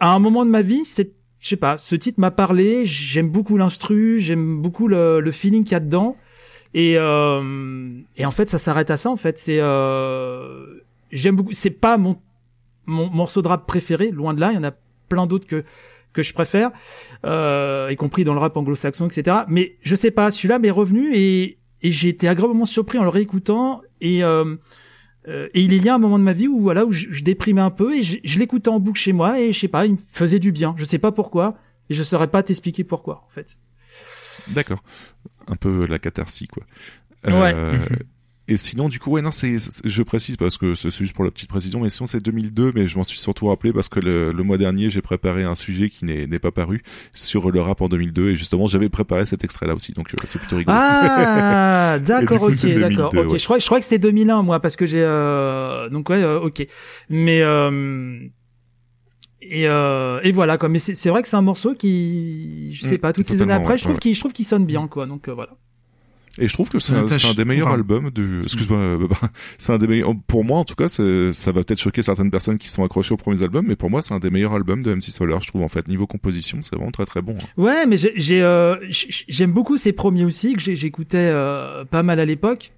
[0.00, 2.84] à un moment de ma vie, c'est je sais pas, ce titre m'a parlé.
[2.84, 6.16] J'aime beaucoup l'instru, j'aime beaucoup le, le feeling qu'il y a dedans.
[6.74, 9.10] Et euh, et en fait, ça s'arrête à ça.
[9.10, 10.66] En fait, c'est euh,
[11.10, 11.52] j'aime beaucoup.
[11.52, 12.20] C'est pas mon
[12.86, 14.52] mon morceau de rap préféré, loin de là.
[14.52, 14.72] Il y en a
[15.08, 15.64] plein d'autres que
[16.12, 16.70] que je préfère,
[17.24, 19.38] euh, y compris dans le rap anglo-saxon, etc.
[19.46, 23.10] Mais je sais pas, celui-là m'est revenu et, et j'ai été agréablement surpris en le
[23.10, 24.56] réécoutant et euh,
[25.28, 27.06] euh, et il est lié à un moment de ma vie où voilà où je,
[27.10, 29.68] je déprimais un peu et je, je l'écoutais en boucle chez moi et je sais
[29.68, 30.74] pas, il me faisait du bien.
[30.78, 31.56] Je sais pas pourquoi
[31.90, 33.58] et je saurais pas t'expliquer pourquoi en fait.
[34.48, 34.82] D'accord.
[35.46, 36.64] Un peu la catharsis, quoi.
[37.26, 37.54] Ouais.
[38.50, 41.30] Et sinon, du coup, ouais, non, c'est, je précise parce que c'est juste pour la
[41.30, 44.32] petite précision, mais sinon c'est 2002, mais je m'en suis surtout rappelé parce que le,
[44.32, 47.82] le mois dernier, j'ai préparé un sujet qui n'est, n'est pas paru sur le rap
[47.82, 50.76] en 2002 et justement, j'avais préparé cet extrait-là aussi, donc euh, c'est plutôt rigolo.
[50.80, 53.32] Ah, d'accord, ok, c'est 2002, d'accord, ok.
[53.32, 53.38] ouais.
[53.38, 56.40] Je crois, je crois que c'était 2001 moi parce que j'ai euh, donc ouais, euh,
[56.40, 56.66] ok.
[57.10, 58.18] Mais euh,
[59.42, 60.68] et euh, et voilà quoi.
[60.68, 63.42] Mais c'est c'est vrai que c'est un morceau qui, je sais Mm, pas, toutes ces
[63.42, 63.98] années après, je trouve ouais.
[63.98, 65.06] qu'il, je trouve qu'il sonne bien quoi.
[65.06, 65.52] Donc euh, voilà.
[66.40, 67.80] Et je trouve que c'est un, des meilleurs pardon.
[67.80, 68.42] albums de.
[68.42, 69.16] Excuse-moi, euh, bah,
[69.58, 70.12] c'est un des meilleurs.
[70.26, 73.16] Pour moi, en tout cas, ça va peut-être choquer certaines personnes qui sont accrochées aux
[73.16, 75.40] premiers albums, mais pour moi, c'est un des meilleurs albums de MC Solar.
[75.40, 77.34] Je trouve en fait niveau composition, c'est vraiment très très bon.
[77.40, 77.46] hein.
[77.56, 82.24] Ouais, mais j'ai, euh, j'aime beaucoup ces premiers aussi que j'écoutais euh, pas mal à
[82.24, 82.72] l'époque.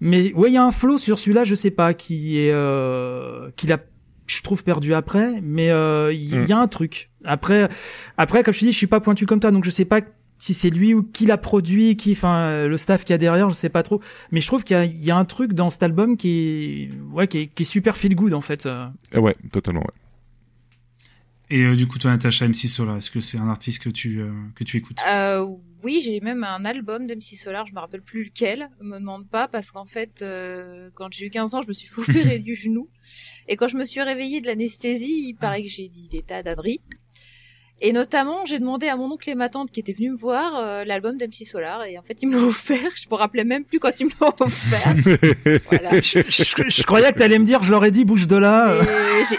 [0.00, 3.50] Mais ouais, il y a un flow sur celui-là, je sais pas, qui est, euh,
[3.56, 3.78] qu'il a,
[4.26, 5.40] je trouve perdu après.
[5.42, 6.44] Mais euh, il y, Mm.
[6.48, 7.10] y a un truc.
[7.24, 7.68] Après,
[8.16, 10.00] après, comme je te dis, je suis pas pointu comme toi, donc je sais pas
[10.42, 13.18] si c'est lui ou qui l'a produit, qui, enfin, euh, le staff qu'il y a
[13.18, 14.00] derrière, je sais pas trop.
[14.32, 16.90] Mais je trouve qu'il y a, il y a un truc dans cet album qui
[16.90, 18.66] est, ouais, qui est, qui est super feel good en fait.
[18.66, 18.88] euh.
[19.12, 19.82] Et ouais, totalement.
[19.82, 19.94] Ouais.
[21.48, 24.20] Et euh, du coup, toi, Natacha MC Solar, est-ce que c'est un artiste que tu,
[24.20, 24.98] euh, que tu écoutes?
[25.08, 25.46] Euh,
[25.84, 29.46] oui, j'ai même un album d'MC Solar, je me rappelle plus lequel, me demande pas,
[29.46, 32.56] parce qu'en fait, euh, quand j'ai eu 15 ans, je me suis fait opérer du
[32.56, 32.88] genou.
[33.46, 36.42] Et quand je me suis réveillée de l'anesthésie, il paraît que j'ai dit des tas
[36.42, 36.80] d'adris.
[37.84, 40.52] Et notamment, j'ai demandé à mon oncle et ma tante qui étaient venus me voir
[40.56, 42.78] euh, l'album d'MC Solar, et en fait, ils me l'ont offert.
[42.94, 44.94] Je me rappelais même plus quand ils me l'ont offert.
[45.68, 46.00] Voilà.
[46.00, 48.72] je, je- je croyais que t'allais me dire, je leur ai dit, bouge de là.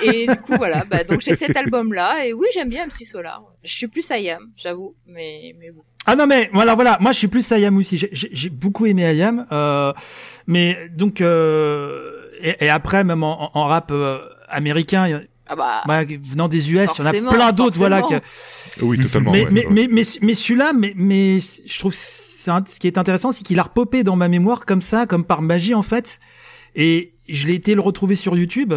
[0.03, 0.83] Et, du coup, voilà.
[0.89, 3.41] Bah, donc j'ai cet album-là, et oui, j'aime bien MC Solar.
[3.63, 5.81] Je suis plus Ayam, j'avoue, mais mais bon.
[6.05, 8.85] Ah non mais voilà voilà moi je suis plus Ayam aussi j'ai- j'ai j'ai beaucoup
[8.85, 9.93] aimé Ayam euh,
[10.47, 15.81] mais donc euh, et, et après même en, en rap euh, américain Ah bah.
[15.85, 18.15] bah, venant des US il y en a plein d'autres voilà que.
[18.81, 19.31] Oui, totalement.
[19.31, 19.71] mais, ouais, mais, ouais.
[19.71, 23.43] mais, mais, mais celui-là, mais, mais je trouve c'est un- ce qui est intéressant, c'est
[23.43, 26.19] qu'il a repopé dans ma mémoire comme ça, comme par magie en fait.
[26.75, 28.73] Et je l'ai été le retrouver sur YouTube.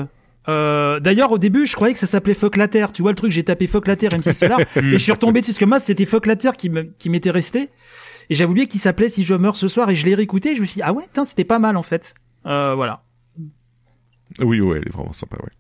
[0.49, 2.93] Euh, D'ailleurs, au début, je croyais que ça s'appelait Fuck la Terre.
[2.93, 5.41] Tu vois le truc, j'ai tapé Fuck la Terre MC Solar et je suis retombé
[5.41, 7.71] dessus parce que moi, c'était Fuck la Terre qui me- qui m'était resté.
[8.29, 10.51] Et j'avais oublié qu'il s'appelait Si je meurs ce soir et je l'ai réécouté.
[10.53, 12.15] Et je me suis dit ah ouais, putain, c'était pas mal en fait.
[12.45, 13.03] Euh, voilà.
[14.41, 15.51] Oui, ouais, elle est vraiment sympa, ouais.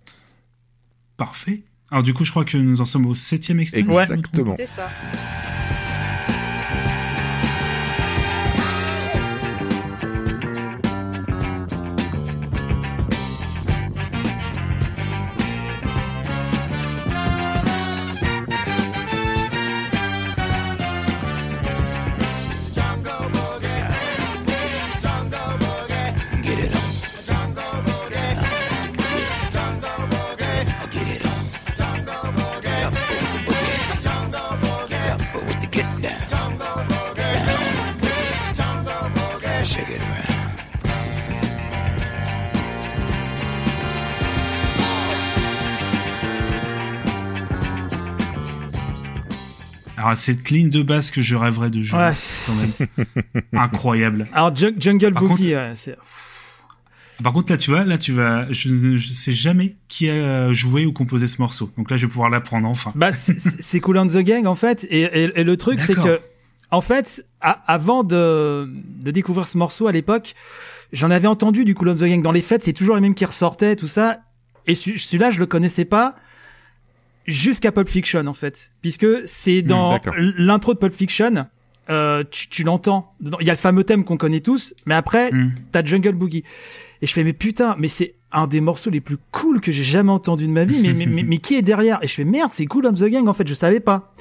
[1.16, 1.62] Parfait.
[1.90, 3.80] Alors du coup, je crois que nous en sommes au septième extrait.
[3.80, 4.56] Exactement.
[4.58, 4.90] C'est ça.
[49.96, 52.12] Alors cette ligne de basse que je rêverais de jouer, Ouais.
[52.46, 53.06] quand même.
[53.52, 54.26] Incroyable.
[54.32, 55.96] Alors Jung- Jungle Par Boogie, contre- ouais, c'est
[57.22, 60.84] Par contre, là, tu vois, là, tu vas, je ne sais jamais qui a joué
[60.84, 61.70] ou composé ce morceau.
[61.78, 62.92] Donc là, je vais pouvoir l'apprendre enfin.
[62.94, 66.20] Bah, c'est- Cool and the Gang en fait, et, et, et le truc c'est que,
[66.70, 68.68] en fait, a- avant de,
[68.98, 70.34] de découvrir ce morceau à l'époque,
[70.92, 73.14] j'en avais entendu du Cool and the Gang dans les fêtes, c'est toujours les mêmes
[73.14, 74.18] qui ressortaient, tout ça,
[74.66, 76.16] et ce- celui-là je le connaissais pas
[77.26, 79.98] jusqu'à Pulp Fiction en fait, puisque c'est Hmm, dans
[80.36, 81.46] l'intro de Pulp Fiction.
[81.88, 83.12] Euh, tu, tu l'entends.
[83.40, 85.52] Il y a le fameux thème qu'on connaît tous, mais après, Hmm.
[85.70, 86.42] t'as Jungle Boogie.
[87.02, 89.84] Et je fais, mais putain, mais c'est un des morceaux les plus cool que j'ai
[89.84, 90.80] jamais entendu de ma vie.
[90.82, 91.98] Mais, mais, mais, mais qui est derrière?
[92.02, 94.12] Et je fais, merde, c'est Cool on the Gang, en fait, je savais pas.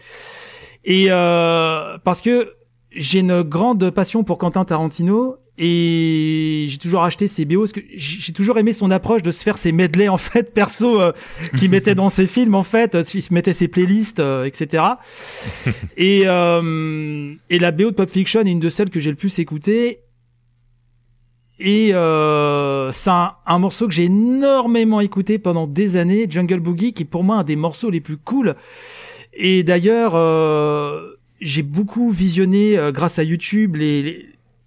[0.83, 2.53] Et euh, parce que
[2.91, 7.79] j'ai une grande passion pour Quentin Tarantino et j'ai toujours acheté ses BO parce que
[7.95, 11.11] j'ai toujours aimé son approche de se faire ses medley en fait perso euh,
[11.57, 14.83] qu'il mettait dans ses films en fait euh, il se mettait ses playlists euh, etc
[15.97, 19.15] et euh, et la BO de Pop Fiction est une de celles que j'ai le
[19.15, 19.99] plus écoutée
[21.57, 26.91] et euh, c'est un, un morceau que j'ai énormément écouté pendant des années, Jungle Boogie,
[26.91, 28.55] qui est pour moi un des morceaux les plus cool.
[29.33, 34.25] Et d'ailleurs, euh, j'ai beaucoup visionné euh, grâce à YouTube les, les-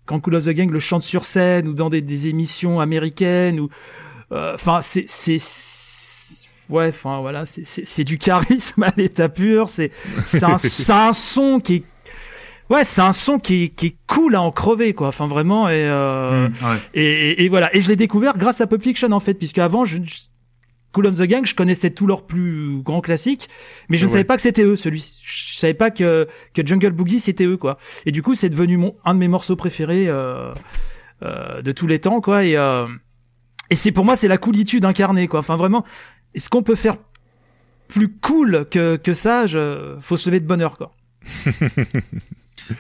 [0.09, 3.61] quand Cool of the Gang le chante sur scène ou dans des, des émissions américaines
[3.61, 3.69] ou
[4.33, 9.69] euh, enfin c'est c'est c'est- ouais enfin voilà c'est c'est du charisme à l'état pur
[9.69, 9.91] c'est
[10.27, 11.83] c'est un c'est un son qui est
[12.71, 15.09] Ouais, c'est un son qui est, qui est cool à en crever, quoi.
[15.09, 16.77] Enfin, vraiment, et, euh, Mmh, ouais.
[16.93, 17.75] et, et, et voilà.
[17.75, 19.97] Et je l'ai découvert grâce à Pulp Fiction, en fait, puisque avant, je,
[21.07, 23.49] on the Gang, je connaissais tous leurs plus grands classiques,
[23.89, 26.93] mais je ne savais pas que c'était eux, celui Je savais pas que, que Jungle
[26.93, 27.79] Boogie, c'était eux, quoi.
[28.07, 30.53] Et du coup, c'est devenu mon, un de mes morceaux préférés, euh,
[31.23, 32.45] euh, de tous les temps, quoi.
[32.45, 32.87] Et, euh,
[33.71, 35.41] et c'est pour moi, c'est la coolitude incarnée, quoi.
[35.41, 35.85] Enfin, vraiment,
[36.35, 36.97] est-ce qu'on peut faire
[37.89, 39.47] plus cool que, que ça?
[39.47, 40.95] Je, faut se lever de bonne heure, quoi.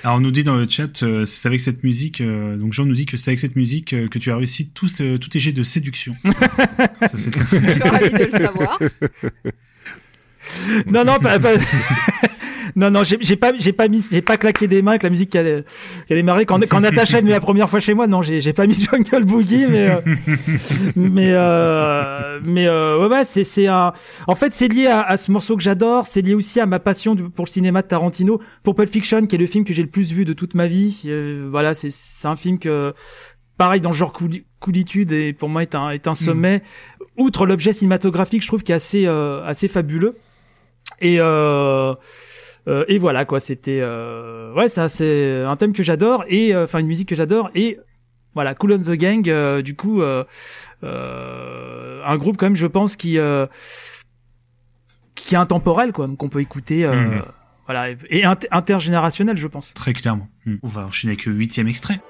[0.04, 2.84] Alors on nous dit dans le chat, euh, c'est avec cette musique, euh, donc Jean
[2.84, 5.30] nous dit que c'est avec cette musique euh, que tu as réussi tous, euh, tous
[5.30, 6.14] tes jets de séduction.
[7.06, 8.78] Ça, Je suis ravie de le savoir.
[10.86, 11.56] non, non, pas, pas-
[12.78, 15.30] non, non, j'ai pas, j'ai pas mis, j'ai pas claqué des mains avec la musique
[15.30, 18.06] qui a, qui a démarré quand, quand Natacha est venue la première fois chez moi.
[18.06, 20.00] Non, j'ai, j'ai pas mis Jungle Boogie, mais, euh,
[20.96, 23.92] mais, euh, mais, euh, ouais, ouais, c'est, c'est un,
[24.26, 26.06] en fait, c'est lié à, à ce morceau que j'adore.
[26.06, 29.26] C'est lié aussi à ma passion du- pour le cinéma de Tarantino, pour Pulp Fiction,
[29.26, 31.02] qui est le film que j'ai le plus vu de toute ma vie.
[31.06, 32.94] Euh, voilà, c'est, c'est un film que,
[33.56, 36.62] pareil, dans le genre cooli- coolitude, et pour moi est un, est un sommet.
[37.16, 40.16] Outre l'objet cinématographique, je trouve qu'il est assez, euh, assez fabuleux.
[41.00, 41.94] Et euh,
[42.68, 46.64] euh, et voilà quoi, c'était euh, ouais ça c'est un thème que j'adore et euh,
[46.64, 47.78] enfin une musique que j'adore et
[48.34, 50.22] voilà Cool on the Gang euh, du coup euh,
[50.84, 53.46] euh, un groupe quand même je pense qui euh,
[55.14, 57.22] qui est intemporel quoi donc on peut écouter euh, Mhm.
[57.66, 59.74] voilà, et inter- intergénérationnel, je pense.
[59.74, 60.26] Très clairement.
[60.46, 60.56] Hmm.
[60.62, 62.00] On va enchaîner avec le huitième extrait.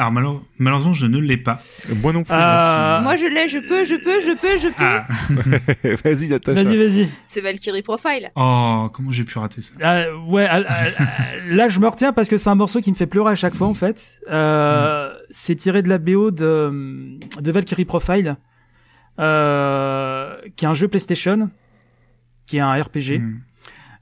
[0.00, 1.60] Alors malheure- malheureusement, je ne l'ai pas.
[2.02, 2.32] Moi non plus.
[2.32, 4.82] Euh, Moi, je l'ai, je peux, je peux, je peux, je peux.
[4.82, 5.06] Ah.
[6.04, 6.62] vas-y, Natacha.
[6.62, 7.08] Vas-y, vas-y.
[7.26, 8.30] C'est Valkyrie Profile.
[8.34, 9.74] Oh, comment j'ai pu rater ça?
[9.82, 10.48] Euh, ouais,
[11.50, 13.54] là je me retiens parce que c'est un morceau qui me fait pleurer à chaque
[13.54, 14.20] fois en fait.
[14.30, 18.36] Euh, C'est tiré de la BO de, de Valkyrie Profile,
[19.18, 21.50] euh, qui est un jeu PlayStation,
[22.46, 23.18] qui est un RPG.
[23.20, 23.40] Hmm.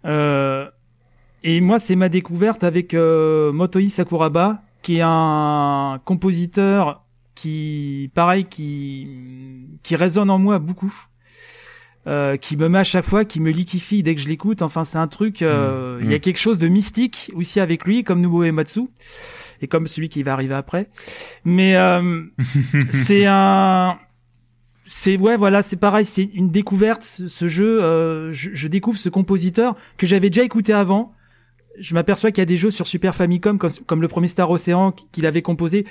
[0.07, 0.67] Euh,
[1.43, 8.47] et moi c'est ma découverte avec euh, Motoi Sakuraba, qui est un compositeur qui, pareil,
[8.47, 9.07] qui
[9.83, 10.95] qui résonne en moi beaucoup
[12.07, 14.63] euh, qui me met à chaque fois, qui me liquifie dès que je l'écoute.
[14.63, 15.43] Enfin, c'est un truc.
[15.43, 16.05] euh, Mmh.
[16.05, 16.21] Il y a Mmh.
[16.21, 18.81] quelque chose de mystique aussi avec lui, comme Nobuo Ematsu
[19.61, 20.89] et comme celui qui va arriver après.
[21.45, 22.23] Mais euh,
[22.91, 23.99] c'est un.
[24.87, 27.81] C'est ouais voilà c'est pareil c'est une découverte ce, jeu
[28.33, 31.13] je, je découvre ce compositeur que j'avais déjà écouté avant
[31.81, 34.51] je m'aperçois qu'il y a des jeux sur Super Famicom comme, comme le premier Star
[34.51, 35.87] Ocean qu'il avait composé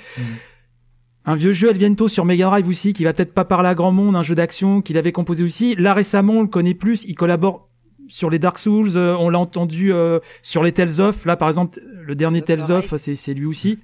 [1.24, 3.92] un vieux jeu Elviento sur Mega Drive aussi, qui va peut-être pas parler à grand
[3.92, 5.74] monde, un jeu d'action qu'il avait composé aussi.
[5.76, 7.68] Là récemment, on le connaît plus, il collabore
[8.08, 11.26] sur les Dark Souls, euh, on l'a entendu euh, sur les Tales of.
[11.26, 13.78] Là, par exemple, le dernier Tales of, c'est c'est lui aussi.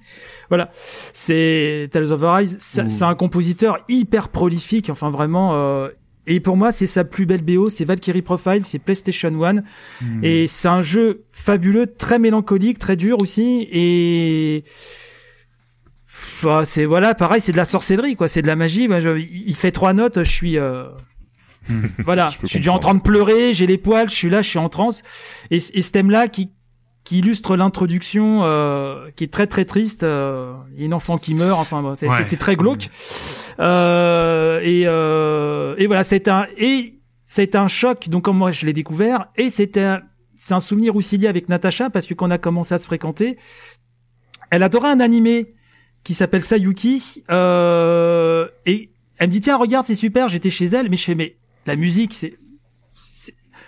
[0.49, 0.71] Voilà,
[1.13, 2.57] c'est Tales of Arise.
[2.59, 4.89] C'est un compositeur hyper prolifique.
[4.89, 5.53] Enfin, vraiment.
[5.53, 5.89] euh,
[6.27, 9.63] et pour moi, c'est sa plus belle BO, c'est Valkyrie Profile, c'est PlayStation One,
[10.01, 10.23] Hmm.
[10.23, 14.63] et c'est un jeu fabuleux, très mélancolique, très dur aussi, et
[16.07, 18.27] Enfin, c'est voilà, pareil, c'est de la sorcellerie, quoi.
[18.27, 18.87] C'est de la magie.
[18.87, 20.85] Moi, je- il fait trois notes, je suis, euh,
[22.05, 24.49] voilà, je, suis déjà en train de pleurer, j'ai les poils, je suis là, je
[24.49, 25.01] suis en transe.
[25.51, 26.51] Et, et ce thème-là qui
[27.05, 30.03] qui illustre l'introduction, euh, qui est très très triste.
[30.03, 31.57] euh, Il y a une enfant qui meurt.
[31.59, 32.23] Enfin, bon, c'est Ouais.
[32.37, 32.89] très glauque.
[33.59, 38.09] Euh, et euh, et voilà, c'est un et c'est un choc.
[38.09, 39.95] Donc comme moi je l'ai découvert, et c'était
[40.37, 42.85] c'est un souvenir aussi lié avec Natacha parce que quand on a commencé à se
[42.85, 43.37] fréquenter,
[44.49, 45.53] elle adorait un animé
[46.03, 50.89] qui s'appelle Sayuki euh, et elle me dit tiens regarde c'est super j'étais chez elle
[50.89, 51.35] mais je fais mais
[51.65, 52.37] la musique c'est-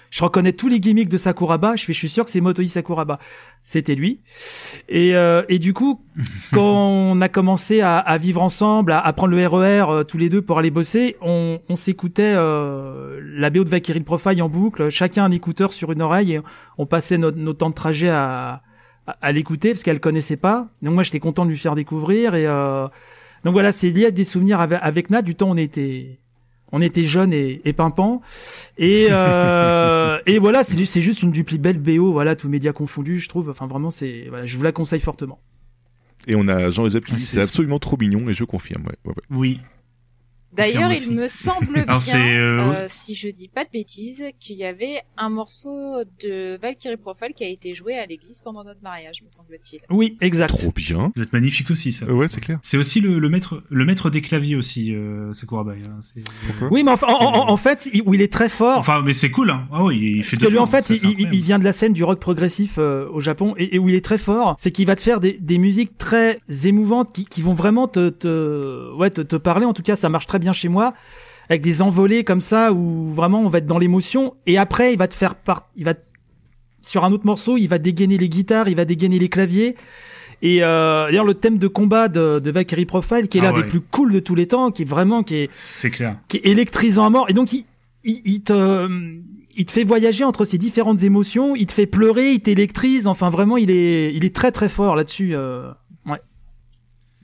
[0.09, 2.67] je reconnais tous les gimmicks de Sakuraba je fais je suis sûr que c'est Motoi
[2.67, 3.19] Sakuraba.
[3.63, 4.21] C'était lui.
[4.87, 6.01] Et euh, et du coup
[6.53, 10.17] quand on a commencé à, à vivre ensemble à, à prendre le RER euh, tous
[10.17, 14.49] les deux pour aller bosser on, on s'écoutait euh, la BO de Valkyrie Profile en
[14.49, 16.41] boucle chacun un écouteur sur une oreille et
[16.77, 18.61] on passait notre, nos temps de trajet à
[19.07, 20.67] à, à l'écouter parce qu'elle connaissait pas.
[20.81, 22.87] Donc moi j'étais content de lui faire découvrir et euh,
[23.43, 26.19] donc voilà c'est lié à des souvenirs avec, avec Nat du temps où on était
[26.71, 28.21] on était jeunes et, et pimpants
[28.77, 32.73] et euh, et voilà c'est c'est juste une du plus belle BO voilà tous médias
[32.73, 35.39] confondus je trouve enfin vraiment c'est voilà je vous la conseille fortement.
[36.29, 38.83] Et on a Jean-Elisabeth qui Ah, dit c'est- c'est absolument trop mignon et je confirme.
[38.85, 39.23] Ouais, ouais, ouais.
[39.29, 39.59] Oui.
[40.57, 44.63] D'ailleurs, il me semble bien, euh, euh, si je dis pas de bêtises, qu'il y
[44.65, 49.21] avait un morceau de Valkyrie Profile qui a été joué à l'église pendant notre mariage,
[49.23, 49.79] me semble-t-il.
[49.89, 50.47] Oui exact.
[50.57, 51.11] Trop bien.
[51.15, 52.05] Doit être magnifique aussi, ça.
[52.05, 52.59] Euh, ouais, c'est clair.
[52.61, 55.73] C'est aussi le, le maître, le maître des claviers aussi, euh, Sakuraba.
[55.73, 56.23] hein, c'est-
[56.71, 57.13] Oui mais enfin, en,
[57.47, 58.77] en- en fait il, où il est très fort.
[58.79, 59.67] Enfin, mais c'est cool, hein.
[59.71, 61.63] Ah oui, il fait Parce que lui, en fait, ça, il, il- il vient de
[61.63, 64.55] la scène du rock progressif euh, au Japon et, et où il est très fort,
[64.57, 68.09] c'est qu'il va te faire des, des musiques très émouvantes qui, qui vont vraiment te,
[68.09, 69.65] te, ouais, te, te parler.
[69.65, 70.93] En tout cas, ça marche très bien chez moi,
[71.49, 74.33] avec des envolées comme ça où vraiment on va être dans l'émotion.
[74.45, 76.05] Et après, il va te faire part, il va te-
[76.81, 79.75] sur un autre morceau, il va dégainer les guitares, il va dégainer les claviers.
[80.41, 83.53] Et euh, d'ailleurs, le thème de combat de, de Valkyrie Profile, qui est Ah l'un
[83.57, 83.63] ouais.
[83.63, 86.15] des plus cool de tous les temps, qui est vraiment qui est C'est clair.
[86.29, 87.25] qui est électrisant à mort.
[87.29, 87.65] Et donc, il,
[88.05, 88.87] il, il te,
[89.57, 91.55] il te fait voyager entre ces différentes émotions.
[91.55, 93.07] Il te fait pleurer, il t'électrise.
[93.07, 95.31] Enfin, vraiment, il est, il est très très fort là-dessus.
[95.33, 95.71] euh.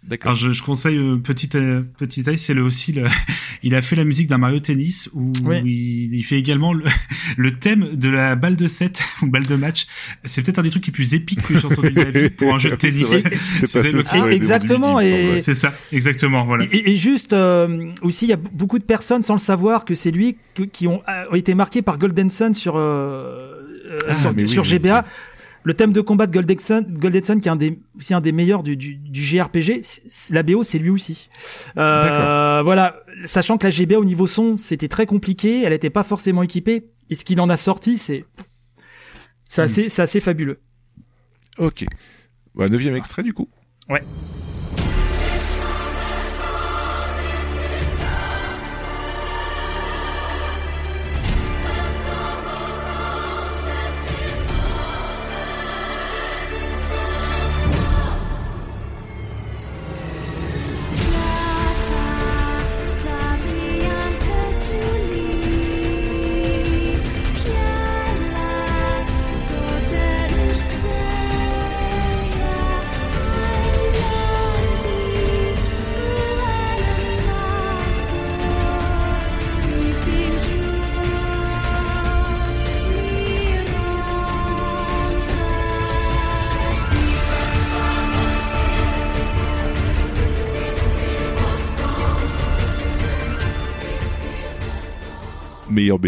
[0.08, 0.32] D'accord.
[0.32, 3.06] Alors je, je conseille euh, petit euh, petit détail, c'est le aussi le,
[3.64, 5.62] il a fait la musique d'un Mario Tennis où Oui.
[5.64, 6.84] il, il fait également le,
[7.38, 9.88] le thème de la balle de 7 ou balle de match.
[10.26, 12.54] C'est peut-être un des trucs les plus épiques que j'ai entendu de ma vie pour
[12.54, 13.12] un jeu de c'est tennis.
[14.26, 15.40] les Exactement, et-.
[15.40, 16.66] C'est ça, exactement, voilà.
[16.72, 19.96] Et, et juste euh, aussi, il y a beaucoup de personnes sans le savoir que
[19.96, 22.82] c'est lui que- qui ont, euh, ont été marqués par Golden Sun sur euh,
[23.90, 25.06] euh, Ah, sur, mais oui, sur oui, GBA.
[25.64, 28.64] Le thème de combat de Golden Sun qui est un des aussi un des meilleurs
[28.64, 28.96] du, du,
[29.84, 31.30] c'est- la BO c'est lui aussi.
[31.78, 36.04] Euh, voilà, sachant que la GBA au niveau son c'était très compliqué, elle n'était pas
[36.04, 38.26] forcément équipée, et ce qu'il en a sorti c'est
[39.46, 39.66] c'est Hmm.
[39.66, 40.60] assez assez fabuleux.
[41.60, 41.86] Ok.
[42.56, 43.48] Bah, neuvième extrait, du coup.
[43.90, 44.04] Ouais.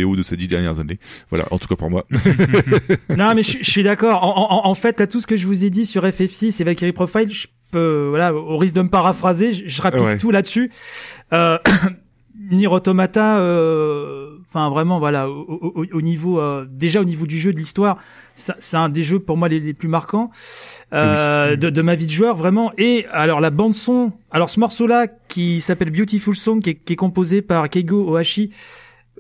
[0.03, 0.99] BO de ces dix dernières années.
[1.31, 2.05] Voilà, en tout cas pour moi.
[3.17, 4.23] non, mais je, je suis d'accord.
[4.23, 6.63] En, en- en fait, là, tout ce que je vous ai dit sur FF6 et
[6.65, 10.17] Valkyrie Profile, je peux, voilà, au risque de me paraphraser, je, je rapplique Ouais.
[10.17, 10.71] tout là-dessus.
[11.33, 11.57] Euh,
[12.51, 17.39] Nier Automata, euh, enfin vraiment, voilà, au, au- au niveau, euh, déjà au niveau du
[17.39, 17.97] jeu, de l'histoire,
[18.35, 20.29] c'est un des jeux pour moi les, les plus marquants
[20.93, 22.71] euh, de, de ma vie de joueur, vraiment.
[22.77, 26.93] Et alors la bande son, alors ce morceau-là qui s'appelle Beautiful Song, qui est, qui
[26.93, 28.51] est composé par Keigo Ohashi,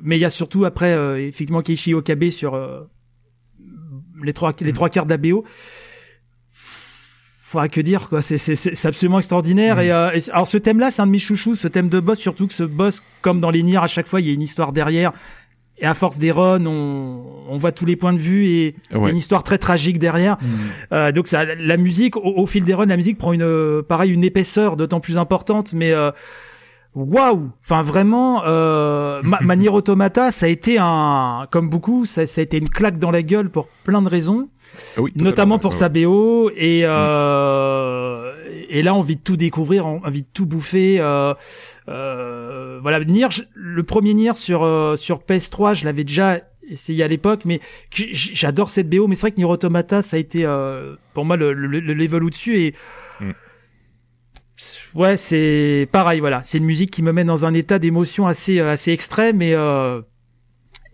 [0.01, 2.81] mais il y a surtout après euh, effectivement Keiichi Okabe sur euh,
[4.23, 5.43] les trois les trois quarts d'ABO.
[6.51, 11.01] Faudra que dire quoi, c'est c'est absolument extraordinaire et, euh, et alors ce thème-là, c'est
[11.03, 13.61] un de mes chouchous, ce thème de boss, surtout que ce boss, comme dans les
[13.61, 15.11] Nier, à chaque fois il y a une histoire derrière.
[15.77, 19.11] Et à force des runs, on, on voit tous les points de vue et Ouais.
[19.11, 20.37] une histoire très tragique derrière.
[20.93, 24.11] Euh, donc ça, la musique, au, au fil des runs, la musique prend une, pareil,
[24.11, 25.73] une épaisseur d'autant plus importante.
[25.73, 26.11] Mais euh,
[26.95, 32.41] waouh, enfin vraiment, euh, Ma- Manier Automata, ça a été un, comme beaucoup, ça, ça
[32.41, 34.47] a été une claque dans la gueule pour plein de raisons,
[34.97, 38.31] Ah oui, notamment pour ouais, sa BO et euh,
[38.69, 40.97] et là envie de tout découvrir, en- envie de tout bouffer.
[40.99, 41.33] Euh,
[41.89, 47.07] euh, voilà, Nier, le premier Nier sur euh, sur PS3, je l'avais déjà essayé à
[47.07, 47.59] l'époque, mais
[47.91, 49.07] j'adore cette BO.
[49.07, 51.93] Mais c'est vrai que Nier Automata, ça a été euh, pour moi le, le, le
[51.93, 52.77] level au-dessus et Mm.
[54.93, 56.19] Ouais, c'est pareil.
[56.19, 59.41] Voilà, c'est une musique qui me met dans un état d'émotion assez euh, assez extrême
[59.41, 60.01] et euh,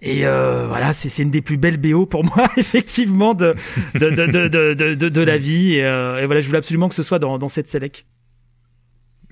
[0.02, 3.54] et euh, voilà, c'est c'est une des plus belles BO pour moi, effectivement, de
[3.94, 5.76] de de de de, de, de- de la vie.
[5.76, 8.06] Et, euh, et voilà, je voulais absolument que ce soit dans dans cette select.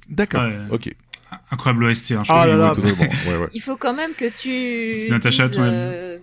[0.09, 0.43] D'accord.
[0.43, 0.57] Ouais.
[0.71, 0.93] Ok.
[1.51, 2.11] Incroyable OST.
[2.13, 2.73] Hein, je Ah là là.
[2.75, 3.13] Oui, totalement.
[3.27, 3.47] Ouais, ouais.
[3.53, 4.95] Il faut quand même que tu.
[4.95, 5.73] C'est Natacha, dises, toi-même.
[5.75, 6.17] euh,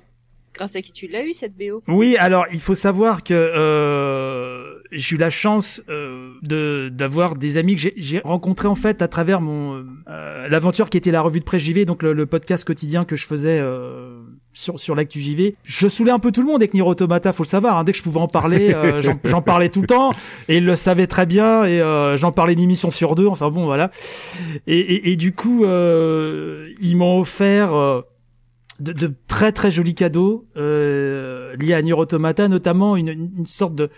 [0.55, 1.83] grâce à qui tu l'as eu cette BO.
[1.87, 7.57] Oui, alors il faut savoir que euh, j'ai eu la chance euh, de d'avoir des
[7.57, 11.41] amis que j'ai- rencontrés en fait à travers mon euh, l'aventure qui était la revue
[11.41, 14.21] de presse JV, donc le, le podcast quotidien que je faisais euh,
[14.53, 15.57] sur sur l'actu JV.
[15.65, 17.77] Je saoulais un peu tout le monde avec Nier Automata, faut le savoir.
[17.79, 17.85] hein.
[17.85, 20.13] dès que je pouvais en parler, euh, j'en parlais tout le temps
[20.49, 23.27] et ils le savaient très bien et euh, j'en parlais une émission sur deux.
[23.27, 23.91] Enfin bon, voilà.
[24.67, 27.75] Et, et, et du coup, euh, ils m'ont offert.
[27.75, 28.01] euh,
[28.79, 33.75] de, de très très jolis cadeaux euh, liés à Nier Automata, notamment une, une sorte
[33.75, 33.89] de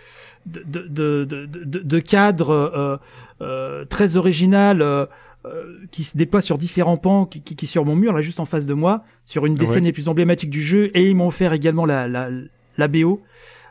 [0.48, 2.96] de, de, de, de, cadre euh,
[3.40, 5.06] euh, très original euh,
[5.46, 8.40] euh, qui se déploie sur différents pans, qui, qui, qui sur mon mur là juste
[8.40, 9.74] en face de moi, sur une des Ouais.
[9.74, 12.28] scènes les plus emblématiques du jeu, et ils m'ont offert également la la,
[12.76, 13.20] la BO.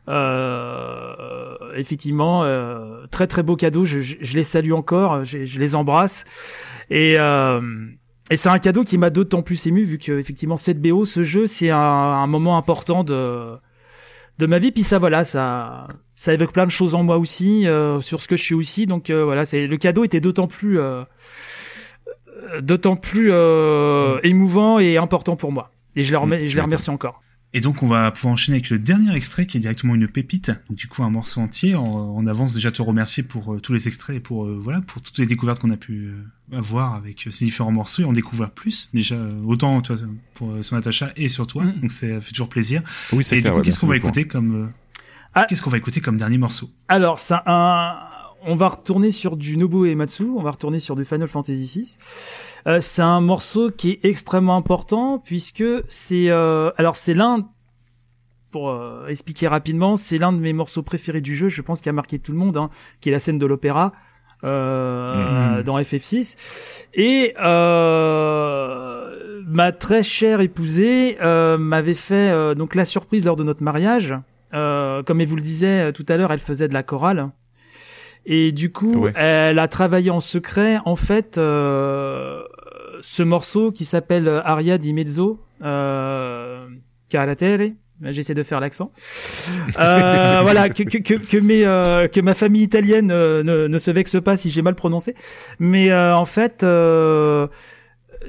[0.09, 3.83] Euh, effectivement, euh, très très beau cadeau.
[3.83, 6.25] Je, je, je les salue encore, je, je les embrasse.
[6.89, 7.61] Et euh,
[8.29, 11.23] et c'est un cadeau qui m'a d'autant plus ému vu que effectivement cette BO, ce
[11.23, 13.55] jeu, c'est un, un moment important de
[14.39, 14.71] de ma vie.
[14.71, 18.27] Puis ça, voilà, ça ça évoque plein de choses en moi aussi euh, sur ce
[18.27, 18.87] que je suis aussi.
[18.87, 21.03] Donc euh, voilà, c'est le cadeau était d'autant plus euh,
[22.61, 25.71] d'autant plus euh, émouvant et important pour moi.
[25.95, 27.21] Et je les, remets, Mm, je les remercie encore.
[27.53, 30.51] Et donc on va pouvoir enchaîner avec le dernier extrait qui est directement une pépite,
[30.69, 31.75] donc du coup un morceau entier.
[31.75, 34.81] En, en avance déjà te remercier pour euh, tous les extraits et pour euh, voilà
[34.81, 36.11] pour toutes les découvertes qu'on a pu
[36.51, 39.95] euh, avoir avec euh, ces différents morceaux et en découvrir plus déjà euh, autant toi,
[40.33, 41.63] pour euh, son Natacha et sur toi.
[41.63, 41.79] Mhm.
[41.81, 42.81] Donc ça fait toujours plaisir.
[43.13, 44.67] Oui, c'est Et du coup ouais, qu'est-ce qu'on va écouter comme euh,
[45.41, 45.45] Ah.
[45.45, 46.67] qu'est-ce qu'on va écouter comme dernier morceau?
[46.87, 47.97] Alors, ça, un,
[48.45, 51.97] on va retourner sur du Nobuo Ematsu, on va retourner sur du Final Fantasy VI.
[52.67, 57.47] Euh, c'est un morceau qui est extrêmement important puisque c'est euh, alors c'est l'un
[58.51, 61.89] pour euh, expliquer rapidement, c'est l'un de mes morceaux préférés du jeu, je pense qu'il
[61.89, 62.69] a marqué tout le monde, hein,
[63.01, 63.91] qui est la scène de l'opéra
[64.43, 65.63] euh, Mhm.
[65.63, 66.37] dans FF6.
[66.93, 73.43] Et euh, ma très chère épousée euh, m'avait fait euh, donc la surprise lors de
[73.43, 74.15] notre mariage.
[74.53, 77.29] Euh, comme elle vous le disait euh, tout à l'heure, elle faisait de la chorale.
[78.25, 79.13] Et du coup, Ouais.
[79.15, 82.41] elle a travaillé en secret, en fait, euh,
[83.01, 86.67] ce morceau qui s'appelle Aria di Mezzo, euh,
[87.09, 87.71] Caratere.
[88.03, 88.91] J'essaie de faire l'accent.
[89.79, 94.17] Euh, voilà, que, que, que, mes, euh, que ma famille italienne ne, ne se vexe
[94.23, 95.15] pas si j'ai mal prononcé.
[95.59, 97.47] Mais euh, en fait, euh,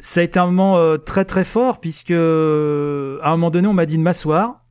[0.00, 3.84] ça a été un moment très très fort puisque à un moment donné, on m'a
[3.84, 4.64] dit de m'asseoir.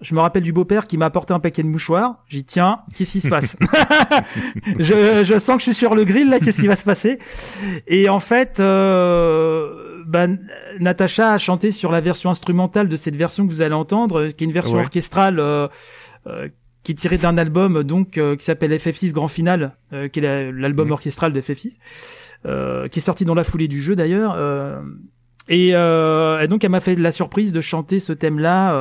[0.00, 2.22] Je me rappelle du beau-père qui m'a apporté un paquet de mouchoirs.
[2.28, 3.56] J'ai dit tiens, qu'est-ce qui se passe
[4.78, 6.38] je, je sens que je suis sur le grill là.
[6.40, 7.18] Qu'est-ce qui va se passer?
[7.86, 10.26] Et en fait, euh, bah,
[10.78, 14.44] Natacha a chanté sur la version instrumentale de cette version que vous allez entendre, qui
[14.44, 14.82] est une version Ouais.
[14.84, 15.38] orchestrale.
[15.40, 15.68] euh,
[16.26, 16.48] euh,
[16.84, 20.22] qui est tirée d'un album donc euh, qui s'appelle FF6 Grand Final, euh, qui est
[20.22, 20.92] la- l'album Mhm.
[20.92, 21.78] orchestral de FF6,
[22.46, 24.32] euh, qui est sorti dans la foulée du jeu d'ailleurs.
[24.36, 24.80] euh,
[25.50, 28.72] et, euh, et donc elle m'a fait la surprise de chanter ce thème-là.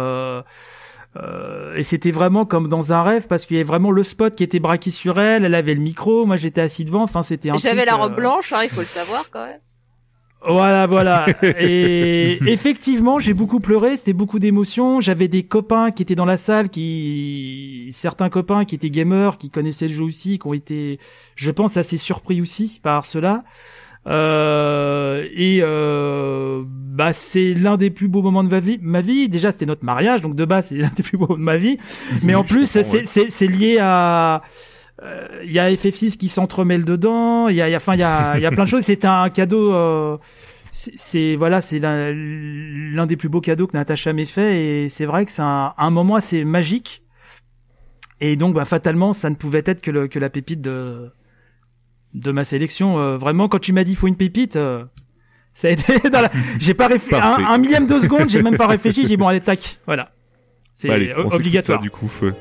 [1.16, 4.36] Euh, et c'était vraiment comme dans un rêve parce qu'il y avait vraiment le spot
[4.36, 5.46] qui était braqué sur elle.
[5.46, 7.04] Elle avait le micro, moi j'étais assis devant.
[7.04, 7.58] Enfin c'était un.
[7.58, 9.60] J'avais la robe euh, blanche, hein, il faut le savoir quand même.
[10.48, 11.26] voilà, voilà.
[11.60, 13.98] Et effectivement, j'ai beaucoup pleuré.
[13.98, 15.00] C'était beaucoup d'émotions.
[15.00, 19.50] J'avais des copains qui étaient dans la salle, qui certains copains qui étaient gamers, qui
[19.50, 21.00] connaissaient le jeu aussi, qui ont été,
[21.36, 23.44] je pense, assez surpris aussi par cela.
[24.08, 28.80] Euh, et euh, bah c'est l'un des plus beaux moments de ma vie.
[28.82, 31.40] Ma vie, déjà, c'était notre mariage, donc de base, c'est l'un des plus beaux moments
[31.40, 31.78] de ma vie.
[32.24, 33.48] Mais en plus, c'est ouais.
[33.48, 34.42] lié à
[35.04, 37.94] euh, il y a FF6 qui s'entremêle dedans, il y a, il y a, enfin,
[37.94, 38.84] il y a, il y a plein de choses.
[38.84, 39.74] C'est un cadeau.
[39.74, 40.18] euh,
[40.72, 45.06] c'est- voilà, c'est l'un l'un des plus beaux cadeaux que Natacha m'ait fait, et c'est
[45.06, 47.04] vrai que c'est un, un moment assez magique.
[48.20, 51.12] Et donc, bah, fatalement, ça ne pouvait être que, le, que la pépite de
[52.18, 53.00] de ma sélection.
[53.00, 54.56] Euh, vraiment, quand tu m'as dit faut une pépite.
[54.56, 54.84] euh,
[55.54, 56.30] ça a été dans la...
[56.60, 59.02] J'ai pas réfléchi un, un millième de seconde, j'ai même pas réfléchi.
[59.04, 60.12] J'ai dit bon allez tac, voilà.
[60.76, 60.96] C'est Bah,
[61.34, 61.80] obligatoire.
[61.80, 62.34] Ça, du coup, feu.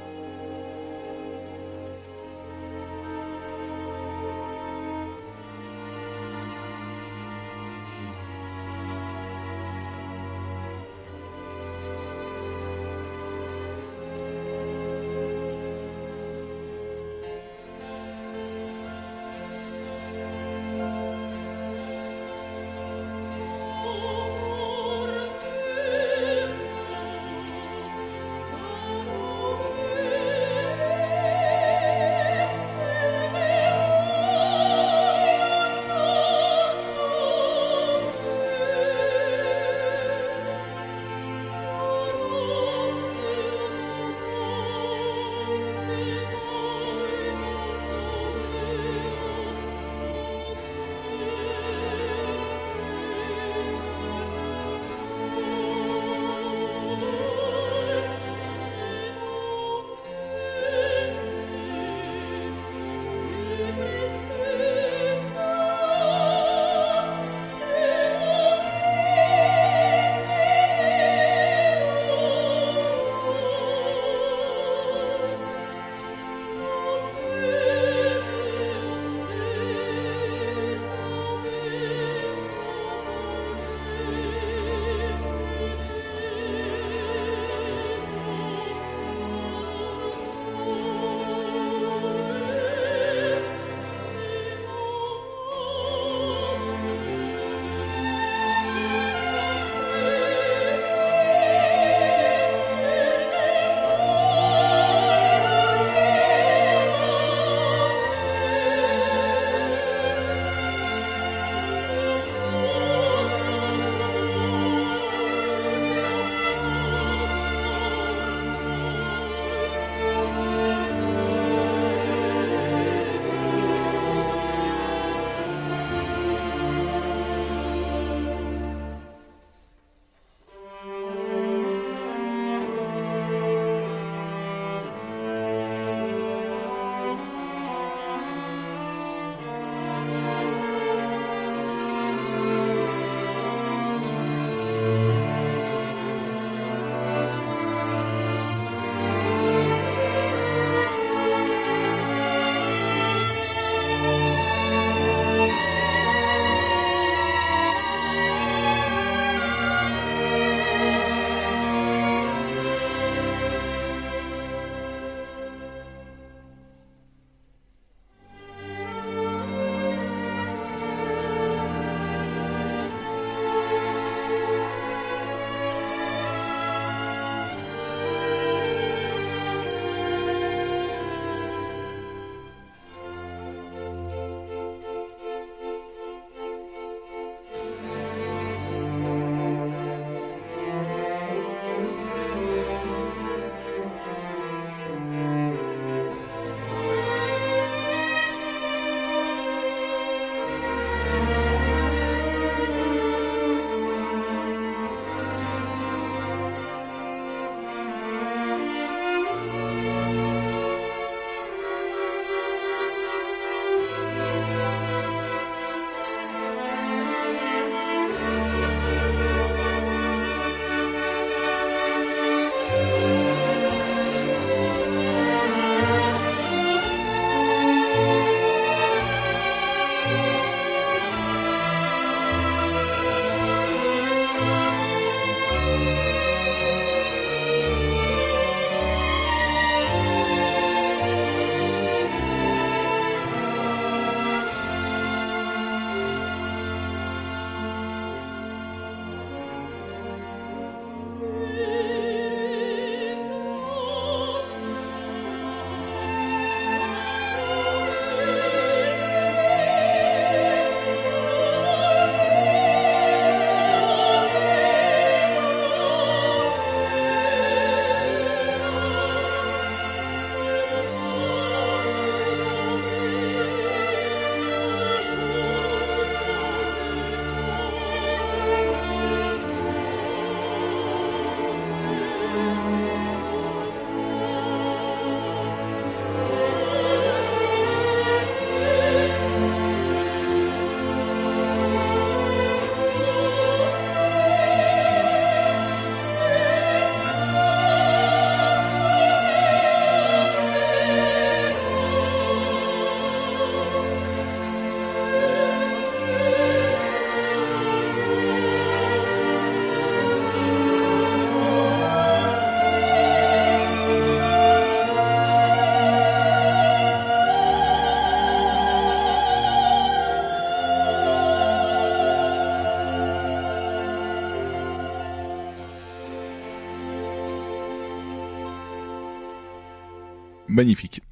[330.57, 331.03] Magnifique.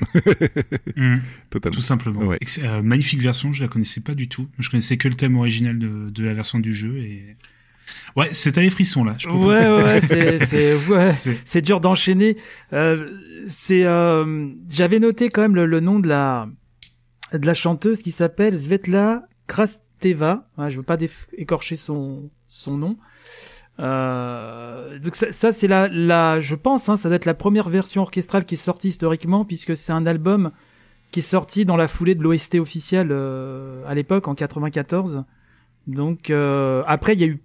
[0.97, 1.17] Mm.
[1.51, 1.75] Totalement.
[1.75, 2.21] Tout simplement.
[2.21, 2.39] Ouais.
[2.63, 4.49] Euh, magnifique version, je la connaissais pas du tout.
[4.59, 7.37] Je connaissais que le thème original de, de la version du jeu et
[8.17, 9.17] ouais, c'est à les frissons là.
[9.19, 12.37] Je peux Ouais, ouais, c'est, ouais, dur d'enchaîner.
[12.73, 13.11] Euh,
[13.49, 16.49] c'est, euh, j'avais noté quand même le, le nom de la,
[17.33, 20.49] de la chanteuse qui s'appelle Svetla Krasteva.
[20.57, 20.99] Ouais, je veux pas
[21.37, 22.97] écorcher son, son nom.
[23.81, 27.69] Euh, donc ça, ça, c'est la, la, je pense, hein, ça doit être la première
[27.69, 30.53] version orchestrale qui est sortie historiquement puisque c'est un album
[31.11, 35.25] qui est sorti dans la foulée de l'OST officiel euh, à l'époque en 94.
[35.87, 37.43] Donc euh, après, il y a eu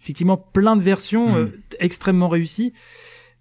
[0.00, 1.36] effectivement plein de versions Mm.
[1.36, 2.72] euh, extrêmement réussies,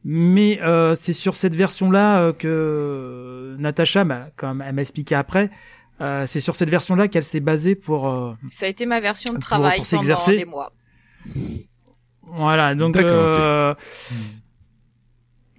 [0.03, 5.49] mais euh, c'est sur cette version-là euh, que Natacha, m'a- comme elle m'a expliqué après,
[6.01, 9.33] euh, c'est sur cette version-là qu'elle s'est basée pour euh, Ça a été ma version
[9.33, 10.35] de travail pour pendant s'exercer.
[10.37, 10.71] des mois.
[12.33, 13.73] Voilà, donc euh,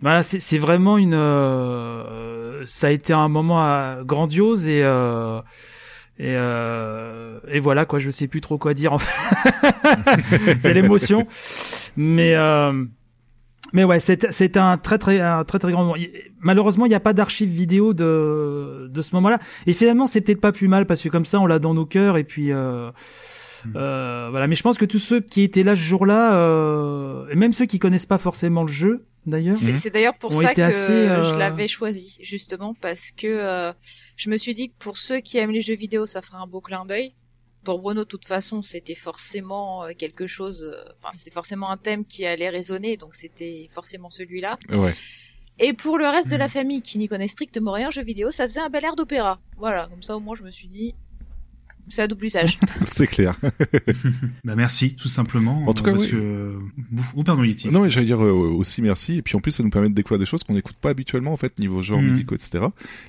[0.01, 1.15] voilà, c'est vraiment une.
[1.15, 5.41] euh, ça a été un moment euh, grandiose et euh,
[6.19, 8.93] et euh, et voilà quoi, je sais plus trop quoi dire.
[8.95, 9.13] En fait.
[10.61, 11.27] c'est l'émotion,
[11.97, 12.85] mais euh,
[13.73, 15.97] mais ouais, c'est c'est un très très un très très grand moment.
[16.41, 19.39] Malheureusement, il n'y a pas d'archives vidéo de de ce moment-là.
[19.67, 21.87] Et finalement, c'est peut-être pas plus mal parce que comme ça, on l'a dans nos
[21.87, 22.51] cœurs et puis.
[23.67, 27.29] Euh, euh, voilà, mais je pense que tous ceux qui étaient là ce jour-là, euh,
[27.31, 30.55] et même ceux qui connaissent pas forcément le jeu, d'ailleurs, C'est c'est d'ailleurs pour ça
[30.55, 33.73] que assez, euh, je l'avais choisi, justement, parce que euh,
[34.17, 36.47] je me suis dit que pour ceux qui aiment les jeux vidéo, ça ferait un
[36.47, 37.15] beau clin d'œil.
[37.65, 40.69] Pour Bruno, de toute façon, c'était forcément euh, quelque chose,
[40.99, 44.59] enfin, c'était forcément un thème qui allait résonner, donc c'était forcément celui-là.
[44.71, 44.93] Ouais.
[45.59, 48.31] Et pour le reste de la famille qui n'y connaît strictement rien en jeux vidéo,
[48.31, 49.39] ça faisait un bel air d'opéra.
[49.59, 50.95] Voilà, comme ça au moins je me suis dit,
[51.89, 52.59] c'est à double usage.
[52.85, 53.37] C'est clair.
[54.45, 55.65] Bah merci, tout simplement.
[55.69, 56.11] En tout cas, parce oui.
[56.11, 56.59] que
[57.17, 57.69] oh pardon Yeti.
[57.69, 59.19] Non, mais j'allais dire euh, aussi merci.
[59.19, 61.33] Et puis en plus, ça nous permet de découvrir des choses qu'on n'écoute pas habituellement,
[61.33, 62.09] en fait, niveau genre Mhm.
[62.09, 62.65] musicaux, etc.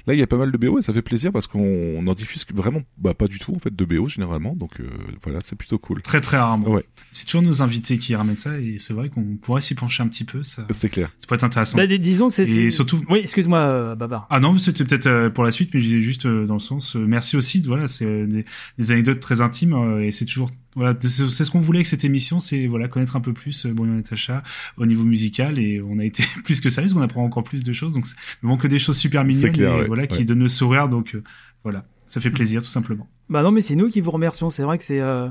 [0.08, 1.62] Là, il y a pas mal de BO et ça fait plaisir parce qu'on
[2.00, 4.56] on en diffuse vraiment, bah, pas du tout, en fait, de BO généralement.
[4.56, 4.84] Donc euh,
[5.24, 6.02] voilà, c'est plutôt cool.
[6.02, 6.68] Très très rarement.
[6.70, 6.84] Ouais.
[7.12, 10.08] C'est toujours nos invités qui ramènent ça et c'est vrai qu'on pourrait s'y pencher un
[10.08, 10.44] petit peu.
[10.44, 11.12] Ça, C'est clair.
[11.20, 11.78] ça pourrait être intéressant.
[11.78, 12.44] bah, dis- disons que c'est.
[12.50, 14.28] Et surtout- Oui, excuse-moi, euh, Babar.
[14.30, 16.60] Ah non, c'était peut-être euh, pour la suite, mais je disais juste euh, dans le
[16.60, 17.62] sens, euh, merci aussi.
[17.62, 18.46] Voilà, c'est euh, des,
[18.78, 21.10] des anecdotes très intimes euh, et c'est toujours voilà, c'est
[21.44, 23.98] ce qu'on voulait avec cette émission, c'est voilà connaître un peu plus euh, Bruno et
[23.98, 24.42] Natacha
[24.78, 27.74] au niveau musical et on a été plus que sérieux, on apprend encore plus de
[27.74, 27.94] choses.
[27.94, 30.08] Donc c'est vraiment que des choses super mignonnes clair, et ouais, voilà ouais.
[30.08, 30.90] qui donnent le sourire.
[30.90, 31.24] Donc euh,
[31.64, 33.08] voilà, ça fait plaisir tout simplement.
[33.30, 34.50] Bah non, mais c'est nous qui vous remercions.
[34.50, 35.30] C'est vrai que c'est euh,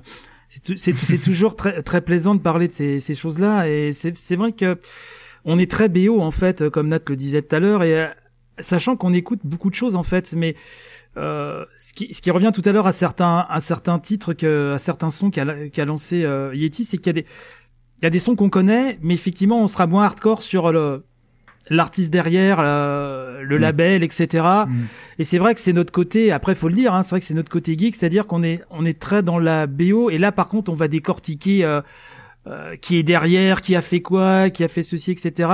[0.48, 3.92] c'est tou- c'est c'est toujours très très plaisant de parler de ces ces choses-là et
[3.92, 4.78] c'est c'est vrai que
[5.44, 8.08] on est très BO en fait, comme Nat le disait tout à l'heure et euh,
[8.60, 10.54] sachant qu'on écoute beaucoup de choses en fait, mais
[11.16, 14.72] euh, ce qui ce qui revient tout à l'heure à certains à certains titres que
[14.74, 17.26] à certains sons qu'a qu'a lancé euh, Yeti, c'est qu'il y a des
[18.00, 21.04] il y a des sons qu'on connaît, mais effectivement on sera moins hardcore sur le
[21.70, 23.60] l'artiste derrière, euh, le Mm.
[23.60, 24.44] label, etc.
[24.66, 24.72] Mm.
[25.18, 26.32] Et c'est vrai que c'est notre côté.
[26.32, 28.62] Après, faut le dire, hein, c'est vrai que c'est notre côté geek, c'est-à-dire qu'on est
[28.70, 30.10] on est très dans la BO.
[30.10, 31.80] Et là, par contre, on va décortiquer euh,
[32.46, 35.48] euh, qui est derrière, qui a fait quoi, qui a fait ceci, etc.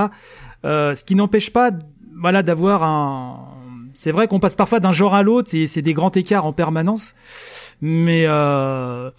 [0.65, 1.71] Euh, ce qui n'empêche pas,
[2.19, 3.58] voilà, d'avoir un.
[3.99, 7.15] C'est vrai qu'on passe parfois d'un genre à l'autre, c'est des grands écarts en permanence.
[7.81, 9.11] Mais euh,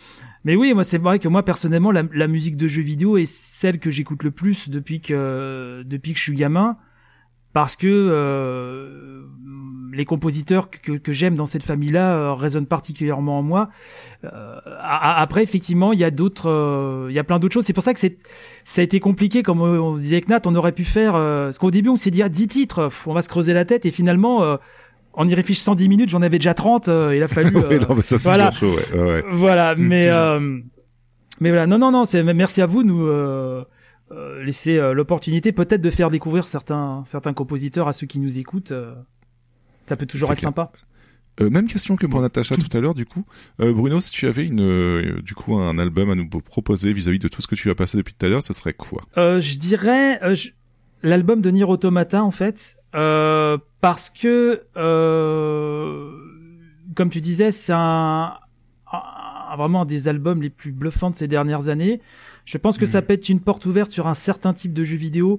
[0.44, 3.26] mais oui, moi c'est vrai que moi personnellement la, la musique de jeux vidéo est
[3.26, 6.78] celle que j'écoute le plus depuis que depuis que je suis gamin
[7.52, 9.26] parce que euh,
[9.92, 13.68] les compositeurs que, que j'aime dans cette famille-là euh, résonnent particulièrement en moi.
[14.24, 14.28] Euh,
[14.80, 17.64] a- a- après, effectivement, il y a d'autres, euh, il y a plein d'autres choses.
[17.64, 18.18] C'est pour ça que c'est,
[18.64, 21.14] ça a été compliqué, comme on, se disait avec Nat, on aurait pu faire.
[21.16, 23.52] Euh, parce qu'au début, on s'est dit ah, 10 titres, pff, on va se creuser
[23.52, 24.42] la tête, et finalement.
[24.42, 24.56] Euh,
[25.12, 27.50] en y réfléchissant 10 minutes, j'en avais déjà 30, euh, il a fallu...
[27.56, 28.52] Euh, non, mais ça, c'est voilà.
[28.52, 29.24] chaud, ouais, ouais.
[29.30, 30.06] Voilà, Mm, mais...
[30.06, 30.58] euh,
[31.40, 33.64] mais voilà, non, non, non, c'est merci à vous de nous euh,
[34.12, 38.38] euh, laisser euh, l'opportunité peut-être de faire découvrir certains certains compositeurs à ceux qui nous
[38.38, 38.70] écoutent.
[38.70, 38.94] euh,
[39.90, 40.48] ça peut toujours être clair.
[40.48, 40.72] sympa.
[41.40, 43.24] Euh, même question que pour Natacha tout à l'heure, du coup.
[43.60, 47.18] Euh, Bruno, si tu avais une, euh, du coup, un album à nous proposer vis-à-vis
[47.18, 49.02] de tout ce que tu as passé depuis tout à l'heure, ce serait quoi?
[49.16, 50.50] Je dirais je-
[51.02, 54.62] l'album de Nier Automata en fait, parce que
[56.94, 58.34] comme tu disais, c'est un,
[58.92, 62.00] un- vraiment un des albums les plus bluffants de ces dernières années.
[62.50, 64.96] Je pense que ça peut être une porte ouverte sur un certain type de jeux
[64.96, 65.38] vidéo.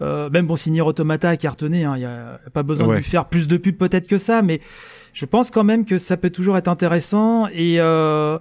[0.00, 2.94] Euh, même bon, si Nier Automata a cartonné, hein, il y a pas besoin de
[2.94, 4.60] lui faire plus de pub peut-être que ça, mais
[5.12, 8.38] je pense quand même que ça peut toujours être intéressant et euh,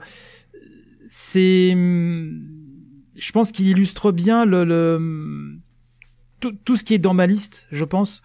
[1.08, 5.58] c'est, je pense qu'il illustre bien le, le
[6.40, 8.22] tout, tout ce qui est dans ma liste, je pense,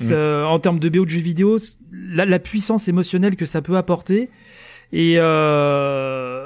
[0.00, 0.08] Mm.
[0.12, 1.58] euh, en termes de BO de jeux vidéo,
[1.90, 4.28] la, la puissance émotionnelle que ça peut apporter
[4.92, 6.45] et euh,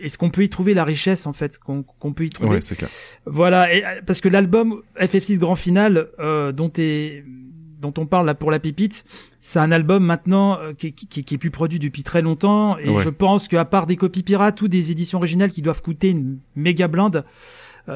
[0.00, 2.50] et ce qu'on peut y trouver la richesse en fait qu'on peut y trouver.
[2.50, 2.90] Ouais, c'est clair.
[3.26, 7.24] Voilà, et, parce que l'album FF6 Grand Final, euh, dont est
[7.80, 9.04] dont on parle là pour la pépite,
[9.40, 12.90] c'est un album maintenant euh, qui, qui, qui, est plus produit depuis très longtemps et
[12.90, 13.02] Ouais.
[13.02, 16.40] je pense qu'à part des copies pirates ou des éditions originales qui doivent coûter une
[16.56, 17.24] méga blinde,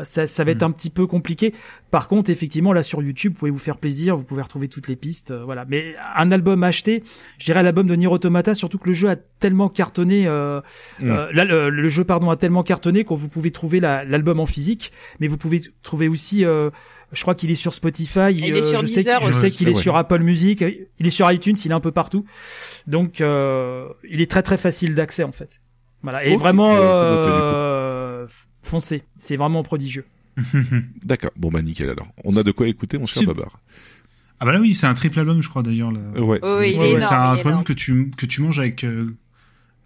[0.03, 1.55] ça, ça va être un petit peu compliqué.
[1.93, 4.89] Par contre, effectivement, là sur YouTube, vous pouvez vous faire plaisir, vous pouvez retrouver toutes
[4.89, 5.65] les pistes, euh, voilà.
[5.69, 7.03] Mais un album acheté,
[7.39, 10.61] je dirais l'album de Nier Automata, surtout que le jeu a tellement cartonné, euh,
[11.01, 11.11] Mm.
[11.11, 14.41] euh, là, le, le jeu pardon a tellement cartonné que vous pouvez trouver la- l'album
[14.41, 14.91] en physique,
[15.21, 16.45] mais vous pouvez trouver aussi.
[16.45, 16.71] euh,
[17.13, 18.33] je crois qu'il est sur Spotify.
[18.33, 19.39] il est sur je sais, Deezer je aussi.
[19.41, 19.81] sais qu'il est Ouais.
[19.81, 20.65] sur Apple Music.
[20.99, 21.55] Il est sur iTunes.
[21.65, 22.25] Il est un peu partout.
[22.89, 25.61] Donc, euh, il est très très facile d'accès en fait.
[26.03, 26.25] Voilà.
[26.25, 26.79] Et Ok, vraiment, ouais,
[28.65, 29.05] foncez.
[29.17, 30.05] C'est vraiment prodigieux.
[31.05, 31.31] D'accord.
[31.37, 32.09] Bon bah nickel alors.
[32.25, 33.25] On a de quoi écouter mon cher.
[33.25, 33.61] Babar.
[34.41, 35.93] Ah bah là oui, c'est un triple album, je crois d'ailleurs.
[35.93, 36.01] là.
[36.21, 36.41] Ouais.
[36.43, 39.15] Oh, oui, c'est énorme, un album que tu que tu manges avec euh,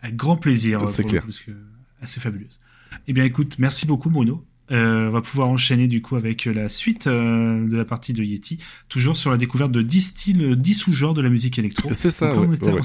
[0.00, 0.86] avec grand plaisir.
[0.88, 1.22] C'est clair.
[1.22, 1.52] parce que
[2.00, 2.58] assez fabuleuse.
[3.06, 4.44] Eh bien, écoute, merci beaucoup Bruno.
[4.70, 8.12] Euh, on va pouvoir enchaîner du coup avec euh, la suite euh, de la partie
[8.12, 11.58] de Yeti, toujours sur la découverte de 10 styles, euh, 10 sous-genres de la musique
[11.58, 11.88] électro.
[11.92, 12.82] C'est ça, Donc ouais, on ouais,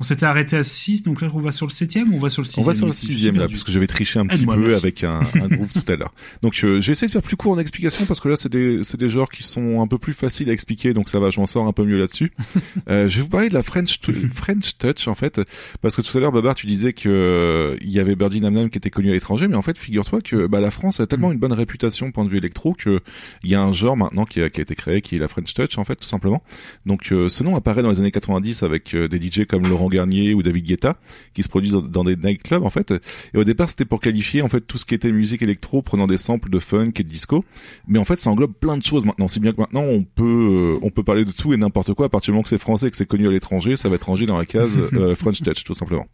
[0.00, 2.42] s'était arrêté à 6, donc là on va sur le 7ème ou on va sur
[2.42, 4.56] le 6 On va sur le sixième là, puisque je vais tricher un petit peu
[4.56, 4.76] merci.
[4.76, 6.12] avec un, un groove tout à l'heure.
[6.42, 8.50] Donc euh, je vais essayer de faire plus court en explication parce que là c'est
[8.50, 11.30] des c'est des genres qui sont un peu plus faciles à expliquer, donc ça va,
[11.30, 12.32] je m'en sors un peu mieux là-dessus.
[12.88, 14.00] euh, je vais vous parler de la French
[14.32, 15.40] French Touch en fait,
[15.82, 18.54] parce que tout à l'heure Babar tu disais que euh, il y avait Birdie Nam
[18.54, 21.06] Nam qui était connu à l'étranger, mais en fait figure-toi que bah, la France a
[21.06, 23.00] tellement une bonne réputation point de vue électro que
[23.42, 25.28] il y a un genre maintenant qui a, qui a été créé qui est la
[25.28, 26.42] French Touch en fait tout simplement.
[26.84, 29.88] Donc euh, ce nom apparaît dans les années 90 avec euh, des DJ comme Laurent
[29.88, 30.96] Garnier ou David Guetta
[31.34, 32.92] qui se produisent dans, dans des nightclubs en fait.
[33.34, 36.06] Et au départ c'était pour qualifier en fait tout ce qui était musique électro prenant
[36.06, 37.44] des samples de funk et de disco.
[37.86, 39.28] Mais en fait ça englobe plein de choses maintenant.
[39.28, 42.06] Si bien que maintenant on peut euh, on peut parler de tout et n'importe quoi
[42.06, 43.96] à partir du moment que c'est français et que c'est connu à l'étranger, ça va
[43.96, 44.80] être rangé dans la case
[45.16, 46.06] French Touch tout simplement.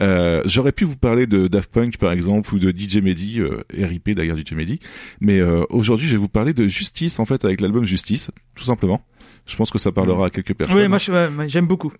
[0.00, 3.62] Euh, J'aurais pu vous parler de Daft Punk par exemple ou de DJ Mehdi, euh,
[3.72, 4.80] RIP d'ailleurs DJ Mehdi,
[5.20, 8.64] mais euh, aujourd'hui je vais vous parler de Justice en fait avec l'album Justice, tout
[8.64, 9.02] simplement.
[9.46, 10.76] Je pense que ça parlera à quelques personnes.
[10.76, 10.98] Oui, moi
[11.46, 11.92] j'aime beaucoup.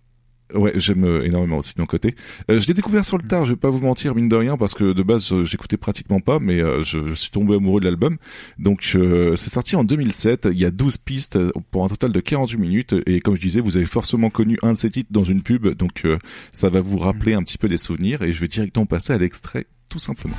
[0.54, 2.14] Ouais, j'aime euh, énormément aussi de mon côté.
[2.50, 4.56] Euh, je l'ai découvert sur le tard, je vais pas vous mentir, mine de rien,
[4.56, 7.86] parce que de base, j'écoutais pratiquement pas, mais euh, je, je suis tombé amoureux de
[7.86, 8.16] l'album.
[8.58, 12.12] Donc, euh, c'est sorti en 2007, il y a 12 pistes euh, pour un total
[12.12, 15.10] de 48 minutes, et comme je disais, vous avez forcément connu un de ces titres
[15.10, 16.16] dans une pub, donc euh,
[16.52, 19.18] ça va vous rappeler un petit peu des souvenirs, et je vais directement passer à
[19.18, 20.36] l'extrait, tout simplement.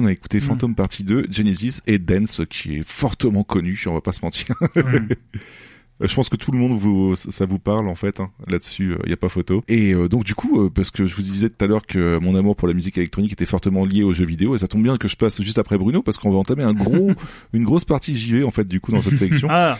[0.00, 4.00] On a écouté Phantom Partie 2, Genesis et Dance, qui est fortement connu, on va
[4.00, 4.54] pas se mentir.
[4.76, 5.00] Euh,
[6.00, 8.20] Je pense que tout le monde vous, ça vous parle en fait.
[8.20, 8.30] Hein.
[8.48, 9.62] Là-dessus, il y a pas photo.
[9.68, 12.18] Et euh, donc du coup, euh, parce que je vous disais tout à l'heure que
[12.18, 14.82] mon amour pour la musique électronique était fortement lié aux jeux vidéo, et ça tombe
[14.82, 17.12] bien que je passe juste après Bruno parce qu'on va entamer un gros,
[17.52, 19.48] une grosse partie JV en fait du coup dans cette sélection.
[19.50, 19.78] Ah.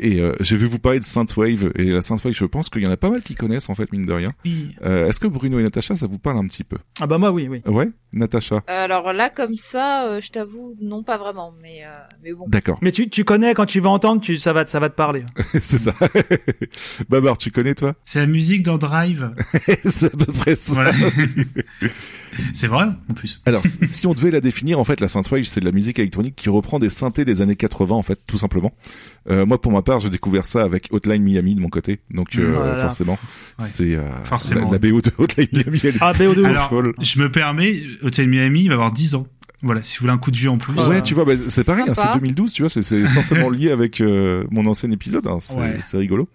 [0.00, 1.72] Et euh, je vais vous parler de Synthwave.
[1.76, 3.92] Et la Synthwave, je pense qu'il y en a pas mal qui connaissent en fait
[3.92, 4.30] mine de rien.
[4.44, 4.74] Oui.
[4.82, 6.78] Euh, Est-ce que Bruno et Natacha, ça vous parle un petit peu?
[7.00, 7.62] Ah bah moi oui, oui.
[7.66, 8.62] Ouais, Natacha.
[8.66, 11.90] Alors là, comme ça, euh, je t'avoue, non pas vraiment, mais euh,
[12.22, 12.46] mais bon.
[12.48, 12.78] D'accord.
[12.82, 15.24] Mais tu, tu connais quand tu vas entendre, tu, ça va, ça va te parler.
[15.60, 15.94] C'est ça.
[17.08, 17.94] Babar, tu connais toi?
[18.04, 19.30] C'est la musique dans Drive.
[19.86, 20.72] C'est à peu près ça.
[20.72, 20.92] Voilà.
[22.52, 23.40] c'est vrai, en plus.
[23.46, 26.36] Alors, si on devait la définir, en fait, la synthwave, c'est de la musique électronique
[26.36, 28.72] qui reprend des synthés des années 80, en fait, tout simplement.
[29.28, 32.36] Euh, moi, pour ma part, j'ai découvert ça avec Hotline Miami de mon côté, donc
[32.36, 32.82] euh, Voilà.
[32.82, 33.12] forcément,
[33.58, 33.66] Ouais.
[33.66, 34.66] c'est euh, Forcément.
[34.70, 35.80] la, la BO de Hotline Miami.
[35.82, 39.14] Elle est Ah, BO de Alors, je me permets, Hotel Miami il va avoir 10
[39.16, 39.26] ans.
[39.62, 40.72] Voilà, si vous voulez un coup de vieux en plus.
[40.74, 44.00] Ouais, tu vois, bah, c'est pareil, hein, c'est 2012, tu vois, c'est- fortement lié avec
[44.00, 45.78] euh, mon ancien épisode, hein, c'est Ouais.
[45.82, 46.28] c'est rigolo.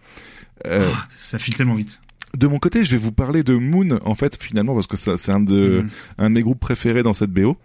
[0.65, 2.01] Euh, Ça file tellement vite.
[2.37, 5.17] de mon côté, je vais vous parler de Moon, en fait, finalement, parce que ça,
[5.17, 5.89] c'est un de, Mhm.
[6.19, 7.57] un de mes groupes préférés dans cette BO.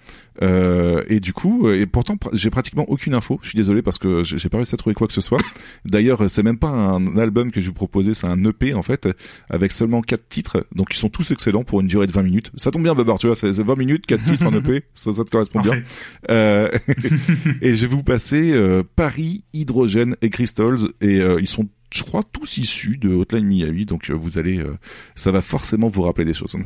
[0.42, 3.38] Euh, et du coup, euh, et pourtant, j'ai pratiquement aucune info.
[3.42, 5.40] Je suis désolé parce que j'ai pas réussi à trouver quoi que ce soit.
[5.84, 9.08] D'ailleurs, c'est même pas un album que je vous proposais, c'est un EP, en fait,
[9.48, 10.66] avec seulement quatre titres.
[10.74, 12.50] Donc, ils sont tous excellents pour une durée de 20 minutes.
[12.56, 14.84] Ça tombe bien, Babar, tu vois, c'est c'est 20 minutes, quatre titres en EP.
[14.94, 15.82] Ça, ça te correspond bien.
[16.30, 16.70] Euh,
[17.62, 20.92] et je vais vous passer euh, Paris, Hydrogène et Crystals.
[21.00, 23.84] Et ils sont, je crois, tous issus de Hotline Miami.
[23.84, 24.62] Donc vous allez,
[25.14, 26.56] ça va forcément vous rappeler des choses.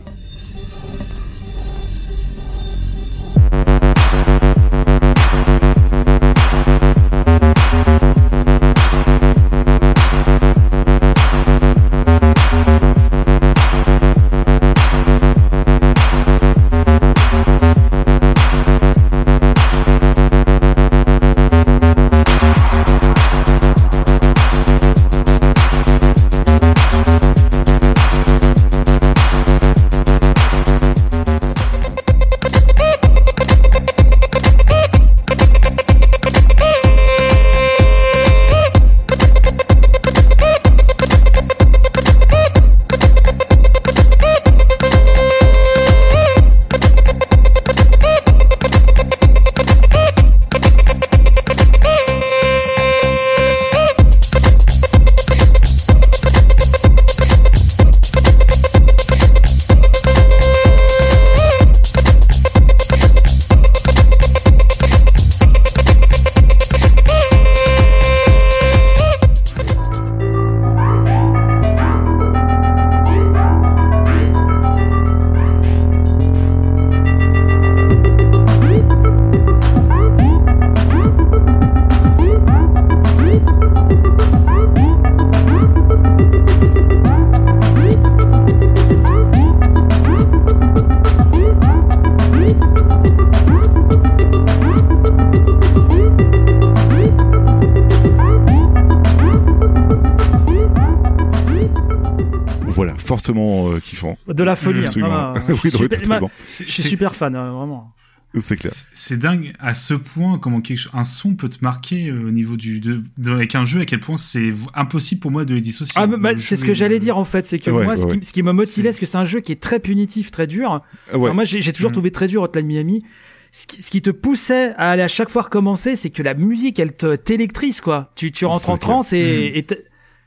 [105.65, 106.31] Oui, super- bon.
[106.47, 107.91] C'est- Je suis super fan, euh, vraiment.
[108.37, 108.73] C'est clair.
[108.93, 112.31] C'est dingue à ce point comment quelque chose, un son peut te marquer euh, au
[112.33, 115.55] niveau du de, de- avec un jeu à quel point c'est impossible pour moi de
[115.55, 115.93] les dissocier.
[115.95, 118.07] Ah, bah, bah, c'est ce que j'allais dire en fait, c'est que Ouais, moi, ce,
[118.07, 120.33] ouais, qui, ce qui m'a motivé, c'est que c'est un jeu qui est très punitif,
[120.33, 120.83] très dur.
[121.13, 121.27] Ah ouais.
[121.27, 121.93] Enfin, moi, j'ai toujours Mm.
[121.95, 123.05] trouvé très dur Hotline Miami.
[123.53, 126.35] Ce qui, ce qui te poussait à aller à chaque fois recommencer, c'est que la
[126.35, 128.11] musique, elle te t'électrise quoi.
[128.17, 128.91] Tu, tu rentres en clair.
[128.91, 129.59] transe et, Mm.
[129.59, 129.67] et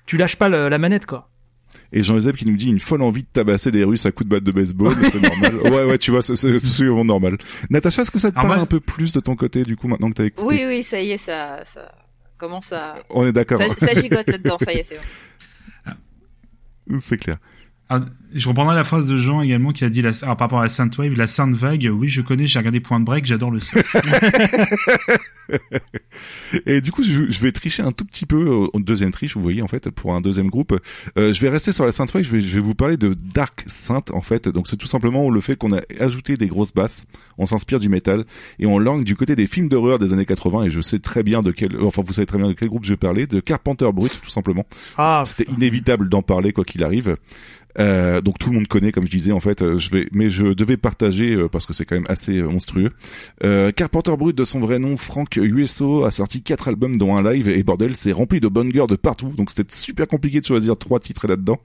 [0.05, 1.29] tu lâches pas le- la manette quoi.
[1.93, 4.35] Et Jean-Joseph qui nous dit une folle envie de tabasser des Russes à coups de
[4.35, 5.55] batte de baseball, c'est normal.
[5.63, 7.37] Ouais, ouais, tu vois, c'est absolument normal.
[7.69, 9.77] Natacha, est-ce que ça te Alors parle moi- un peu plus de ton côté, du
[9.77, 11.91] coup, maintenant que t'as écouté Oui, oui, ça y est, ça, ça
[12.37, 12.95] commence à.
[13.09, 13.61] On est d'accord.
[13.61, 15.93] Ça, ça gigote là-dedans, ça y est, c'est bon.
[16.99, 17.37] C'est clair.
[18.33, 20.63] Je reprendrai la phrase de Jean également qui a dit la, alors, par rapport à
[20.63, 21.89] la Sainte Wave, la Sainte Vague.
[21.91, 23.77] Oui, je connais, j'ai regardé Point Break, j'adore le son.
[26.65, 29.35] Et du coup, je, je vais tricher un tout petit peu au au deuxième triche,
[29.35, 30.77] vous voyez, en fait, pour un deuxième groupe.
[31.17, 33.13] Euh, je vais rester sur la Sainte Wave, je vais, je vais vous parler de
[33.33, 34.49] Dark Saint, en fait.
[34.49, 37.07] Donc, c'est tout simplement le fait qu'on a ajouté des grosses basses,
[37.37, 38.25] on s'inspire du métal,
[38.59, 41.23] et on langue du côté des films d'horreur des années 80, et je sais très
[41.23, 43.39] bien de quel, enfin, vous savez très bien de quel groupe je vais parler, de
[43.39, 44.65] Carpenter Brut, tout simplement.
[44.97, 47.15] Ah, C'était inévitable d'en parler, quoi qu'il arrive.
[47.79, 50.29] Euh, donc tout le monde connaît, comme je disais, en fait, euh, je vais, mais
[50.29, 52.91] je devais partager euh, parce que c'est quand même assez monstrueux.
[53.43, 57.31] Euh, Carpenter Brut, de son vrai nom, Frank USO, a sorti quatre albums dont un
[57.31, 60.45] live et bordel, c'est rempli de bonnes girls de partout, donc c'était super compliqué de
[60.45, 61.59] choisir trois titres là-dedans.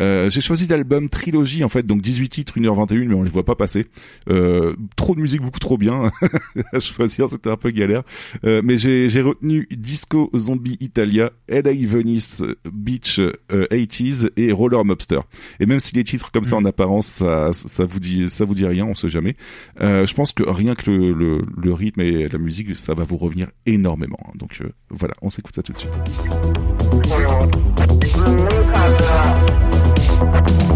[0.00, 3.44] Euh, j'ai choisi l'album trilogie en fait, donc 18 titres, 1h21, mais on les voit
[3.44, 3.86] pas passer.
[4.28, 6.10] Euh, trop de musique, beaucoup trop bien
[6.72, 8.02] à choisir, c'était un peu galère.
[8.44, 13.32] Euh, mais j'ai retenu Disco Zombie Italia, LA Venice Beach euh,
[13.70, 15.20] 80s et Roller Mobster.
[15.60, 18.54] Et même si les titres comme ça en apparence, ça, ça vous dit, ça vous
[18.54, 19.36] dit rien, on sait jamais.
[19.80, 23.04] Euh, je pense que rien que le, le, le rythme et la musique, ça va
[23.04, 24.18] vous revenir énormément.
[24.34, 25.92] Donc euh, voilà, on s'écoute ça tout de suite.
[30.14, 30.73] Thank you.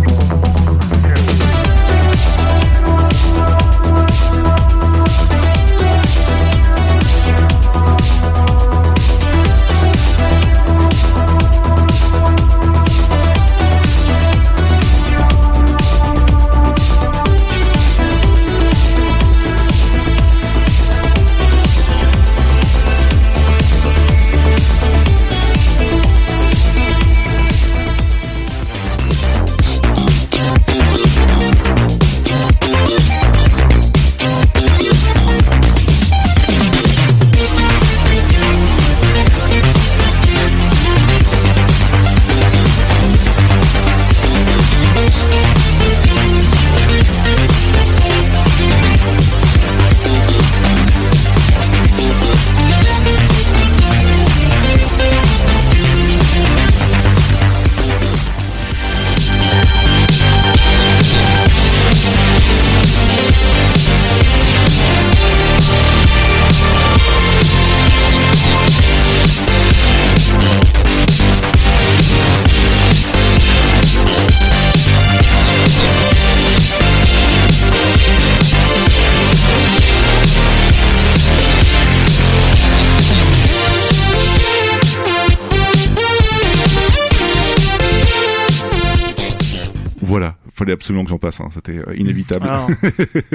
[90.09, 91.49] Voilà, fallait absolument que j'en passe, hein.
[91.53, 92.47] c'était euh, inévitable.
[92.49, 92.67] Ah.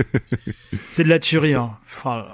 [0.88, 1.54] C'est de la tuerie.
[1.54, 1.72] Hein.
[1.86, 2.26] Enfin,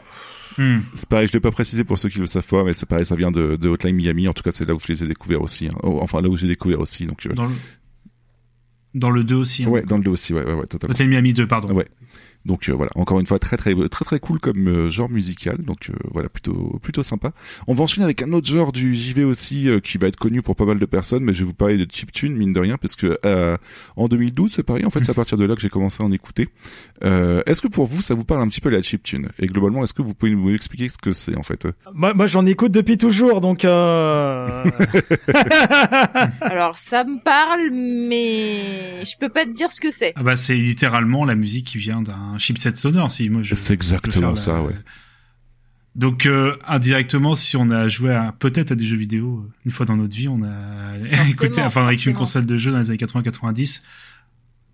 [0.57, 0.79] Hmm.
[0.93, 3.05] C'est pareil, je l'ai pas précisé pour ceux qui le savent pas, mais c'est pareil,
[3.05, 4.27] ça vient de, de Hotline Miami.
[4.27, 5.67] En tout cas, c'est là où je les ai découverts aussi.
[5.67, 5.77] hein.
[5.83, 7.05] Oh, Enfin, là où j'ai découvert aussi.
[7.05, 7.51] Donc, euh, Dans le,
[8.93, 9.63] dans le 2 aussi.
[9.63, 9.67] hein.
[9.69, 10.91] ouais, dans le dos aussi, ouais, ouais, ouais, totalement.
[10.93, 11.73] Hôtel Miami 2, pardon.
[11.73, 11.87] Ouais.
[12.45, 15.09] Donc euh, voilà, encore une fois très très très très très cool comme euh, genre
[15.09, 15.57] musical.
[15.57, 17.31] Donc euh, voilà, plutôt plutôt sympa.
[17.67, 20.41] On va enchaîner avec un autre genre du JV aussi euh, qui va être connu
[20.41, 22.77] pour pas mal de personnes, mais je vais vous parler de chiptune mine de rien
[22.77, 23.57] parce que euh,
[23.97, 24.85] en 2012 c'est pareil.
[24.85, 26.49] En fait, c'est à partir de là que j'ai commencé à en écouter.
[27.03, 29.29] Euh, est-ce que pour vous ça vous parle un petit peu la chiptune?
[29.39, 31.67] Et globalement, est-ce que vous pouvez nous expliquer ce que c'est en fait?
[31.93, 33.65] Moi, moi j'en écoute depuis toujours, donc.
[33.65, 34.63] Euh...
[36.41, 40.13] Alors ça me parle, mais je peux pas te dire ce que c'est.
[40.15, 43.11] Ah bah c'est littéralement la musique qui vient d'un chipset sonore.
[43.11, 43.55] Si moi je.
[43.55, 44.75] C'est exactement je ça, la- ouais.
[45.95, 49.71] Donc euh, indirectement, si on a joué à- peut-être à des jeux vidéo euh, une
[49.71, 50.97] fois dans notre vie, on a
[51.29, 53.81] écouté, enfin avec une console de jeu dans les années 80-90.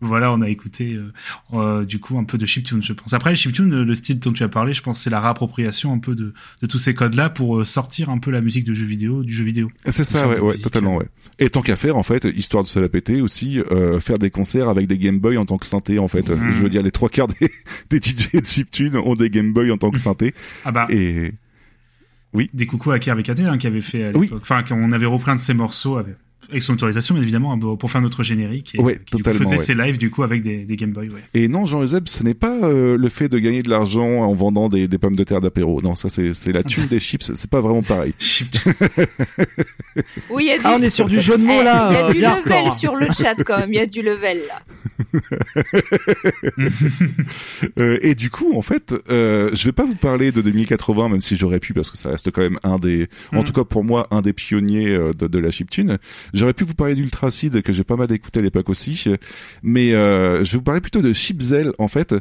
[0.02, 1.12] Voilà, on a écouté euh,
[1.54, 3.14] euh, du coup un peu de chiptune, je pense.
[3.14, 5.94] Après, le chiptune, le le style dont tu as parlé, je pense, c'est la réappropriation
[5.94, 8.74] un peu de, de tous ces codes-là pour euh, sortir un peu la musique de
[8.74, 9.70] jeux vidéo du jeu vidéo.
[9.88, 11.08] C'est ça, ouais, totalement, ouais.
[11.40, 14.30] Et tant qu'à faire, en fait, histoire de se la péter aussi, euh, faire des
[14.30, 16.30] concerts avec des Game Boy en tant que synthé, en fait.
[16.30, 16.54] Mhm.
[16.54, 17.52] Je veux dire, les trois quarts des,
[17.90, 20.34] des DJ de chiptune ont des Game Boy en tant que synthé.
[20.66, 20.88] Ah bah.
[20.90, 21.34] Et
[22.36, 22.50] oui.
[22.54, 24.42] Des coucou à Kerry KT hein, qui avait fait à l'époque.
[24.42, 26.16] Enfin, quand on avait repris un de ses morceaux avec,
[26.50, 28.76] avec son autorisation, bien évidemment, pour faire notre générique.
[28.76, 29.64] Et, Ouais, qui du coup, totalement, faisait ouais.
[29.64, 31.10] ses lives du coup avec des, des Game Boy.
[31.10, 31.22] Ouais.
[31.34, 34.34] Et non, Jean Euseb, ce n'est pas euh, le fait de gagner de l'argent en
[34.34, 35.82] vendant des, des pommes de terre d'apéro.
[35.82, 37.32] Non, ça c'est la thune des chips.
[37.34, 38.14] C'est pas vraiment pareil.
[40.30, 40.62] Oui, il y a du...
[40.66, 42.20] Ah, on est sur du jeu de mots, Eh, là, Il y a euh, du
[42.20, 42.76] bien level hardcore.
[42.76, 43.70] sur le chat quand même.
[43.72, 44.62] Il y a du level là.
[47.80, 51.22] Euh, et du coup, en fait, euh, je vais pas vous parler de 2080, même
[51.22, 53.44] si j'aurais pu, parce que ça reste quand même un des, en Mm.
[53.44, 55.98] tout cas pour moi, un des pionniers euh, de, de la chiptune.
[56.36, 59.06] J'aurais pu vous parler d'Ultracid, que j'ai pas mal écouté à l'époque aussi,
[59.64, 62.14] mais euh, je vais vous parler plutôt de Chipzel, en fait,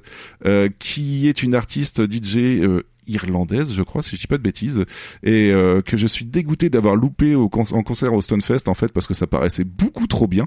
[0.47, 4.42] euh, qui est une artiste DJ euh, irlandaise, je crois, si je dis pas de
[4.42, 4.84] bêtises,
[5.23, 8.92] et euh, que je suis dégoûté d'avoir loupé au en concert au Stonefest, en fait,
[8.92, 10.47] parce que ça paraissait beaucoup trop bien.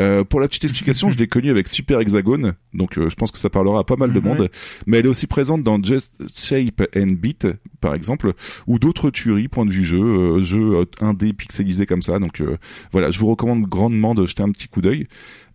[0.00, 3.30] Euh, pour la petite explication, je l'ai connue avec Super Hexagone, donc euh, je pense
[3.30, 4.26] que ça parlera à pas mal de Mhm.
[4.26, 4.50] monde,
[4.86, 7.46] mais elle est aussi présente dans Just Shape and Beat,
[7.80, 8.32] par exemple,
[8.66, 12.40] ou d'autres tueries, point de vue jeu, euh, jeux euh, indé pixelisés comme ça, donc
[12.40, 12.56] euh,
[12.92, 15.06] voilà, je vous recommande grandement de jeter un petit coup d'œil.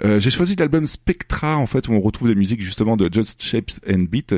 [0.06, 3.42] Euh, j'ai choisi l'album Spectra, en fait, où on retrouve des musiques justement de Just
[3.42, 4.36] Shapes and Beat.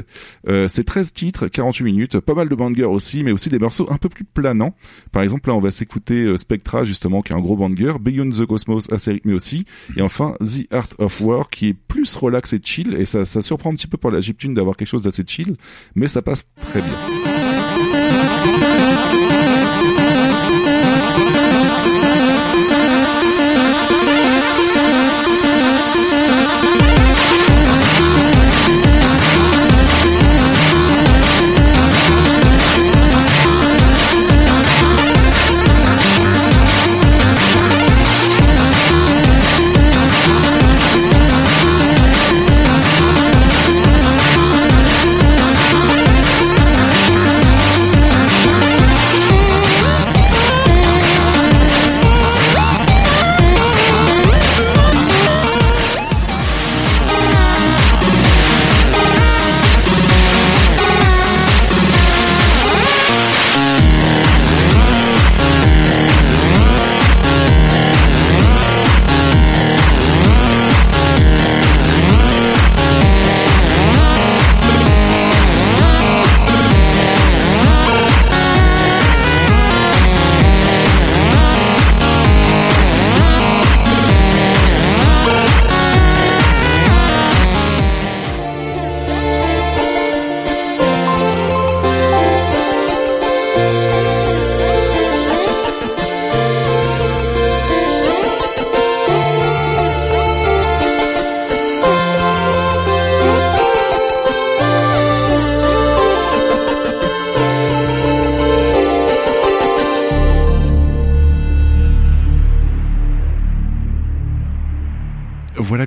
[0.48, 3.88] Euh, c'est 13 titres, 48 minutes, pas mal de bangers aussi, mais aussi des morceaux
[3.90, 4.76] un peu plus planants.
[5.12, 8.30] Par exemple, là, on va s'écouter euh, Spectra, justement, qui est un gros banger, Beyond
[8.30, 9.66] the Cosmos, assez rythmé aussi,
[9.98, 13.42] et enfin The Art of War, qui est plus relax et chill, et ça, ça
[13.42, 15.56] surprend un petit peu pour la Gyptune d'avoir quelque chose d'assez chill,
[15.96, 16.96] mais ça passe très bien.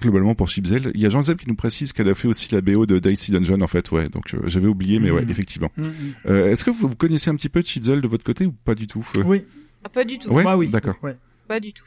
[0.00, 0.90] Voilà globalement pour Chipzel.
[0.94, 2.98] Il y a Jean Zeb qui nous précise qu'elle a fait aussi la BO de
[2.98, 4.04] Dicey Dungeon en fait, ouais.
[4.04, 5.30] Donc euh, j'avais oublié, mais ouais, Mhm.
[5.30, 5.70] effectivement.
[5.76, 5.90] Mhm.
[6.26, 8.74] Euh, Est-ce que vous, vous connaissez un petit peu Chipzel de votre côté ou pas
[8.74, 9.42] du tout euh Oui.
[9.84, 10.30] Ah, pas du tout.
[10.30, 10.68] Ouais, Ah oui.
[10.68, 10.96] d'accord.
[11.02, 11.16] Ouais.
[11.46, 11.84] Pas du tout.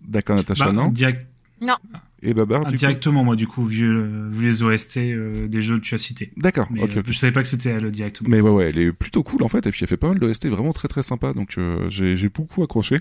[0.00, 1.26] D'accord, Natacha, Bah, non direct-
[1.60, 1.74] Non.
[2.22, 5.78] Et Babar, Ah, directement, moi, du coup, vu, euh, vu les OST euh, des jeux
[5.78, 6.32] que tu as cités.
[6.36, 8.28] D'accord, Mais ok, euh, je savais pas que c'était elle directement.
[8.30, 10.18] Mais ouais, ouais, elle est plutôt cool en fait, et puis elle fait pas mal
[10.18, 12.98] d'OST vraiment très très sympa, donc euh, j'ai beaucoup accroché.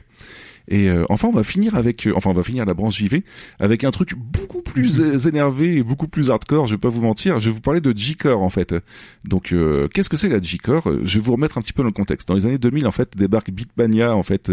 [0.68, 3.24] Et euh, enfin, on va finir avec, euh, enfin, on va finir la branche JV
[3.60, 7.02] avec un truc beaucoup plus euh, énervé et beaucoup plus hardcore, je vais pas vous
[7.02, 7.40] mentir.
[7.40, 8.76] Je vais vous parler de G-Core en fait.
[9.24, 10.90] Donc euh, qu'est-ce que c'est la G-Core?
[10.90, 12.28] Euh, Je vais vous remettre un petit peu dans le contexte.
[12.28, 14.52] Dans les années 2000 en fait débarque Beatmania en fait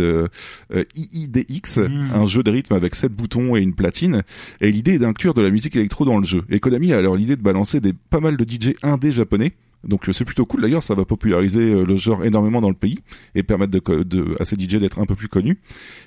[0.95, 1.79] IIDX,
[2.13, 4.23] un jeu de rythme avec sept boutons et une platine.
[4.61, 6.43] Et l'idée est d'inclure de la musique électro dans le jeu.
[6.51, 9.53] Et Konami a alors l'idée de balancer des pas mal de DJ indés japonais.
[9.85, 12.75] Donc euh, c'est plutôt cool d'ailleurs, ça va populariser euh, le genre énormément dans le
[12.75, 12.99] pays
[13.35, 15.61] et permettre de, de, à ces DJ d'être un peu plus connus.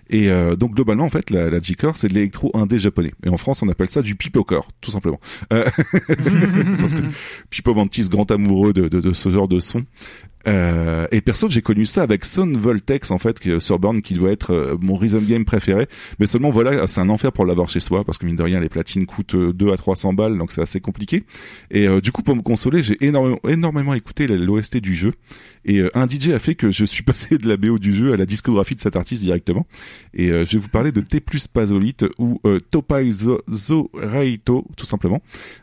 [0.09, 3.11] Et euh, donc globalement en fait la, la G-Core c'est de l'électro indé japonais.
[3.25, 5.19] Et en France on appelle ça du pipocore tout simplement.
[5.51, 5.69] Euh,
[6.79, 7.01] parce que
[7.49, 9.83] Pipo Mantis grand amoureux de, de, de ce genre de son.
[10.47, 14.13] Euh, et perso, j'ai connu ça avec Son Voltex en fait, euh, sur Burn, qui
[14.13, 15.87] doit être mon rhythm game préféré.
[16.19, 18.59] Mais seulement voilà, c'est un enfer pour l'avoir chez soi parce que mine de rien,
[18.59, 21.23] les platines coûtent euh, 2 à 300 balles, donc c'est assez compliqué.
[21.71, 23.64] Et euh, du coup, pour me consoler, j'ai énormément, énormément
[23.95, 25.11] écouté l'OST du jeu.
[25.65, 28.13] Et euh, un DJ a fait que je suis passé de la BO du jeu
[28.13, 29.65] à la discographie de cet artiste directement.
[30.13, 34.65] Et euh, je vais vous parler de T plus Pazolite ou euh, Topai Zo- Zoreito,
[34.77, 35.21] tout simplement.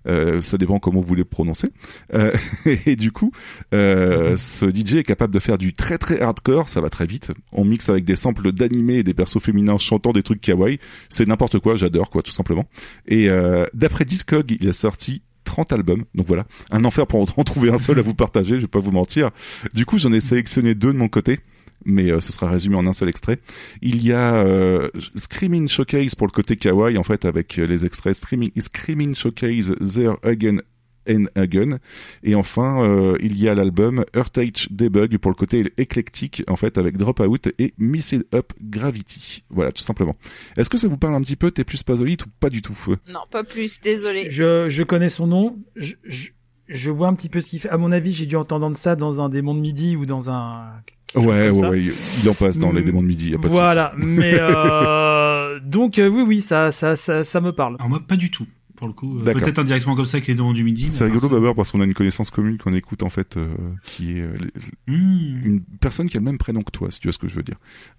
[0.08, 1.70] Euh, ça dépend comment vous voulez le prononcer.
[2.86, 3.30] Et du coup,
[3.72, 7.32] ce DJ est capable de faire du très très hardcore, ça va très vite.
[7.52, 10.78] On mixe avec des samples d'animés et des persos féminins chantant des trucs kawaii.
[11.08, 12.68] C'est n'importe quoi, j'adore quoi, tout simplement.
[13.06, 13.28] Et
[13.74, 17.78] d'après Discog, il a sorti 30 albums, donc voilà, un enfer pour en trouver un
[17.78, 19.30] seul à vous partager, je vais pas vous mentir.
[19.74, 21.40] Du coup, j'en ai sélectionné deux de mon côté,
[21.84, 23.38] mais euh, ce sera résumé en un seul extrait.
[23.80, 27.84] Il y a euh, Screaming Showcase pour le côté kawaii, en fait, avec euh, les
[27.84, 30.58] extraits Screaming, Screaming Showcase There Again
[31.08, 31.78] and Again.
[32.22, 36.78] Et enfin, euh, il y a l'album Earthage Debug pour le côté éclectique, en fait,
[36.78, 39.44] avec Dropout et Missed Up Gravity.
[39.50, 40.16] Voilà, tout simplement.
[40.56, 42.76] Est-ce que ça vous parle un petit peu, t'es plus Pazolite ou pas du tout?
[43.08, 44.28] Non, pas plus, désolé.
[44.30, 45.58] Je, je connais son nom.
[45.76, 46.28] Je, je,
[46.68, 47.68] je vois un petit peu ce qu'il fait.
[47.68, 50.70] À mon avis, j'ai dû entendre ça dans un démon de midi ou dans un.
[51.14, 51.82] Ouais, ouais, ouais,
[52.22, 54.34] il en passe dans les Mm, démons de midi, y a pas de Voilà, mais
[54.38, 57.74] euh, donc euh, oui, oui, ça, ça, ça, ça me parle.
[57.78, 58.46] Alors moi, pas du tout,
[58.81, 59.19] pour le coup.
[59.19, 59.41] Euh, D'accord.
[59.41, 60.83] Peut-être indirectement comme ça avec les démons du midi.
[60.85, 63.01] mais C'est à part rigolo ça- d'abord parce qu'on a une connaissance commune qu'on écoute
[63.03, 63.47] en fait, euh,
[63.83, 65.41] qui est euh, les- Hmm.
[65.45, 67.35] une personne qui a le même prénom que toi, si tu vois ce que je
[67.35, 67.57] veux dire.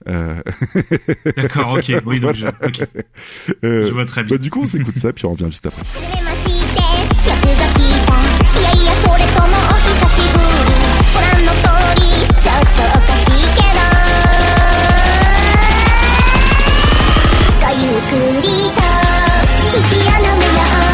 [0.09, 0.41] Euh...
[1.36, 1.93] D'accord, ok.
[2.07, 2.86] Oui, donc je- ok.
[3.65, 4.36] Euh, Je vois très bien.
[4.36, 5.83] Bah, du coup, on s'écoute ça, puis on revient juste après.
[7.28, 10.68] よくぞ聞いたいやいやそれともお久しぶり
[18.77, 18.82] ご
[19.74, 20.43] 息を飲む
[20.88, 20.93] よ。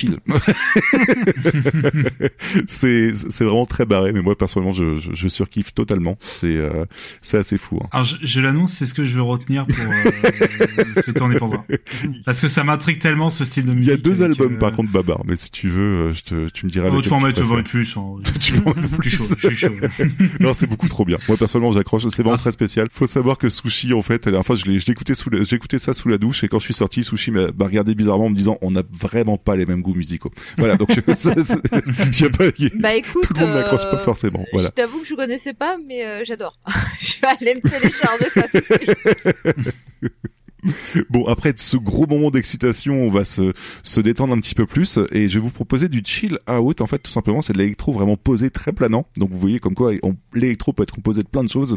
[0.00, 0.18] Chill.
[2.66, 6.16] c'est vraiment très barré, mais moi personnellement, je, je, je surkiffe totalement.
[6.20, 6.84] C'est euh,
[7.22, 7.78] c'est assez fou.
[7.82, 7.88] hein.
[7.92, 11.64] Alors je, je l'annonce, c'est ce que je veux retenir pour euh, tourner pour voir.
[12.24, 13.90] Parce que ça m'intrigue tellement ce style de Il musique.
[13.90, 16.22] y a deux avec, albums euh, par contre Babar, mais si tu veux, euh, je
[16.22, 16.88] te, tu me diras.
[16.92, 17.64] Oh, tu peux en mettre préfères.
[17.64, 17.96] plus.
[17.96, 18.14] hein.
[18.40, 19.10] tu peux en mettre plus.
[19.10, 19.74] chaud, je suis chaud.
[20.40, 21.18] non, c'est beaucoup trop bien.
[21.28, 22.02] Moi personnellement, j'accroche.
[22.08, 22.22] C'est Ah.
[22.24, 22.88] vraiment très spécial.
[22.92, 25.78] Faut savoir que Sushi, en fait, la dernière fois, je l'ai, écouté sous, j'ai écouté
[25.78, 28.30] ça sous la douche et quand je suis sorti, Sushi m'a m'a regardé bizarrement en
[28.30, 30.30] me disant, on n'a vraiment pas les mêmes goûts musicaux.
[30.58, 32.44] Voilà, donc ça, c'est- y a pas,
[32.76, 34.44] Bah écoute, tout le monde n'accroche euh, pas forcément.
[34.52, 34.68] Voilà.
[34.68, 36.58] Je t'avoue que je connaissais pas, mais euh, j'adore.
[37.00, 38.94] je vais aller me télécharger ça tout de suite.
[41.10, 44.98] Bon, après ce gros moment d'excitation, on va se, se détendre un petit peu plus
[45.12, 46.80] et je vais vous proposer du chill out.
[46.80, 49.06] En fait, tout simplement, c'est de l'électro vraiment posé, très planant.
[49.16, 49.92] Donc, vous voyez comme quoi
[50.34, 51.76] l'électro peut être composé de plein de choses.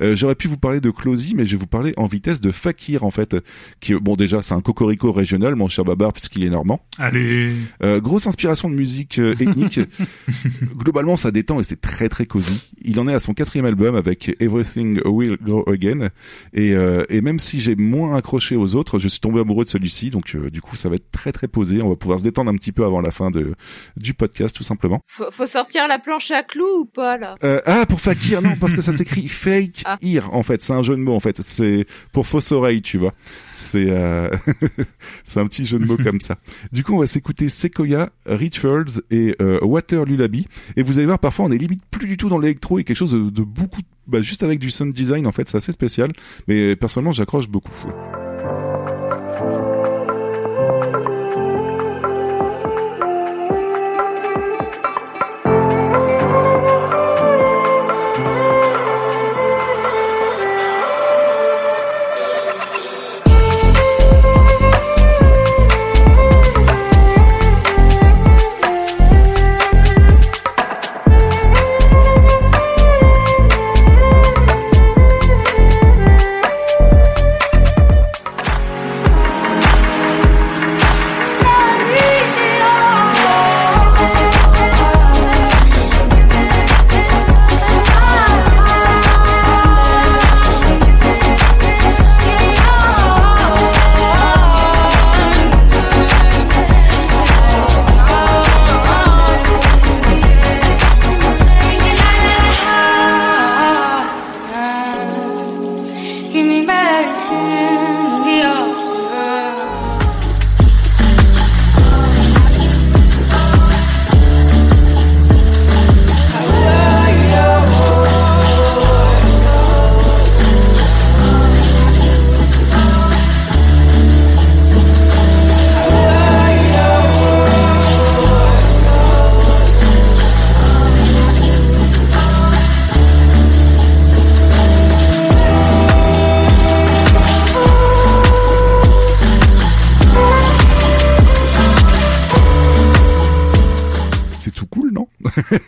[0.00, 2.50] Euh, J'aurais pu vous parler de Closy, mais je vais vous parler en vitesse de
[2.50, 3.36] Fakir, en fait.
[3.80, 6.80] Qui, bon, déjà, c'est un cocorico régional, mon cher Babar, puisqu'il est normand.
[6.98, 7.52] Allez.
[7.82, 9.80] Euh, grosse inspiration de musique euh, ethnique.
[10.76, 12.70] Globalement, ça détend et c'est très très cosy.
[12.82, 16.08] Il en est à son quatrième album avec Everything Will Go Again.
[16.54, 16.74] Et,
[17.08, 20.10] et même si j'ai moins accroché aux autres, je suis tombé amoureux de celui-ci.
[20.10, 21.82] Donc euh, du coup, ça va être très très posé.
[21.82, 23.54] On va pouvoir se détendre un petit peu avant la fin de,
[23.96, 25.00] du podcast, tout simplement.
[25.06, 27.36] Faut, faut sortir la planche à clous ou pas là?
[27.42, 30.62] Euh, ah, pour Fakir, non, parce que ça s'écrit fake ear, en fait.
[30.62, 31.40] C'est un jeu de mots, en fait.
[31.42, 33.14] C'est pour fausse oreille, tu vois.
[33.54, 34.30] C'est euh...
[35.24, 36.38] c'est un petit jeu de mots comme ça.
[36.72, 40.46] Du coup, on va s'écouter Sequoia, Rituals et Water Lullaby.
[40.76, 42.96] Et vous allez voir, parfois, on est limite plus du tout dans l'électro et quelque
[42.96, 46.10] chose de, de beaucoup, bah, juste avec du sound design, en fait, c'est assez spécial.
[46.48, 47.72] Mais personnellement, j'accroche beaucoup.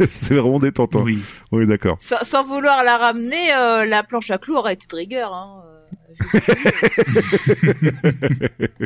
[0.08, 1.02] C'est vraiment détentant.
[1.02, 1.18] Oui.
[1.52, 1.96] Oui, d'accord.
[2.00, 5.32] sans, sans vouloir la ramener, euh, la planche à clous aurait été de rigueur.
[5.32, 5.62] Hein.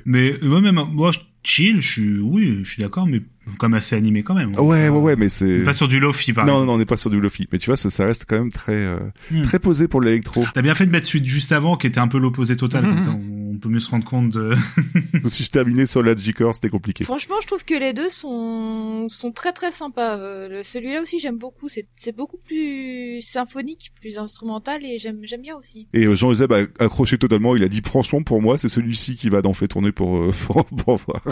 [0.04, 3.20] Mais euh, moi-même, moi, je chill, je suis, oui, je suis d'accord, mais
[3.58, 4.54] comme assez animé quand même.
[4.58, 5.58] Ouais, ouais, ouais, mais c'est.
[5.62, 6.66] Pas sur du lofi, par Non, exemple.
[6.66, 7.46] non, on n'est pas sur du lofi.
[7.52, 8.98] Mais tu vois, ça, ça reste quand même très, euh,
[9.30, 9.42] Hmm.
[9.42, 10.44] très posé pour l'électro.
[10.54, 12.84] T'as bien fait de mettre celui de juste avant, qui était un peu l'opposé total,
[12.84, 12.90] Mhm.
[12.90, 14.54] comme ça, on, on peut mieux se rendre compte de.
[15.26, 17.04] si je terminais sur la G-Core, c'était compliqué.
[17.04, 20.18] Franchement, je trouve que les deux sont sont très très sympas.
[20.18, 21.68] Euh, le- Celui-là aussi, j'aime beaucoup.
[21.68, 25.88] C'est c'est beaucoup plus symphonique, plus instrumental et j'aime j'aime bien aussi.
[25.94, 27.56] Et euh, Jean Euseb a accroché totalement.
[27.56, 30.30] Il a dit franchement pour moi c'est celui-ci qui va d'en fait tourner pour euh,
[30.46, 31.22] pour, pour voir.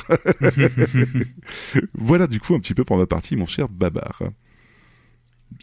[1.95, 4.23] voilà du coup un petit peu pour ma partie mon cher Babar.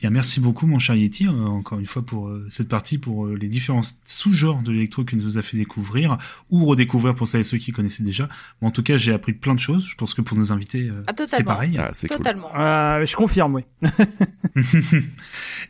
[0.01, 3.25] Bien, merci beaucoup, mon cher Yeti, euh, encore une fois pour euh, cette partie, pour
[3.25, 6.17] euh, les différents sous-genres de l'électro que nous a fait découvrir,
[6.49, 8.27] ou redécouvrir pour celles et ceux qui connaissaient déjà.
[8.61, 9.85] Mais en tout cas, j'ai appris plein de choses.
[9.85, 11.79] Je pense que pour nos invités, euh, Ah, c'est pareil.
[12.09, 12.49] Totalement.
[12.57, 13.63] Euh, je confirme, oui.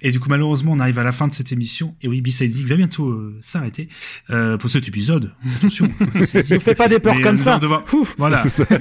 [0.01, 1.95] Et du coup, malheureusement, on arrive à la fin de cette émission.
[2.01, 3.89] Et oui, B-Side Zig va bientôt euh, s'arrêter
[4.29, 5.33] euh, pour cet épisode.
[5.57, 5.89] Attention.
[6.51, 7.59] Ne fais pas des peurs Mais, comme euh, ça.
[8.17, 8.37] Voilà.
[8.37, 8.65] C'est ça.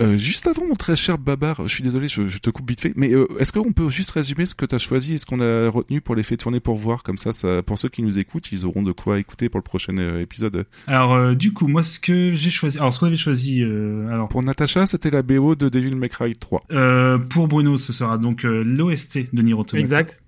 [0.00, 2.80] Euh, juste avant mon très cher Babar, je suis désolé, je, je te coupe vite
[2.80, 5.26] fait, mais euh, est-ce qu'on peut juste résumer ce que tu as choisi et ce
[5.26, 8.02] qu'on a retenu pour les faire tourner pour voir comme ça, ça, pour ceux qui
[8.02, 10.66] nous écoutent, ils auront de quoi écouter pour le prochain euh, épisode.
[10.86, 14.08] Alors, euh, du coup, moi, ce que j'ai choisi, alors ce qu'on avait choisi, euh,
[14.12, 16.64] alors Pour Natacha, c'était la BO de Devil May Cry 3.
[16.72, 19.78] Euh, pour Bruno, ce sera donc euh, l'OST de Nier Automata.
[19.78, 20.22] Exact.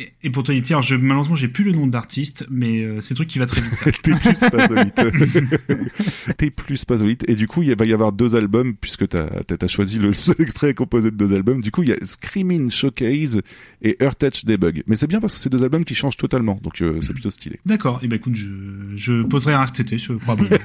[0.00, 2.80] Et, et pour toi, Yeti, alors je, malheureusement, j'ai plus le nom de l'artiste, mais
[2.80, 3.74] euh, c'est un truc qui va très vite.
[4.02, 5.00] T'es plus spazolite.
[6.36, 7.28] T'es plus spazolite.
[7.28, 10.34] Et du coup, il va y avoir deux albums, puisque t'as as, choisi le seul
[10.40, 11.60] extrait composé de deux albums.
[11.60, 13.40] Du coup, il y a Screaming Showcase
[13.82, 14.82] et Earth Touch Debug.
[14.88, 16.58] Mais c'est bien parce que c'est deux albums qui changent totalement.
[16.60, 17.60] Donc, euh, c'est plutôt stylé.
[17.64, 18.00] D'accord.
[18.02, 18.48] Et ben écoute, je,
[18.96, 20.58] je poserai un RTT sur probablement.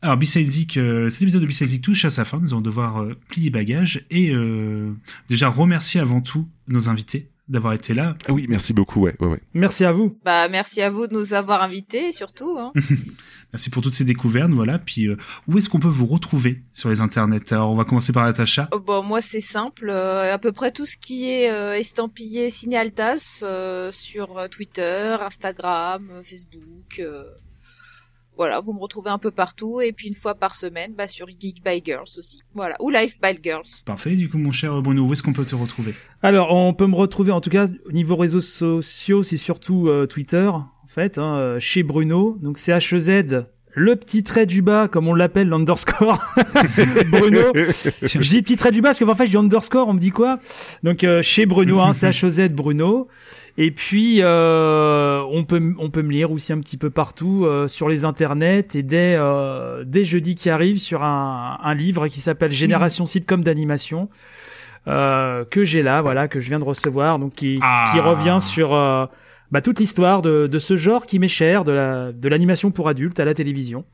[0.00, 2.38] Alors Zik, euh, cet épisode de Zik touche à sa fin.
[2.40, 4.32] Nous allons devoir euh, plier bagages et
[5.28, 8.16] déjà remercier avant tout nos invités d'avoir été là.
[8.26, 9.00] Ah oui, merci beaucoup.
[9.02, 9.40] Ouais, ouais, ouais.
[9.54, 10.18] Merci à vous.
[10.24, 12.56] Bah merci à vous de nous avoir invités surtout.
[12.58, 12.72] Hein.
[13.52, 14.78] Merci pour toutes ces découvertes, voilà.
[14.78, 17.52] Puis euh, où est-ce qu'on peut vous retrouver sur les internets?
[17.52, 18.68] Alors on va commencer par Natacha.
[18.72, 22.50] Oh, Bon, moi c'est simple, euh, à peu près tout ce qui est euh, estampillé
[22.50, 27.00] Ciné Altas euh, sur Twitter, Instagram, euh, Facebook.
[28.36, 31.26] Voilà, vous me retrouvez un peu partout et puis une fois par semaine, bah, sur
[31.26, 32.42] Geek by Girls aussi.
[32.54, 33.82] Voilà, ou Life by Girls.
[33.84, 34.16] Parfait.
[34.16, 35.94] Du coup, mon cher Bruno, où est-ce qu'on peut te retrouver?
[36.22, 40.06] Alors, on peut me retrouver, en tout cas, au niveau réseaux sociaux, c'est surtout euh,
[40.06, 42.38] Twitter, en fait, hein, euh, chez Bruno.
[42.40, 46.18] Donc, c'est H-E-Z, le petit trait du bas, comme on l'appelle, l'underscore.
[47.08, 47.40] Bruno.
[47.54, 50.10] je dis petit trait du bas parce que parfois je dis underscore, on me dit
[50.10, 50.40] quoi?
[50.82, 53.08] Donc, euh, chez Bruno, hein, c'est H-E-Z Bruno.
[53.58, 57.68] Et puis, euh, on peut on peut me lire aussi un petit peu partout euh,
[57.68, 62.20] sur les internets et dès euh, dès jeudi qui arrive sur un, un livre qui
[62.20, 64.10] s'appelle Génération sitcom d'animation
[64.88, 67.88] euh, que j'ai là, voilà, que je viens de recevoir, donc qui Ah.
[67.92, 68.70] qui revient sur
[69.50, 72.88] bah, toute l'histoire de de ce genre qui m'est cher, de la de l'animation pour
[72.90, 73.84] adultes à la télévision.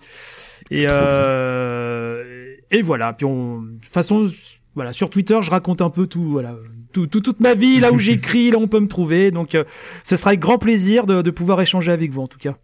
[0.70, 3.12] Et euh, et voilà.
[3.12, 4.26] Puis on, de toute façon,
[4.74, 6.56] voilà, sur Twitter, je raconte un peu tout, voilà,
[6.92, 9.30] tout, tout- toute ma vie, là où j'écris, là où on peut me trouver.
[9.30, 9.64] Donc, euh,
[10.04, 12.56] ce sera avec grand plaisir de, de pouvoir échanger avec vous, en tout cas.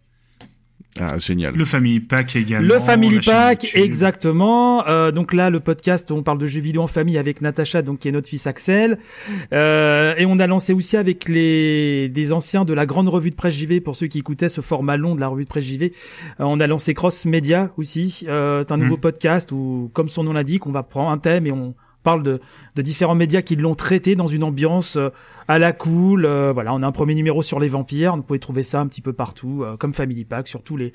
[0.99, 1.53] Ah, génial.
[1.55, 2.67] Le Family Pack également.
[2.73, 4.87] Le Family Pack, exactement.
[4.87, 7.99] Euh, donc là, le podcast, on parle de jeux vidéo en famille avec Natacha, donc
[7.99, 8.97] qui est notre fils Axel.
[9.53, 13.35] Euh, et on a lancé aussi avec les des anciens de la grande revue de
[13.35, 15.93] presse JV, pour ceux qui écoutaient ce format long de la revue de presse JV.
[16.39, 18.25] Euh, on a lancé Cross Media aussi.
[18.27, 19.01] Euh, c'est un nouveau Mm.
[19.01, 22.39] podcast où, comme son nom l'indique, on va prendre un thème et on parle de,
[22.75, 25.09] de différents médias qui l'ont traité dans une ambiance euh,
[25.47, 26.25] à la cool.
[26.25, 28.15] Euh, voilà, on a un premier numéro sur les vampires.
[28.15, 30.93] Vous pouvez trouver ça un petit peu partout, euh, comme Family Pack, sur tous les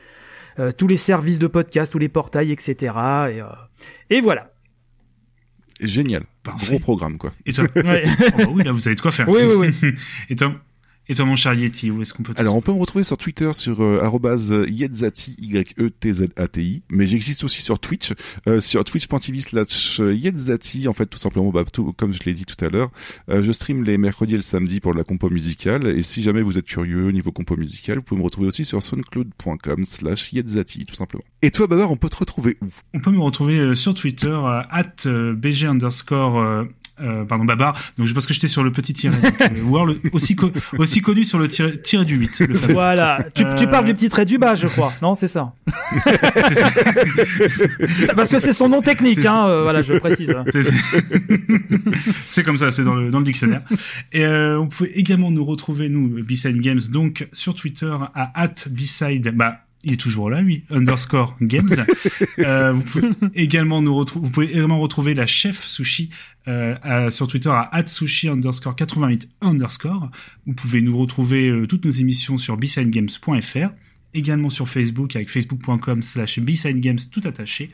[0.58, 2.76] euh, tous les services de podcast, tous les portails, etc.
[2.78, 3.47] Et, euh,
[4.10, 4.52] et voilà.
[5.81, 6.24] Génial.
[6.44, 6.76] Parfait.
[6.76, 7.33] Gros programme, quoi.
[7.47, 8.05] Et toi Ouais.
[8.07, 9.28] Oh, bah Oui, là, vous avez de quoi faire.
[9.28, 9.94] Oui, oui, oui.
[10.31, 10.52] Et toi,
[11.08, 13.05] et toi, mon cher Yeti, où est-ce qu'on peut te Alors, on peut me retrouver
[13.05, 16.83] sur Twitter sur euh, arrobase yetzati, Y-E-T-Z-A-T-I.
[16.91, 18.12] Mais j'existe aussi sur Twitch,
[18.49, 20.89] euh, sur twitch.tv slash yetzati.
[20.89, 22.91] En fait, tout simplement, bah, tout, comme je l'ai dit tout à l'heure,
[23.28, 25.86] euh, je stream les mercredis et le samedi pour la compo musicale.
[25.86, 28.65] Et si jamais vous êtes curieux au niveau compo musical, vous pouvez me retrouver aussi
[28.65, 31.24] sur soundcloud.com slash yetzati, tout simplement.
[31.42, 32.68] Et toi, Babar, on peut te retrouver où?
[32.94, 36.65] On peut me retrouver euh, sur Twitter, euh, at euh, BG underscore,
[37.00, 37.76] euh, pardon, Babar.
[37.98, 39.16] Donc, je pense que j'étais sur le petit tiret.
[39.20, 39.34] donc,
[39.89, 42.40] euh, aussi, co- aussi connu sur le tiret du 8.
[42.48, 42.74] Le fameux.
[42.74, 43.18] Voilà.
[43.34, 44.92] Tu, tu Euh, parles du petit trait du bas, je crois.
[45.02, 45.52] Non, c'est ça.
[48.06, 49.47] Ça, Parce que c'est son nom technique, hein.
[49.48, 50.34] euh, voilà, je précise.
[52.26, 53.62] C'est- comme ça, c'est dans le, dans le dictionnaire.
[54.12, 58.55] Et euh, vous pouvez également nous retrouver, nous, B-Side Games, donc sur Twitter à at
[58.70, 61.68] B-Side, bah, il est toujours là, lui, underscore games.
[62.38, 66.10] Euh, vous pouvez également nous retrouver, vous pouvez également retrouver la chef sushi
[66.48, 70.10] euh, à- sur Twitter à at sushi underscore 88 underscore.
[70.46, 73.68] Vous pouvez nous retrouver euh, toutes nos émissions sur bsidegames.fr,
[74.14, 77.70] également sur Facebook avec facebook.com slash bsidegames tout attaché.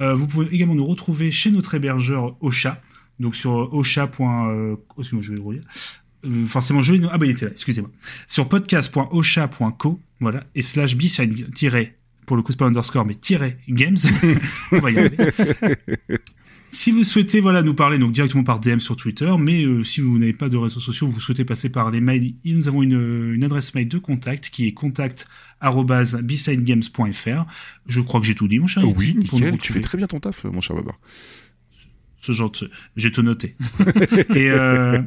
[0.00, 2.80] Vous pouvez également nous retrouver chez notre hébergeur Ocha,
[3.20, 4.10] donc sur ocha.
[4.20, 5.62] Euh, oh, je vais le.
[6.24, 7.90] Euh, forcément, je l'ai- Ah, bah, il était là, excusez-moi.
[8.26, 10.96] Sur podcast.ocha.co, voilà, et slash
[11.54, 11.94] tiré,
[12.26, 13.14] pour le coup, c'est pas underscore, mais
[13.68, 13.96] games.
[14.72, 15.16] On va y arriver.
[16.70, 20.00] Si vous souhaitez voilà nous parler donc directement par DM sur Twitter, mais euh, si
[20.00, 23.32] vous n'avez pas de réseaux sociaux, vous souhaitez passer par les mails, nous avons une,
[23.34, 27.44] une adresse mail de contact qui est contact@bsidegames.fr.
[27.86, 28.82] Je crois que j'ai tout dit, mon cher.
[28.84, 30.98] Oui, pour nickel, tu fais très bien ton taf, mon cher Babar.
[32.20, 32.68] Ce genre de...
[32.96, 33.54] J'ai tout noté.
[34.34, 35.00] Et euh,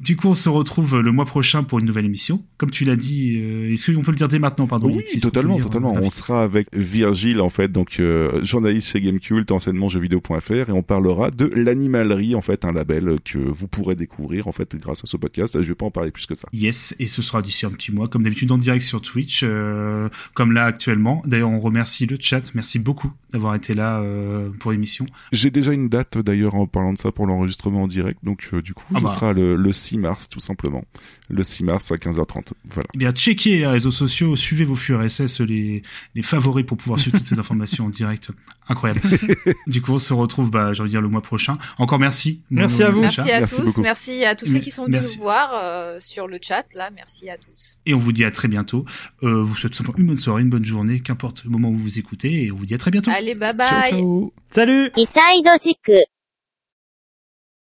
[0.00, 2.38] du coup, on se retrouve le mois prochain pour une nouvelle émission.
[2.56, 5.56] Comme tu l'as dit, euh, est-ce qu'on peut le dire dès maintenant, pardon Oui, totalement,
[5.56, 5.94] dire, totalement.
[5.96, 10.72] euh, On sera avec Virgile, en fait, donc euh, journaliste chez Gamecult, anciennement jeuxvideo.fr, et
[10.72, 15.04] on parlera de l'animalerie, en fait, un label que vous pourrez découvrir, en fait, grâce
[15.04, 15.60] à ce podcast.
[15.60, 16.48] Je vais pas en parler plus que ça.
[16.54, 20.08] Yes, et ce sera d'ici un petit mois, comme d'habitude en direct sur Twitch, euh,
[20.34, 21.22] comme là actuellement.
[21.26, 22.50] D'ailleurs, on remercie le chat.
[22.54, 25.04] Merci beaucoup d'avoir été là euh, pour l'émission.
[25.32, 28.62] J'ai déjà une date, d'ailleurs, en parlant de ça, pour l'enregistrement en direct, donc euh,
[28.62, 29.08] du coup, Ah ce bah.
[29.10, 30.84] sera le, le 6 mars, tout simplement.
[31.28, 32.52] Le 6 mars à 15h30.
[32.64, 32.88] Voilà.
[32.94, 35.82] Eh bien, checkez les réseaux sociaux, suivez vos flux RSS, les,
[36.14, 38.30] les favoris pour pouvoir suivre toutes ces informations en direct.
[38.68, 39.00] Incroyable.
[39.66, 41.58] du coup, on se retrouve, bah, j'ai envie de dire, le mois prochain.
[41.78, 42.42] Encore merci.
[42.50, 43.00] Merci à vous.
[43.00, 43.80] Merci à Merci tous, beaucoup.
[43.80, 47.28] merci à tous ceux qui sont venus nous voir euh, sur le chat, là, merci
[47.28, 47.76] à tous.
[47.86, 48.84] Et on vous dit à très bientôt.
[49.22, 51.98] Euh, vous souhaite simplement une bonne soirée, une bonne journée, qu'importe le moment où vous
[51.98, 53.10] écoutez, et on vous dit à très bientôt.
[53.10, 55.90] Allez, bye Ciao, bye ciao Salut Besides Chick